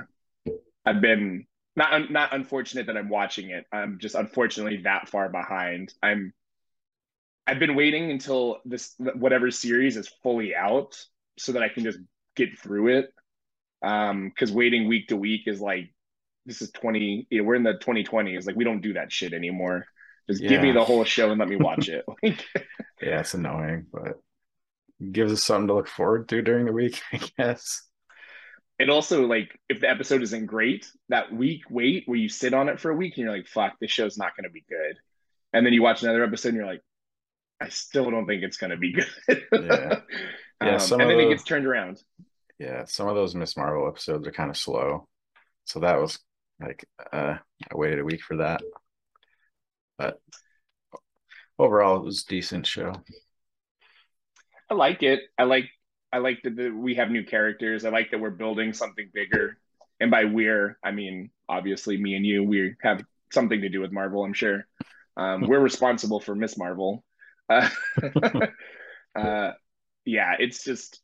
I've 0.87 1.01
been 1.01 1.47
not 1.77 2.11
not 2.11 2.35
unfortunate 2.35 2.87
that 2.87 2.97
I'm 2.97 3.09
watching 3.09 3.51
it. 3.51 3.67
I'm 3.73 3.99
just 3.99 4.15
unfortunately 4.15 4.83
that 4.85 5.09
far 5.09 5.29
behind. 5.29 5.93
I'm 6.03 6.33
I've 7.47 7.59
been 7.59 7.75
waiting 7.75 8.11
until 8.11 8.61
this 8.65 8.95
whatever 8.99 9.51
series 9.51 9.97
is 9.97 10.09
fully 10.23 10.55
out 10.55 10.97
so 11.39 11.53
that 11.53 11.63
I 11.63 11.69
can 11.69 11.85
just 11.85 11.99
get 12.37 12.59
through 12.59 12.99
it. 12.99 13.13
Um, 13.83 14.29
because 14.29 14.51
waiting 14.51 14.89
week 14.89 15.09
to 15.09 15.17
week 15.17 15.43
is 15.47 15.61
like 15.61 15.93
this 16.47 16.63
is 16.63 16.71
20 16.73 17.27
you 17.31 17.39
know, 17.39 17.45
we're 17.45 17.55
in 17.55 17.63
the 17.63 17.75
2020s 17.75 18.47
like 18.47 18.57
we 18.57 18.65
don't 18.65 18.81
do 18.81 18.95
that 18.95 19.13
shit 19.13 19.33
anymore. 19.33 19.87
Just 20.29 20.43
yeah. 20.43 20.49
give 20.49 20.63
me 20.63 20.73
the 20.73 20.85
whole 20.85 21.05
show 21.05 21.31
and 21.31 21.39
let 21.39 21.49
me 21.49 21.57
watch 21.57 21.89
it. 21.89 22.05
Yeah 23.03 23.21
it's 23.21 23.35
annoying 23.35 23.87
but 23.93 24.21
it 25.01 25.13
gives 25.13 25.33
us 25.33 25.43
something 25.43 25.67
to 25.67 25.75
look 25.75 25.89
forward 25.89 26.29
to 26.29 26.41
during 26.41 26.65
the 26.65 26.73
week 26.73 27.03
i 27.13 27.21
guess. 27.37 27.83
It 28.79 28.89
also 28.89 29.27
like 29.27 29.59
if 29.69 29.81
the 29.81 29.91
episode 29.91 30.23
isn't 30.23 30.47
great 30.47 30.91
that 31.11 31.33
week 31.33 31.63
wait 31.69 32.05
where 32.07 32.19
you 32.19 32.29
sit 32.29 32.55
on 32.55 32.69
it 32.69 32.81
for 32.81 32.91
a 32.91 32.97
week 32.97 33.15
and 33.17 33.25
you're 33.25 33.37
like 33.37 33.47
fuck 33.47 33.75
this 33.81 33.91
show's 33.91 34.17
not 34.17 34.35
going 34.37 34.45
to 34.45 34.51
be 34.51 34.65
good. 34.69 34.97
And 35.53 35.67
then 35.67 35.75
you 35.75 35.83
watch 35.83 36.03
another 36.03 36.25
episode 36.25 36.51
and 36.51 36.57
you're 36.57 36.67
like 36.67 36.83
i 37.61 37.69
still 37.69 38.11
don't 38.11 38.27
think 38.27 38.43
it's 38.43 38.57
going 38.57 38.71
to 38.71 38.77
be 38.77 38.93
good. 38.93 39.43
Yeah, 39.53 40.01
yeah 40.65 40.77
um, 40.77 41.01
and 41.01 41.11
then 41.11 41.19
the, 41.19 41.27
it 41.27 41.31
gets 41.31 41.45
turned 41.45 41.67
around 41.67 42.03
yeah 42.59 42.85
some 42.87 43.09
of 43.09 43.15
those 43.15 43.35
miss 43.35 43.57
marvel 43.57 43.89
episodes 43.89 44.27
are 44.27 44.33
kind 44.33 44.51
of 44.51 44.57
slow 44.57 45.07
so 45.65 45.81
that 45.81 45.99
was 45.99 46.19
like 46.61 46.85
uh, 47.13 47.37
I 47.73 47.77
waited 47.77 48.01
a 48.01 48.05
week 48.05 48.23
for 48.23 48.37
that, 48.39 48.63
but 49.99 50.21
overall 51.59 51.97
it 51.99 52.05
was 52.05 52.23
a 52.23 52.29
decent 52.29 52.67
show. 52.67 52.93
I 54.71 54.75
like 54.75 55.03
it. 55.03 55.21
I 55.39 55.45
like 55.45 55.69
I 56.13 56.19
like 56.19 56.41
that 56.45 56.57
the, 56.57 56.71
we 56.71 56.95
have 56.95 57.11
new 57.11 57.25
characters. 57.25 57.85
I 57.85 57.91
like 57.91 58.11
that 58.11 58.21
we're 58.21 58.31
building 58.31 58.73
something 58.73 59.11
bigger. 59.13 59.59
And 60.01 60.11
by 60.11 60.25
we're, 60.25 60.79
I 60.83 60.93
mean 60.93 61.31
obviously 61.49 61.97
me 61.97 62.15
and 62.15 62.25
you. 62.25 62.45
We 62.45 62.75
have 62.83 63.03
something 63.33 63.61
to 63.61 63.69
do 63.69 63.81
with 63.81 63.93
Marvel. 63.93 64.25
I'm 64.25 64.33
sure. 64.33 64.67
Um, 65.17 65.43
we're 65.49 65.61
responsible 65.61 66.21
for 66.21 66.35
Miss 66.35 66.57
Marvel. 66.57 67.05
Uh, 67.49 67.69
uh, 69.17 69.53
yeah, 70.05 70.35
it's 70.39 70.65
just 70.65 71.01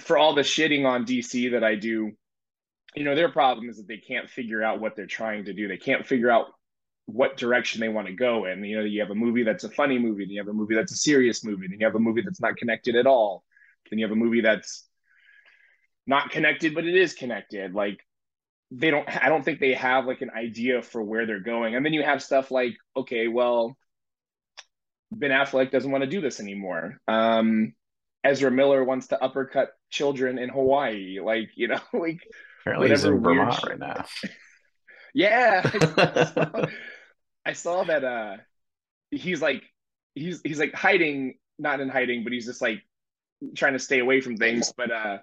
for 0.00 0.16
all 0.16 0.34
the 0.34 0.42
shitting 0.42 0.86
on 0.86 1.04
DC 1.04 1.52
that 1.52 1.62
I 1.64 1.74
do 1.74 2.12
you 2.94 3.04
know, 3.04 3.14
their 3.14 3.30
problem 3.30 3.68
is 3.68 3.78
that 3.78 3.88
they 3.88 3.96
can't 3.96 4.28
figure 4.28 4.62
out 4.62 4.80
what 4.80 4.96
they're 4.96 5.06
trying 5.06 5.46
to 5.46 5.52
do. 5.52 5.68
They 5.68 5.78
can't 5.78 6.06
figure 6.06 6.30
out 6.30 6.46
what 7.06 7.36
direction 7.36 7.80
they 7.80 7.88
want 7.88 8.06
to 8.06 8.12
go 8.12 8.44
in. 8.44 8.64
You 8.64 8.78
know, 8.78 8.84
you 8.84 9.00
have 9.00 9.10
a 9.10 9.14
movie 9.14 9.42
that's 9.42 9.64
a 9.64 9.70
funny 9.70 9.98
movie, 9.98 10.24
then 10.24 10.30
you 10.30 10.40
have 10.40 10.48
a 10.48 10.52
movie 10.52 10.74
that's 10.74 10.92
a 10.92 10.96
serious 10.96 11.44
movie, 11.44 11.68
then 11.68 11.80
you 11.80 11.86
have 11.86 11.94
a 11.94 12.00
movie 12.00 12.22
that's 12.22 12.40
not 12.40 12.56
connected 12.56 12.96
at 12.96 13.06
all. 13.06 13.44
Then 13.90 13.98
you 13.98 14.04
have 14.04 14.12
a 14.12 14.16
movie 14.16 14.42
that's 14.42 14.86
not 16.06 16.30
connected, 16.30 16.74
but 16.74 16.84
it 16.84 16.94
is 16.94 17.14
connected. 17.14 17.74
Like 17.74 17.98
they 18.70 18.90
don't 18.90 19.08
I 19.08 19.28
don't 19.28 19.44
think 19.44 19.60
they 19.60 19.74
have 19.74 20.06
like 20.06 20.22
an 20.22 20.30
idea 20.30 20.82
for 20.82 21.02
where 21.02 21.26
they're 21.26 21.40
going. 21.40 21.74
And 21.74 21.84
then 21.84 21.92
you 21.92 22.02
have 22.02 22.22
stuff 22.22 22.50
like, 22.50 22.76
okay, 22.96 23.28
well, 23.28 23.76
Ben 25.18 25.30
Affleck 25.30 25.70
doesn't 25.70 25.90
want 25.90 26.02
to 26.04 26.10
do 26.10 26.20
this 26.20 26.40
anymore. 26.40 27.00
Um 27.08 27.74
Ezra 28.24 28.50
Miller 28.50 28.84
wants 28.84 29.08
to 29.08 29.22
uppercut 29.22 29.70
children 29.90 30.38
in 30.38 30.48
Hawaii. 30.48 31.18
Like, 31.20 31.50
you 31.56 31.68
know, 31.68 31.80
like 31.92 32.20
Apparently 32.62 32.90
he's 32.90 33.04
in 33.04 33.20
Vermont 33.22 33.54
shit. 33.54 33.68
right 33.70 33.78
now. 33.78 34.04
yeah. 35.14 35.62
I 35.64 36.24
saw, 36.24 36.66
I 37.46 37.52
saw 37.52 37.84
that 37.84 38.04
uh 38.04 38.36
he's 39.10 39.42
like 39.42 39.62
he's 40.14 40.40
he's 40.44 40.58
like 40.60 40.74
hiding, 40.74 41.34
not 41.58 41.80
in 41.80 41.88
hiding, 41.88 42.24
but 42.24 42.32
he's 42.32 42.46
just 42.46 42.62
like 42.62 42.80
trying 43.56 43.72
to 43.74 43.78
stay 43.78 43.98
away 43.98 44.20
from 44.20 44.36
things. 44.36 44.72
But 44.76 44.90
uh 44.90 45.18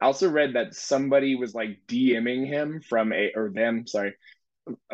I 0.00 0.06
also 0.06 0.30
read 0.30 0.54
that 0.54 0.74
somebody 0.74 1.34
was 1.36 1.54
like 1.54 1.80
DMing 1.88 2.46
him 2.46 2.80
from 2.80 3.12
a 3.12 3.32
or 3.34 3.50
them, 3.50 3.86
sorry, 3.86 4.14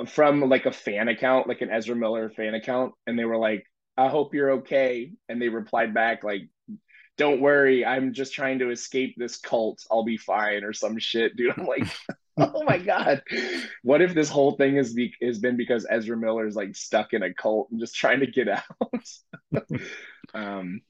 from 0.09 0.41
like 0.49 0.67
a 0.67 0.73
fan 0.73 1.09
account, 1.09 1.49
like 1.49 1.63
an 1.63 1.71
Ezra 1.71 1.97
Miller 1.97 2.31
fan 2.31 2.55
account, 2.55 2.95
and 3.07 3.19
they 3.19 3.25
were 3.25 3.37
like, 3.39 3.65
I 4.01 4.09
hope 4.09 4.33
you're 4.33 4.53
okay. 4.53 5.13
And 5.29 5.41
they 5.41 5.51
replied 5.51 5.93
back 5.93 6.25
like, 6.25 6.49
don't 7.19 7.43
worry, 7.43 7.85
I'm 7.85 8.15
just 8.15 8.33
trying 8.33 8.61
to 8.61 8.71
escape 8.71 9.15
this 9.19 9.37
cult. 9.37 9.85
I'll 9.91 10.05
be 10.05 10.17
fine 10.17 10.65
or 10.65 10.73
some 10.73 10.99
shit, 10.99 11.37
dude. 11.37 11.53
I'm 11.55 11.67
like, 11.67 11.87
oh 12.39 12.65
my 12.65 12.79
god, 12.79 13.23
what 13.83 14.01
if 14.01 14.15
this 14.15 14.31
whole 14.31 14.53
thing 14.53 14.77
is 14.77 14.95
be- 14.95 15.13
has 15.21 15.39
been 15.39 15.59
because 15.59 15.87
Ezra 15.89 16.17
Miller 16.17 16.47
is 16.47 16.57
like 16.57 16.75
stuck 16.75 17.13
in 17.13 17.23
a 17.23 17.35
cult 17.35 17.69
and 17.71 17.79
just 17.79 17.95
trying 17.95 18.21
to 18.21 18.27
get 18.27 18.49
out? 18.49 18.65
um, 20.35 20.81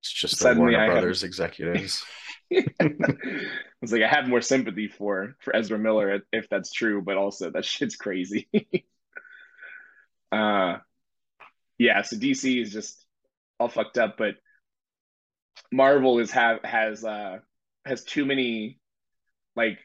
it's 0.00 0.12
just 0.12 0.38
the 0.38 0.54
Warner 0.54 0.78
I 0.78 0.86
Brothers 0.86 1.22
have... 1.22 1.28
executives. 1.28 2.04
it's 2.50 3.92
like 3.92 4.02
I 4.02 4.08
have 4.08 4.28
more 4.28 4.40
sympathy 4.40 4.86
for 4.86 5.34
for 5.40 5.56
Ezra 5.56 5.80
Miller 5.80 6.20
if 6.32 6.48
that's 6.48 6.70
true, 6.70 7.02
but 7.02 7.16
also 7.16 7.50
that 7.50 7.64
shit's 7.64 7.96
crazy. 7.96 8.48
uh, 10.30 10.76
yeah. 11.82 12.02
So 12.02 12.16
DC 12.16 12.62
is 12.62 12.72
just 12.72 13.04
all 13.58 13.68
fucked 13.68 13.98
up, 13.98 14.16
but 14.16 14.34
Marvel 15.72 16.18
is 16.18 16.30
have 16.30 16.60
has 16.64 17.04
uh 17.04 17.38
has 17.84 18.04
too 18.04 18.24
many 18.24 18.78
like 19.56 19.78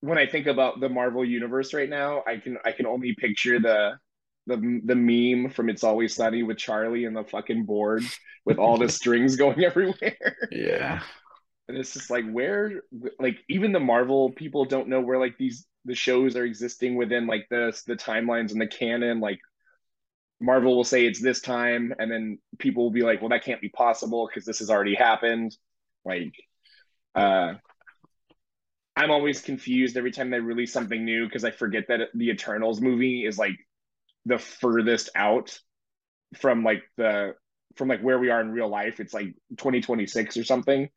when 0.00 0.18
I 0.18 0.26
think 0.26 0.46
about 0.46 0.80
the 0.80 0.88
Marvel 0.88 1.24
universe 1.24 1.74
right 1.74 1.88
now, 1.88 2.22
I 2.26 2.38
can 2.38 2.58
I 2.64 2.72
can 2.72 2.86
only 2.86 3.14
picture 3.14 3.60
the 3.60 3.98
the 4.46 4.80
the 4.84 4.94
meme 4.94 5.50
from 5.50 5.68
It's 5.68 5.84
Always 5.84 6.14
Sunny 6.14 6.42
with 6.42 6.56
Charlie 6.58 7.04
and 7.04 7.16
the 7.16 7.24
fucking 7.24 7.64
board 7.66 8.02
with 8.44 8.58
all 8.58 8.78
the 8.78 8.88
strings 9.00 9.36
going 9.36 9.62
everywhere. 9.62 10.36
Yeah. 10.50 11.02
And 11.68 11.76
it's 11.76 11.94
just 11.94 12.10
like 12.10 12.24
where 12.30 12.82
like 13.18 13.38
even 13.48 13.72
the 13.72 13.80
Marvel 13.80 14.30
people 14.30 14.64
don't 14.64 14.88
know 14.88 15.00
where 15.00 15.18
like 15.18 15.36
these 15.36 15.66
the 15.84 15.94
shows 15.94 16.36
are 16.36 16.44
existing 16.44 16.96
within 16.96 17.26
like 17.26 17.46
the 17.50 17.78
the 17.86 17.96
timelines 17.96 18.52
and 18.52 18.60
the 18.60 18.66
canon 18.66 19.20
like 19.20 19.40
Marvel 20.40 20.76
will 20.76 20.84
say 20.84 21.06
it's 21.06 21.20
this 21.20 21.40
time, 21.40 21.94
and 21.98 22.10
then 22.10 22.38
people 22.58 22.84
will 22.84 22.90
be 22.90 23.02
like, 23.02 23.20
"Well, 23.20 23.30
that 23.30 23.44
can't 23.44 23.60
be 23.60 23.68
possible 23.68 24.26
because 24.26 24.44
this 24.44 24.58
has 24.58 24.70
already 24.70 24.94
happened." 24.94 25.56
Like, 26.04 26.34
uh, 27.14 27.54
I'm 28.96 29.10
always 29.10 29.40
confused 29.42 29.96
every 29.96 30.10
time 30.10 30.30
they 30.30 30.40
release 30.40 30.72
something 30.72 31.04
new 31.04 31.26
because 31.26 31.44
I 31.44 31.50
forget 31.50 31.84
that 31.88 32.08
the 32.14 32.30
Eternals 32.30 32.80
movie 32.80 33.24
is 33.26 33.38
like 33.38 33.56
the 34.24 34.38
furthest 34.38 35.10
out 35.14 35.58
from 36.38 36.64
like 36.64 36.82
the 36.96 37.34
from 37.76 37.88
like 37.88 38.00
where 38.00 38.18
we 38.18 38.30
are 38.30 38.40
in 38.40 38.50
real 38.50 38.68
life. 38.68 39.00
It's 39.00 39.14
like 39.14 39.34
2026 39.56 40.36
or 40.36 40.44
something. 40.44 40.88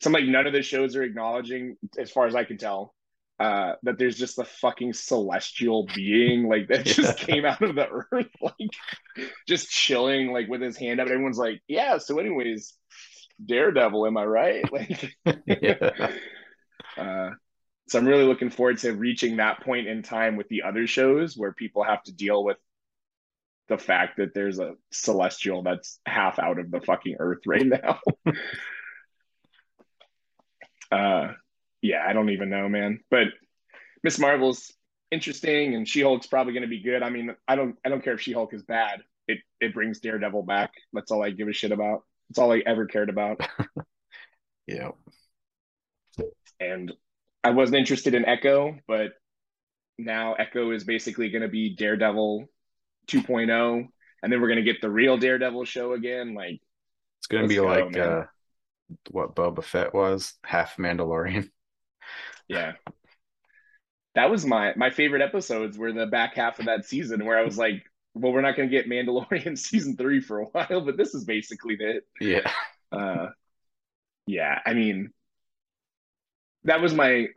So 0.00 0.08
I'm 0.08 0.14
like 0.14 0.24
none 0.24 0.46
of 0.46 0.52
the 0.52 0.62
shows 0.62 0.96
are 0.96 1.02
acknowledging, 1.02 1.76
as 1.98 2.10
far 2.10 2.26
as 2.26 2.34
I 2.34 2.44
can 2.44 2.58
tell, 2.58 2.94
uh, 3.40 3.74
that 3.82 3.98
there's 3.98 4.16
just 4.16 4.38
a 4.38 4.44
fucking 4.44 4.92
celestial 4.92 5.86
being 5.94 6.48
like 6.48 6.68
that 6.68 6.86
just 6.86 7.18
came 7.18 7.44
out 7.44 7.62
of 7.62 7.74
the 7.74 7.88
earth, 7.88 8.28
like 8.40 8.70
just 9.48 9.68
chilling, 9.70 10.32
like 10.32 10.48
with 10.48 10.60
his 10.60 10.76
hand 10.76 11.00
up. 11.00 11.08
Everyone's 11.08 11.38
like, 11.38 11.60
"Yeah." 11.66 11.98
So, 11.98 12.18
anyways, 12.18 12.74
Daredevil, 13.44 14.06
am 14.06 14.16
I 14.16 14.24
right? 14.24 14.64
Like, 14.72 15.16
yeah. 15.46 16.10
uh, 16.96 17.30
so 17.88 17.98
I'm 17.98 18.06
really 18.06 18.24
looking 18.24 18.50
forward 18.50 18.78
to 18.78 18.92
reaching 18.92 19.36
that 19.36 19.62
point 19.62 19.86
in 19.86 20.02
time 20.02 20.36
with 20.36 20.48
the 20.48 20.62
other 20.62 20.86
shows 20.86 21.36
where 21.36 21.52
people 21.52 21.82
have 21.82 22.02
to 22.04 22.12
deal 22.12 22.42
with 22.44 22.56
the 23.68 23.78
fact 23.78 24.18
that 24.18 24.34
there's 24.34 24.58
a 24.58 24.74
celestial 24.92 25.62
that's 25.62 25.98
half 26.06 26.38
out 26.38 26.58
of 26.58 26.70
the 26.70 26.80
fucking 26.80 27.16
earth 27.18 27.40
right 27.46 27.66
now. 27.66 28.00
uh 30.92 31.32
yeah, 31.82 32.04
I 32.06 32.12
don't 32.12 32.30
even 32.30 32.48
know, 32.48 32.68
man. 32.68 33.00
But 33.10 33.28
Miss 34.02 34.18
Marvel's 34.18 34.72
interesting, 35.10 35.74
and 35.74 35.86
She 35.86 36.00
Hulk's 36.00 36.26
probably 36.26 36.52
going 36.54 36.62
to 36.62 36.68
be 36.68 36.82
good. 36.82 37.02
I 37.02 37.10
mean, 37.10 37.34
I 37.46 37.56
don't, 37.56 37.76
I 37.84 37.88
don't 37.88 38.02
care 38.02 38.14
if 38.14 38.20
She 38.20 38.32
Hulk 38.32 38.54
is 38.54 38.62
bad. 38.62 39.02
It, 39.28 39.38
it 39.60 39.74
brings 39.74 40.00
Daredevil 40.00 40.44
back. 40.44 40.72
That's 40.92 41.10
all 41.10 41.22
I 41.22 41.30
give 41.30 41.48
a 41.48 41.52
shit 41.52 41.72
about. 41.72 42.04
That's 42.28 42.38
all 42.38 42.52
I 42.52 42.62
ever 42.64 42.86
cared 42.86 43.10
about. 43.10 43.40
yeah. 44.66 44.90
And 46.58 46.92
I 47.44 47.50
wasn't 47.50 47.78
interested 47.78 48.14
in 48.14 48.24
Echo, 48.24 48.76
but 48.86 49.12
now 49.98 50.34
Echo 50.34 50.70
is 50.70 50.84
basically 50.84 51.30
going 51.30 51.42
to 51.42 51.48
be 51.48 51.74
Daredevil 51.74 52.46
2.0, 53.08 53.88
and 54.22 54.32
then 54.32 54.40
we're 54.40 54.48
going 54.48 54.64
to 54.64 54.72
get 54.72 54.80
the 54.80 54.90
real 54.90 55.18
Daredevil 55.18 55.64
show 55.64 55.92
again. 55.92 56.34
Like, 56.34 56.60
it's 57.18 57.26
going 57.26 57.42
to 57.42 57.48
be 57.48 57.56
go, 57.56 57.64
like 57.64 57.96
uh, 57.96 58.24
what 59.10 59.34
Boba 59.34 59.62
Fett 59.62 59.94
was, 59.94 60.34
half 60.44 60.76
Mandalorian. 60.76 61.48
Yeah. 62.48 62.74
That 64.14 64.30
was 64.30 64.44
my 64.44 64.74
my 64.76 64.90
favorite 64.90 65.22
episodes 65.22 65.78
were 65.78 65.92
the 65.92 66.06
back 66.06 66.34
half 66.34 66.58
of 66.58 66.66
that 66.66 66.84
season 66.84 67.24
where 67.24 67.38
I 67.38 67.42
was 67.42 67.56
like, 67.56 67.82
well, 68.14 68.32
we're 68.32 68.42
not 68.42 68.56
going 68.56 68.68
to 68.68 68.76
get 68.76 68.88
Mandalorian 68.88 69.56
season 69.58 69.96
3 69.96 70.20
for 70.20 70.40
a 70.40 70.44
while, 70.44 70.82
but 70.82 70.96
this 70.96 71.14
is 71.14 71.24
basically 71.24 71.76
it. 71.78 72.04
Yeah. 72.20 72.50
Uh 72.90 73.28
yeah, 74.26 74.60
I 74.66 74.74
mean, 74.74 75.12
that 76.64 76.80
was 76.80 76.94
my 76.94 77.28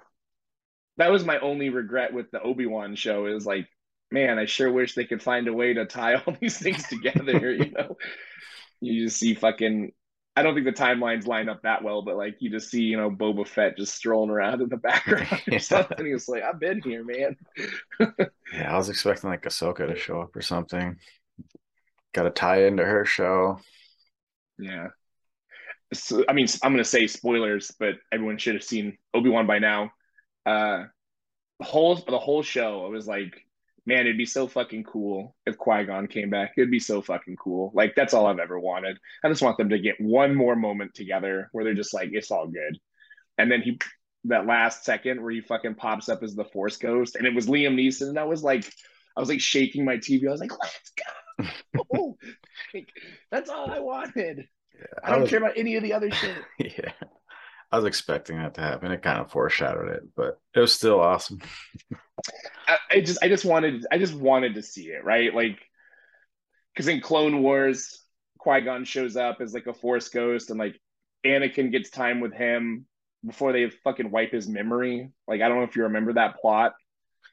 that 0.98 1.12
was 1.12 1.26
my 1.26 1.40
only 1.40 1.70
regret 1.70 2.14
with 2.14 2.32
the 2.32 2.42
Obi-Wan 2.42 2.96
show 2.96 3.26
is 3.26 3.46
like, 3.46 3.68
man, 4.12 4.40
I 4.40 4.46
sure 4.46 4.72
wish 4.72 4.96
they 4.96 5.06
could 5.06 5.22
find 5.22 5.48
a 5.48 5.54
way 5.54 5.74
to 5.74 5.86
tie 5.86 6.16
all 6.16 6.36
these 6.42 6.58
things 6.58 6.88
together, 6.88 7.52
you 7.52 7.72
know. 7.72 7.98
You 8.82 9.06
just 9.06 9.20
see 9.20 9.34
fucking 9.36 9.94
I 10.36 10.44
don't 10.44 10.54
think 10.54 10.66
the 10.66 10.74
timelines 10.74 11.28
line 11.28 11.48
up 11.48 11.62
that 11.62 11.84
well, 11.84 12.02
but 12.02 12.18
like 12.18 12.36
you 12.40 12.50
just 12.50 12.70
see, 12.70 12.82
you 12.82 12.98
know, 12.98 13.10
Boba 13.10 13.48
Fett 13.48 13.78
just 13.78 13.96
strolling 13.96 14.30
around 14.30 14.62
in 14.62 14.68
the 14.68 14.78
background 14.78 15.42
or 15.50 15.60
something. 15.60 16.06
He's 16.06 16.28
like, 16.28 16.44
I've 16.44 16.60
been 16.60 16.82
here, 16.82 17.06
man. 17.06 17.38
yeah, 18.54 18.74
I 18.74 18.78
was 18.78 18.90
expecting 18.90 19.30
like 19.30 19.44
Ahsoka 19.44 19.88
to 19.88 19.96
show 19.96 20.22
up 20.22 20.36
or 20.36 20.42
something. 20.42 20.98
Got 22.14 22.24
to 22.24 22.32
tie 22.32 22.66
into 22.66 22.84
her 22.84 23.06
show. 23.06 23.60
Yeah. 24.58 24.88
So, 25.94 26.26
I 26.28 26.34
mean, 26.34 26.48
I'm 26.64 26.74
going 26.74 26.84
to 26.84 26.90
say 26.90 27.08
spoilers, 27.08 27.72
but 27.80 27.96
everyone 28.12 28.38
should 28.38 28.56
have 28.56 28.64
seen 28.64 28.98
Obi 29.14 29.30
Wan 29.30 29.48
by 29.48 29.60
now. 29.60 29.92
Uh, 30.46 30.86
the 31.60 31.66
whole 31.66 31.96
the 31.96 32.20
whole 32.20 32.44
show, 32.44 32.86
I 32.86 32.90
was 32.90 33.08
like, 33.08 33.45
man, 33.86 34.02
it'd 34.02 34.18
be 34.18 34.26
so 34.26 34.48
fucking 34.48 34.84
cool 34.84 35.36
if 35.46 35.58
Qui 35.58 35.86
Gon 35.86 36.08
came 36.08 36.30
back. 36.30 36.54
It'd 36.58 36.72
be 36.72 36.80
so 36.80 37.02
fucking 37.02 37.36
cool. 37.36 37.72
Like 37.74 37.96
that's 37.96 38.14
all 38.14 38.26
I've 38.26 38.40
ever 38.40 38.60
wanted. 38.60 38.98
I 39.24 39.30
just 39.30 39.42
want 39.42 39.58
them 39.58 39.70
to 39.70 39.80
get 39.80 40.00
one 40.00 40.34
more 40.36 40.56
moment 40.56 40.94
together 40.94 41.50
where 41.52 41.64
they're 41.64 41.74
just 41.74 41.94
like, 41.94 42.10
it's 42.12 42.32
all 42.32 42.48
good. 42.48 42.80
And 43.38 43.52
then 43.52 43.62
he, 43.62 43.80
that 44.26 44.46
last 44.46 44.86
second 44.86 45.22
where 45.22 45.32
he 45.32 45.42
fucking 45.42 45.76
pops 45.76 46.10
up 46.10 46.24
as 46.24 46.36
the 46.36 46.46
Force 46.46 46.78
Ghost, 46.78 47.16
and 47.16 47.28
it 47.28 47.36
was 47.36 47.48
Liam 47.48 47.76
Neeson, 47.76 48.10
and 48.10 48.20
I 48.20 48.24
was 48.24 48.44
like, 48.44 48.66
I 49.16 49.20
was 49.20 49.30
like 49.30 49.42
shaking 49.42 49.86
my 49.86 49.98
TV. 49.98 50.28
I 50.28 50.32
was 50.32 50.42
like, 50.42 50.52
let's 50.52 50.92
go. 50.98 51.06
like, 52.74 52.90
that's 53.32 53.50
all 53.50 53.72
I 53.72 53.80
wanted. 53.80 54.48
Yeah, 54.78 54.86
I 55.04 55.12
don't 55.12 55.22
was, 55.22 55.30
care 55.30 55.40
about 55.40 55.58
any 55.58 55.76
of 55.76 55.84
the 55.84 55.94
other 55.94 56.12
shit. 56.12 56.36
Yeah. 56.60 56.92
I 57.76 57.78
was 57.78 57.86
expecting 57.86 58.38
that 58.38 58.54
to 58.54 58.62
happen. 58.62 58.90
It 58.94 59.02
kind 59.02 59.20
of 59.20 59.30
foreshadowed 59.30 59.90
it, 59.90 60.04
but 60.16 60.40
it 60.56 60.62
was 60.62 60.72
still 60.72 61.02
awesome. 61.02 61.42
I, 62.70 62.78
I, 62.90 63.02
just 63.02 63.22
I 63.22 63.28
just 63.28 63.44
wanted 63.44 63.86
I 63.92 63.98
just 63.98 64.14
wanted 64.14 64.56
to 64.56 64.62
see 64.62 64.84
it, 64.84 65.04
right? 65.04 65.36
Like 65.36 65.60
because 66.74 66.88
in 66.88 67.02
Clone 67.02 67.44
Wars, 67.44 68.02
Qui-Gon 68.40 68.86
shows 68.86 69.18
up 69.18 69.42
as 69.42 69.54
like 69.54 69.68
a 69.68 69.74
force 69.74 70.08
ghost 70.08 70.52
and 70.52 70.58
like 70.58 70.80
Anakin 71.26 71.70
gets 71.70 71.90
time 71.90 72.22
with 72.22 72.34
him 72.34 72.86
before 73.26 73.52
they 73.52 73.70
fucking 73.70 74.10
wipe 74.10 74.32
his 74.32 74.48
memory. 74.48 75.12
Like 75.28 75.42
I 75.42 75.50
don't 75.50 75.58
know 75.58 75.66
if 75.66 75.76
you 75.76 75.84
remember 75.84 76.14
that 76.14 76.40
plot. 76.40 76.76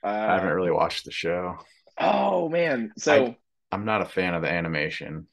Uh, 0.02 0.08
I 0.08 0.34
haven't 0.34 0.54
really 0.54 0.72
watched 0.72 1.04
the 1.04 1.12
show. 1.12 1.56
Oh 2.00 2.48
man. 2.48 2.90
So 2.98 3.26
I, 3.26 3.36
I'm 3.70 3.84
not 3.84 4.02
a 4.02 4.06
fan 4.06 4.34
of 4.34 4.42
the 4.42 4.50
animation. 4.50 5.28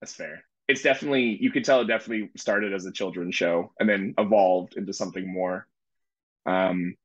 That's 0.00 0.14
fair 0.14 0.42
it's 0.68 0.82
definitely 0.82 1.38
you 1.40 1.50
could 1.50 1.64
tell 1.64 1.80
it 1.80 1.86
definitely 1.86 2.30
started 2.36 2.72
as 2.72 2.86
a 2.86 2.92
children's 2.92 3.34
show 3.34 3.72
and 3.78 3.88
then 3.88 4.14
evolved 4.18 4.76
into 4.76 4.92
something 4.92 5.32
more. 5.32 5.66
Um, 6.44 6.96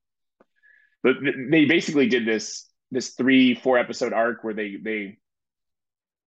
but 1.03 1.15
they 1.23 1.65
basically 1.65 2.07
did 2.07 2.25
this 2.25 2.67
this 2.91 3.11
three 3.11 3.55
four 3.55 3.77
episode 3.77 4.13
arc 4.13 4.43
where 4.43 4.53
they 4.53 4.77
they 4.81 5.17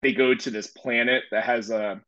they 0.03 0.13
go 0.13 0.35
to 0.35 0.51
this 0.51 0.67
planet 0.67 1.25
that 1.31 1.45
has 1.45 1.71
a 1.71 2.01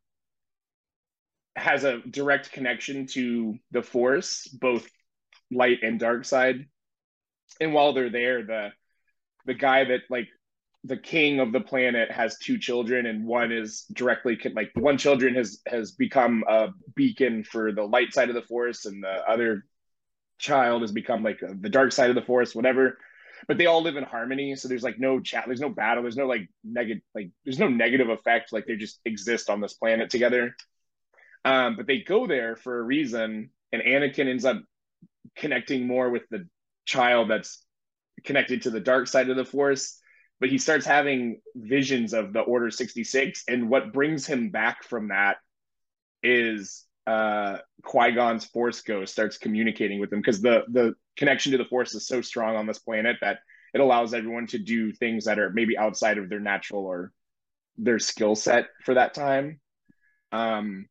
has 1.55 1.83
a 1.83 1.99
direct 1.99 2.51
connection 2.51 3.07
to 3.07 3.57
the 3.71 3.81
force 3.81 4.47
both 4.47 4.87
light 5.51 5.79
and 5.83 5.99
dark 5.99 6.25
side 6.25 6.65
and 7.61 7.73
while 7.73 7.93
they're 7.93 8.09
there 8.09 8.43
the 8.43 8.69
the 9.45 9.53
guy 9.53 9.85
that 9.85 10.01
like 10.09 10.27
the 10.85 10.97
king 10.97 11.39
of 11.39 11.51
the 11.51 11.59
planet 11.59 12.11
has 12.11 12.37
two 12.37 12.59
children 12.59 13.07
and 13.07 13.25
one 13.25 13.51
is 13.51 13.85
directly 13.93 14.39
like 14.53 14.69
one 14.75 14.97
children 14.97 15.33
has 15.33 15.59
has 15.65 15.91
become 15.91 16.43
a 16.47 16.67
beacon 16.95 17.43
for 17.43 17.71
the 17.71 17.83
light 17.83 18.13
side 18.13 18.29
of 18.29 18.35
the 18.35 18.43
force 18.43 18.85
and 18.85 19.03
the 19.03 19.23
other 19.27 19.65
child 20.37 20.81
has 20.81 20.91
become 20.91 21.23
like 21.23 21.39
the 21.61 21.69
dark 21.69 21.91
side 21.91 22.09
of 22.09 22.15
the 22.15 22.21
force 22.21 22.53
whatever. 22.53 22.97
But 23.47 23.57
they 23.57 23.65
all 23.65 23.81
live 23.81 23.95
in 23.95 24.03
harmony 24.03 24.55
so 24.55 24.67
there's 24.67 24.83
like 24.83 24.99
no 24.99 25.19
chat 25.19 25.45
there's 25.47 25.59
no 25.59 25.69
battle 25.69 26.03
there's 26.03 26.17
no 26.17 26.27
like 26.27 26.47
negative 26.63 27.03
like 27.15 27.31
there's 27.43 27.59
no 27.59 27.67
negative 27.67 28.09
effect 28.09 28.53
like 28.53 28.65
they 28.67 28.75
just 28.75 28.99
exist 29.05 29.49
on 29.49 29.61
this 29.61 29.73
planet 29.73 30.09
together. 30.11 30.55
Um 31.43 31.77
but 31.77 31.87
they 31.87 31.99
go 31.99 32.27
there 32.27 32.55
for 32.55 32.79
a 32.79 32.83
reason 32.83 33.49
and 33.71 33.81
anakin 33.81 34.27
ends 34.27 34.45
up 34.45 34.61
connecting 35.35 35.87
more 35.87 36.11
with 36.11 36.23
the 36.29 36.47
child 36.85 37.29
that's 37.31 37.63
connected 38.23 38.61
to 38.63 38.69
the 38.69 38.79
dark 38.79 39.07
side 39.07 39.29
of 39.29 39.35
the 39.35 39.45
force 39.45 39.99
but 40.39 40.49
he 40.49 40.57
starts 40.57 40.85
having 40.85 41.39
visions 41.55 42.13
of 42.13 42.33
the 42.33 42.41
Order 42.41 42.69
66. 42.69 43.43
And 43.47 43.69
what 43.69 43.93
brings 43.93 44.25
him 44.25 44.49
back 44.49 44.83
from 44.83 45.09
that 45.09 45.37
is 46.23 46.85
uh, 47.07 47.57
Qui 47.83 48.11
Gon's 48.11 48.45
Force 48.45 48.81
Ghost 48.81 49.13
starts 49.13 49.37
communicating 49.37 49.99
with 49.99 50.11
him 50.11 50.19
because 50.19 50.41
the, 50.41 50.63
the 50.69 50.95
connection 51.15 51.51
to 51.53 51.57
the 51.57 51.65
Force 51.65 51.95
is 51.95 52.07
so 52.07 52.21
strong 52.21 52.55
on 52.55 52.67
this 52.67 52.79
planet 52.79 53.17
that 53.21 53.39
it 53.73 53.81
allows 53.81 54.13
everyone 54.13 54.47
to 54.47 54.57
do 54.57 54.91
things 54.91 55.25
that 55.25 55.39
are 55.39 55.51
maybe 55.51 55.77
outside 55.77 56.17
of 56.17 56.29
their 56.29 56.39
natural 56.39 56.85
or 56.85 57.11
their 57.77 57.99
skill 57.99 58.35
set 58.35 58.67
for 58.83 58.93
that 58.95 59.13
time. 59.13 59.59
Um, 60.31 60.87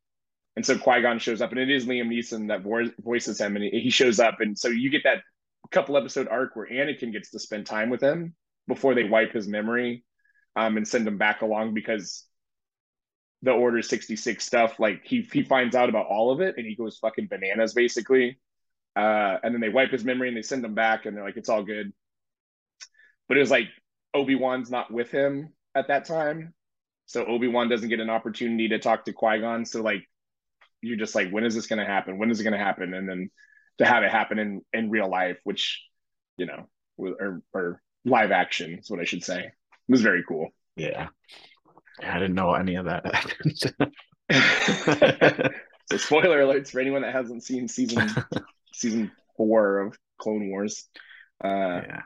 and 0.55 0.65
so 0.65 0.77
Qui 0.77 1.01
Gon 1.01 1.19
shows 1.19 1.41
up, 1.41 1.51
and 1.51 1.59
it 1.59 1.69
is 1.69 1.85
Liam 1.85 2.07
Neeson 2.07 2.47
that 2.47 2.61
vo- 2.61 2.91
voices 3.03 3.41
him, 3.41 3.55
and 3.55 3.65
he 3.65 3.89
shows 3.89 4.19
up, 4.19 4.39
and 4.39 4.57
so 4.57 4.69
you 4.69 4.89
get 4.89 5.03
that 5.03 5.21
couple 5.71 5.97
episode 5.97 6.27
arc 6.27 6.55
where 6.55 6.67
Anakin 6.67 7.11
gets 7.11 7.31
to 7.31 7.39
spend 7.39 7.65
time 7.65 7.89
with 7.89 8.01
him, 8.01 8.35
before 8.67 8.95
they 8.95 9.03
wipe 9.03 9.31
his 9.31 9.47
memory 9.47 10.03
um, 10.55 10.77
and 10.77 10.87
send 10.87 11.07
him 11.07 11.17
back 11.17 11.41
along 11.41 11.73
because 11.73 12.25
the 13.41 13.51
Order 13.51 13.81
66 13.81 14.43
stuff, 14.43 14.79
like 14.79 15.01
he 15.03 15.27
he 15.31 15.43
finds 15.43 15.75
out 15.75 15.89
about 15.89 16.07
all 16.07 16.31
of 16.31 16.41
it 16.41 16.55
and 16.57 16.65
he 16.65 16.75
goes 16.75 16.97
fucking 16.97 17.27
bananas 17.27 17.73
basically. 17.73 18.39
Uh, 18.95 19.37
and 19.43 19.53
then 19.53 19.61
they 19.61 19.69
wipe 19.69 19.91
his 19.91 20.05
memory 20.05 20.29
and 20.29 20.37
they 20.37 20.41
send 20.41 20.63
him 20.63 20.73
back 20.73 21.05
and 21.05 21.15
they're 21.15 21.23
like, 21.23 21.37
it's 21.37 21.49
all 21.49 21.63
good. 21.63 21.91
But 23.27 23.37
it 23.37 23.41
was 23.41 23.51
like 23.51 23.67
Obi-Wan's 24.13 24.71
not 24.71 24.91
with 24.91 25.11
him 25.11 25.49
at 25.75 25.89
that 25.89 26.05
time. 26.05 26.53
So 27.05 27.25
Obi-Wan 27.25 27.69
doesn't 27.69 27.89
get 27.89 27.99
an 27.99 28.09
opportunity 28.09 28.69
to 28.69 28.79
talk 28.79 29.05
to 29.05 29.13
Qui-Gon. 29.13 29.65
So 29.65 29.81
like 29.81 30.03
you're 30.81 30.97
just 30.97 31.13
like, 31.13 31.29
when 31.29 31.43
is 31.43 31.53
this 31.53 31.67
gonna 31.67 31.85
happen? 31.85 32.17
When 32.17 32.31
is 32.31 32.39
it 32.39 32.45
gonna 32.45 32.57
happen? 32.57 32.93
And 32.93 33.07
then 33.07 33.29
to 33.79 33.85
have 33.85 34.03
it 34.03 34.11
happen 34.11 34.39
in 34.39 34.61
in 34.73 34.89
real 34.89 35.09
life, 35.09 35.37
which 35.43 35.83
you 36.37 36.45
know, 36.45 36.67
or 36.97 37.41
or 37.53 37.81
live 38.05 38.31
action 38.31 38.79
is 38.79 38.89
what 38.89 38.99
I 38.99 39.03
should 39.03 39.23
say. 39.23 39.39
It 39.39 39.51
was 39.91 40.01
very 40.01 40.23
cool. 40.27 40.49
Yeah. 40.75 41.07
I 42.01 42.19
didn't 42.19 42.35
know 42.35 42.53
any 42.53 42.75
of 42.75 42.85
that 42.85 43.05
so 45.89 45.97
spoiler 45.97 46.39
alerts 46.41 46.71
for 46.71 46.79
anyone 46.79 47.03
that 47.03 47.13
hasn't 47.13 47.43
seen 47.43 47.67
season 47.67 48.09
season 48.73 49.11
four 49.37 49.79
of 49.79 49.97
Clone 50.17 50.49
Wars. 50.49 50.87
Uh, 51.43 51.81
yeah, 51.87 52.01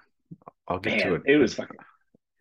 I'll 0.67 0.79
get 0.79 0.97
man, 0.97 1.07
to 1.07 1.15
it. 1.15 1.21
It 1.25 1.37
was 1.37 1.53
fucking. 1.53 1.77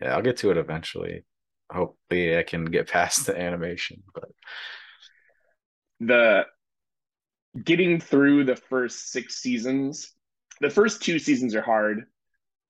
Yeah, 0.01 0.14
I'll 0.14 0.22
get 0.22 0.39
to 0.39 0.51
it 0.51 0.56
eventually. 0.56 1.24
Hopefully, 1.70 2.36
I 2.39 2.43
can 2.43 2.64
get 2.64 2.89
past 2.89 3.26
the 3.26 3.39
animation, 3.39 4.02
but 4.14 4.30
the 6.01 6.44
getting 7.62 8.01
through 8.01 8.44
the 8.44 8.56
first 8.56 9.10
six 9.10 9.36
seasons. 9.36 10.12
The 10.60 10.70
first 10.70 11.02
two 11.02 11.18
seasons 11.18 11.55
are 11.55 11.62
hard 11.62 12.06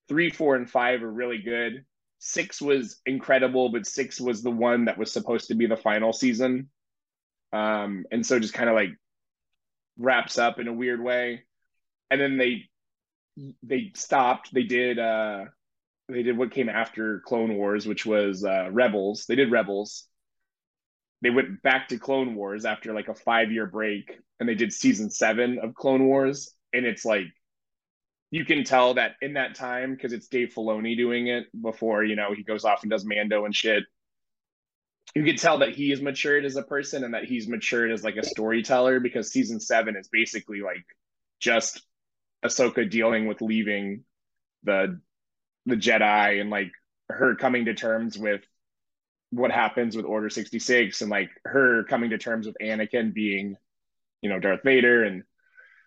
three, 0.09 0.31
four, 0.31 0.57
and 0.57 0.69
five 0.69 1.03
are 1.03 1.13
really 1.13 1.39
good. 1.39 1.85
Six 2.19 2.61
was 2.61 3.01
incredible, 3.07 3.69
but 3.69 3.87
six 3.87 4.21
was 4.21 4.43
the 4.43 4.51
one 4.51 4.87
that 4.87 4.99
was 4.99 5.13
supposed 5.13 5.49
to 5.49 5.55
be 5.55 5.67
the 5.67 5.77
final 5.77 6.13
season. 6.13 6.69
Um, 7.53 8.05
and 8.11 8.27
so 8.27 8.39
just 8.39 8.55
kind 8.55 8.69
of 8.69 8.75
like 8.75 8.91
wraps 9.99 10.39
up 10.39 10.59
in 10.59 10.69
a 10.69 10.73
weird 10.73 11.03
way. 11.03 11.45
And 12.11 12.21
then 12.21 12.39
they 12.39 12.65
they 13.63 13.93
stopped. 13.95 14.53
They 14.53 14.65
did 14.65 14.99
uh 14.99 15.45
they 16.09 16.23
did 16.23 16.39
what 16.39 16.51
came 16.51 16.69
after 16.69 17.21
Clone 17.21 17.57
Wars, 17.57 17.87
which 17.87 18.07
was 18.07 18.45
uh 18.45 18.69
Rebels. 18.71 19.27
They 19.27 19.37
did 19.37 19.51
Rebels. 19.51 20.07
They 21.21 21.31
went 21.31 21.63
back 21.63 21.89
to 21.89 21.99
Clone 21.99 22.35
Wars 22.35 22.65
after 22.65 22.93
like 22.95 23.09
a 23.09 23.15
five 23.15 23.51
year 23.51 23.67
break 23.67 24.19
and 24.41 24.49
they 24.49 24.55
did 24.55 24.73
season 24.73 25.11
seven 25.11 25.59
of 25.59 25.75
Clone 25.75 26.05
Wars. 26.05 26.55
And 26.73 26.87
it's 26.87 27.05
like 27.05 27.27
you 28.31 28.45
can 28.45 28.65
tell 28.65 28.95
that 28.95 29.13
in 29.23 29.35
that 29.35 29.55
time 29.55 29.95
because 29.95 30.13
it's 30.13 30.29
Dave 30.29 30.53
Filoni 30.55 30.97
doing 30.97 31.29
it 31.29 31.47
before 31.61 32.05
you 32.05 32.17
know 32.17 32.35
he 32.35 32.43
goes 32.43 32.65
off 32.65 32.83
and 32.83 32.91
does 32.91 33.05
Mando 33.05 33.45
and 33.45 33.55
shit. 33.55 33.85
You 35.15 35.25
can 35.25 35.37
tell 35.37 35.59
that 35.59 35.71
he 35.71 35.91
is 35.91 36.03
matured 36.03 36.45
as 36.45 36.57
a 36.57 36.63
person 36.63 37.03
and 37.03 37.15
that 37.15 37.25
he's 37.25 37.49
matured 37.49 37.91
as 37.91 38.05
like 38.05 38.17
a 38.17 38.27
storyteller 38.27 39.01
because 39.01 39.33
season 39.33 39.59
seven 39.59 39.97
is 39.97 40.09
basically 40.09 40.61
like 40.61 40.85
just 41.41 41.81
Ahsoka 42.45 42.89
dealing 42.89 43.27
with 43.27 43.41
leaving 43.41 44.05
the 44.65 45.01
the 45.65 45.77
Jedi 45.77 46.41
and 46.41 46.51
like 46.51 46.71
her 47.09 47.35
coming 47.35 47.65
to 47.65 47.75
terms 47.75 48.19
with 48.19 48.43
what 49.31 49.51
happens 49.51 49.97
with 49.97 50.05
Order 50.05 50.31
66 50.31 51.01
and 51.01 51.11
like 51.11 51.31
her 51.45 51.85
coming 51.85 52.11
to 52.11 52.19
terms 52.19 52.47
with 52.47 52.57
Anakin 52.63 53.13
being, 53.13 53.57
you 54.21 54.29
know, 54.29 54.39
Darth 54.39 54.63
Vader 54.63 55.05
and 55.05 55.23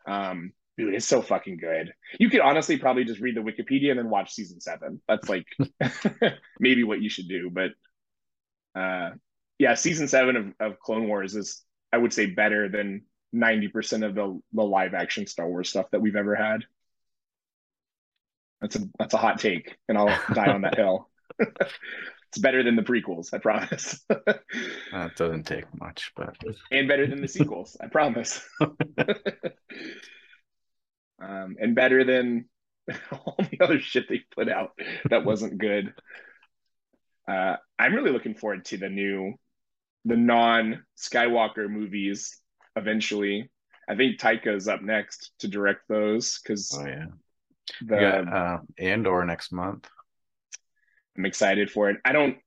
um 0.08 0.54
dude, 0.82 0.96
it's 0.96 1.08
so 1.08 1.22
fucking 1.22 1.58
good. 1.58 1.94
You 2.20 2.30
could 2.30 2.40
honestly 2.40 2.78
probably 2.78 3.04
just 3.04 3.20
read 3.20 3.36
the 3.36 3.42
Wikipedia 3.42 3.92
and 3.92 4.00
then 4.00 4.10
watch 4.10 4.34
season 4.34 4.60
seven. 4.60 5.00
That's 5.08 5.30
like 5.30 5.46
maybe 6.60 6.84
what 6.84 7.02
you 7.02 7.10
should 7.10 7.28
do. 7.28 7.52
But 7.52 7.72
uh, 8.80 9.12
yeah, 9.60 9.76
season 9.76 10.08
seven 10.08 10.36
of, 10.60 10.72
of 10.72 10.80
Clone 10.80 11.08
Wars 11.08 11.36
is, 11.36 11.62
I 11.94 11.98
would 11.98 12.14
say, 12.14 12.26
better 12.26 12.68
than 12.68 13.04
90% 13.36 14.06
of 14.06 14.16
the 14.16 14.42
the 14.54 14.64
live 14.64 14.94
action 14.94 15.28
Star 15.28 15.48
Wars 15.48 15.70
stuff 15.70 15.86
that 15.92 16.02
we've 16.02 16.16
ever 16.16 16.36
had. 16.36 16.62
That's 18.60 18.76
a 18.76 18.80
that's 18.98 19.14
a 19.14 19.18
hot 19.18 19.40
take, 19.40 19.76
and 19.88 19.98
I'll 19.98 20.20
die 20.34 20.52
on 20.52 20.62
that 20.62 20.76
hill. 20.76 21.10
it's 21.40 22.40
better 22.40 22.64
than 22.64 22.76
the 22.76 22.82
prequels, 22.82 23.34
I 23.34 23.38
promise. 23.38 24.04
That 24.92 25.16
doesn't 25.16 25.46
take 25.46 25.66
much, 25.80 26.12
but 26.16 26.36
and 26.72 26.88
better 26.88 27.08
than 27.08 27.22
the 27.22 27.28
sequels, 27.28 27.78
I 27.80 27.88
promise. 27.88 28.46
Um, 31.22 31.56
and 31.60 31.76
better 31.76 32.04
than 32.04 32.46
all 33.12 33.38
the 33.38 33.62
other 33.62 33.80
shit 33.80 34.10
they 34.10 34.22
put 34.36 34.50
out 34.50 34.72
that 35.10 35.26
wasn't 35.26 35.58
good. 35.58 35.94
Uh, 37.28 37.56
I'm 37.78 37.94
really 37.94 38.12
looking 38.12 38.36
forward 38.36 38.66
to 38.66 38.78
the 38.78 38.90
new, 38.90 39.34
the 40.06 40.18
non 40.18 40.84
Skywalker 40.98 41.70
movies 41.70 42.40
eventually. 42.76 43.50
I 43.88 43.96
think 43.96 44.20
Taika 44.20 44.56
is 44.56 44.68
up 44.68 44.82
next 44.82 45.32
to 45.40 45.48
direct 45.48 45.88
those 45.88 46.40
because 46.40 46.78
oh 46.80 46.86
yeah, 46.86 47.06
the 47.82 48.00
got 48.00 48.34
uh, 48.34 48.58
Andor 48.78 49.26
next 49.26 49.52
month. 49.52 49.90
I'm 51.18 51.26
excited 51.26 51.70
for 51.70 51.90
it. 51.90 51.98
I 52.06 52.12
don't 52.14 52.38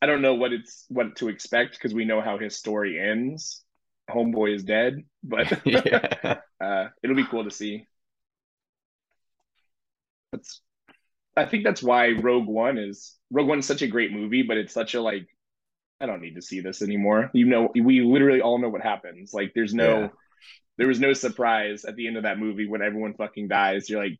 I 0.00 0.06
don't 0.06 0.22
know 0.22 0.34
what 0.34 0.52
it's 0.52 0.84
what 0.88 1.16
to 1.16 1.28
expect 1.28 1.72
because 1.72 1.94
we 1.94 2.04
know 2.04 2.20
how 2.20 2.38
his 2.38 2.56
story 2.56 3.00
ends. 3.00 3.64
Homeboy 4.10 4.54
is 4.54 4.64
dead, 4.64 5.04
but 5.22 5.60
yeah, 5.66 6.00
uh, 6.60 6.88
it'll 7.02 7.16
be 7.16 7.26
cool 7.26 7.44
to 7.44 7.50
see. 7.50 7.86
That's 10.32 10.60
I 11.36 11.46
think 11.46 11.64
that's 11.64 11.82
why 11.82 12.10
Rogue 12.12 12.48
One 12.48 12.78
is 12.78 13.16
Rogue 13.30 13.48
One 13.48 13.60
is 13.60 13.66
such 13.66 13.82
a 13.82 13.88
great 13.88 14.12
movie, 14.12 14.42
but 14.42 14.56
it's 14.56 14.74
such 14.74 14.94
a 14.94 15.00
like 15.02 15.28
I 16.00 16.06
don't 16.06 16.22
need 16.22 16.36
to 16.36 16.42
see 16.42 16.60
this 16.60 16.82
anymore. 16.82 17.30
You 17.34 17.46
know, 17.46 17.70
we 17.74 18.02
literally 18.02 18.40
all 18.42 18.58
know 18.58 18.70
what 18.70 18.82
happens. 18.82 19.32
Like 19.34 19.52
there's 19.54 19.74
no 19.74 20.10
Yeah. 20.10 20.10
there 20.78 20.88
was 20.88 21.00
no 21.00 21.12
surprise 21.14 21.84
at 21.84 21.96
the 21.96 22.08
end 22.08 22.16
of 22.18 22.24
that 22.24 22.38
movie 22.38 22.68
when 22.68 22.82
everyone 22.82 23.14
fucking 23.14 23.48
dies. 23.48 23.90
You're 23.90 24.02
like 24.04 24.18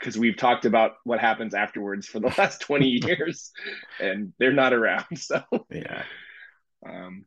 because 0.00 0.18
we've 0.18 0.36
talked 0.36 0.66
about 0.66 0.92
what 1.04 1.20
happens 1.20 1.54
afterwards 1.54 2.06
for 2.08 2.20
the 2.20 2.28
last 2.38 2.60
20 2.62 2.88
years 2.88 3.52
and 4.00 4.32
they're 4.38 4.52
not 4.52 4.72
around. 4.74 5.06
So 5.18 5.42
yeah. 5.70 6.04
um 6.86 7.24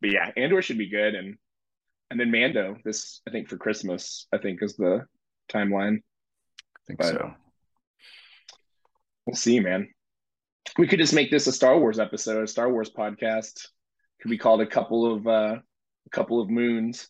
but 0.00 0.10
yeah, 0.10 0.30
Andor 0.36 0.62
should 0.62 0.78
be 0.78 0.88
good 0.88 1.14
and 1.14 1.36
and 2.10 2.18
then 2.18 2.30
Mando 2.30 2.76
this 2.84 3.20
I 3.26 3.30
think 3.30 3.48
for 3.48 3.56
Christmas, 3.56 4.26
I 4.32 4.38
think 4.38 4.62
is 4.62 4.76
the 4.76 5.06
timeline. 5.52 5.98
I 5.98 6.80
think 6.86 6.98
But- 6.98 7.08
so. 7.12 7.34
We'll 9.26 9.36
see, 9.36 9.60
man. 9.60 9.88
We 10.78 10.86
could 10.86 10.98
just 10.98 11.12
make 11.14 11.30
this 11.30 11.46
a 11.46 11.52
Star 11.52 11.78
Wars 11.78 11.98
episode, 11.98 12.44
a 12.44 12.46
Star 12.46 12.70
Wars 12.72 12.90
podcast. 12.90 13.66
Could 14.20 14.30
be 14.30 14.38
called 14.38 14.60
a 14.62 14.66
couple 14.66 15.12
of 15.14 15.26
uh 15.26 15.56
a 16.06 16.10
couple 16.10 16.40
of 16.40 16.48
moons. 16.48 17.08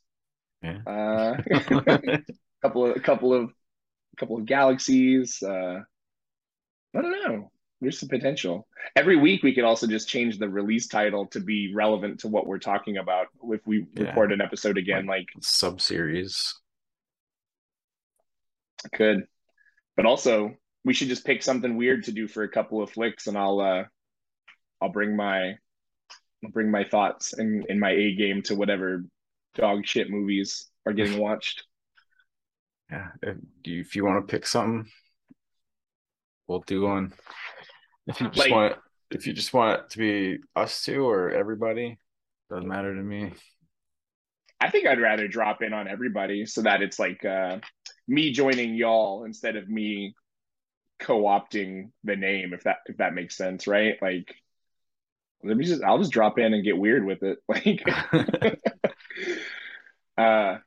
Yeah. 0.63 0.79
Uh 0.87 1.37
a 1.51 1.61
couple 2.61 2.85
of 2.87 2.97
a 2.97 3.01
couple 3.01 3.33
of 3.35 3.45
a 3.51 4.17
couple 4.19 4.37
of 4.39 4.47
galaxies. 4.47 5.43
Uh 5.43 5.81
I 6.97 7.01
don't 7.03 7.11
know. 7.29 7.53
There's 7.81 8.01
some 8.01 8.09
potential. 8.09 8.67
Every 8.97 9.17
week 9.17 9.43
we 9.45 9.55
could 9.55 9.63
also 9.65 9.87
just 9.87 10.09
change 10.09 10.39
the 10.39 10.49
release 10.49 10.89
title 10.89 11.27
to 11.29 11.41
be 11.41 11.73
relevant 11.75 12.21
to 12.21 12.29
what 12.29 12.47
we're 12.47 12.59
talking 12.59 12.97
about 12.97 13.27
if 13.45 13.65
we 13.67 13.87
Yeah. 13.95 14.05
record 14.09 14.33
an 14.33 14.41
episode 14.41 14.79
again, 14.79 15.07
like 15.07 15.27
Sub 15.41 15.81
series. 15.81 16.55
could. 18.93 19.25
But 19.97 20.07
also 20.07 20.55
we 20.85 20.95
should 20.95 21.09
just 21.09 21.25
pick 21.27 21.43
something 21.43 21.77
weird 21.77 22.05
to 22.05 22.13
do 22.13 22.29
for 22.29 22.43
a 22.45 22.49
couple 22.49 22.83
of 22.83 22.91
flicks 22.91 23.27
and 23.27 23.37
I'll 23.37 23.61
uh 23.61 23.85
I'll 24.81 24.93
bring 24.93 25.17
my 25.17 25.55
I'll 26.45 26.51
bring 26.53 26.71
my 26.71 26.85
thoughts 26.85 27.33
in, 27.37 27.65
in 27.69 27.79
my 27.81 27.91
A 27.91 28.15
game 28.15 28.43
to 28.43 28.55
whatever 28.55 29.05
dog 29.55 29.85
shit 29.87 30.09
movies 30.11 30.69
are 30.87 30.93
getting 30.93 31.19
watched. 31.21 31.65
Yeah. 32.91 33.09
If 33.23 33.37
you, 33.65 33.81
if 33.81 33.97
you 33.97 34.05
want 34.05 34.27
to 34.27 34.31
pick 34.33 34.47
something, 34.47 34.91
we'll 36.47 36.61
do 36.61 36.83
one. 36.83 37.13
If 38.09 38.21
you 38.21 38.29
just 38.29 38.39
Like- 38.39 38.51
want, 38.51 38.77
if 39.11 39.27
you 39.27 39.33
just 39.33 39.53
want 39.55 39.81
it 39.81 39.91
to 39.91 39.99
be 39.99 40.39
us 40.57 40.85
two 40.85 41.09
or 41.09 41.31
everybody, 41.31 41.99
doesn't 42.51 42.67
matter 42.69 42.95
to 42.95 43.03
me. 43.03 43.33
I 44.61 44.71
think 44.71 44.87
I'd 44.87 45.01
rather 45.01 45.29
drop 45.29 45.63
in 45.63 45.73
on 45.73 45.87
everybody 45.87 46.45
so 46.47 46.63
that 46.63 46.83
it's 46.83 46.99
like 46.99 47.25
uh 47.25 47.61
me 48.09 48.33
joining 48.33 48.75
y'all 48.75 49.25
instead 49.25 49.55
of 49.57 49.69
me 49.69 50.15
co-opting 50.99 51.91
the 52.03 52.17
name 52.17 52.53
if 52.53 52.65
that 52.65 52.79
if 52.87 52.97
that 52.97 53.15
makes 53.15 53.37
sense, 53.37 53.67
right? 53.69 53.95
Like 54.03 54.35
let 55.45 55.57
me 55.57 55.65
just 55.65 55.83
I'll 55.85 55.99
just 55.99 56.11
drop 56.11 56.39
in 56.39 56.55
and 56.55 56.65
get 56.65 56.77
weird 56.77 57.05
with 57.05 57.23
it. 57.23 57.39
Like 57.49 57.83
uh 60.19 60.59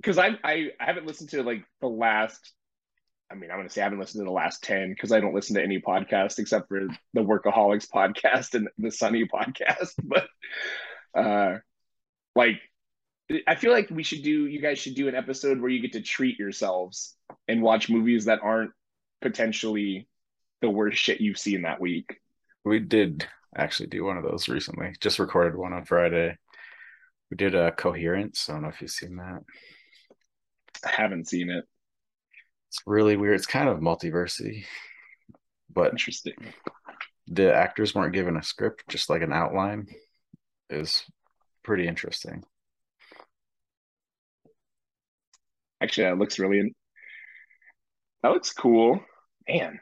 because 0.00 0.18
I, 0.18 0.38
I 0.44 0.70
I 0.78 0.84
haven't 0.84 1.06
listened 1.06 1.30
to 1.30 1.42
like 1.42 1.64
the 1.80 1.88
last 1.88 2.52
I 3.30 3.34
mean, 3.34 3.50
I'm 3.50 3.58
gonna 3.58 3.68
say 3.68 3.82
I 3.82 3.84
haven't 3.84 3.98
listened 4.00 4.22
to 4.22 4.24
the 4.24 4.32
last 4.32 4.62
10 4.64 4.90
because 4.90 5.12
I 5.12 5.20
don't 5.20 5.34
listen 5.34 5.56
to 5.56 5.62
any 5.62 5.80
podcast 5.80 6.38
except 6.38 6.68
for 6.68 6.86
the 7.12 7.20
Workaholics 7.20 7.88
podcast 7.88 8.54
and 8.54 8.68
the 8.78 8.90
Sunny 8.90 9.26
podcast. 9.26 9.92
But 10.02 10.28
uh 11.14 11.58
like 12.34 12.60
I 13.46 13.56
feel 13.56 13.72
like 13.72 13.90
we 13.90 14.02
should 14.02 14.22
do 14.22 14.46
you 14.46 14.60
guys 14.60 14.78
should 14.78 14.94
do 14.94 15.08
an 15.08 15.14
episode 15.14 15.60
where 15.60 15.70
you 15.70 15.82
get 15.82 15.92
to 15.92 16.00
treat 16.00 16.38
yourselves 16.38 17.16
and 17.46 17.62
watch 17.62 17.90
movies 17.90 18.24
that 18.26 18.40
aren't 18.42 18.70
potentially 19.20 20.08
the 20.62 20.70
worst 20.70 20.98
shit 20.98 21.20
you've 21.20 21.38
seen 21.38 21.62
that 21.62 21.80
week. 21.80 22.20
we 22.64 22.80
did 22.80 23.26
actually 23.56 23.88
do 23.88 24.04
one 24.04 24.16
of 24.16 24.24
those 24.24 24.48
recently. 24.48 24.94
Just 25.00 25.18
recorded 25.18 25.56
one 25.56 25.72
on 25.72 25.84
Friday. 25.84 26.36
We 27.30 27.36
did 27.36 27.54
a 27.54 27.72
coherence. 27.72 28.48
I 28.48 28.54
don't 28.54 28.62
know 28.62 28.68
if 28.68 28.80
you've 28.80 28.90
seen 28.90 29.16
that. 29.16 29.42
I 30.84 30.90
haven't 30.90 31.28
seen 31.28 31.50
it. 31.50 31.64
It's 32.68 32.82
really 32.86 33.16
weird. 33.16 33.34
It's 33.34 33.46
kind 33.46 33.68
of 33.68 33.78
multiversity, 33.78 34.64
but 35.72 35.90
Interesting. 35.92 36.34
the 37.26 37.52
actors 37.54 37.94
weren't 37.94 38.12
given 38.14 38.36
a 38.36 38.42
script, 38.42 38.84
just 38.88 39.08
like 39.08 39.22
an 39.22 39.32
outline. 39.32 39.88
Is 40.70 41.02
pretty 41.62 41.86
interesting. 41.88 42.44
Actually, 45.80 46.04
that 46.04 46.18
looks 46.18 46.38
really 46.38 46.74
that 48.22 48.30
looks 48.30 48.52
cool. 48.52 49.00
Man, 49.48 49.68
I'm 49.68 49.78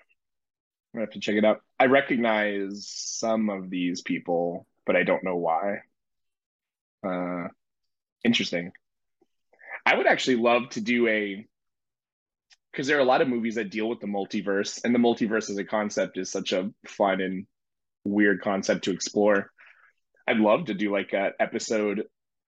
gonna 0.94 1.06
have 1.06 1.10
to 1.14 1.20
check 1.20 1.36
it 1.36 1.44
out. 1.44 1.60
I 1.80 1.86
recognize 1.86 2.88
some 2.88 3.50
of 3.50 3.68
these 3.70 4.02
people, 4.02 4.66
but 4.84 4.94
I 4.94 5.02
don't 5.02 5.24
know 5.24 5.36
why. 5.36 5.78
Uh, 7.04 7.48
interesting. 8.24 8.72
I 9.84 9.96
would 9.96 10.06
actually 10.06 10.36
love 10.36 10.68
to 10.70 10.80
do 10.80 11.08
a 11.08 11.46
because 12.76 12.88
there 12.88 12.98
are 12.98 13.00
a 13.00 13.04
lot 13.04 13.22
of 13.22 13.28
movies 13.28 13.54
that 13.54 13.70
deal 13.70 13.88
with 13.88 14.00
the 14.00 14.06
multiverse, 14.06 14.84
and 14.84 14.94
the 14.94 14.98
multiverse 14.98 15.48
as 15.48 15.56
a 15.56 15.64
concept 15.64 16.18
is 16.18 16.30
such 16.30 16.52
a 16.52 16.70
fun 16.86 17.22
and 17.22 17.46
weird 18.04 18.42
concept 18.42 18.84
to 18.84 18.90
explore. 18.90 19.50
I'd 20.28 20.36
love 20.36 20.66
to 20.66 20.74
do 20.74 20.92
like 20.92 21.14
an 21.14 21.32
episode 21.40 22.04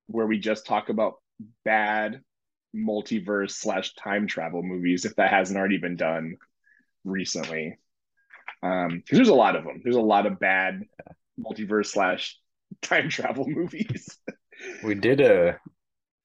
where 0.06 0.26
we 0.26 0.38
just 0.38 0.66
talk 0.66 0.90
about 0.90 1.14
bad 1.64 2.20
multiverse 2.76 3.52
slash 3.52 3.94
time 3.94 4.26
travel 4.26 4.62
movies 4.62 5.06
if 5.06 5.16
that 5.16 5.30
hasn't 5.30 5.58
already 5.58 5.78
been 5.78 5.96
done 5.96 6.36
recently. 7.04 7.78
Um, 8.62 8.98
because 8.98 9.16
there's 9.16 9.28
a 9.30 9.34
lot 9.34 9.56
of 9.56 9.64
them. 9.64 9.80
There's 9.82 9.96
a 9.96 10.00
lot 10.00 10.26
of 10.26 10.38
bad 10.38 10.82
multiverse 11.40 11.86
slash 11.86 12.36
time 12.82 13.08
travel 13.08 13.46
movies. 13.48 14.18
We 14.84 14.94
did 14.94 15.22
a 15.22 15.58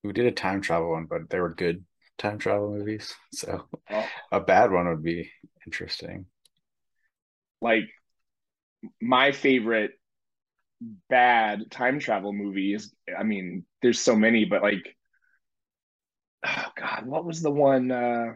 we 0.04 0.12
did 0.12 0.26
a 0.26 0.32
time 0.32 0.60
travel 0.60 0.92
one, 0.92 1.06
but 1.06 1.30
they 1.30 1.40
were 1.40 1.54
good 1.54 1.86
time 2.18 2.38
travel 2.40 2.72
movies. 2.72 3.14
So 3.34 3.68
Oh, 3.90 4.12
a 4.32 4.40
bad 4.42 4.72
one 4.72 4.88
would 4.90 5.04
be 5.04 5.32
interesting. 5.66 6.28
like 7.62 7.90
my 9.02 9.32
favorite 9.32 9.92
bad 11.10 11.70
time 11.72 12.00
travel 12.00 12.34
movies. 12.34 12.94
I 13.18 13.24
mean, 13.24 13.66
there's 13.82 14.00
so 14.00 14.16
many, 14.16 14.46
but 14.46 14.62
like, 14.62 14.96
oh 16.46 16.66
God, 16.76 17.06
what 17.06 17.26
was 17.26 17.42
the 17.42 17.52
one? 17.52 17.92
Uh, 17.92 18.36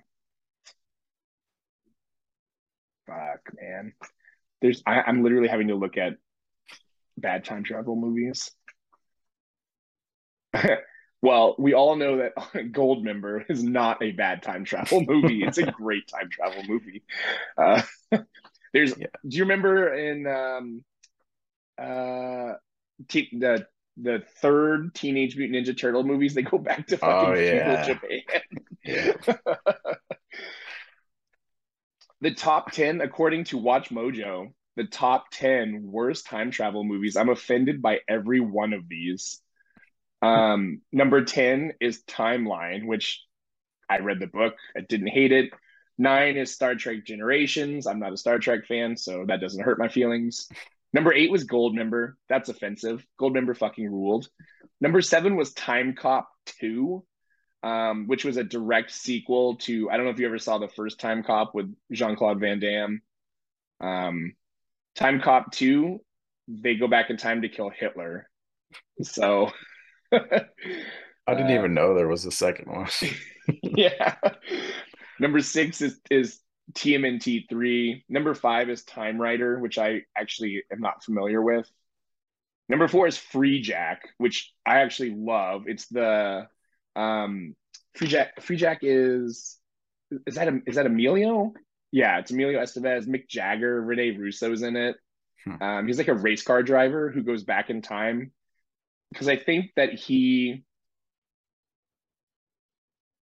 fuck, 3.06 3.41
man. 3.60 3.94
There's, 4.62 4.84
I, 4.86 5.02
I'm 5.02 5.24
literally 5.24 5.48
having 5.49 5.70
to 5.70 5.76
look 5.76 5.98
at 5.98 6.14
bad 7.18 7.44
time 7.45 7.64
travel 7.64 7.95
movies. 7.95 8.52
Well, 11.22 11.56
we 11.57 11.73
all 11.73 11.95
know 11.95 12.18
that 12.18 12.35
Goldmember 12.72 13.45
is 13.49 13.64
not 13.64 14.02
a 14.03 14.11
bad 14.11 14.44
time 14.44 14.64
travel 14.65 15.03
movie. 15.06 15.44
It's 15.48 15.57
a 15.57 15.72
great 15.72 16.07
time 16.07 16.30
travel 16.30 16.64
movie. 16.68 17.03
Uh, 17.57 17.81
there's, 18.73 18.98
Yeah. 18.98 19.07
do 19.27 19.38
you 19.38 19.44
remember 19.44 19.94
in 19.94 20.27
um, 20.27 20.84
uh, 21.77 22.53
t- 23.07 23.30
the 23.38 23.65
the 23.99 24.22
third 24.41 24.94
Teenage 24.94 25.35
Mutant 25.38 25.65
Ninja 25.68 25.76
Turtle 25.80 26.03
movies? 26.03 26.35
They 26.35 26.44
go 26.44 26.60
back 26.60 26.85
to 26.88 26.98
fucking 26.98 27.30
Oh, 27.30 27.34
yeah. 27.34 27.85
Japan. 27.88 28.22
Yeah. 28.85 29.14
the 32.22 32.34
top 32.34 32.72
10 32.72 33.02
according 33.02 33.44
to 33.45 33.57
WatchMojo 33.60 34.52
the 34.76 34.85
top 34.85 35.26
10 35.31 35.81
worst 35.84 36.26
time 36.27 36.52
travel 36.52 36.84
movies 36.84 37.15
i'm 37.18 37.30
offended 37.30 37.81
by 37.81 37.99
every 38.07 38.39
one 38.39 38.73
of 38.73 38.88
these 38.88 39.41
Um, 40.28 40.82
number 40.91 41.24
10 41.24 41.74
is 41.80 42.04
Timeline, 42.04 42.86
which 42.86 43.24
I 43.90 43.99
read 43.99 44.20
the 44.20 44.28
book. 44.28 44.56
I 44.76 44.82
didn't 44.82 45.08
hate 45.08 45.32
it. 45.32 45.52
Nine 45.98 46.38
is 46.38 46.54
Star 46.54 46.76
Trek 46.76 47.06
Generations. 47.06 47.88
I'm 47.88 47.99
not 47.99 48.14
a 48.14 48.18
Star 48.18 48.38
Trek 48.38 48.66
fan, 48.66 48.98
so 48.98 49.26
that 49.28 49.41
doesn't 49.41 49.64
hurt 49.64 49.80
my 49.80 49.88
feelings. 49.88 50.48
Number 50.94 51.14
eight 51.14 51.32
was 51.32 51.48
Goldmember. 51.48 52.14
That's 52.30 52.49
offensive. 52.49 53.06
Goldmember 53.20 53.58
fucking 53.58 53.90
ruled. 53.90 54.28
Number 54.80 55.02
seven 55.02 55.36
was 55.36 55.54
Timecop 55.54 56.26
2, 56.60 57.04
um, 57.64 58.08
which 58.08 58.26
was 58.26 58.38
a 58.38 58.44
direct 58.44 58.91
sequel 58.91 59.56
to, 59.58 59.90
I 59.90 59.98
don't 59.98 60.06
know 60.06 60.12
if 60.12 60.20
you 60.20 60.28
ever 60.28 60.40
saw 60.40 60.60
the 60.60 60.68
first 60.68 60.99
Timecop 60.99 61.54
with 61.54 61.74
Jean 61.91 62.16
Claude 62.16 62.40
Van 62.40 62.60
Damme. 62.60 63.02
Um, 63.80 64.34
Timecop 64.98 65.52
2, 65.52 65.99
they 66.48 66.76
go 66.76 66.88
back 66.88 67.10
in 67.10 67.18
time 67.18 67.41
to 67.41 67.49
kill 67.49 67.70
Hitler. 67.70 68.30
So. 69.02 69.52
I 71.27 71.34
didn't 71.34 71.51
even 71.51 71.73
know 71.73 71.93
there 71.93 72.07
was 72.07 72.25
a 72.25 72.31
second 72.31 72.71
one. 72.71 72.88
yeah. 73.63 74.15
Number 75.19 75.41
six 75.41 75.81
is 75.81 75.99
is 76.09 76.39
TMNT 76.73 77.49
three. 77.49 78.05
Number 78.07 78.34
five 78.34 78.69
is 78.69 78.84
Timerider, 78.84 79.59
which 79.59 79.77
I 79.77 80.03
actually 80.15 80.63
am 80.71 80.79
not 80.79 81.03
familiar 81.03 81.41
with. 81.41 81.69
Number 82.69 82.88
four 82.88 83.07
is 83.07 83.17
Freejack, 83.17 83.97
which 84.17 84.53
I 84.65 84.79
actually 84.79 85.15
love. 85.15 85.63
It's 85.67 85.88
the 85.88 86.47
um 86.95 87.55
Freejack 87.97 88.79
is 88.81 89.57
is 90.25 90.35
that 90.35 90.47
a, 90.47 90.61
is 90.65 90.75
that 90.75 90.85
Emilio? 90.85 91.53
Yeah, 91.91 92.19
it's 92.19 92.31
Emilio 92.31 92.61
Estevez, 92.61 93.07
Mick 93.07 93.27
Jagger, 93.27 93.81
Rene 93.81 94.17
Russo's 94.17 94.61
in 94.61 94.75
it. 94.75 94.95
Hmm. 95.45 95.63
Um, 95.63 95.88
he's 95.88 95.97
like 95.97 96.07
a 96.07 96.13
race 96.13 96.43
car 96.43 96.63
driver 96.63 97.09
who 97.09 97.23
goes 97.23 97.43
back 97.43 97.69
in 97.69 97.81
time 97.81 98.31
because 99.11 99.27
I 99.27 99.38
think 99.38 99.71
that 99.75 99.93
he 99.93 100.63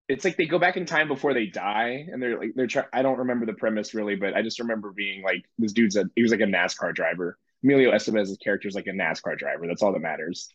it's 0.08 0.24
like 0.24 0.38
they 0.38 0.46
go 0.46 0.60
back 0.60 0.78
in 0.78 0.86
time 0.86 1.08
before 1.08 1.34
they 1.34 1.48
die 1.48 2.06
and 2.12 2.22
they're 2.22 2.38
like 2.38 2.52
they're 2.56 2.68
trying 2.68 2.86
i 2.94 3.02
don't 3.02 3.20
remember 3.20 3.46
the 3.46 3.54
premise 3.54 3.94
really 3.94 4.16
but 4.16 4.34
i 4.36 4.42
just 4.42 4.60
remember 4.60 4.92
being 4.92 5.24
like 5.24 5.46
this 5.58 5.74
dude's 5.74 5.96
a 5.96 6.06
he 6.16 6.22
was 6.22 6.32
like 6.32 6.42
a 6.42 6.44
nascar 6.44 6.94
driver. 6.94 7.38
Emilio 7.64 7.92
estevez's 7.92 8.38
character 8.38 8.68
is 8.68 8.76
like 8.76 8.86
a 8.86 8.92
nascar 8.92 9.36
driver. 9.36 9.66
That's 9.68 9.82
all 9.82 9.94
that 9.94 10.00
matters. 10.02 10.50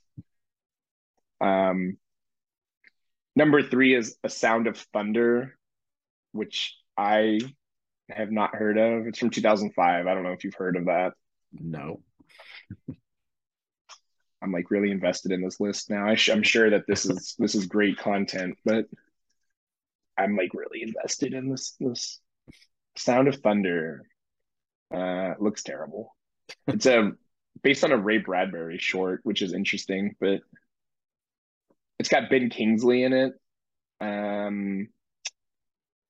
Um 1.40 1.96
number 3.34 3.62
three 3.62 3.94
is 3.94 4.16
a 4.22 4.28
sound 4.28 4.66
of 4.66 4.76
thunder 4.92 5.56
which 6.32 6.76
i 6.96 7.40
have 8.10 8.30
not 8.30 8.54
heard 8.54 8.78
of. 8.78 9.06
It's 9.06 9.18
from 9.18 9.30
2005 9.30 10.06
i 10.06 10.14
don't 10.14 10.22
know 10.22 10.32
if 10.32 10.44
you've 10.44 10.54
heard 10.54 10.76
of 10.76 10.86
that. 10.86 11.14
No 11.52 12.02
i'm 14.42 14.52
like 14.52 14.70
really 14.70 14.90
invested 14.90 15.32
in 15.32 15.42
this 15.42 15.60
list 15.60 15.90
now 15.90 16.06
I 16.06 16.16
am 16.28 16.42
sure 16.42 16.70
that 16.70 16.86
this 16.86 17.04
is 17.04 17.34
this 17.38 17.54
is 17.54 17.66
great 17.66 17.98
content 17.98 18.56
but 18.64 18.86
I'm 20.20 20.36
like 20.36 20.52
really 20.52 20.82
invested 20.82 21.32
in 21.32 21.48
this 21.48 21.76
this 21.80 22.20
Sound 22.96 23.28
of 23.28 23.36
Thunder. 23.36 24.06
Uh, 24.94 25.34
looks 25.38 25.62
terrible. 25.62 26.14
It's 26.66 26.86
a 26.86 27.12
based 27.62 27.84
on 27.84 27.92
a 27.92 27.96
Ray 27.96 28.18
Bradbury 28.18 28.78
short, 28.78 29.20
which 29.22 29.42
is 29.42 29.52
interesting, 29.52 30.16
but 30.20 30.40
it's 31.98 32.08
got 32.08 32.28
Ben 32.28 32.50
Kingsley 32.50 33.04
in 33.04 33.12
it. 33.12 33.34
Um, 34.00 34.88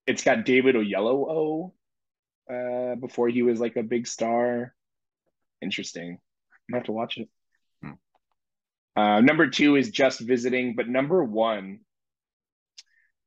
it's 0.06 0.24
got 0.24 0.44
David 0.44 0.76
Oyelowo 0.76 1.72
uh, 2.50 2.94
before 2.96 3.28
he 3.28 3.42
was 3.42 3.60
like 3.60 3.76
a 3.76 3.82
big 3.82 4.06
star. 4.06 4.74
Interesting. 5.60 6.18
I 6.72 6.76
have 6.76 6.86
to 6.86 6.92
watch 6.92 7.18
it. 7.18 7.28
Uh, 8.96 9.20
number 9.20 9.48
two 9.48 9.76
is 9.76 9.90
just 9.90 10.20
visiting, 10.20 10.74
but 10.74 10.88
number 10.88 11.22
one 11.24 11.80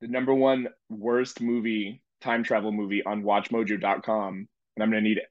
the 0.03 0.09
number 0.09 0.33
one 0.33 0.67
worst 0.89 1.39
movie, 1.39 2.03
time 2.19 2.43
travel 2.43 2.73
movie 2.73 3.03
on 3.05 3.23
watchmojo.com. 3.23 4.33
And 4.75 4.83
I'm 4.83 4.91
going 4.91 5.01
to 5.01 5.09
need 5.09 5.21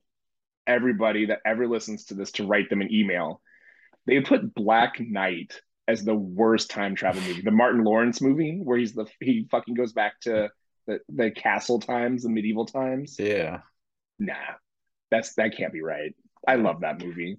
everybody 0.67 1.27
that 1.27 1.41
ever 1.45 1.69
listens 1.69 2.07
to 2.07 2.15
this 2.15 2.33
to 2.33 2.47
write 2.47 2.71
them 2.71 2.81
an 2.81 2.91
email. 2.91 3.43
They 4.07 4.21
put 4.21 4.55
Black 4.55 4.99
Knight 4.99 5.61
as 5.87 6.05
the 6.05 6.15
worst 6.15 6.71
time 6.71 6.95
travel 6.95 7.21
movie. 7.21 7.43
The 7.43 7.51
Martin 7.51 7.85
Lawrence 7.85 8.23
movie 8.23 8.61
where 8.65 8.79
he's 8.79 8.95
the 8.95 9.05
he 9.21 9.47
fucking 9.51 9.75
goes 9.75 9.93
back 9.93 10.19
to 10.23 10.49
the, 10.87 11.01
the 11.11 11.31
castle 11.31 11.79
times, 11.79 12.23
the 12.23 12.31
medieval 12.31 12.65
times. 12.65 13.17
Yeah. 13.19 13.61
Nah. 14.19 14.55
That's 15.11 15.35
that 15.35 15.55
can't 15.55 15.75
be 15.75 15.83
right. 15.83 16.15
I 16.49 16.55
love 16.55 16.81
that 16.81 16.99
movie. 17.05 17.37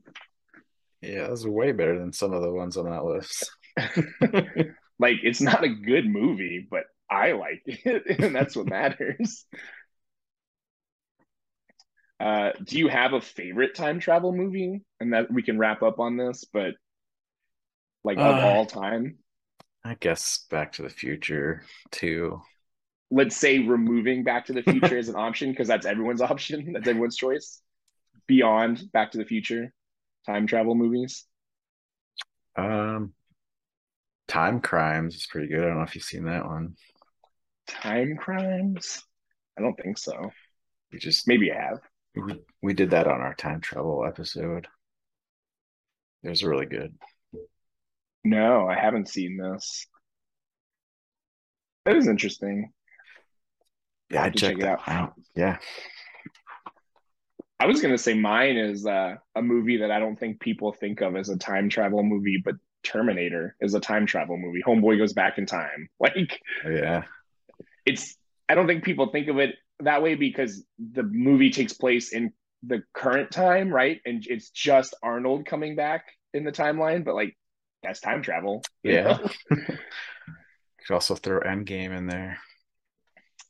Yeah, 1.04 1.28
that's 1.28 1.46
way 1.46 1.74
better 1.74 2.00
than 2.00 2.14
some 2.14 2.32
of 2.32 2.42
the 2.42 2.52
ones 2.52 2.78
on 2.78 2.86
that 2.86 3.04
list. 3.04 3.52
like 5.00 5.18
it's 5.22 5.42
not 5.42 5.64
a 5.64 5.70
good 5.70 6.08
movie, 6.08 6.66
but 6.70 6.84
I 7.10 7.34
like 7.34 7.62
it, 7.66 8.04
and 8.20 8.34
that's 8.34 8.56
what 8.56 8.68
matters. 8.68 9.46
Uh, 12.22 12.52
do 12.64 12.78
you 12.78 12.88
have 12.88 13.12
a 13.12 13.20
favorite 13.20 13.76
time 13.76 14.00
travel 14.00 14.32
movie? 14.32 14.82
And 15.02 15.14
that 15.14 15.30
we 15.30 15.44
can 15.44 15.58
wrap 15.58 15.84
up 15.84 16.00
on 16.00 16.16
this, 16.16 16.46
but 16.46 16.76
like 18.06 18.18
of 18.18 18.38
uh, 18.38 18.48
all 18.48 18.66
time, 18.66 19.18
I 19.84 19.96
guess 19.96 20.46
Back 20.50 20.72
to 20.74 20.84
the 20.84 20.90
Future 20.90 21.64
too. 21.92 22.42
Let's 23.12 23.36
say 23.36 23.60
removing 23.60 24.24
Back 24.24 24.46
to 24.46 24.54
the 24.54 24.64
Future 24.64 24.98
as 25.00 25.10
an 25.10 25.18
option 25.18 25.52
because 25.52 25.68
that's 25.68 25.86
everyone's 25.86 26.22
option. 26.22 26.72
That's 26.72 26.88
everyone's 26.88 27.18
choice. 27.18 27.62
Beyond 28.26 28.90
Back 28.94 29.12
to 29.12 29.18
the 29.18 29.26
Future, 29.26 29.74
time 30.26 30.48
travel 30.48 30.76
movies. 30.76 31.26
Um, 32.56 33.14
Timecrimes 34.28 35.16
is 35.16 35.28
pretty 35.28 35.48
good. 35.48 35.64
I 35.64 35.68
don't 35.68 35.78
know 35.78 35.84
if 35.84 35.96
you've 35.96 36.04
seen 36.04 36.26
that 36.26 36.46
one 36.46 36.76
Timecrimes? 37.68 39.02
I 39.58 39.62
don't 39.62 39.76
think 39.76 39.98
so. 39.98 40.32
We 40.92 41.00
just 41.00 41.28
maybe 41.28 41.52
I 41.52 41.56
have. 41.56 41.80
We, 42.16 42.42
we 42.62 42.74
did 42.74 42.92
that 42.92 43.08
on 43.08 43.22
our 43.22 43.34
time 43.34 43.62
travel 43.62 44.06
episode. 44.06 44.68
It 46.24 46.30
was 46.30 46.44
really 46.44 46.66
good. 46.66 46.94
No, 48.24 48.68
I 48.68 48.76
haven't 48.80 49.10
seen 49.10 49.38
this. 49.38 49.88
That 51.86 51.98
is 51.98 52.08
interesting. 52.08 52.72
Yeah, 54.10 54.24
I 54.24 54.30
checked 54.30 54.60
it 54.60 54.66
out. 54.66 54.88
out. 54.88 55.14
Yeah. 55.36 55.58
I 57.60 57.66
was 57.66 57.82
gonna 57.82 57.98
say 57.98 58.14
mine 58.14 58.58
is 58.58 58.86
uh, 58.86 59.16
a 59.36 59.42
movie 59.42 59.78
that 59.78 59.92
I 59.92 60.00
don't 60.00 60.20
think 60.20 60.40
people 60.40 60.74
think 60.74 61.02
of 61.02 61.16
as 61.16 61.30
a 61.30 61.38
time 61.38 61.70
travel 61.70 62.04
movie, 62.04 62.42
but 62.44 62.56
Terminator 62.84 63.56
is 63.62 63.74
a 63.74 63.80
time 63.80 64.06
travel 64.06 64.38
movie. 64.38 64.62
Homeboy 64.66 64.98
goes 64.98 65.14
back 65.14 65.38
in 65.38 65.46
time. 65.46 65.90
Like, 66.00 66.42
yeah, 66.70 67.04
it's 67.86 68.18
I 68.50 68.56
don't 68.56 68.68
think 68.68 68.84
people 68.84 69.08
think 69.12 69.30
of 69.30 69.40
it 69.40 69.56
that 69.80 70.04
way 70.04 70.16
because 70.16 70.64
the 70.78 71.04
movie 71.04 71.50
takes 71.50 71.74
place 71.74 72.12
in 72.12 72.34
the 72.64 72.84
current 72.94 73.32
time, 73.32 73.74
right? 73.74 74.02
And 74.06 74.26
it's 74.28 74.50
just 74.50 74.96
Arnold 75.02 75.46
coming 75.46 75.76
back 75.76 76.06
in 76.34 76.44
the 76.44 76.52
timeline, 76.52 77.04
but 77.06 77.16
like 77.16 77.38
that's 77.84 78.00
time 78.00 78.22
travel. 78.22 78.64
Yeah. 78.84 79.18
Could 79.50 80.94
also 80.94 81.16
throw 81.16 81.40
Endgame 81.40 81.96
in 81.96 82.08
there. 82.08 82.40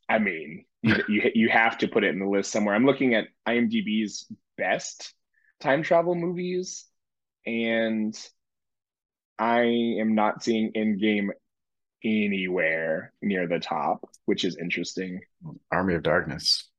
I 0.09 0.19
mean, 0.19 0.65
you, 0.81 0.95
you 1.07 1.31
you 1.33 1.49
have 1.49 1.77
to 1.79 1.87
put 1.87 2.03
it 2.03 2.09
in 2.13 2.19
the 2.19 2.27
list 2.27 2.51
somewhere. 2.51 2.75
I'm 2.75 2.85
looking 2.85 3.15
at 3.15 3.27
IMDb's 3.47 4.31
best 4.57 5.13
time 5.59 5.83
travel 5.83 6.15
movies, 6.15 6.85
and 7.45 8.15
I 9.39 9.61
am 9.61 10.15
not 10.15 10.43
seeing 10.43 10.73
Endgame 10.73 11.29
anywhere 12.03 13.13
near 13.21 13.47
the 13.47 13.59
top, 13.59 14.09
which 14.25 14.43
is 14.43 14.57
interesting. 14.57 15.21
Army 15.71 15.95
of 15.95 16.03
Darkness. 16.03 16.69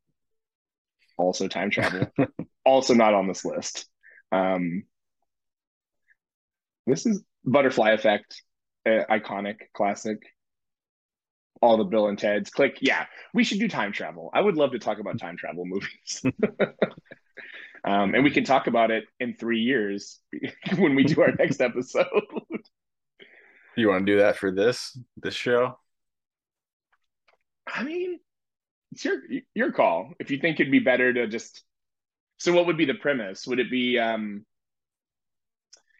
Also 1.16 1.48
time 1.48 1.70
travel. 1.70 2.06
also 2.64 2.94
not 2.94 3.14
on 3.14 3.26
this 3.26 3.44
list. 3.44 3.86
Um, 4.32 4.84
this 6.86 7.06
is 7.06 7.22
Butterfly 7.44 7.92
Effect, 7.92 8.42
uh, 8.86 9.04
iconic, 9.10 9.56
classic. 9.74 10.18
All 11.64 11.78
the 11.78 11.84
Bill 11.84 12.08
and 12.08 12.18
Ted's. 12.18 12.50
Click. 12.50 12.76
Yeah, 12.82 13.06
we 13.32 13.42
should 13.42 13.58
do 13.58 13.68
time 13.68 13.90
travel. 13.90 14.28
I 14.34 14.42
would 14.42 14.58
love 14.58 14.72
to 14.72 14.78
talk 14.78 14.98
about 14.98 15.18
time 15.18 15.38
travel 15.38 15.64
movies. 15.64 16.22
um, 17.86 18.14
and 18.14 18.22
we 18.22 18.30
can 18.30 18.44
talk 18.44 18.66
about 18.66 18.90
it 18.90 19.04
in 19.18 19.34
three 19.34 19.60
years 19.60 20.20
when 20.76 20.94
we 20.94 21.04
do 21.04 21.22
our 21.22 21.32
next 21.32 21.60
episode. 21.62 22.04
You 23.78 23.88
want 23.88 24.04
to 24.04 24.12
do 24.12 24.18
that 24.18 24.36
for 24.36 24.50
this 24.50 24.94
this 25.16 25.34
show? 25.34 25.78
I 27.66 27.82
mean, 27.82 28.20
it's 28.92 29.02
your 29.06 29.22
your 29.54 29.72
call. 29.72 30.12
If 30.20 30.30
you 30.30 30.36
think 30.40 30.60
it'd 30.60 30.70
be 30.70 30.80
better 30.80 31.14
to 31.14 31.26
just 31.28 31.64
so 32.36 32.52
what 32.52 32.66
would 32.66 32.76
be 32.76 32.84
the 32.84 32.92
premise? 32.92 33.46
Would 33.46 33.58
it 33.58 33.70
be 33.70 33.98
um 33.98 34.44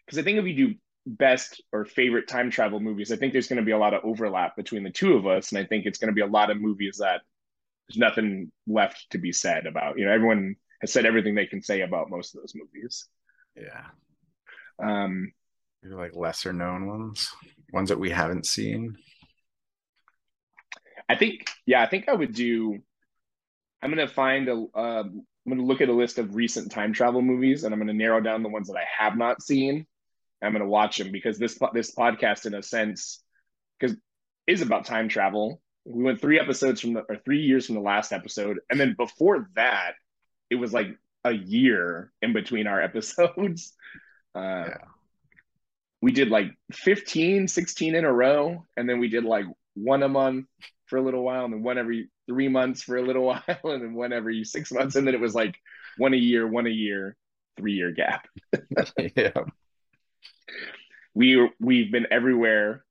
because 0.05 0.19
I 0.19 0.21
think 0.21 0.37
if 0.37 0.45
you 0.45 0.67
do 0.67 0.75
best 1.05 1.61
or 1.71 1.85
favorite 1.85 2.27
time 2.27 2.49
travel 2.49 2.79
movies, 2.79 3.11
I 3.11 3.15
think 3.15 3.33
there's 3.33 3.47
going 3.47 3.57
to 3.57 3.65
be 3.65 3.71
a 3.71 3.77
lot 3.77 3.93
of 3.93 4.03
overlap 4.03 4.55
between 4.55 4.83
the 4.83 4.91
two 4.91 5.13
of 5.13 5.27
us, 5.27 5.51
and 5.51 5.59
I 5.59 5.65
think 5.65 5.85
it's 5.85 5.99
going 5.99 6.09
to 6.09 6.15
be 6.15 6.21
a 6.21 6.27
lot 6.27 6.49
of 6.49 6.59
movies 6.59 6.97
that 6.99 7.21
there's 7.87 7.97
nothing 7.97 8.51
left 8.67 9.07
to 9.11 9.17
be 9.17 9.31
said 9.31 9.67
about. 9.67 9.97
You 9.97 10.05
know, 10.05 10.11
everyone 10.11 10.55
has 10.81 10.91
said 10.91 11.05
everything 11.05 11.35
they 11.35 11.45
can 11.45 11.61
say 11.61 11.81
about 11.81 12.09
most 12.09 12.35
of 12.35 12.41
those 12.41 12.53
movies. 12.55 13.07
Yeah. 13.55 13.85
Um, 14.83 15.31
like 15.83 16.15
lesser 16.15 16.51
known 16.51 16.87
ones 16.87 17.29
ones 17.71 17.89
that 17.89 17.99
we 17.99 18.09
haven't 18.09 18.45
seen. 18.45 18.95
I 21.07 21.15
think, 21.15 21.47
yeah, 21.65 21.83
I 21.83 21.87
think 21.87 22.09
I 22.09 22.13
would 22.13 22.33
do. 22.33 22.79
I'm 23.81 23.91
gonna 23.91 24.07
find 24.07 24.49
a. 24.49 24.65
Uh, 24.73 25.03
I'm 25.03 25.25
gonna 25.47 25.63
look 25.63 25.81
at 25.81 25.89
a 25.89 25.93
list 25.93 26.17
of 26.17 26.35
recent 26.35 26.71
time 26.71 26.91
travel 26.91 27.21
movies, 27.21 27.63
and 27.63 27.73
I'm 27.73 27.79
gonna 27.79 27.93
narrow 27.93 28.19
down 28.19 28.41
the 28.41 28.49
ones 28.49 28.67
that 28.67 28.77
I 28.77 28.85
have 28.97 29.15
not 29.15 29.43
seen. 29.43 29.85
I'm 30.41 30.51
gonna 30.51 30.67
watch 30.67 30.97
them 30.97 31.11
because 31.11 31.37
this 31.37 31.57
this 31.73 31.93
podcast, 31.95 32.45
in 32.45 32.53
a 32.53 32.63
sense, 32.63 33.23
because 33.79 33.95
is 34.47 34.61
about 34.61 34.85
time 34.85 35.09
travel. 35.09 35.61
We 35.85 36.03
went 36.03 36.21
three 36.21 36.39
episodes 36.39 36.81
from 36.81 36.93
the 36.93 37.01
or 37.09 37.17
three 37.23 37.41
years 37.41 37.65
from 37.65 37.75
the 37.75 37.81
last 37.81 38.11
episode, 38.11 38.59
and 38.69 38.79
then 38.79 38.95
before 38.97 39.49
that, 39.55 39.93
it 40.49 40.55
was 40.55 40.73
like 40.73 40.87
a 41.23 41.31
year 41.31 42.11
in 42.21 42.33
between 42.33 42.67
our 42.67 42.81
episodes. 42.89 43.73
Uh, 44.33 44.65
yeah. 44.67 44.77
We 46.01 46.11
did 46.11 46.29
like 46.29 46.51
15, 46.71 47.47
16 47.47 47.95
in 47.95 48.05
a 48.05 48.13
row, 48.13 48.63
and 48.77 48.87
then 48.87 48.99
we 48.99 49.07
did 49.07 49.23
like 49.23 49.45
one 49.73 50.03
a 50.03 50.09
month 50.09 50.45
for 50.85 50.97
a 50.97 51.01
little 51.01 51.23
while, 51.23 51.45
and 51.45 51.53
then 51.53 51.63
one 51.63 51.77
every 51.77 52.09
three 52.27 52.47
months 52.47 52.83
for 52.83 52.97
a 52.97 53.01
little 53.01 53.25
while, 53.25 53.41
and 53.63 53.81
then 53.81 53.93
one 53.93 54.13
every 54.13 54.43
six 54.43 54.71
months, 54.71 54.95
and 54.95 55.07
then 55.07 55.15
it 55.15 55.21
was 55.21 55.33
like 55.33 55.55
one 55.97 56.13
a 56.13 56.17
year, 56.17 56.47
one 56.47 56.67
a 56.67 56.71
year, 56.71 57.15
three 57.57 57.73
year 57.73 57.91
gap. 57.91 58.27
yeah. 59.15 59.31
We 61.13 61.49
we've 61.59 61.91
been 61.91 62.07
everywhere 62.11 62.83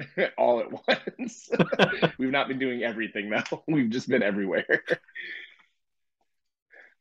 all 0.38 0.60
at 0.60 0.70
once. 1.18 1.50
We've 2.18 2.30
not 2.30 2.48
been 2.48 2.58
doing 2.58 2.82
everything 2.82 3.30
though. 3.30 3.62
We've 3.68 3.90
just 3.90 4.08
been 4.08 4.22
everywhere. 4.22 4.82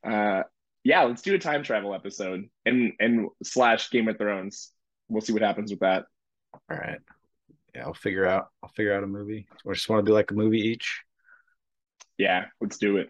Uh, 0.03 0.43
yeah, 0.83 1.03
let's 1.03 1.21
do 1.21 1.35
a 1.35 1.39
time 1.39 1.63
travel 1.63 1.93
episode 1.93 2.49
and 2.65 2.93
and 2.99 3.27
slash 3.43 3.91
Game 3.91 4.07
of 4.07 4.17
Thrones. 4.17 4.71
We'll 5.09 5.21
see 5.21 5.33
what 5.33 5.41
happens 5.41 5.71
with 5.71 5.81
that. 5.81 6.05
All 6.69 6.77
right. 6.77 6.99
Yeah, 7.75 7.83
I'll 7.83 7.93
figure 7.93 8.25
out. 8.25 8.47
I'll 8.63 8.69
figure 8.69 8.95
out 8.95 9.03
a 9.03 9.07
movie. 9.07 9.47
Or 9.65 9.73
just 9.73 9.89
want 9.89 10.05
to 10.05 10.09
do 10.09 10.13
like 10.13 10.31
a 10.31 10.35
movie 10.35 10.61
each. 10.61 11.03
Yeah, 12.17 12.45
let's 12.61 12.77
do 12.77 12.97
it. 12.97 13.09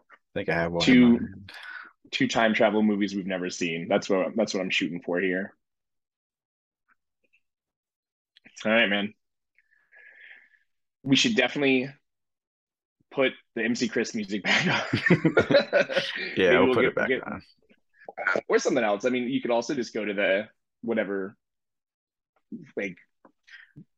I 0.00 0.14
think 0.34 0.48
I 0.48 0.54
have 0.54 0.72
one. 0.72 0.84
Two 0.84 1.20
two 2.10 2.28
time 2.28 2.54
travel 2.54 2.82
movies 2.82 3.14
we've 3.14 3.26
never 3.26 3.50
seen. 3.50 3.88
That's 3.88 4.08
what 4.08 4.34
that's 4.36 4.54
what 4.54 4.60
I'm 4.60 4.70
shooting 4.70 5.00
for 5.00 5.20
here. 5.20 5.54
All 8.64 8.72
right, 8.72 8.88
man. 8.88 9.14
We 11.02 11.16
should 11.16 11.36
definitely 11.36 11.90
put 13.10 13.32
the 13.54 13.62
MC 13.62 13.88
Chris 13.88 14.14
music 14.14 14.42
back 14.44 14.66
on. 14.66 15.00
yeah, 16.36 16.52
we'll, 16.52 16.66
we'll 16.66 16.74
put 16.74 16.80
get, 16.82 16.88
it 16.88 16.94
back 16.94 17.08
get, 17.08 17.26
on. 17.26 17.42
Or 18.48 18.58
something 18.58 18.82
else. 18.82 19.04
I 19.04 19.10
mean, 19.10 19.28
you 19.28 19.40
could 19.40 19.50
also 19.50 19.74
just 19.74 19.94
go 19.94 20.04
to 20.04 20.12
the 20.12 20.48
whatever 20.82 21.36
like 22.76 22.96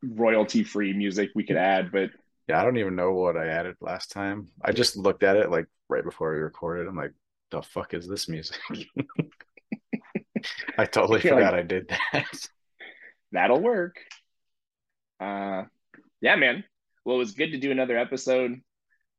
royalty 0.03 0.62
free 0.62 0.93
music 0.93 1.31
we 1.35 1.45
could 1.45 1.57
add, 1.57 1.91
but 1.91 2.11
yeah, 2.49 2.61
I 2.61 2.65
don't 2.65 2.78
even 2.78 2.97
know 2.97 3.12
what 3.12 3.37
I 3.37 3.47
added 3.47 3.77
last 3.81 4.11
time. 4.11 4.49
I 4.62 4.73
just 4.73 4.97
looked 4.97 5.23
at 5.23 5.37
it 5.37 5.51
like 5.51 5.66
right 5.89 6.05
before 6.05 6.32
we 6.32 6.41
recorded. 6.41 6.89
I'm 6.89 6.97
like, 6.97 7.12
the 7.51 7.63
fuck 7.63 7.95
is 7.95 8.09
this 8.09 8.29
music? 8.29 8.59
I 10.79 10.87
totally 10.87 11.21
forgot 11.21 11.53
like, 11.53 11.61
I 11.61 11.63
did 11.63 11.89
that. 12.13 12.49
That'll 13.33 13.61
work. 13.61 13.97
Uh 15.21 15.65
yeah, 16.21 16.37
man. 16.37 16.65
Well, 17.05 17.17
it 17.17 17.21
was 17.21 17.33
good 17.33 17.53
to 17.53 17.59
do 17.59 17.71
another 17.71 17.99
episode. 17.99 18.61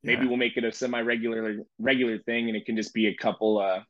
Maybe 0.02 0.22
yeah. 0.22 0.28
we'll 0.28 0.36
make 0.36 0.56
it 0.56 0.64
a 0.64 0.72
semi-regular 0.72 1.58
regular 1.78 2.18
thing, 2.18 2.48
and 2.48 2.56
it 2.56 2.66
can 2.66 2.76
just 2.76 2.94
be 2.94 3.06
a 3.06 3.14
couple. 3.14 3.58
Uh, 3.58 3.80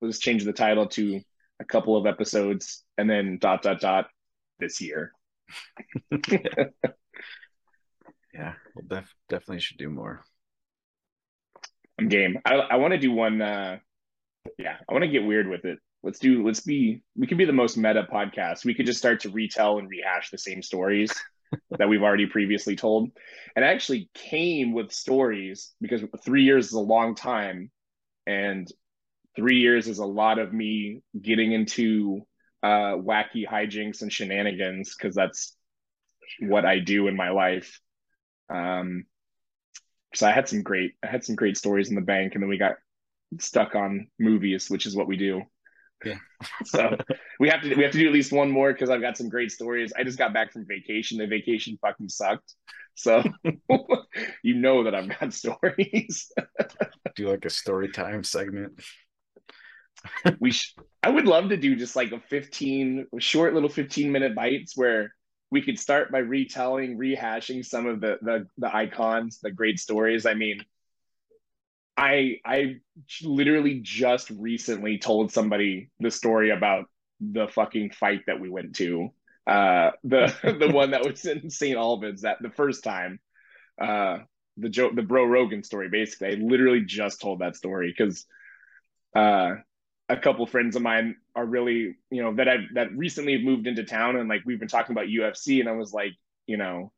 we'll 0.00 0.10
just 0.10 0.22
change 0.22 0.44
the 0.44 0.52
title 0.52 0.86
to 0.88 1.20
a 1.58 1.64
couple 1.64 1.96
of 1.96 2.06
episodes, 2.06 2.84
and 2.98 3.08
then 3.08 3.38
dot 3.40 3.62
dot 3.62 3.80
dot 3.80 4.06
this 4.58 4.80
year. 4.80 5.12
yeah, 6.30 6.64
yeah 8.34 8.52
we'll 8.74 8.86
def- 8.86 9.14
definitely 9.28 9.60
should 9.60 9.78
do 9.78 9.88
more. 9.88 10.24
I'm 11.98 12.08
game. 12.08 12.38
I 12.44 12.54
I 12.54 12.76
want 12.76 12.92
to 12.92 12.98
do 12.98 13.12
one. 13.12 13.40
Uh, 13.40 13.78
yeah, 14.58 14.76
I 14.88 14.92
want 14.92 15.02
to 15.02 15.10
get 15.10 15.24
weird 15.24 15.48
with 15.48 15.64
it. 15.64 15.78
Let's 16.02 16.18
do. 16.18 16.44
Let's 16.44 16.60
be. 16.60 17.02
We 17.16 17.26
could 17.26 17.38
be 17.38 17.44
the 17.44 17.52
most 17.52 17.76
meta 17.76 18.06
podcast. 18.10 18.64
We 18.64 18.74
could 18.74 18.86
just 18.86 18.98
start 18.98 19.20
to 19.20 19.30
retell 19.30 19.78
and 19.78 19.88
rehash 19.88 20.30
the 20.30 20.38
same 20.38 20.62
stories 20.62 21.12
that 21.78 21.88
we've 21.88 22.02
already 22.02 22.26
previously 22.26 22.76
told. 22.76 23.10
And 23.54 23.64
I 23.64 23.68
actually 23.68 24.10
came 24.14 24.72
with 24.72 24.92
stories 24.92 25.72
because 25.80 26.02
three 26.24 26.44
years 26.44 26.66
is 26.66 26.72
a 26.72 26.80
long 26.80 27.14
time. 27.14 27.70
And 28.26 28.70
three 29.36 29.58
years 29.58 29.86
is 29.86 29.98
a 29.98 30.06
lot 30.06 30.38
of 30.38 30.52
me 30.52 31.02
getting 31.20 31.52
into 31.52 32.22
uh, 32.62 32.96
wacky 32.96 33.46
hijinks 33.46 34.02
and 34.02 34.12
shenanigans 34.12 34.94
because 34.96 35.14
that's 35.14 35.56
what 36.40 36.64
I 36.64 36.80
do 36.80 37.06
in 37.06 37.16
my 37.16 37.30
life. 37.30 37.80
Um, 38.48 39.04
so 40.14 40.26
I 40.26 40.32
had 40.32 40.48
some 40.48 40.62
great, 40.62 40.94
I 41.04 41.08
had 41.08 41.24
some 41.24 41.36
great 41.36 41.56
stories 41.56 41.90
in 41.90 41.94
the 41.94 42.00
bank, 42.00 42.34
and 42.34 42.42
then 42.42 42.48
we 42.48 42.58
got 42.58 42.76
stuck 43.40 43.74
on 43.74 44.08
movies, 44.18 44.70
which 44.70 44.86
is 44.86 44.96
what 44.96 45.08
we 45.08 45.16
do. 45.16 45.42
Yeah. 46.04 46.18
so 46.64 46.96
we 47.40 47.48
have 47.48 47.62
to 47.62 47.74
we 47.74 47.82
have 47.82 47.92
to 47.92 47.98
do 47.98 48.06
at 48.06 48.12
least 48.12 48.32
one 48.32 48.50
more 48.50 48.72
because 48.72 48.90
I've 48.90 49.00
got 49.00 49.16
some 49.16 49.28
great 49.28 49.50
stories. 49.50 49.92
I 49.96 50.04
just 50.04 50.18
got 50.18 50.34
back 50.34 50.52
from 50.52 50.66
vacation. 50.66 51.18
The 51.18 51.26
vacation 51.26 51.78
fucking 51.80 52.08
sucked. 52.08 52.54
So 52.94 53.22
you 54.42 54.54
know 54.54 54.84
that 54.84 54.94
I've 54.94 55.08
got 55.08 55.32
stories. 55.32 56.32
do 57.14 57.28
like 57.30 57.44
a 57.44 57.50
story 57.50 57.88
time 57.88 58.24
segment. 58.24 58.80
we 60.40 60.50
sh- 60.50 60.76
I 61.02 61.10
would 61.10 61.26
love 61.26 61.48
to 61.48 61.56
do 61.56 61.74
just 61.76 61.96
like 61.96 62.12
a 62.12 62.20
15 62.20 63.06
short 63.18 63.54
little 63.54 63.68
15 63.68 64.12
minute 64.12 64.34
bites 64.34 64.76
where 64.76 65.12
we 65.50 65.62
could 65.62 65.78
start 65.78 66.10
by 66.10 66.18
retelling, 66.18 66.98
rehashing 66.98 67.64
some 67.64 67.86
of 67.86 68.00
the 68.00 68.18
the 68.22 68.46
the 68.58 68.74
icons, 68.74 69.38
the 69.42 69.50
great 69.50 69.78
stories. 69.78 70.26
I 70.26 70.34
mean, 70.34 70.60
I 71.96 72.40
I 72.44 72.76
literally 73.22 73.80
just 73.82 74.30
recently 74.30 74.98
told 74.98 75.32
somebody 75.32 75.90
the 76.00 76.10
story 76.10 76.50
about 76.50 76.86
the 77.20 77.48
fucking 77.48 77.90
fight 77.90 78.22
that 78.26 78.40
we 78.40 78.50
went 78.50 78.76
to. 78.76 79.10
Uh, 79.46 79.92
the 80.04 80.34
the 80.60 80.70
one 80.70 80.90
that 80.90 81.04
was 81.04 81.24
in 81.24 81.50
St. 81.50 81.76
Albans 81.76 82.22
that 82.22 82.38
the 82.40 82.50
first 82.50 82.84
time. 82.84 83.20
Uh, 83.80 84.18
the 84.56 84.68
Joe 84.68 84.90
the 84.94 85.02
Bro 85.02 85.26
Rogan 85.26 85.62
story. 85.62 85.88
Basically, 85.88 86.28
I 86.28 86.30
literally 86.32 86.82
just 86.82 87.20
told 87.20 87.40
that 87.40 87.56
story 87.56 87.94
because 87.96 88.26
uh, 89.14 89.56
a 90.08 90.16
couple 90.16 90.46
friends 90.46 90.76
of 90.76 90.82
mine 90.82 91.16
are 91.34 91.44
really 91.44 91.96
you 92.10 92.22
know 92.22 92.34
that 92.34 92.48
I 92.48 92.58
that 92.74 92.96
recently 92.96 93.42
moved 93.42 93.66
into 93.66 93.84
town 93.84 94.16
and 94.16 94.28
like 94.28 94.42
we've 94.44 94.58
been 94.58 94.68
talking 94.68 94.92
about 94.92 95.06
UFC 95.06 95.60
and 95.60 95.68
I 95.68 95.72
was 95.72 95.92
like 95.92 96.12
you 96.46 96.56
know 96.56 96.92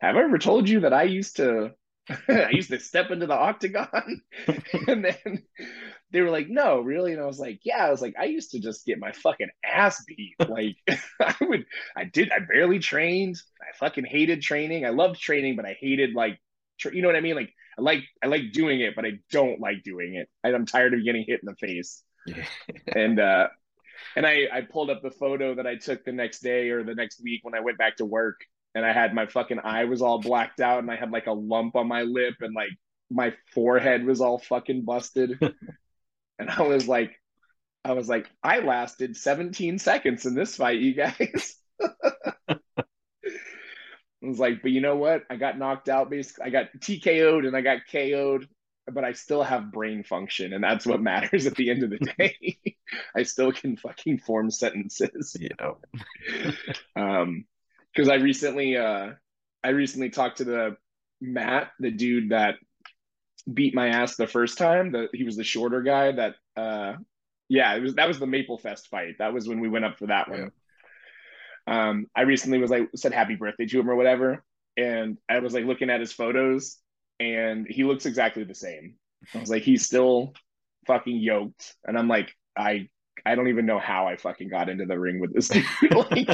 have 0.00 0.16
I 0.16 0.22
ever 0.22 0.38
told 0.38 0.68
you 0.68 0.80
that 0.80 0.92
I 0.92 1.04
used 1.04 1.36
to 1.36 1.72
I 2.28 2.50
used 2.50 2.70
to 2.70 2.80
step 2.80 3.10
into 3.10 3.26
the 3.26 3.34
octagon. 3.34 4.20
and 4.88 5.04
then 5.04 5.42
they 6.10 6.20
were 6.20 6.30
like, 6.30 6.48
no, 6.48 6.80
really? 6.80 7.12
And 7.12 7.20
I 7.20 7.26
was 7.26 7.38
like, 7.38 7.60
yeah. 7.64 7.86
I 7.86 7.90
was 7.90 8.02
like, 8.02 8.14
I 8.18 8.24
used 8.24 8.50
to 8.52 8.60
just 8.60 8.84
get 8.84 8.98
my 8.98 9.12
fucking 9.12 9.50
ass 9.64 10.04
beat. 10.04 10.34
Like, 10.48 10.76
I 11.20 11.34
would, 11.40 11.64
I 11.96 12.04
did, 12.04 12.30
I 12.30 12.38
barely 12.40 12.78
trained. 12.78 13.36
I 13.60 13.76
fucking 13.78 14.04
hated 14.04 14.42
training. 14.42 14.84
I 14.84 14.90
loved 14.90 15.20
training, 15.20 15.56
but 15.56 15.64
I 15.64 15.76
hated 15.80 16.14
like, 16.14 16.38
tra- 16.78 16.94
you 16.94 17.02
know 17.02 17.08
what 17.08 17.16
I 17.16 17.20
mean? 17.20 17.34
Like, 17.34 17.52
I 17.78 17.82
like, 17.82 18.04
I 18.22 18.26
like 18.26 18.52
doing 18.52 18.80
it, 18.80 18.94
but 18.94 19.04
I 19.04 19.12
don't 19.30 19.60
like 19.60 19.82
doing 19.82 20.14
it. 20.14 20.28
I, 20.44 20.54
I'm 20.54 20.66
tired 20.66 20.94
of 20.94 21.04
getting 21.04 21.24
hit 21.26 21.40
in 21.42 21.46
the 21.46 21.56
face. 21.56 22.02
Yeah. 22.26 22.44
and, 22.94 23.18
uh, 23.18 23.48
and 24.16 24.26
I, 24.26 24.46
I 24.52 24.60
pulled 24.60 24.90
up 24.90 25.02
the 25.02 25.10
photo 25.10 25.54
that 25.56 25.66
I 25.66 25.76
took 25.76 26.04
the 26.04 26.12
next 26.12 26.40
day 26.40 26.68
or 26.70 26.84
the 26.84 26.94
next 26.94 27.22
week 27.22 27.40
when 27.42 27.54
I 27.54 27.60
went 27.60 27.78
back 27.78 27.96
to 27.96 28.04
work 28.04 28.40
and 28.74 28.84
I 28.84 28.92
had 28.92 29.14
my 29.14 29.26
fucking 29.26 29.60
eye 29.62 29.84
was 29.84 30.02
all 30.02 30.20
blacked 30.20 30.60
out 30.60 30.80
and 30.80 30.90
I 30.90 30.96
had 30.96 31.10
like 31.10 31.26
a 31.26 31.32
lump 31.32 31.76
on 31.76 31.88
my 31.88 32.02
lip 32.02 32.34
and 32.40 32.54
like 32.54 32.70
my 33.10 33.34
forehead 33.54 34.04
was 34.04 34.20
all 34.20 34.38
fucking 34.38 34.84
busted. 34.84 35.38
and 36.38 36.50
I 36.50 36.62
was 36.62 36.88
like, 36.88 37.12
I 37.84 37.92
was 37.92 38.08
like, 38.08 38.30
I 38.42 38.60
lasted 38.60 39.16
17 39.16 39.78
seconds 39.78 40.26
in 40.26 40.34
this 40.34 40.56
fight, 40.56 40.80
you 40.80 40.94
guys. 40.94 41.56
I 41.80 42.56
was 44.22 44.38
like, 44.38 44.62
but 44.62 44.70
you 44.70 44.80
know 44.80 44.96
what? 44.96 45.22
I 45.30 45.36
got 45.36 45.58
knocked 45.58 45.88
out 45.88 46.10
basically. 46.10 46.46
I 46.46 46.50
got 46.50 46.72
TKO'd 46.78 47.44
and 47.44 47.54
I 47.54 47.60
got 47.60 47.82
KO'd, 47.92 48.48
but 48.90 49.04
I 49.04 49.12
still 49.12 49.42
have 49.42 49.72
brain 49.72 50.02
function, 50.02 50.52
and 50.52 50.64
that's 50.64 50.86
what 50.86 51.00
matters 51.00 51.46
at 51.46 51.54
the 51.56 51.70
end 51.70 51.82
of 51.82 51.90
the 51.90 51.98
day. 52.18 52.58
I 53.14 53.22
still 53.22 53.52
can 53.52 53.76
fucking 53.76 54.18
form 54.18 54.50
sentences. 54.50 55.36
You 55.38 55.50
know. 55.60 55.78
um 56.96 57.44
because 57.94 58.08
I 58.08 58.16
recently 58.16 58.76
uh 58.76 59.10
I 59.62 59.68
recently 59.70 60.10
talked 60.10 60.38
to 60.38 60.44
the 60.44 60.76
Matt, 61.20 61.70
the 61.78 61.90
dude 61.90 62.30
that 62.30 62.56
beat 63.52 63.74
my 63.74 63.88
ass 63.88 64.16
the 64.16 64.26
first 64.26 64.58
time. 64.58 64.92
That 64.92 65.08
he 65.12 65.24
was 65.24 65.36
the 65.36 65.44
shorter 65.44 65.82
guy 65.82 66.12
that 66.12 66.34
uh 66.56 66.94
yeah, 67.48 67.74
it 67.74 67.82
was 67.82 67.94
that 67.94 68.08
was 68.08 68.18
the 68.18 68.26
Maple 68.26 68.58
Fest 68.58 68.88
fight. 68.88 69.16
That 69.18 69.32
was 69.32 69.48
when 69.48 69.60
we 69.60 69.68
went 69.68 69.84
up 69.84 69.98
for 69.98 70.06
that 70.06 70.30
one. 70.30 70.50
Yeah. 71.66 71.88
Um 71.88 72.06
I 72.14 72.22
recently 72.22 72.58
was 72.58 72.70
like 72.70 72.88
said 72.96 73.12
happy 73.12 73.36
birthday 73.36 73.66
to 73.66 73.80
him 73.80 73.90
or 73.90 73.96
whatever. 73.96 74.44
And 74.76 75.18
I 75.28 75.38
was 75.38 75.54
like 75.54 75.64
looking 75.64 75.90
at 75.90 76.00
his 76.00 76.12
photos 76.12 76.78
and 77.20 77.66
he 77.68 77.84
looks 77.84 78.06
exactly 78.06 78.44
the 78.44 78.54
same. 78.54 78.96
I 79.32 79.38
was 79.38 79.48
like, 79.48 79.62
he's 79.62 79.86
still 79.86 80.34
fucking 80.86 81.16
yoked. 81.16 81.74
And 81.84 81.98
I'm 81.98 82.08
like, 82.08 82.34
I 82.56 82.88
I 83.24 83.34
don't 83.34 83.48
even 83.48 83.66
know 83.66 83.78
how 83.78 84.06
I 84.06 84.16
fucking 84.16 84.48
got 84.48 84.68
into 84.68 84.84
the 84.84 84.98
ring 84.98 85.20
with 85.20 85.32
this 85.32 85.48
dude. 85.48 85.64
like, 86.10 86.28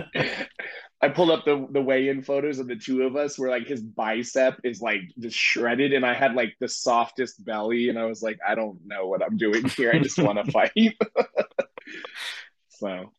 I 1.03 1.09
pulled 1.09 1.31
up 1.31 1.45
the 1.45 1.67
the 1.71 1.81
weigh-in 1.81 2.23
photos 2.23 2.59
of 2.59 2.69
the 2.69 2.77
two 2.77 3.05
of 3.05 3.17
us 3.17 3.39
where 3.39 3.51
like 3.51 3.67
his 3.67 3.81
bicep 3.81 4.61
is 4.65 4.83
like 4.83 5.01
just 5.19 5.37
shredded 5.37 5.95
and 5.95 6.05
I 6.05 6.13
had 6.13 6.35
like 6.35 6.55
the 6.61 6.69
softest 6.69 7.43
belly 7.43 7.89
and 7.89 7.99
I 7.99 8.05
was 8.05 8.23
like, 8.23 8.39
I 8.47 8.55
don't 8.55 8.79
know 8.87 9.07
what 9.07 9.23
I'm 9.23 9.39
doing 9.39 9.67
here. 9.71 9.93
I 9.93 9.99
just 9.99 10.19
want 10.23 10.45
to 10.45 10.53
fight. 10.53 10.73
so 12.69 13.13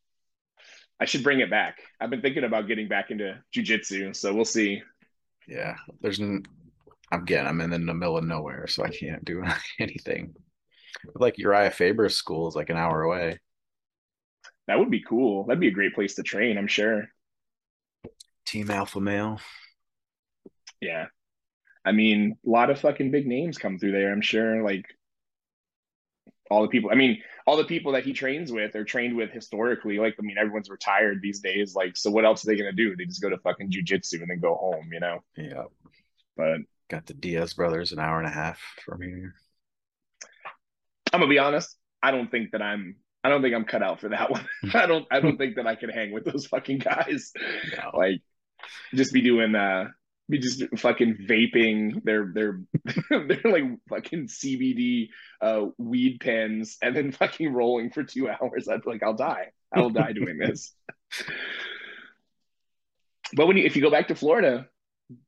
I 0.99 1.05
should 1.05 1.23
bring 1.23 1.39
it 1.39 1.49
back. 1.49 1.79
I've 1.99 2.11
been 2.11 2.21
thinking 2.21 2.43
about 2.43 2.67
getting 2.67 2.87
back 2.87 3.09
into 3.09 3.41
jujitsu, 3.55 4.15
so 4.15 4.33
we'll 4.33 4.45
see. 4.45 4.83
Yeah, 5.47 5.75
there's 6.01 6.19
n- 6.19 6.43
again, 7.11 7.47
I'm 7.47 7.61
in 7.61 7.71
the 7.71 7.79
middle 7.79 8.17
of 8.17 8.23
nowhere, 8.23 8.67
so 8.67 8.83
I 8.83 8.89
can't 8.89 9.25
do 9.25 9.43
anything. 9.79 10.35
Like 11.15 11.37
Urijah 11.37 11.73
Faber's 11.73 12.15
school 12.15 12.47
is 12.47 12.55
like 12.55 12.69
an 12.69 12.77
hour 12.77 13.01
away. 13.01 13.39
That 14.67 14.77
would 14.77 14.91
be 14.91 15.01
cool. 15.01 15.45
That'd 15.45 15.59
be 15.59 15.67
a 15.67 15.71
great 15.71 15.95
place 15.95 16.15
to 16.15 16.23
train, 16.23 16.59
I'm 16.59 16.67
sure. 16.67 17.09
Team 18.51 18.69
Alpha 18.69 18.99
Male. 18.99 19.39
Yeah. 20.81 21.05
I 21.85 21.93
mean, 21.93 22.37
a 22.45 22.49
lot 22.49 22.69
of 22.69 22.81
fucking 22.81 23.09
big 23.09 23.25
names 23.25 23.57
come 23.57 23.79
through 23.79 23.93
there, 23.93 24.11
I'm 24.11 24.21
sure. 24.21 24.61
Like 24.61 24.85
all 26.49 26.61
the 26.61 26.67
people, 26.67 26.89
I 26.91 26.95
mean, 26.95 27.21
all 27.47 27.55
the 27.55 27.63
people 27.63 27.93
that 27.93 28.03
he 28.03 28.11
trains 28.11 28.51
with 28.51 28.75
are 28.75 28.83
trained 28.83 29.15
with 29.15 29.31
historically. 29.31 29.99
Like, 29.99 30.15
I 30.19 30.21
mean, 30.21 30.37
everyone's 30.37 30.69
retired 30.69 31.19
these 31.21 31.39
days. 31.39 31.75
Like, 31.75 31.95
so 31.95 32.11
what 32.11 32.25
else 32.25 32.43
are 32.43 32.47
they 32.47 32.57
going 32.57 32.69
to 32.69 32.75
do? 32.75 32.93
They 32.93 33.05
just 33.05 33.21
go 33.21 33.29
to 33.29 33.37
fucking 33.37 33.71
jujitsu 33.71 34.15
and 34.15 34.29
then 34.29 34.41
go 34.41 34.55
home, 34.55 34.89
you 34.91 34.99
know? 34.99 35.23
Yeah. 35.37 35.63
But 36.35 36.57
got 36.89 37.05
the 37.05 37.13
Diaz 37.13 37.53
brothers 37.53 37.93
an 37.93 37.99
hour 37.99 38.17
and 38.17 38.27
a 38.27 38.31
half 38.31 38.59
from 38.83 39.01
here. 39.01 39.33
I'm 41.13 41.21
going 41.21 41.29
to 41.29 41.33
be 41.33 41.39
honest. 41.39 41.77
I 42.03 42.11
don't 42.11 42.29
think 42.29 42.51
that 42.51 42.61
I'm 42.61 42.97
I 43.23 43.29
don't 43.29 43.41
think 43.41 43.55
I'm 43.55 43.65
cut 43.65 43.83
out 43.83 44.01
for 44.01 44.09
that 44.09 44.29
one. 44.29 44.45
I 44.73 44.87
don't 44.87 45.07
I 45.09 45.21
don't 45.21 45.37
think 45.37 45.55
that 45.55 45.67
I 45.67 45.75
can 45.75 45.89
hang 45.89 46.11
with 46.11 46.25
those 46.25 46.47
fucking 46.47 46.79
guys. 46.79 47.31
No. 47.77 47.97
Like 47.97 48.21
just 48.93 49.13
be 49.13 49.21
doing 49.21 49.55
uh 49.55 49.87
be 50.29 50.39
just 50.39 50.63
fucking 50.77 51.25
vaping 51.29 52.03
their 52.03 52.31
their 52.33 52.61
they're 53.09 53.51
like 53.51 53.63
fucking 53.89 54.27
CBD 54.27 55.09
uh 55.41 55.65
weed 55.77 56.19
pens 56.21 56.77
and 56.81 56.95
then 56.95 57.11
fucking 57.11 57.53
rolling 57.53 57.91
for 57.91 58.03
two 58.03 58.29
hours. 58.29 58.67
I'd 58.67 58.81
be 58.83 58.89
like, 58.89 59.03
I'll 59.03 59.13
die. 59.13 59.47
I 59.73 59.81
will 59.81 59.89
die 59.89 60.13
doing 60.13 60.37
this. 60.39 60.73
but 63.33 63.47
when 63.47 63.57
you 63.57 63.65
if 63.65 63.75
you 63.75 63.81
go 63.81 63.91
back 63.91 64.07
to 64.07 64.15
Florida, 64.15 64.67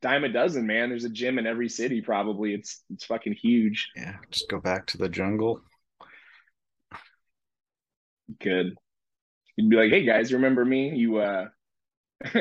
dime 0.01 0.23
a 0.23 0.29
dozen, 0.29 0.65
man. 0.67 0.89
There's 0.89 1.05
a 1.05 1.09
gym 1.09 1.37
in 1.37 1.47
every 1.47 1.69
city, 1.69 2.01
probably. 2.01 2.53
It's 2.53 2.81
it's 2.89 3.05
fucking 3.05 3.33
huge. 3.33 3.89
Yeah, 3.95 4.17
just 4.31 4.49
go 4.49 4.59
back 4.59 4.87
to 4.87 4.97
the 4.97 5.09
jungle. 5.09 5.61
Good. 8.39 8.75
You'd 9.57 9.69
be 9.69 9.75
like, 9.75 9.91
hey 9.91 10.05
guys, 10.05 10.33
remember 10.33 10.63
me? 10.63 10.95
You 10.95 11.17
uh 11.17 11.47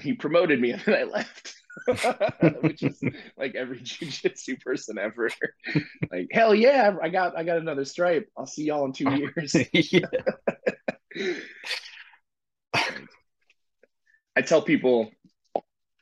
he 0.00 0.14
promoted 0.14 0.60
me 0.60 0.70
and 0.72 0.82
then 0.82 0.94
I 0.94 1.04
left. 1.04 1.54
Which 2.62 2.82
is 2.82 3.00
like 3.36 3.54
every 3.54 3.78
jujitsu 3.82 4.60
person 4.60 4.98
ever. 4.98 5.30
like, 6.10 6.28
hell 6.32 6.54
yeah, 6.54 6.96
I 7.02 7.08
got 7.08 7.36
I 7.36 7.44
got 7.44 7.58
another 7.58 7.84
stripe. 7.84 8.28
I'll 8.36 8.46
see 8.46 8.64
y'all 8.64 8.84
in 8.84 8.92
two 8.92 9.10
years. 9.34 9.54
I 14.36 14.42
tell 14.42 14.62
people 14.62 15.10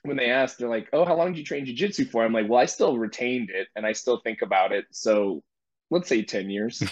when 0.02 0.16
they 0.16 0.30
ask, 0.30 0.58
they're 0.58 0.68
like, 0.68 0.88
"Oh, 0.92 1.04
how 1.04 1.16
long 1.16 1.32
did 1.32 1.38
you 1.38 1.44
train 1.44 1.66
jujitsu 1.66 2.10
for?" 2.10 2.24
I'm 2.24 2.32
like, 2.32 2.48
"Well, 2.48 2.60
I 2.60 2.66
still 2.66 2.98
retained 2.98 3.50
it, 3.50 3.68
and 3.76 3.86
I 3.86 3.92
still 3.92 4.20
think 4.20 4.42
about 4.42 4.72
it. 4.72 4.84
So, 4.90 5.42
let's 5.90 6.08
say 6.08 6.22
ten 6.22 6.50
years." 6.50 6.82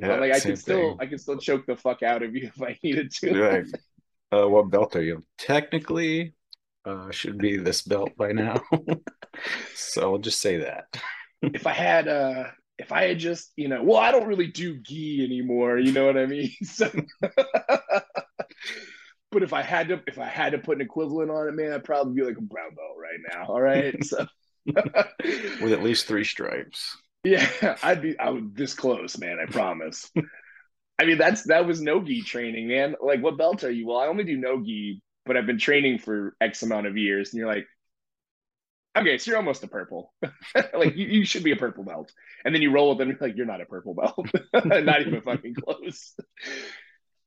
yeah. 0.00 0.16
like 0.16 0.32
I 0.32 0.40
can 0.40 0.56
still, 0.56 0.96
I 1.00 1.06
can 1.06 1.18
still 1.18 1.38
choke 1.38 1.66
the 1.66 1.76
fuck 1.76 2.02
out 2.02 2.22
of 2.22 2.34
you 2.34 2.50
if 2.54 2.62
I 2.62 2.78
needed 2.82 3.12
to. 3.12 3.40
Right. 3.40 3.66
Uh, 4.32 4.48
what 4.48 4.70
belt 4.70 4.96
are 4.96 5.02
you? 5.02 5.22
Technically, 5.38 6.34
uh, 6.84 7.10
should 7.10 7.38
be 7.38 7.56
this 7.56 7.82
belt 7.82 8.10
by 8.16 8.32
now. 8.32 8.60
so 9.74 10.12
I'll 10.14 10.18
just 10.18 10.40
say 10.40 10.58
that. 10.58 10.86
if 11.42 11.66
I 11.66 11.72
had, 11.72 12.08
uh, 12.08 12.44
if 12.78 12.92
I 12.92 13.04
had 13.04 13.18
just, 13.18 13.52
you 13.56 13.68
know, 13.68 13.82
well, 13.82 13.98
I 13.98 14.12
don't 14.12 14.28
really 14.28 14.46
do 14.46 14.78
gi 14.78 15.24
anymore. 15.24 15.78
You 15.78 15.92
know 15.92 16.06
what 16.06 16.16
I 16.16 16.26
mean? 16.26 16.50
So 16.64 16.90
but 19.30 19.42
if 19.42 19.52
I 19.52 19.62
had 19.62 19.88
to, 19.88 20.00
if 20.06 20.18
I 20.18 20.26
had 20.26 20.52
to 20.52 20.58
put 20.58 20.76
an 20.76 20.82
equivalent 20.82 21.30
on 21.30 21.48
it, 21.48 21.52
man, 21.52 21.72
I'd 21.72 21.84
probably 21.84 22.14
be 22.14 22.26
like 22.26 22.36
a 22.36 22.42
brown 22.42 22.74
belt 22.74 22.96
right 23.00 23.20
now. 23.32 23.46
All 23.46 23.60
right, 23.60 23.94
so 24.04 24.26
with 24.66 25.72
at 25.72 25.82
least 25.82 26.06
three 26.06 26.24
stripes. 26.24 26.96
Yeah, 27.22 27.76
I'd 27.82 28.02
be. 28.02 28.18
I 28.18 28.30
would 28.30 28.56
this 28.56 28.74
close, 28.74 29.18
man. 29.18 29.38
I 29.40 29.50
promise. 29.50 30.10
I 31.00 31.06
mean, 31.06 31.16
that's 31.16 31.44
that 31.44 31.66
was 31.66 31.80
no 31.80 32.02
gi 32.02 32.20
training, 32.20 32.68
man. 32.68 32.94
Like, 33.00 33.22
what 33.22 33.38
belt 33.38 33.64
are 33.64 33.70
you? 33.70 33.86
Well, 33.86 33.96
I 33.96 34.06
only 34.08 34.22
do 34.22 34.36
no 34.36 34.62
gi, 34.62 35.00
but 35.24 35.34
I've 35.34 35.46
been 35.46 35.58
training 35.58 35.98
for 35.98 36.36
X 36.42 36.62
amount 36.62 36.86
of 36.86 36.98
years. 36.98 37.32
And 37.32 37.38
you're 37.38 37.48
like, 37.48 37.66
okay, 38.98 39.16
so 39.16 39.30
you're 39.30 39.38
almost 39.38 39.64
a 39.64 39.66
purple. 39.66 40.12
like, 40.54 40.96
you, 40.96 41.06
you 41.06 41.24
should 41.24 41.42
be 41.42 41.52
a 41.52 41.56
purple 41.56 41.84
belt. 41.84 42.12
And 42.44 42.54
then 42.54 42.60
you 42.60 42.70
roll 42.70 42.90
with 42.90 42.98
them, 42.98 43.08
you're 43.08 43.16
like, 43.18 43.34
you're 43.34 43.46
not 43.46 43.62
a 43.62 43.64
purple 43.64 43.94
belt, 43.94 44.28
not 44.62 45.00
even 45.00 45.22
fucking 45.22 45.54
close. 45.54 46.14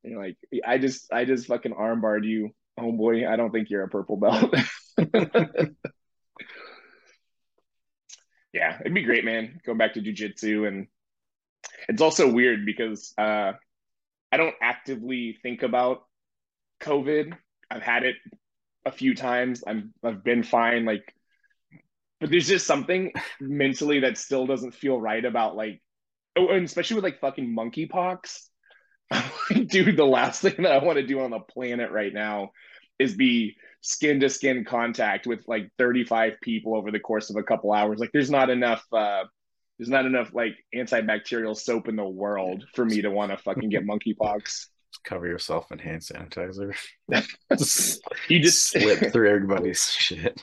And 0.03 0.13
you're 0.13 0.21
like, 0.21 0.37
I 0.63 0.77
just, 0.77 1.11
I 1.11 1.25
just 1.25 1.47
fucking 1.47 1.73
armbarred 1.73 2.27
you, 2.27 2.51
homeboy. 2.79 3.27
I 3.27 3.37
don't 3.37 3.49
think 3.49 3.71
you're 3.71 3.85
a 3.85 3.89
purple 3.89 4.17
belt. 4.17 4.53
yeah, 8.53 8.77
it'd 8.81 8.93
be 8.93 9.01
great, 9.01 9.25
man. 9.25 9.59
Going 9.65 9.79
back 9.79 9.95
to 9.95 10.01
jujitsu, 10.01 10.67
and 10.67 10.85
it's 11.89 12.01
also 12.01 12.31
weird 12.31 12.65
because 12.65 13.13
uh, 13.17 13.53
I 14.31 14.37
don't 14.37 14.55
actively 14.61 15.37
think 15.41 15.63
about 15.63 16.03
COVID. 16.81 17.33
I've 17.69 17.81
had 17.81 18.03
it 18.03 18.15
a 18.85 18.91
few 18.91 19.15
times. 19.15 19.63
I'm, 19.65 19.93
I've 20.03 20.23
been 20.23 20.43
fine. 20.43 20.85
Like, 20.85 21.13
but 22.19 22.29
there's 22.29 22.47
just 22.47 22.67
something 22.67 23.11
mentally 23.41 24.01
that 24.01 24.17
still 24.17 24.45
doesn't 24.45 24.75
feel 24.75 24.99
right 24.99 25.23
about 25.23 25.55
like, 25.55 25.81
oh, 26.35 26.49
and 26.49 26.65
especially 26.65 26.95
with 26.95 27.03
like 27.03 27.19
fucking 27.19 27.55
monkeypox 27.55 28.39
dude, 29.67 29.97
the 29.97 30.05
last 30.05 30.41
thing 30.41 30.55
that 30.59 30.71
I 30.71 30.83
want 30.83 30.97
to 30.97 31.05
do 31.05 31.21
on 31.21 31.31
the 31.31 31.39
planet 31.39 31.91
right 31.91 32.13
now 32.13 32.51
is 32.99 33.15
be 33.15 33.55
skin 33.81 34.19
to 34.21 34.29
skin 34.29 34.65
contact 34.65 35.27
with 35.27 35.43
like 35.47 35.69
35 35.77 36.35
people 36.41 36.75
over 36.75 36.91
the 36.91 36.99
course 36.99 37.29
of 37.29 37.35
a 37.35 37.43
couple 37.43 37.71
hours. 37.73 37.99
Like 37.99 38.11
there's 38.13 38.31
not 38.31 38.49
enough 38.49 38.83
uh 38.93 39.23
there's 39.77 39.89
not 39.89 40.05
enough 40.05 40.33
like 40.33 40.55
antibacterial 40.75 41.55
soap 41.57 41.87
in 41.87 41.95
the 41.95 42.03
world 42.03 42.65
for 42.73 42.85
me 42.85 43.01
to 43.01 43.09
want 43.09 43.31
to 43.31 43.37
fucking 43.37 43.69
get 43.69 43.85
monkeypox. 43.87 44.67
Cover 45.03 45.27
yourself 45.27 45.71
in 45.71 45.79
hand 45.79 46.01
sanitizer. 46.01 46.75
you 48.29 48.39
just 48.39 48.63
slip 48.69 49.11
through 49.11 49.29
everybody's 49.29 49.89
shit. 49.91 50.41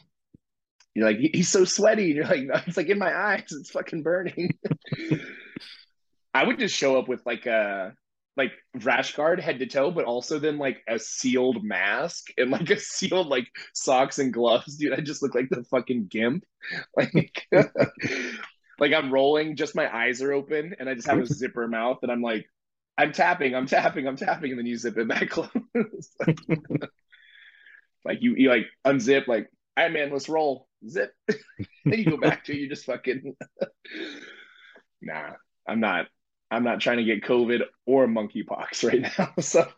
You're 0.95 1.07
like, 1.07 1.19
he's 1.19 1.49
so 1.49 1.65
sweaty. 1.65 2.07
You're 2.07 2.27
like, 2.27 2.43
no, 2.43 2.61
it's 2.67 2.77
like 2.77 2.89
in 2.89 2.99
my 2.99 3.17
eyes. 3.17 3.47
It's 3.53 3.71
fucking 3.71 4.03
burning. 4.03 4.59
I 6.35 6.45
would 6.45 6.59
just 6.59 6.75
show 6.75 6.99
up 6.99 7.09
with 7.09 7.25
like 7.25 7.47
a 7.47 7.95
like 8.37 8.53
rash 8.83 9.15
guard 9.15 9.41
head 9.41 9.59
to 9.61 9.67
toe, 9.67 9.91
but 9.91 10.05
also 10.05 10.39
then 10.39 10.59
like 10.59 10.83
a 10.89 10.99
sealed 10.99 11.63
mask 11.63 12.29
and 12.39 12.51
like 12.51 12.71
a 12.71 12.79
sealed 12.79 13.29
like 13.29 13.47
socks 13.75 14.19
and 14.19 14.33
gloves, 14.33 14.77
dude. 14.77 14.93
I 14.93 15.01
just 15.01 15.23
look 15.23 15.35
like 15.35 15.49
the 15.49 15.65
fucking 15.65 16.07
gimp. 16.07 16.45
Like 16.97 17.47
like 18.81 18.93
I'm 18.93 19.13
rolling, 19.13 19.57
just 19.57 19.77
my 19.77 19.95
eyes 19.95 20.23
are 20.23 20.33
open, 20.33 20.75
and 20.79 20.89
I 20.89 20.95
just 20.95 21.07
have 21.07 21.19
a 21.19 21.27
zipper 21.33 21.69
mouth, 21.69 21.99
and 22.03 22.11
I'm 22.11 22.23
like, 22.23 22.47
I'm 22.99 23.13
tapping, 23.13 23.55
I'm 23.55 23.67
tapping, 23.67 24.07
I'm 24.09 24.17
tapping, 24.17 24.51
and 24.51 24.59
then 24.59 24.67
you 24.67 24.77
zip 24.77 24.99
it 24.99 25.09
back 25.09 25.31
closed. 25.31 26.17
like 28.05 28.23
you, 28.23 28.35
you 28.37 28.49
like 28.49 28.67
unzip, 28.85 29.29
like, 29.29 29.49
right, 29.77 29.93
man, 29.93 30.11
let's 30.11 30.29
roll. 30.29 30.67
Zip. 30.89 31.13
then 31.29 31.39
you 31.85 32.07
go 32.07 32.17
back 32.17 32.45
to 32.47 32.57
you 32.57 32.69
just 32.69 32.87
fucking. 32.87 33.37
nah, 35.03 35.33
I'm 35.69 35.81
not. 35.81 36.07
I'm 36.51 36.65
not 36.65 36.81
trying 36.81 36.97
to 36.97 37.05
get 37.05 37.23
COVID 37.23 37.61
or 37.87 38.09
monkeypox 38.09 38.83
right 38.83 39.03
now. 39.19 39.33
So 39.41 39.69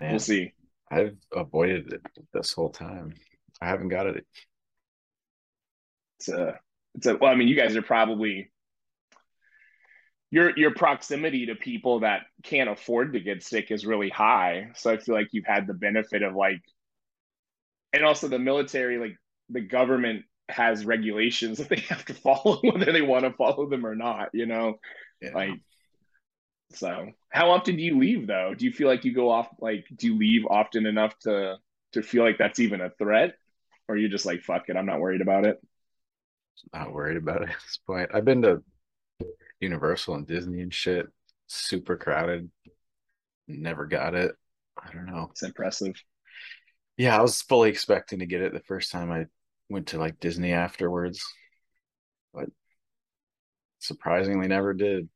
Man, 0.00 0.10
we'll 0.10 0.18
see. 0.18 0.52
I've 0.90 1.16
avoided 1.32 1.92
it 1.92 2.02
this 2.32 2.52
whole 2.52 2.70
time. 2.70 3.14
I 3.60 3.66
haven't 3.66 3.88
got 3.88 4.06
it. 4.06 4.26
It's 6.18 6.28
a, 6.28 6.58
it's 6.94 7.06
a, 7.06 7.16
well, 7.16 7.30
I 7.30 7.34
mean, 7.34 7.48
you 7.48 7.56
guys 7.56 7.76
are 7.76 7.82
probably, 7.82 8.50
your, 10.30 10.56
your 10.56 10.74
proximity 10.74 11.46
to 11.46 11.54
people 11.54 12.00
that 12.00 12.22
can't 12.42 12.70
afford 12.70 13.12
to 13.12 13.20
get 13.20 13.42
sick 13.42 13.70
is 13.70 13.84
really 13.84 14.08
high. 14.08 14.70
So 14.76 14.90
I 14.90 14.96
feel 14.96 15.14
like 15.14 15.28
you've 15.32 15.46
had 15.46 15.66
the 15.66 15.74
benefit 15.74 16.22
of 16.22 16.34
like, 16.34 16.62
and 17.92 18.04
also 18.04 18.28
the 18.28 18.38
military, 18.38 18.98
like 18.98 19.16
the 19.50 19.60
government 19.60 20.24
has 20.48 20.86
regulations 20.86 21.58
that 21.58 21.68
they 21.68 21.80
have 21.88 22.04
to 22.06 22.14
follow, 22.14 22.60
whether 22.62 22.92
they 22.92 23.02
want 23.02 23.24
to 23.24 23.32
follow 23.32 23.68
them 23.68 23.86
or 23.86 23.94
not, 23.94 24.30
you 24.32 24.46
know? 24.46 24.78
Yeah. 25.20 25.34
Like, 25.34 25.60
so 26.74 27.10
how 27.30 27.50
often 27.50 27.76
do 27.76 27.82
you 27.82 27.98
leave 27.98 28.26
though? 28.26 28.54
Do 28.56 28.64
you 28.64 28.72
feel 28.72 28.88
like 28.88 29.04
you 29.04 29.14
go 29.14 29.30
off, 29.30 29.48
like, 29.60 29.84
do 29.94 30.06
you 30.06 30.18
leave 30.18 30.46
often 30.48 30.86
enough 30.86 31.16
to, 31.20 31.56
to 31.92 32.02
feel 32.02 32.24
like 32.24 32.38
that's 32.38 32.60
even 32.60 32.80
a 32.80 32.90
threat? 32.90 33.34
Or 33.88 33.96
you 33.98 34.08
just 34.08 34.24
like, 34.24 34.40
fuck 34.42 34.68
it, 34.68 34.76
I'm 34.76 34.86
not 34.86 35.00
worried 35.00 35.20
about 35.20 35.44
it? 35.44 35.60
Not 36.72 36.92
worried 36.92 37.16
about 37.16 37.42
it 37.42 37.50
at 37.50 37.60
this 37.64 37.78
point. 37.86 38.10
I've 38.14 38.24
been 38.24 38.42
to 38.42 38.62
Universal 39.60 40.14
and 40.16 40.26
Disney 40.26 40.60
and 40.60 40.72
shit, 40.72 41.06
super 41.46 41.96
crowded. 41.96 42.50
Never 43.48 43.86
got 43.86 44.14
it. 44.14 44.32
I 44.82 44.92
don't 44.92 45.06
know. 45.06 45.28
It's 45.30 45.42
impressive. 45.42 45.94
Yeah, 46.96 47.16
I 47.18 47.22
was 47.22 47.42
fully 47.42 47.70
expecting 47.70 48.20
to 48.20 48.26
get 48.26 48.42
it 48.42 48.52
the 48.52 48.60
first 48.60 48.90
time 48.90 49.10
I 49.10 49.26
went 49.68 49.88
to 49.88 49.98
like 49.98 50.20
Disney 50.20 50.52
afterwards, 50.52 51.24
but 52.32 52.48
surprisingly 53.78 54.48
never 54.48 54.74
did. 54.74 55.08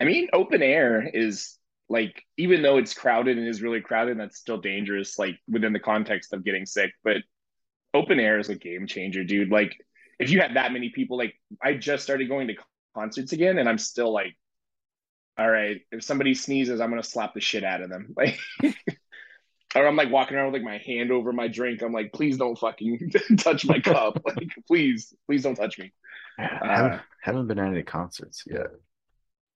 I 0.00 0.04
mean, 0.04 0.28
open 0.32 0.62
air 0.62 1.08
is 1.12 1.58
like 1.88 2.22
even 2.36 2.62
though 2.62 2.78
it's 2.78 2.94
crowded 2.94 3.38
and 3.38 3.48
is 3.48 3.62
really 3.62 3.80
crowded, 3.80 4.18
that's 4.18 4.38
still 4.38 4.58
dangerous, 4.58 5.18
like 5.18 5.36
within 5.48 5.72
the 5.72 5.80
context 5.80 6.32
of 6.32 6.44
getting 6.44 6.66
sick. 6.66 6.92
But 7.02 7.18
open 7.94 8.20
air 8.20 8.38
is 8.38 8.48
a 8.48 8.54
game 8.54 8.86
changer, 8.86 9.24
dude. 9.24 9.50
Like 9.50 9.76
if 10.18 10.30
you 10.30 10.40
had 10.40 10.54
that 10.54 10.72
many 10.72 10.90
people, 10.90 11.16
like 11.16 11.34
I 11.62 11.74
just 11.74 12.02
started 12.02 12.28
going 12.28 12.48
to 12.48 12.54
concerts 12.94 13.32
again, 13.32 13.58
and 13.58 13.68
I'm 13.68 13.78
still 13.78 14.12
like, 14.12 14.36
all 15.38 15.48
right, 15.48 15.80
if 15.92 16.02
somebody 16.02 16.34
sneezes, 16.34 16.80
I'm 16.80 16.90
gonna 16.90 17.02
slap 17.02 17.34
the 17.34 17.40
shit 17.40 17.64
out 17.64 17.82
of 17.82 17.90
them. 17.90 18.14
Like 18.16 18.38
or 19.74 19.86
I'm 19.86 19.96
like 19.96 20.10
walking 20.10 20.36
around 20.36 20.52
with 20.52 20.62
like 20.62 20.70
my 20.70 20.78
hand 20.78 21.10
over 21.10 21.32
my 21.32 21.48
drink. 21.48 21.82
I'm 21.82 21.92
like, 21.92 22.12
please 22.12 22.36
don't 22.36 22.58
fucking 22.58 23.12
touch 23.38 23.66
my 23.66 23.80
cup. 23.80 24.20
like, 24.26 24.48
please, 24.66 25.14
please 25.26 25.42
don't 25.42 25.54
touch 25.54 25.78
me. 25.78 25.92
I 26.38 26.74
haven't, 26.74 26.92
uh, 26.92 27.00
haven't 27.20 27.46
been 27.48 27.58
at 27.58 27.72
any 27.72 27.82
concerts 27.82 28.44
yet. 28.46 28.68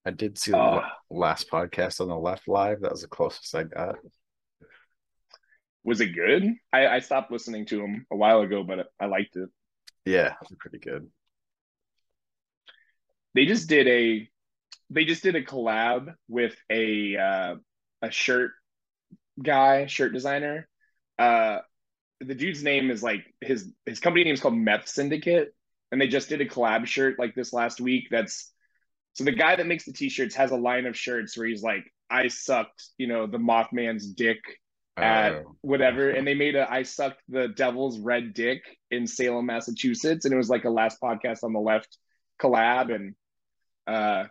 I 0.05 0.11
did 0.11 0.37
see 0.37 0.51
the 0.51 0.59
uh, 0.59 0.89
last 1.11 1.49
podcast 1.51 2.01
on 2.01 2.09
the 2.09 2.17
left 2.17 2.49
live. 2.49 2.81
That 2.81 2.91
was 2.91 3.03
the 3.03 3.09
closest 3.09 3.55
I 3.55 3.65
got. 3.65 3.97
Was 5.85 6.01
it 6.01 6.15
good? 6.15 6.45
I, 6.73 6.89
I 6.89 6.99
stopped 6.99 7.31
listening 7.31 7.67
to 7.67 7.81
him 7.83 8.07
a 8.11 8.17
while 8.17 8.41
ago, 8.41 8.65
but 8.65 8.89
I 9.01 9.07
liked 9.07 9.37
it. 9.37 9.49
Yeah, 10.05 10.35
pretty 10.59 10.79
good. 10.79 11.09
They 13.35 13.47
just 13.47 13.69
did 13.69 13.87
a 13.89 14.29
they 14.91 15.05
just 15.05 15.23
did 15.23 15.37
a 15.37 15.45
collab 15.45 16.15
with 16.29 16.55
a 16.71 17.17
uh, 17.17 17.55
a 18.03 18.11
shirt 18.11 18.53
guy, 19.43 19.87
shirt 19.87 20.13
designer. 20.13 20.69
Uh, 21.19 21.59
the 22.21 22.35
dude's 22.35 22.63
name 22.63 22.91
is 22.91 23.03
like 23.03 23.25
his 23.41 23.71
his 23.87 24.01
company 24.01 24.25
name 24.25 24.35
is 24.35 24.41
called 24.41 24.57
Meth 24.57 24.89
Syndicate, 24.89 25.55
and 25.91 26.01
they 26.01 26.09
just 26.09 26.29
did 26.29 26.41
a 26.41 26.47
collab 26.47 26.87
shirt 26.87 27.19
like 27.19 27.35
this 27.35 27.53
last 27.53 27.81
week. 27.81 28.09
That's 28.11 28.53
so 29.15 29.25
the 29.25 29.33
guy 29.33 29.57
that 29.57 29.67
makes 29.67 29.85
the 29.85 29.93
t-shirts 29.93 30.35
has 30.37 30.51
a 30.51 30.57
line 30.57 30.87
of 30.87 30.97
shirts 30.97 31.37
where 31.37 31.47
he's 31.47 31.63
like, 31.63 31.85
"I 32.11 32.29
sucked," 32.29 32.89
you 32.99 33.07
know, 33.07 33.27
the 33.27 33.39
Mothman's 33.39 34.07
dick 34.07 34.41
at 34.97 35.33
oh. 35.33 35.57
whatever, 35.63 36.11
and 36.11 36.27
they 36.27 36.35
made 36.35 36.55
a 36.55 36.71
"I 36.71 36.83
sucked 36.83 37.23
the 37.29 37.49
devil's 37.49 37.99
red 37.99 38.35
dick" 38.35 38.63
in 38.91 39.07
Salem, 39.07 39.47
Massachusetts, 39.47 40.25
and 40.25 40.35
it 40.35 40.37
was 40.37 40.51
like 40.51 40.65
a 40.65 40.71
last 40.71 41.01
podcast 41.01 41.45
on 41.45 41.53
the 41.53 41.61
left 41.61 41.97
collab, 42.41 42.95
and 42.95 43.15
uh, 43.87 44.25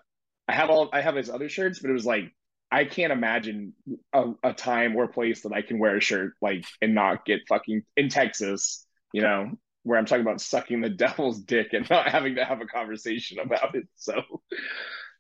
I 0.48 0.54
have 0.54 0.70
all 0.70 0.90
I 0.94 1.02
have 1.02 1.16
his 1.16 1.30
other 1.30 1.50
shirts, 1.50 1.80
but 1.80 1.90
it 1.90 1.94
was 1.94 2.06
like 2.06 2.34
I 2.72 2.86
can't 2.86 3.12
imagine 3.12 3.74
a, 4.14 4.32
a, 4.44 4.54
time 4.54 4.96
or 4.96 5.08
place 5.08 5.42
that 5.42 5.52
I 5.52 5.62
can 5.62 5.78
wear 5.78 5.98
a 5.98 6.02
shirt 6.02 6.34
like 6.42 6.64
and 6.82 6.96
not 6.96 7.26
get 7.26 7.42
fucking 7.50 7.84
in 7.98 8.08
Texas, 8.08 8.86
you 9.14 9.22
know, 9.22 9.52
where 9.84 10.00
I'm 10.00 10.06
talking 10.06 10.22
about 10.22 10.40
sucking 10.40 10.80
the 10.80 10.90
devil's 11.06 11.42
dick 11.42 11.74
and 11.74 11.90
not 11.90 12.08
having 12.08 12.36
to 12.36 12.46
have 12.46 12.62
a 12.62 12.66
conversation 12.66 13.40
about 13.40 13.76
it. 13.76 13.88
So, 13.98 14.22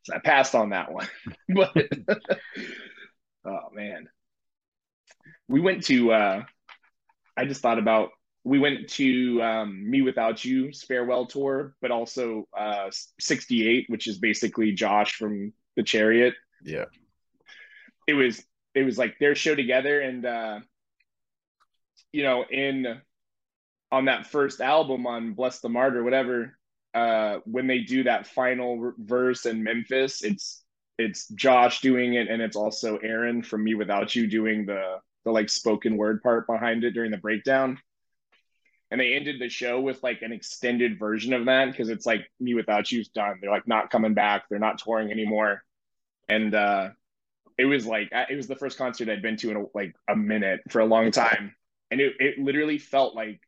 so 0.03 0.15
I 0.15 0.19
passed 0.19 0.55
on 0.55 0.69
that 0.69 0.91
one. 0.93 1.07
but 1.49 1.75
oh 3.45 3.69
man. 3.73 4.07
We 5.51 5.59
went 5.59 5.83
to 5.85 6.11
uh 6.11 6.43
I 7.37 7.45
just 7.45 7.61
thought 7.61 7.79
about 7.79 8.09
we 8.43 8.57
went 8.57 8.89
to 8.89 9.39
um, 9.43 9.85
mewithout's 9.87 10.83
farewell 10.83 11.27
tour, 11.27 11.75
but 11.79 11.91
also 11.91 12.47
uh 12.57 12.89
68, 13.19 13.85
which 13.89 14.07
is 14.07 14.17
basically 14.17 14.71
Josh 14.71 15.13
from 15.13 15.53
the 15.75 15.83
chariot. 15.83 16.33
Yeah 16.63 16.85
it 18.07 18.13
was 18.13 18.43
it 18.73 18.83
was 18.83 18.97
like 18.97 19.17
their 19.19 19.35
show 19.35 19.55
together 19.55 20.01
and 20.01 20.25
uh 20.25 20.59
you 22.11 22.23
know 22.23 22.43
in 22.49 23.01
on 23.91 24.05
that 24.05 24.27
first 24.27 24.61
album 24.61 25.05
on 25.07 25.33
bless 25.33 25.59
the 25.59 25.69
martyr 25.69 26.03
whatever 26.03 26.57
uh 26.93 27.37
when 27.45 27.67
they 27.67 27.79
do 27.79 28.03
that 28.03 28.27
final 28.27 28.93
verse 28.97 29.45
in 29.45 29.63
memphis 29.63 30.23
it's 30.23 30.63
it's 30.97 31.27
josh 31.29 31.81
doing 31.81 32.15
it 32.15 32.27
and 32.27 32.41
it's 32.41 32.57
also 32.57 32.97
aaron 32.97 33.41
from 33.41 33.65
mewithoutYou 33.65 34.29
doing 34.29 34.65
the 34.65 34.97
the 35.25 35.31
like 35.31 35.49
spoken 35.49 35.97
word 35.97 36.21
part 36.21 36.47
behind 36.47 36.83
it 36.83 36.91
during 36.91 37.11
the 37.11 37.17
breakdown 37.17 37.77
and 38.89 38.99
they 38.99 39.13
ended 39.13 39.39
the 39.39 39.49
show 39.49 39.79
with 39.79 40.01
like 40.03 40.21
an 40.21 40.33
extended 40.33 40.99
version 40.99 41.33
of 41.33 41.45
that 41.45 41.71
because 41.71 41.89
it's 41.89 42.05
like 42.05 42.29
mewithoutYou's 42.41 43.09
done 43.09 43.37
they're 43.41 43.51
like 43.51 43.67
not 43.67 43.89
coming 43.89 44.13
back 44.13 44.43
they're 44.49 44.59
not 44.59 44.77
touring 44.77 45.11
anymore 45.11 45.63
and 46.29 46.53
uh 46.53 46.89
it 47.61 47.65
was 47.65 47.85
like 47.85 48.09
it 48.11 48.35
was 48.35 48.47
the 48.47 48.55
first 48.55 48.77
concert 48.77 49.07
I'd 49.07 49.21
been 49.21 49.37
to 49.37 49.51
in 49.51 49.57
a, 49.57 49.65
like 49.75 49.95
a 50.07 50.15
minute 50.15 50.61
for 50.69 50.79
a 50.79 50.85
long 50.85 51.11
time, 51.11 51.53
and 51.91 52.01
it 52.01 52.13
it 52.19 52.39
literally 52.39 52.79
felt 52.79 53.15
like, 53.15 53.39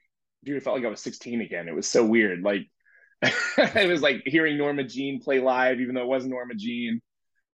dude, 0.44 0.58
it 0.58 0.64
felt 0.64 0.76
like 0.76 0.86
I 0.86 0.90
was 0.90 1.02
16 1.02 1.42
again. 1.42 1.68
It 1.68 1.76
was 1.76 1.90
so 1.90 2.06
weird. 2.06 2.44
Like 2.44 2.68
it 3.22 3.90
was 3.90 4.02
like 4.02 4.22
hearing 4.26 4.58
Norma 4.58 4.84
Jean 4.84 5.20
play 5.20 5.40
live, 5.40 5.80
even 5.80 5.96
though 5.96 6.04
it 6.04 6.08
wasn't 6.08 6.32
Norma 6.32 6.54
Jean, 6.54 7.02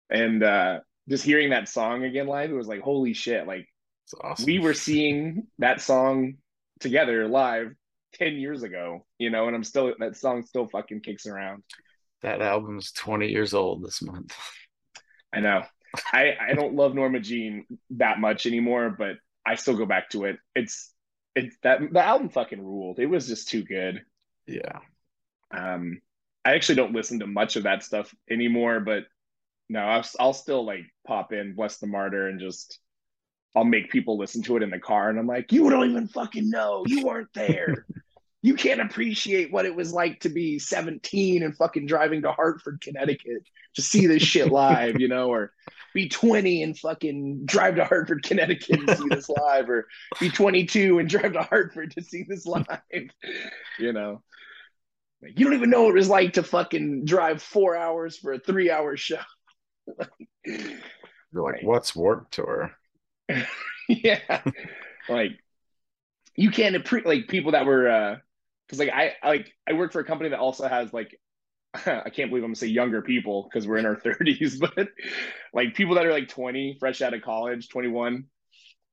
and 0.09 0.43
uh, 0.43 0.80
just 1.09 1.24
hearing 1.24 1.51
that 1.51 1.68
song 1.68 2.05
again 2.05 2.26
live. 2.26 2.51
It 2.51 2.55
was 2.55 2.68
like 2.68 2.80
holy 2.80 3.12
shit! 3.12 3.47
Like 3.47 3.68
awesome. 4.15 4.47
we 4.47 4.59
were 4.59 4.74
seeing 4.74 5.47
that 5.59 5.81
song 5.81 6.35
together 6.81 7.27
live 7.28 7.74
10 8.15 8.35
years 8.35 8.62
ago, 8.62 9.07
you 9.19 9.31
know, 9.31 9.47
and 9.47 9.57
I'm 9.57 9.65
still 9.65 9.93
that 9.99 10.16
song 10.16 10.45
still 10.45 10.66
fucking 10.66 11.01
kicks 11.01 11.27
around. 11.27 11.62
That 12.23 12.41
album's 12.41 12.93
20 12.93 13.28
years 13.28 13.55
old 13.55 13.85
this 13.85 14.03
month. 14.03 14.35
I 15.33 15.41
know. 15.41 15.62
I, 16.12 16.35
I 16.41 16.55
don't 16.55 16.74
love 16.74 16.95
Norma 16.95 17.20
Jean 17.20 17.66
that 17.91 18.19
much 18.19 18.47
anymore, 18.47 18.95
but 18.97 19.16
I 19.47 19.55
still 19.55 19.77
go 19.77 19.87
back 19.87 20.11
to 20.11 20.24
it. 20.24 20.39
It's 20.55 20.93
it's 21.35 21.57
that 21.62 21.81
the 21.93 22.03
album 22.03 22.31
fucking 22.31 22.62
ruled. 22.62 22.99
It 22.99 23.07
was 23.07 23.28
just 23.28 23.49
too 23.49 23.62
good. 23.62 24.03
Yeah. 24.47 24.78
Um, 25.51 26.01
I 26.45 26.55
actually 26.55 26.77
don't 26.77 26.95
listen 26.95 27.19
to 27.20 27.27
much 27.27 27.57
of 27.57 27.65
that 27.65 27.83
stuff 27.83 28.15
anymore, 28.31 28.81
but 28.81 29.05
no, 29.69 29.81
I'll, 29.81 30.05
I'll 30.19 30.33
still 30.33 30.65
like 30.65 30.85
pop 31.07 31.33
in 31.33 31.55
Bless 31.55 31.78
the 31.78 31.87
Martyr 31.87 32.28
and 32.28 32.41
just 32.41 32.78
I'll 33.57 33.65
make 33.65 33.91
people 33.91 34.19
listen 34.19 34.43
to 34.43 34.57
it 34.59 34.62
in 34.62 34.69
the 34.69 34.78
car, 34.78 35.09
and 35.09 35.19
I'm 35.19 35.27
like, 35.27 35.51
you 35.51 35.69
don't 35.70 35.89
even 35.89 36.09
fucking 36.09 36.51
know, 36.51 36.85
you 36.87 37.07
weren't 37.07 37.33
there. 37.35 37.87
you 38.43 38.55
can't 38.55 38.83
appreciate 38.83 39.51
what 39.51 39.65
it 39.65 39.74
was 39.74 39.95
like 39.95 40.20
to 40.20 40.28
be 40.28 40.59
17 40.59 41.43
and 41.43 41.57
fucking 41.57 41.87
driving 41.87 42.20
to 42.23 42.33
Hartford, 42.33 42.83
Connecticut 42.83 43.43
to 43.74 43.83
see 43.83 44.07
this 44.07 44.23
shit 44.23 44.53
live, 44.53 45.01
you 45.01 45.09
know, 45.09 45.31
or 45.31 45.53
be 45.95 46.07
20 46.07 46.62
and 46.65 46.78
fucking 46.78 47.47
drive 47.47 47.77
to 47.77 47.85
Hartford, 47.87 48.23
Connecticut 48.23 48.87
to 48.87 48.95
see 48.95 49.09
this 49.09 49.31
live, 49.31 49.70
or 49.70 49.89
be 50.20 50.28
22 50.28 50.99
and 50.99 51.09
drive 51.09 51.33
to 51.33 51.43
Hartford 51.43 51.93
to 51.93 52.03
see 52.03 52.27
this 52.28 52.45
live, 52.45 52.66
you 53.78 53.95
know. 53.95 54.23
you 55.23 55.47
don't 55.47 55.55
even 55.55 55.70
know 55.70 55.85
what 55.85 55.91
it 55.91 55.95
was 55.95 56.11
like 56.11 56.35
to 56.35 56.43
fucking 56.43 57.07
drive 57.07 57.43
four 57.43 57.74
hours 57.74 58.19
for 58.19 58.35
a 58.35 58.39
three 58.39 58.70
hour 58.70 58.99
show. 58.99 59.16
You're 60.45 61.43
like, 61.43 61.62
what's 61.62 61.97
Warped 61.97 62.35
Tour? 62.35 62.77
yeah. 63.89 64.43
like, 65.09 65.32
you 66.35 66.51
can't 66.51 66.77
appreciate, 66.77 67.07
like, 67.07 67.28
people 67.28 67.53
that 67.53 67.66
were, 67.66 67.89
uh, 67.89 68.16
because 68.66 68.78
like 68.78 68.90
I 68.90 69.15
like 69.24 69.53
I 69.69 69.74
work 69.74 69.93
for 69.93 70.01
a 70.01 70.05
company 70.05 70.31
that 70.31 70.40
also 70.40 70.66
has 70.69 70.93
like 70.93 71.19
I 71.74 72.11
can't 72.11 72.31
believe 72.31 72.43
I'm 72.43 72.48
gonna 72.48 72.57
say 72.57 72.69
younger 72.69 73.03
people 73.03 73.44
because 73.44 73.66
we're 73.66 73.78
in 73.78 73.86
our 73.86 73.97
30s, 74.05 74.59
but 74.59 74.89
like 75.53 75.74
people 75.74 75.94
that 75.97 76.07
are 76.07 76.12
like 76.12 76.28
20, 76.28 76.77
fresh 76.78 77.03
out 77.03 77.15
of 77.15 77.23
college, 77.23 77.69
21, 77.69 78.24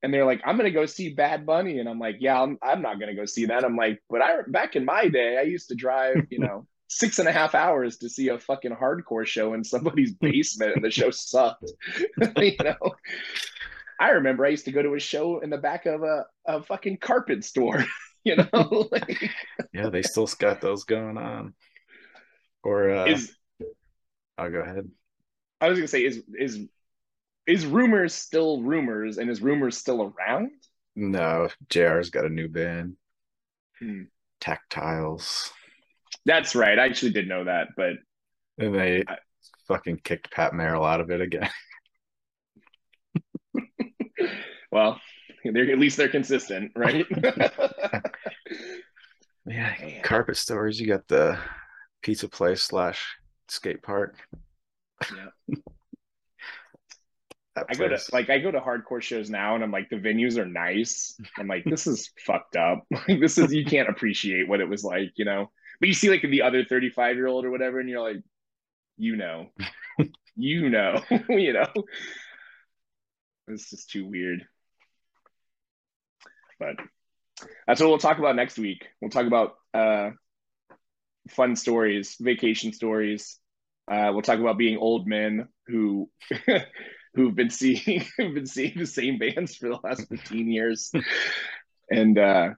and 0.02 0.14
they're 0.14 0.26
like, 0.26 0.42
I'm 0.46 0.58
gonna 0.58 0.72
go 0.72 0.86
see 0.86 1.14
Bad 1.14 1.46
Bunny, 1.46 1.80
and 1.80 1.88
I'm 1.88 2.00
like, 2.00 2.18
yeah, 2.20 2.42
I'm, 2.42 2.58
I'm 2.62 2.82
not 2.82 3.00
gonna 3.00 3.16
go 3.16 3.26
see 3.26 3.46
that. 3.48 3.64
I'm 3.64 3.76
like, 3.76 4.02
but 4.10 4.22
I 4.22 4.38
back 4.48 4.76
in 4.76 4.86
my 4.86 5.08
day, 5.08 5.38
I 5.38 5.44
used 5.44 5.70
to 5.70 5.76
drive, 5.76 6.28
you 6.30 6.40
know, 6.40 6.68
six 6.88 7.20
and 7.20 7.28
a 7.28 7.32
half 7.32 7.56
hours 7.56 7.98
to 8.00 8.10
see 8.10 8.30
a 8.30 8.38
fucking 8.38 8.76
hardcore 8.76 9.26
show 9.26 9.54
in 9.54 9.64
somebody's 9.64 10.14
basement, 10.14 10.76
and 10.76 10.84
the 10.84 10.92
show 10.92 11.10
sucked. 11.10 11.72
you 12.38 12.58
know, 12.64 12.96
I 14.00 14.12
remember 14.12 14.46
I 14.46 14.50
used 14.50 14.66
to 14.66 14.72
go 14.72 14.82
to 14.82 14.94
a 14.96 15.00
show 15.00 15.40
in 15.40 15.50
the 15.50 15.58
back 15.58 15.86
of 15.86 16.04
a, 16.04 16.26
a 16.46 16.64
fucking 16.64 16.98
carpet 16.98 17.44
store. 17.44 17.84
you 18.24 18.36
know 18.38 18.88
like, 18.92 19.30
yeah 19.74 19.90
they 19.90 20.02
still 20.02 20.28
got 20.40 20.62
those 20.62 20.84
going 20.84 21.18
on. 21.18 21.54
Or 22.64 22.90
uh 22.90 23.06
is, 23.06 23.36
i'll 24.38 24.52
go 24.52 24.60
ahead. 24.60 24.90
I 25.60 25.70
was 25.70 25.78
gonna 25.78 25.88
say 25.88 26.06
is 26.06 26.24
is 26.38 26.60
is 27.46 27.66
rumors 27.66 28.14
still 28.14 28.62
rumors 28.62 29.18
and 29.18 29.30
is 29.30 29.42
rumors 29.42 29.78
still 29.78 30.14
around? 30.18 30.52
No 30.96 31.50
jr's 31.70 32.10
got 32.10 32.26
a 32.26 32.30
new 32.30 32.48
band. 32.48 32.96
Hmm. 33.80 34.04
tactiles. 34.40 35.52
That's 36.26 36.56
right. 36.56 36.78
I 36.78 36.86
actually 36.86 37.12
did 37.12 37.28
know 37.28 37.44
that 37.44 37.70
but 37.76 37.94
and 38.58 38.74
they 38.74 39.04
I, 39.08 39.18
fucking 39.68 40.02
kicked 40.04 40.32
pat 40.32 40.54
merrill 40.54 40.86
out 40.86 41.02
of 41.02 41.10
it 41.10 41.22
again 41.22 41.50
well 44.74 45.00
they're 45.52 45.72
at 45.72 45.80
least 45.80 45.98
they're 45.98 46.10
consistent, 46.10 46.72
right? 46.76 47.06
yeah, 49.46 50.02
carpet 50.04 50.38
stores. 50.38 50.80
You 50.80 50.88
got 50.88 51.08
the 51.08 51.38
pizza 52.02 52.30
place 52.30 52.64
slash 52.64 53.18
skate 53.48 53.84
park. 53.84 54.16
yeah. 55.14 55.56
I 57.56 57.76
go 57.76 57.88
to 57.88 58.00
like 58.12 58.32
I 58.32 58.40
go 58.40 58.50
to 58.50 58.60
hardcore 58.60 59.00
shows 59.00 59.30
now, 59.30 59.54
and 59.54 59.64
I'm 59.64 59.70
like 59.70 59.88
the 59.90 59.98
venues 59.98 60.40
are 60.40 60.46
nice. 60.46 61.16
I'm 61.38 61.48
like 61.48 61.64
this 61.66 61.86
is 61.86 62.10
fucked 62.26 62.56
up. 62.56 62.84
Like 63.08 63.20
this 63.20 63.38
is 63.38 63.54
you 63.54 63.64
can't 63.64 63.90
appreciate 63.90 64.48
what 64.48 64.60
it 64.60 64.68
was 64.68 64.84
like, 64.84 65.12
you 65.18 65.26
know. 65.26 65.52
But 65.80 65.88
you 65.88 65.94
see 65.94 66.10
like 66.10 66.24
the 66.24 66.42
other 66.42 66.66
35 66.66 67.16
year 67.16 67.28
old 67.28 67.46
or 67.46 67.52
whatever, 67.52 67.80
and 67.80 67.88
you're 67.88 68.02
like, 68.02 68.24
you 68.98 69.18
know, 69.18 69.50
you 70.36 70.72
know, 70.72 71.00
you 71.30 71.54
know. 71.54 71.68
It's 73.48 73.70
just 73.70 73.92
too 73.92 74.08
weird. 74.08 74.48
But 76.60 76.76
that's 77.68 77.80
what 77.82 77.90
we'll 77.90 77.98
talk 77.98 78.20
about 78.20 78.36
next 78.36 78.58
week. 78.58 78.86
We'll 79.02 79.12
talk 79.12 79.26
about 79.26 79.56
uh, 79.74 80.12
fun 81.30 81.56
stories, 81.56 82.16
vacation 82.20 82.74
stories. 82.74 83.40
Uh, 83.92 84.12
we'll 84.14 84.22
talk 84.22 84.40
about 84.40 84.58
being 84.58 84.78
old 84.78 85.08
men 85.08 85.48
who 85.68 86.10
who've 87.16 87.36
been 87.36 87.50
seeing 87.50 88.06
who've 88.18 88.34
been 88.34 88.46
seeing 88.46 88.78
the 88.78 88.86
same 88.86 89.18
bands 89.20 89.56
for 89.56 89.70
the 89.70 89.80
last 89.84 90.08
15 90.10 90.52
years. 90.52 90.92
And 91.90 92.18
uh, 92.18 92.50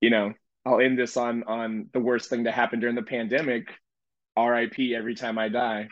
you 0.00 0.10
know, 0.10 0.34
I'll 0.66 0.80
end 0.80 0.98
this 0.98 1.16
on 1.16 1.44
on 1.44 1.88
the 1.92 2.00
worst 2.00 2.28
thing 2.30 2.44
to 2.44 2.52
happen 2.52 2.80
during 2.80 2.96
the 2.96 3.02
pandemic. 3.02 3.68
RIP 4.36 4.78
every 4.96 5.14
time 5.14 5.38
I 5.38 5.48
die. 5.48 5.88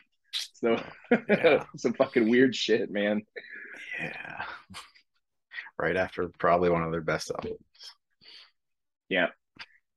So 0.54 0.82
Yeah. 1.28 1.64
some 1.76 1.92
fucking 1.94 2.28
weird 2.28 2.56
shit, 2.56 2.90
man. 2.90 3.22
Yeah. 4.00 4.44
Right 5.82 5.96
after 5.96 6.30
probably 6.38 6.70
one 6.70 6.84
of 6.84 6.92
their 6.92 7.00
best 7.00 7.32
albums. 7.32 7.58
Yeah. 9.08 9.26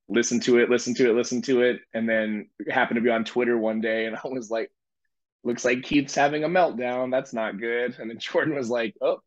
Listen 0.10 0.40
to 0.42 0.58
it, 0.58 0.70
listen 0.70 0.96
to 0.96 1.10
it, 1.10 1.16
listen 1.16 1.44
to 1.44 1.62
it. 1.62 1.78
And 1.94 2.10
then 2.10 2.50
happened 2.68 2.98
to 2.98 3.04
be 3.04 3.12
on 3.12 3.24
Twitter 3.24 3.56
one 3.56 3.82
day 3.82 4.08
and 4.08 4.16
I 4.24 4.28
was 4.28 4.50
like, 4.50 4.72
looks 5.44 5.64
like 5.64 5.84
Keith's 5.84 6.16
having 6.16 6.44
a 6.44 6.50
meltdown. 6.50 7.12
That's 7.12 7.34
not 7.34 7.60
good. 7.60 7.98
And 8.00 8.10
then 8.10 8.18
Jordan 8.20 8.56
was 8.56 8.70
like, 8.70 8.96
oh, 9.00 9.20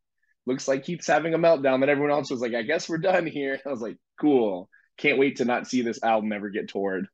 looks 0.47 0.67
like 0.67 0.83
Keith's 0.83 1.07
having 1.07 1.33
a 1.33 1.39
meltdown. 1.39 1.79
Then 1.79 1.91
everyone 1.91 2.11
else 2.11 2.31
was 2.31 2.41
like, 2.41 2.55
I 2.55 2.63
guess 2.63 2.89
we're 2.89 2.99
done 2.99 3.27
here. 3.27 3.61
I 3.67 3.69
was 3.69 3.81
like, 3.81 3.97
cool. 4.21 4.69
Can't 4.97 5.19
wait 5.19 5.37
to 5.37 5.45
not 5.45 5.69
see 5.69 5.83
this 5.83 6.03
album 6.03 6.33
ever 6.33 6.51
get 6.51 6.69
toured. 6.69 7.07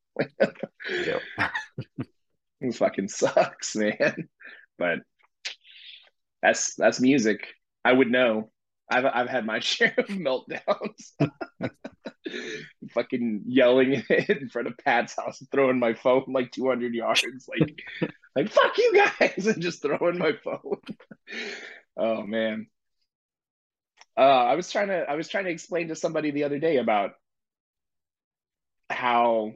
Yep. 0.88 1.20
It 2.62 2.74
fucking 2.74 3.08
sucks, 3.08 3.76
man. 3.76 4.28
But 4.78 5.00
that's 6.40 6.74
that's 6.76 6.98
music. 7.00 7.46
I 7.84 7.92
would 7.92 8.10
know. 8.10 8.50
I've 8.90 9.04
I've 9.04 9.28
had 9.28 9.46
my 9.46 9.58
share 9.60 9.94
of 9.96 10.06
meltdowns. 10.06 11.12
fucking 12.92 13.42
yelling 13.46 14.02
in 14.28 14.48
front 14.48 14.68
of 14.68 14.74
Pat's 14.84 15.16
house, 15.16 15.42
throwing 15.50 15.78
my 15.78 15.94
phone 15.94 16.24
like 16.28 16.50
200 16.52 16.94
yards, 16.94 17.48
like 17.48 17.82
like 18.36 18.50
fuck 18.50 18.76
you 18.78 19.04
guys, 19.18 19.46
and 19.46 19.62
just 19.62 19.82
throwing 19.82 20.18
my 20.18 20.32
phone. 20.42 20.80
oh 21.96 22.22
man. 22.22 22.66
Uh, 24.16 24.20
I 24.20 24.54
was 24.54 24.70
trying 24.70 24.88
to 24.88 24.98
I 25.08 25.16
was 25.16 25.28
trying 25.28 25.44
to 25.44 25.50
explain 25.50 25.88
to 25.88 25.96
somebody 25.96 26.30
the 26.30 26.44
other 26.44 26.58
day 26.58 26.76
about 26.76 27.12
how 28.88 29.54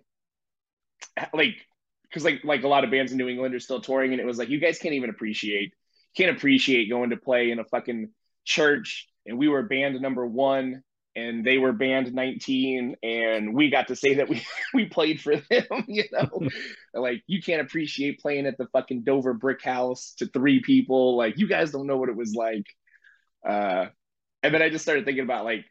like 1.33 1.55
because 2.03 2.25
like 2.25 2.43
like 2.45 2.65
a 2.65 2.69
lot 2.69 2.85
of 2.85 2.91
bands 2.91 3.13
in 3.13 3.19
New 3.19 3.29
England 3.29 3.55
are 3.55 3.61
still 3.61 3.81
touring, 3.81 4.13
and 4.13 4.21
it 4.21 4.27
was 4.27 4.39
like 4.39 4.49
you 4.49 4.59
guys 4.59 4.79
can't 4.79 4.95
even 4.95 5.11
appreciate 5.11 5.73
can't 6.17 6.37
appreciate 6.37 6.91
going 6.91 7.11
to 7.11 7.17
play 7.17 7.51
in 7.51 7.59
a 7.59 7.65
fucking 7.65 8.11
church, 8.45 9.09
and 9.29 9.39
we 9.39 9.49
were 9.49 9.63
band 9.63 10.01
number 10.01 10.27
one, 10.27 10.83
and 11.15 11.45
they 11.45 11.59
were 11.59 11.73
band 11.73 12.13
nineteen, 12.13 12.97
and 13.03 13.55
we 13.55 13.71
got 13.71 13.89
to 13.89 13.97
say 13.97 14.15
that 14.15 14.29
we 14.29 14.43
we 14.75 14.87
played 14.87 15.21
for 15.21 15.37
them, 15.37 15.67
you 15.87 16.05
know, 16.11 16.49
like 16.95 17.23
you 17.27 17.41
can't 17.43 17.61
appreciate 17.61 18.21
playing 18.21 18.47
at 18.47 18.59
the 18.59 18.67
fucking 18.73 19.03
Dover 19.03 19.35
Brick 19.35 19.63
House 19.63 20.15
to 20.19 20.27
three 20.27 20.61
people, 20.61 21.17
like 21.17 21.39
you 21.39 21.47
guys 21.47 21.71
don't 21.71 21.87
know 21.87 21.99
what 21.99 22.09
it 22.09 22.17
was 22.17 22.35
like, 22.35 22.67
uh, 23.47 23.87
and 24.43 24.55
then 24.55 24.63
I 24.63 24.71
just 24.71 24.85
started 24.85 25.05
thinking 25.05 25.25
about 25.25 25.45
like 25.45 25.67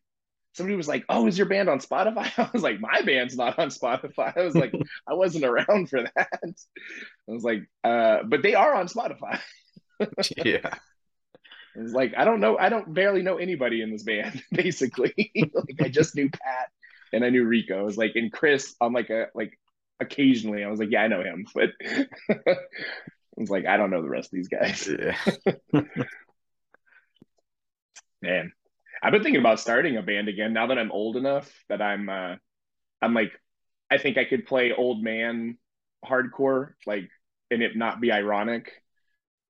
somebody 0.54 0.76
was 0.76 0.88
like, 0.88 1.04
"Oh, 1.10 1.28
is 1.28 1.38
your 1.38 1.48
band 1.48 1.70
on 1.70 1.80
Spotify?" 1.80 2.32
I 2.38 2.50
was 2.54 2.64
like, 2.64 2.80
"My 2.80 3.02
band's 3.02 3.36
not 3.36 3.58
on 3.58 3.70
Spotify." 3.70 4.38
I 4.38 4.44
was 4.44 4.56
like, 4.56 4.74
"I 5.08 5.16
wasn't 5.16 5.46
around 5.46 5.90
for 5.90 6.04
that." 6.04 6.30
I 6.44 7.32
was 7.32 7.44
like, 7.44 7.64
uh, 7.84 8.20
"But 8.26 8.44
they 8.44 8.54
are 8.54 8.76
on 8.76 8.88
Spotify." 8.88 9.40
yeah. 10.46 10.76
I 11.78 11.82
was 11.82 11.94
like, 11.94 12.14
"I 12.18 12.26
don't 12.26 12.40
know. 12.40 12.58
I 12.58 12.70
don't 12.70 12.94
barely 12.94 13.22
know 13.22 13.38
anybody 13.38 13.82
in 13.82 13.92
this 13.92 14.04
band. 14.04 14.44
Basically, 14.52 15.14
like 15.54 15.82
I 15.82 15.90
just 15.90 16.16
knew 16.16 16.30
Pat 16.30 16.70
and 17.14 17.24
I 17.24 17.30
knew 17.30 17.46
Rico. 17.46 17.80
I 17.80 17.84
was 17.84 17.98
like, 17.98 18.14
and 18.16 18.32
Chris. 18.32 18.76
I'm 18.82 18.94
like 18.94 19.10
a 19.10 19.28
like 19.36 19.58
occasionally. 20.00 20.64
I 20.64 20.70
was 20.70 20.80
like, 20.80 20.92
"Yeah, 20.92 21.04
I 21.04 21.08
know 21.08 21.24
him," 21.24 21.46
but 21.54 21.70
I 22.30 22.56
was 23.36 23.50
like, 23.50 23.66
"I 23.66 23.78
don't 23.78 23.92
know 23.92 24.02
the 24.02 24.10
rest 24.10 24.28
of 24.34 24.38
these 24.38 24.48
guys." 24.48 24.88
Yeah. 24.88 25.84
Man, 28.22 28.52
I've 29.04 29.12
been 29.12 29.24
thinking 29.24 29.40
about 29.40 29.60
starting 29.60 29.98
a 29.98 30.02
band 30.02 30.28
again 30.28 30.54
now 30.54 30.68
that 30.68 30.78
I'm 30.80 30.92
old 30.92 31.18
enough 31.18 31.52
that 31.70 31.82
I'm 31.82 32.10
uh 32.10 32.36
I'm 33.02 33.14
like 33.14 33.34
I 33.92 33.98
think 33.98 34.18
I 34.18 34.26
could 34.26 34.46
play 34.48 34.74
old 34.74 35.04
man 35.04 35.58
hardcore 36.06 36.74
like 36.86 37.10
and 37.52 37.62
it 37.64 37.76
not 37.78 38.02
be 38.02 38.12
ironic. 38.12 38.74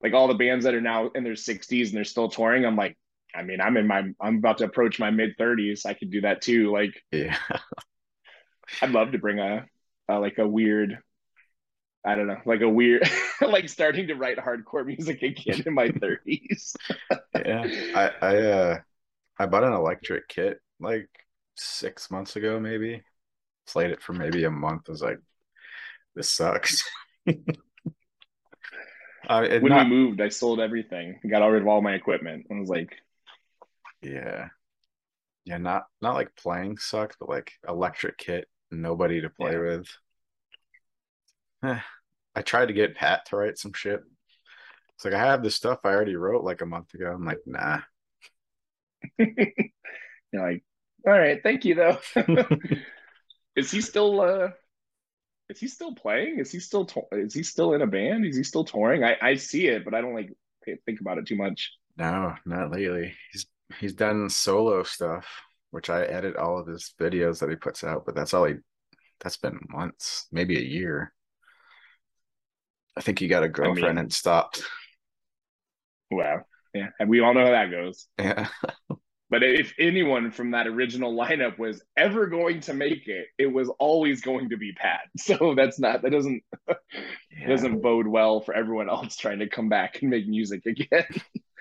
Like 0.01 0.13
all 0.13 0.27
the 0.27 0.35
bands 0.35 0.65
that 0.65 0.75
are 0.75 0.81
now 0.81 1.09
in 1.09 1.23
their 1.23 1.35
60s 1.35 1.89
and 1.89 1.97
they're 1.97 2.03
still 2.03 2.29
touring, 2.29 2.65
I'm 2.65 2.75
like 2.75 2.97
I 3.35 3.43
mean, 3.43 3.61
I'm 3.61 3.77
in 3.77 3.87
my 3.87 4.03
I'm 4.21 4.37
about 4.37 4.59
to 4.59 4.65
approach 4.65 4.99
my 4.99 5.11
mid 5.11 5.37
30s. 5.37 5.85
I 5.85 5.93
could 5.93 6.11
do 6.11 6.21
that 6.21 6.41
too. 6.41 6.71
Like 6.71 6.93
Yeah. 7.11 7.37
I'd 8.81 8.91
love 8.91 9.11
to 9.11 9.17
bring 9.17 9.39
a, 9.39 9.65
a 10.09 10.19
like 10.19 10.37
a 10.37 10.47
weird 10.47 10.99
I 12.05 12.15
don't 12.15 12.27
know, 12.27 12.39
like 12.45 12.61
a 12.61 12.69
weird 12.69 13.09
like 13.41 13.67
starting 13.69 14.07
to 14.07 14.15
write 14.15 14.37
hardcore 14.37 14.85
music 14.85 15.21
again 15.23 15.63
in 15.65 15.73
my 15.73 15.89
30s. 16.01 16.75
Yeah. 17.35 17.67
I 17.93 18.11
I 18.21 18.37
uh 18.37 18.79
I 19.39 19.45
bought 19.47 19.63
an 19.63 19.73
electric 19.73 20.27
kit 20.29 20.59
like 20.79 21.09
six 21.55 22.11
months 22.11 22.35
ago, 22.35 22.59
maybe. 22.59 23.03
Played 23.67 23.91
it 23.91 24.01
for 24.01 24.13
maybe 24.13 24.45
a 24.45 24.51
month. 24.51 24.83
I 24.89 24.91
was 24.91 25.01
like, 25.03 25.19
this 26.15 26.31
sucks. 26.31 26.83
It 29.29 29.61
when 29.61 29.69
not, 29.69 29.83
we 29.83 29.83
moved, 29.83 30.21
I 30.21 30.29
sold 30.29 30.59
everything. 30.59 31.19
Got 31.29 31.45
rid 31.45 31.61
of 31.61 31.67
all 31.67 31.81
my 31.81 31.93
equipment. 31.93 32.47
I 32.51 32.59
was 32.59 32.69
like, 32.69 32.93
yeah. 34.01 34.49
Yeah, 35.45 35.57
not 35.57 35.85
not 36.01 36.15
like 36.15 36.35
playing 36.35 36.77
sucks, 36.77 37.15
but 37.19 37.29
like 37.29 37.53
electric 37.67 38.17
kit, 38.17 38.47
nobody 38.71 39.21
to 39.21 39.29
play 39.29 39.53
Yeah. 39.53 39.59
with. 39.59 39.87
Eh, 41.63 41.79
I 42.35 42.41
tried 42.41 42.67
to 42.67 42.73
get 42.73 42.95
Pat 42.95 43.25
to 43.27 43.37
write 43.37 43.57
some 43.57 43.73
shit. 43.73 44.01
It's 44.95 45.05
like 45.05 45.13
I 45.13 45.19
have 45.19 45.43
this 45.43 45.55
stuff 45.55 45.79
I 45.83 45.89
already 45.89 46.15
wrote 46.15 46.43
like 46.43 46.61
a 46.61 46.65
month 46.65 46.93
ago. 46.93 47.11
I'm 47.11 47.25
like, 47.25 47.39
nah. 47.45 47.81
you're 49.17 49.27
like, 50.33 50.63
all 51.05 51.13
right, 51.13 51.41
thank 51.43 51.65
you 51.65 51.75
though. 51.75 51.99
is 53.55 53.71
he 53.71 53.81
still 53.81 54.21
uh 54.21 54.49
is 55.49 55.59
he 55.59 55.67
still 55.67 55.93
playing? 55.95 56.39
Is 56.39 56.51
he 56.51 56.59
still 56.59 56.85
to- 56.85 57.07
is 57.11 57.33
he 57.33 57.43
still 57.43 57.73
in 57.73 57.81
a 57.81 57.87
band? 57.87 58.25
Is 58.25 58.35
he 58.35 58.43
still 58.43 58.63
touring? 58.65 59.03
I 59.03 59.17
I 59.21 59.35
see 59.35 59.67
it, 59.67 59.85
but 59.85 59.93
I 59.93 60.01
don't 60.01 60.13
like 60.13 60.31
think 60.85 60.99
about 60.99 61.17
it 61.17 61.25
too 61.25 61.37
much. 61.37 61.73
No, 61.97 62.35
not 62.45 62.71
lately. 62.71 63.13
He's 63.31 63.45
he's 63.79 63.93
done 63.93 64.29
solo 64.29 64.83
stuff, 64.83 65.25
which 65.71 65.89
I 65.89 66.03
edit 66.03 66.35
all 66.35 66.59
of 66.59 66.67
his 66.67 66.93
videos 66.99 67.39
that 67.39 67.49
he 67.49 67.55
puts 67.55 67.83
out, 67.83 68.05
but 68.05 68.15
that's 68.15 68.33
all 68.33 68.45
he 68.45 68.55
that's 69.19 69.37
been 69.37 69.59
months, 69.69 70.27
maybe 70.31 70.57
a 70.57 70.61
year. 70.61 71.13
I 72.95 73.01
think 73.01 73.19
he 73.19 73.27
got 73.27 73.43
a 73.43 73.49
girlfriend 73.49 73.95
mean- 73.95 73.97
and 74.05 74.13
stopped. 74.13 74.63
Wow. 76.11 76.43
Yeah, 76.73 76.89
and 76.99 77.09
we 77.09 77.21
all 77.21 77.33
know 77.33 77.45
how 77.45 77.51
that 77.51 77.71
goes. 77.71 78.07
Yeah. 78.19 78.47
But 79.29 79.43
if 79.43 79.73
anyone 79.77 80.31
from 80.31 80.51
that 80.51 80.67
original 80.67 81.13
lineup 81.13 81.57
was 81.59 81.81
ever 81.97 82.27
going 82.27 82.61
to 82.61 82.73
make 82.73 83.07
it, 83.07 83.27
it 83.37 83.47
was 83.47 83.69
always 83.79 84.21
going 84.21 84.49
to 84.49 84.57
be 84.57 84.73
Pat. 84.73 85.01
So 85.17 85.53
that's 85.55 85.79
not 85.79 86.01
that 86.03 86.11
doesn't 86.11 86.43
Yeah. 87.31 87.47
doesn't 87.49 87.81
bode 87.81 88.07
well 88.07 88.41
for 88.41 88.53
everyone 88.53 88.89
else 88.89 89.17
trying 89.17 89.39
to 89.39 89.49
come 89.49 89.69
back 89.69 90.01
and 90.01 90.09
make 90.09 90.27
music 90.27 90.65
again. 90.65 91.05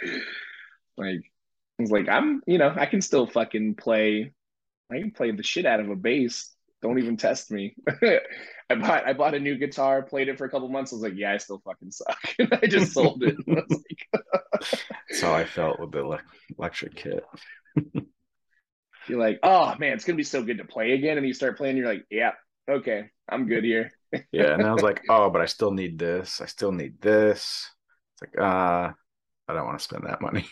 like 0.97 1.21
I 1.79 1.83
was 1.83 1.91
like, 1.91 2.09
I'm 2.09 2.43
you 2.47 2.59
know, 2.59 2.75
I 2.77 2.87
can 2.87 3.01
still 3.03 3.27
fucking 3.27 3.75
play 3.77 4.33
I 4.93 4.99
can 5.01 5.11
play 5.11 5.33
the 5.33 5.43
shit 5.43 5.67
out 5.67 5.81
of 5.81 5.91
a 5.91 5.97
bass. 5.97 6.56
Don't 6.87 7.01
even 7.01 7.17
test 7.17 7.51
me. 7.51 7.75
I 8.71 8.75
bought 8.77 9.09
I 9.09 9.13
bought 9.13 9.35
a 9.35 9.41
new 9.41 9.59
guitar, 9.59 10.03
played 10.03 10.29
it 10.29 10.39
for 10.39 10.45
a 10.45 10.49
couple 10.49 10.69
months. 10.69 10.93
I 10.93 10.97
was 10.97 11.03
like, 11.03 11.17
yeah, 11.17 11.33
I 11.33 11.39
still 11.39 11.61
fucking 11.65 11.91
suck. 11.91 12.17
and 12.39 12.57
I 12.63 12.67
just 12.69 12.93
sold 12.93 13.25
it. 13.25 13.37
Like, 13.49 14.23
That's 15.11 15.21
how 15.21 15.35
I 15.35 15.45
felt 15.45 15.81
with 15.81 15.91
the 15.91 15.99
ele- 15.99 16.21
electric 16.57 16.95
kit. 16.95 17.25
you're 19.09 19.19
like, 19.19 19.41
oh 19.43 19.75
man, 19.79 19.95
it's 19.95 20.05
gonna 20.05 20.17
be 20.17 20.23
so 20.23 20.45
good 20.45 20.59
to 20.59 20.65
play 20.65 20.93
again. 20.93 21.19
And 21.19 21.27
you 21.27 21.35
start 21.35 21.57
playing, 21.57 21.77
you're 21.77 21.89
like, 21.89 22.05
yeah, 22.09 22.33
okay, 22.71 23.11
I'm 23.29 23.49
good 23.49 23.65
here. 23.65 23.91
Yeah, 24.31 24.55
and 24.55 24.63
I 24.63 24.73
was 24.73 24.83
like, 24.83 25.03
oh, 25.09 25.29
but 25.31 25.43
I 25.43 25.47
still 25.47 25.73
need 25.73 25.99
this. 25.99 26.41
I 26.41 26.47
still 26.47 26.71
need 26.71 27.01
this. 27.01 27.69
It's 28.15 28.23
like, 28.23 28.39
uh, 28.41 28.93
I 29.49 29.53
don't 29.53 29.67
want 29.67 29.79
to 29.79 29.85
spend 29.85 30.05
that 30.07 30.23
money. 30.23 30.49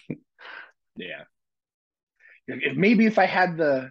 Yeah. 0.96 1.22
If 2.46 2.76
maybe 2.76 3.06
if 3.06 3.18
I 3.18 3.26
had 3.26 3.56
the 3.56 3.90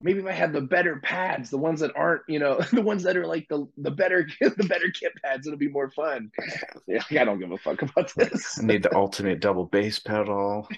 maybe 0.00 0.20
if 0.20 0.26
I 0.26 0.32
had 0.32 0.52
the 0.52 0.60
better 0.60 1.00
pads, 1.00 1.50
the 1.50 1.58
ones 1.58 1.80
that 1.80 1.96
aren't, 1.96 2.22
you 2.28 2.38
know, 2.38 2.60
the 2.72 2.82
ones 2.82 3.02
that 3.04 3.16
are 3.16 3.26
like 3.26 3.46
the 3.48 3.66
the 3.76 3.90
better 3.90 4.28
the 4.40 4.66
better 4.68 4.90
kit 4.90 5.12
pads, 5.22 5.46
it'll 5.46 5.58
be 5.58 5.68
more 5.68 5.90
fun. 5.90 6.30
Yeah, 6.88 7.02
I 7.22 7.24
don't 7.24 7.40
give 7.40 7.50
a 7.50 7.58
fuck 7.58 7.82
about 7.82 8.14
this. 8.14 8.60
I 8.60 8.64
need 8.64 8.84
the 8.84 8.94
ultimate 8.94 9.40
double 9.40 9.64
bass 9.64 9.98
pedal. 9.98 10.68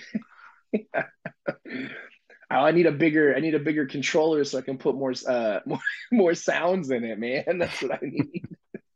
yeah. 0.72 1.04
I 2.50 2.70
need 2.70 2.86
a 2.86 2.92
bigger 2.92 3.36
I 3.36 3.40
need 3.40 3.54
a 3.54 3.58
bigger 3.58 3.84
controller 3.84 4.42
so 4.44 4.56
I 4.56 4.62
can 4.62 4.78
put 4.78 4.94
more 4.94 5.12
uh 5.26 5.60
more, 5.66 5.80
more 6.10 6.34
sounds 6.34 6.90
in 6.90 7.04
it, 7.04 7.18
man. 7.18 7.58
That's 7.58 7.82
what 7.82 7.92
I 7.92 7.98
need. 8.02 8.42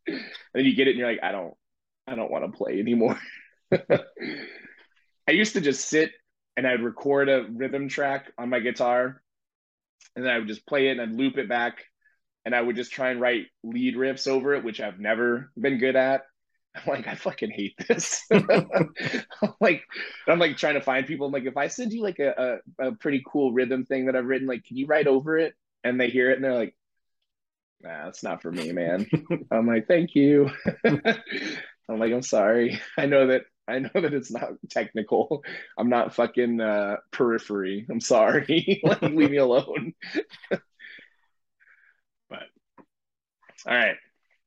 and 0.06 0.20
then 0.54 0.64
you 0.64 0.74
get 0.74 0.88
it 0.88 0.92
and 0.92 1.00
you're 1.00 1.10
like, 1.10 1.22
I 1.22 1.32
don't 1.32 1.54
I 2.06 2.14
don't 2.14 2.30
want 2.30 2.44
to 2.50 2.56
play 2.56 2.78
anymore. 2.80 3.18
I 3.72 5.30
used 5.30 5.52
to 5.52 5.60
just 5.60 5.88
sit 5.88 6.12
and 6.56 6.66
I'd 6.66 6.82
record 6.82 7.28
a 7.28 7.46
rhythm 7.50 7.88
track 7.88 8.32
on 8.38 8.48
my 8.48 8.60
guitar 8.60 9.21
and 10.14 10.24
then 10.24 10.32
I 10.32 10.38
would 10.38 10.48
just 10.48 10.66
play 10.66 10.88
it 10.88 10.92
and 10.92 11.00
I'd 11.00 11.12
loop 11.12 11.38
it 11.38 11.48
back 11.48 11.84
and 12.44 12.54
I 12.54 12.60
would 12.60 12.76
just 12.76 12.92
try 12.92 13.10
and 13.10 13.20
write 13.20 13.46
lead 13.62 13.96
riffs 13.96 14.26
over 14.26 14.54
it, 14.54 14.64
which 14.64 14.80
I've 14.80 14.98
never 14.98 15.50
been 15.58 15.78
good 15.78 15.96
at. 15.96 16.22
I'm 16.74 16.82
like, 16.86 17.06
I 17.06 17.14
fucking 17.14 17.50
hate 17.50 17.74
this. 17.86 18.24
I'm 18.30 18.88
like, 19.60 19.82
I'm 20.26 20.38
like 20.38 20.56
trying 20.56 20.74
to 20.74 20.80
find 20.80 21.06
people. 21.06 21.26
I'm 21.26 21.32
like, 21.32 21.44
if 21.44 21.56
I 21.56 21.68
send 21.68 21.92
you 21.92 22.02
like 22.02 22.18
a, 22.18 22.60
a, 22.80 22.88
a, 22.88 22.92
pretty 22.92 23.22
cool 23.26 23.52
rhythm 23.52 23.84
thing 23.84 24.06
that 24.06 24.16
I've 24.16 24.24
written, 24.24 24.48
like, 24.48 24.64
can 24.64 24.78
you 24.78 24.86
write 24.86 25.06
over 25.06 25.38
it? 25.38 25.54
And 25.84 26.00
they 26.00 26.08
hear 26.08 26.30
it 26.30 26.36
and 26.36 26.44
they're 26.44 26.54
like, 26.54 26.74
nah, 27.82 28.04
that's 28.04 28.22
not 28.22 28.40
for 28.40 28.50
me, 28.50 28.72
man. 28.72 29.06
I'm 29.50 29.66
like, 29.66 29.86
thank 29.86 30.14
you. 30.14 30.50
I'm 30.84 31.98
like, 31.98 32.12
I'm 32.12 32.22
sorry. 32.22 32.80
I 32.96 33.06
know 33.06 33.26
that 33.26 33.42
I 33.68 33.78
know 33.78 33.90
that 33.94 34.12
it's 34.12 34.30
not 34.30 34.50
technical. 34.70 35.44
I'm 35.78 35.88
not 35.88 36.14
fucking 36.14 36.60
uh, 36.60 36.96
periphery. 37.12 37.86
I'm 37.88 38.00
sorry. 38.00 38.80
like, 38.84 39.02
leave 39.02 39.30
me 39.30 39.36
alone. 39.36 39.94
but 40.50 40.60
all 43.66 43.74
right. 43.74 43.96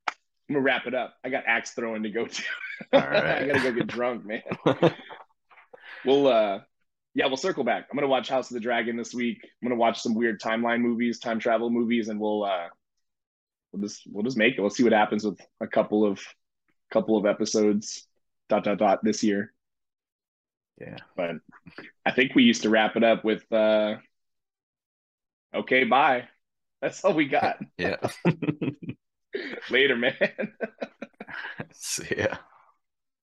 I'm 0.07 0.53
gonna 0.53 0.61
wrap 0.61 0.85
it 0.85 0.93
up. 0.93 1.15
I 1.23 1.29
got 1.29 1.45
axe 1.47 1.71
throwing 1.71 2.03
to 2.03 2.09
go 2.09 2.25
to. 2.25 2.43
All 2.93 2.99
right. 2.99 3.41
I 3.43 3.47
gotta 3.47 3.61
go 3.61 3.71
get 3.71 3.87
drunk, 3.87 4.25
man. 4.25 4.43
we'll 6.05 6.27
uh 6.27 6.59
yeah, 7.15 7.27
we'll 7.27 7.37
circle 7.37 7.63
back. 7.63 7.87
I'm 7.89 7.97
gonna 7.97 8.09
watch 8.09 8.27
House 8.27 8.51
of 8.51 8.55
the 8.55 8.59
Dragon 8.59 8.97
this 8.97 9.13
week. 9.13 9.39
I'm 9.43 9.69
gonna 9.69 9.79
watch 9.79 10.01
some 10.01 10.13
weird 10.13 10.41
timeline 10.41 10.81
movies, 10.81 11.19
time 11.19 11.39
travel 11.39 11.69
movies, 11.69 12.09
and 12.09 12.19
we'll 12.19 12.43
uh 12.43 12.67
we'll 13.71 13.81
just 13.81 14.03
we'll 14.11 14.23
just 14.23 14.37
make 14.37 14.57
it. 14.57 14.61
We'll 14.61 14.69
see 14.69 14.83
what 14.83 14.93
happens 14.93 15.23
with 15.23 15.39
a 15.61 15.67
couple 15.67 16.05
of 16.05 16.19
couple 16.91 17.17
of 17.17 17.25
episodes 17.25 18.07
dot 18.49 18.63
dot 18.63 18.77
dot 18.77 19.03
this 19.03 19.23
year. 19.23 19.53
Yeah. 20.79 20.97
But 21.15 21.37
I 22.05 22.11
think 22.11 22.35
we 22.35 22.43
used 22.43 22.63
to 22.63 22.69
wrap 22.69 22.95
it 22.95 23.03
up 23.03 23.23
with 23.23 23.49
uh 23.51 23.97
okay, 25.53 25.83
bye. 25.85 26.27
That's 26.81 27.03
all 27.03 27.13
we 27.13 27.27
got. 27.27 27.57
yeah. 27.77 27.97
Later, 29.69 29.95
man. 29.95 30.15
See 31.73 32.15
ya. 32.17 32.37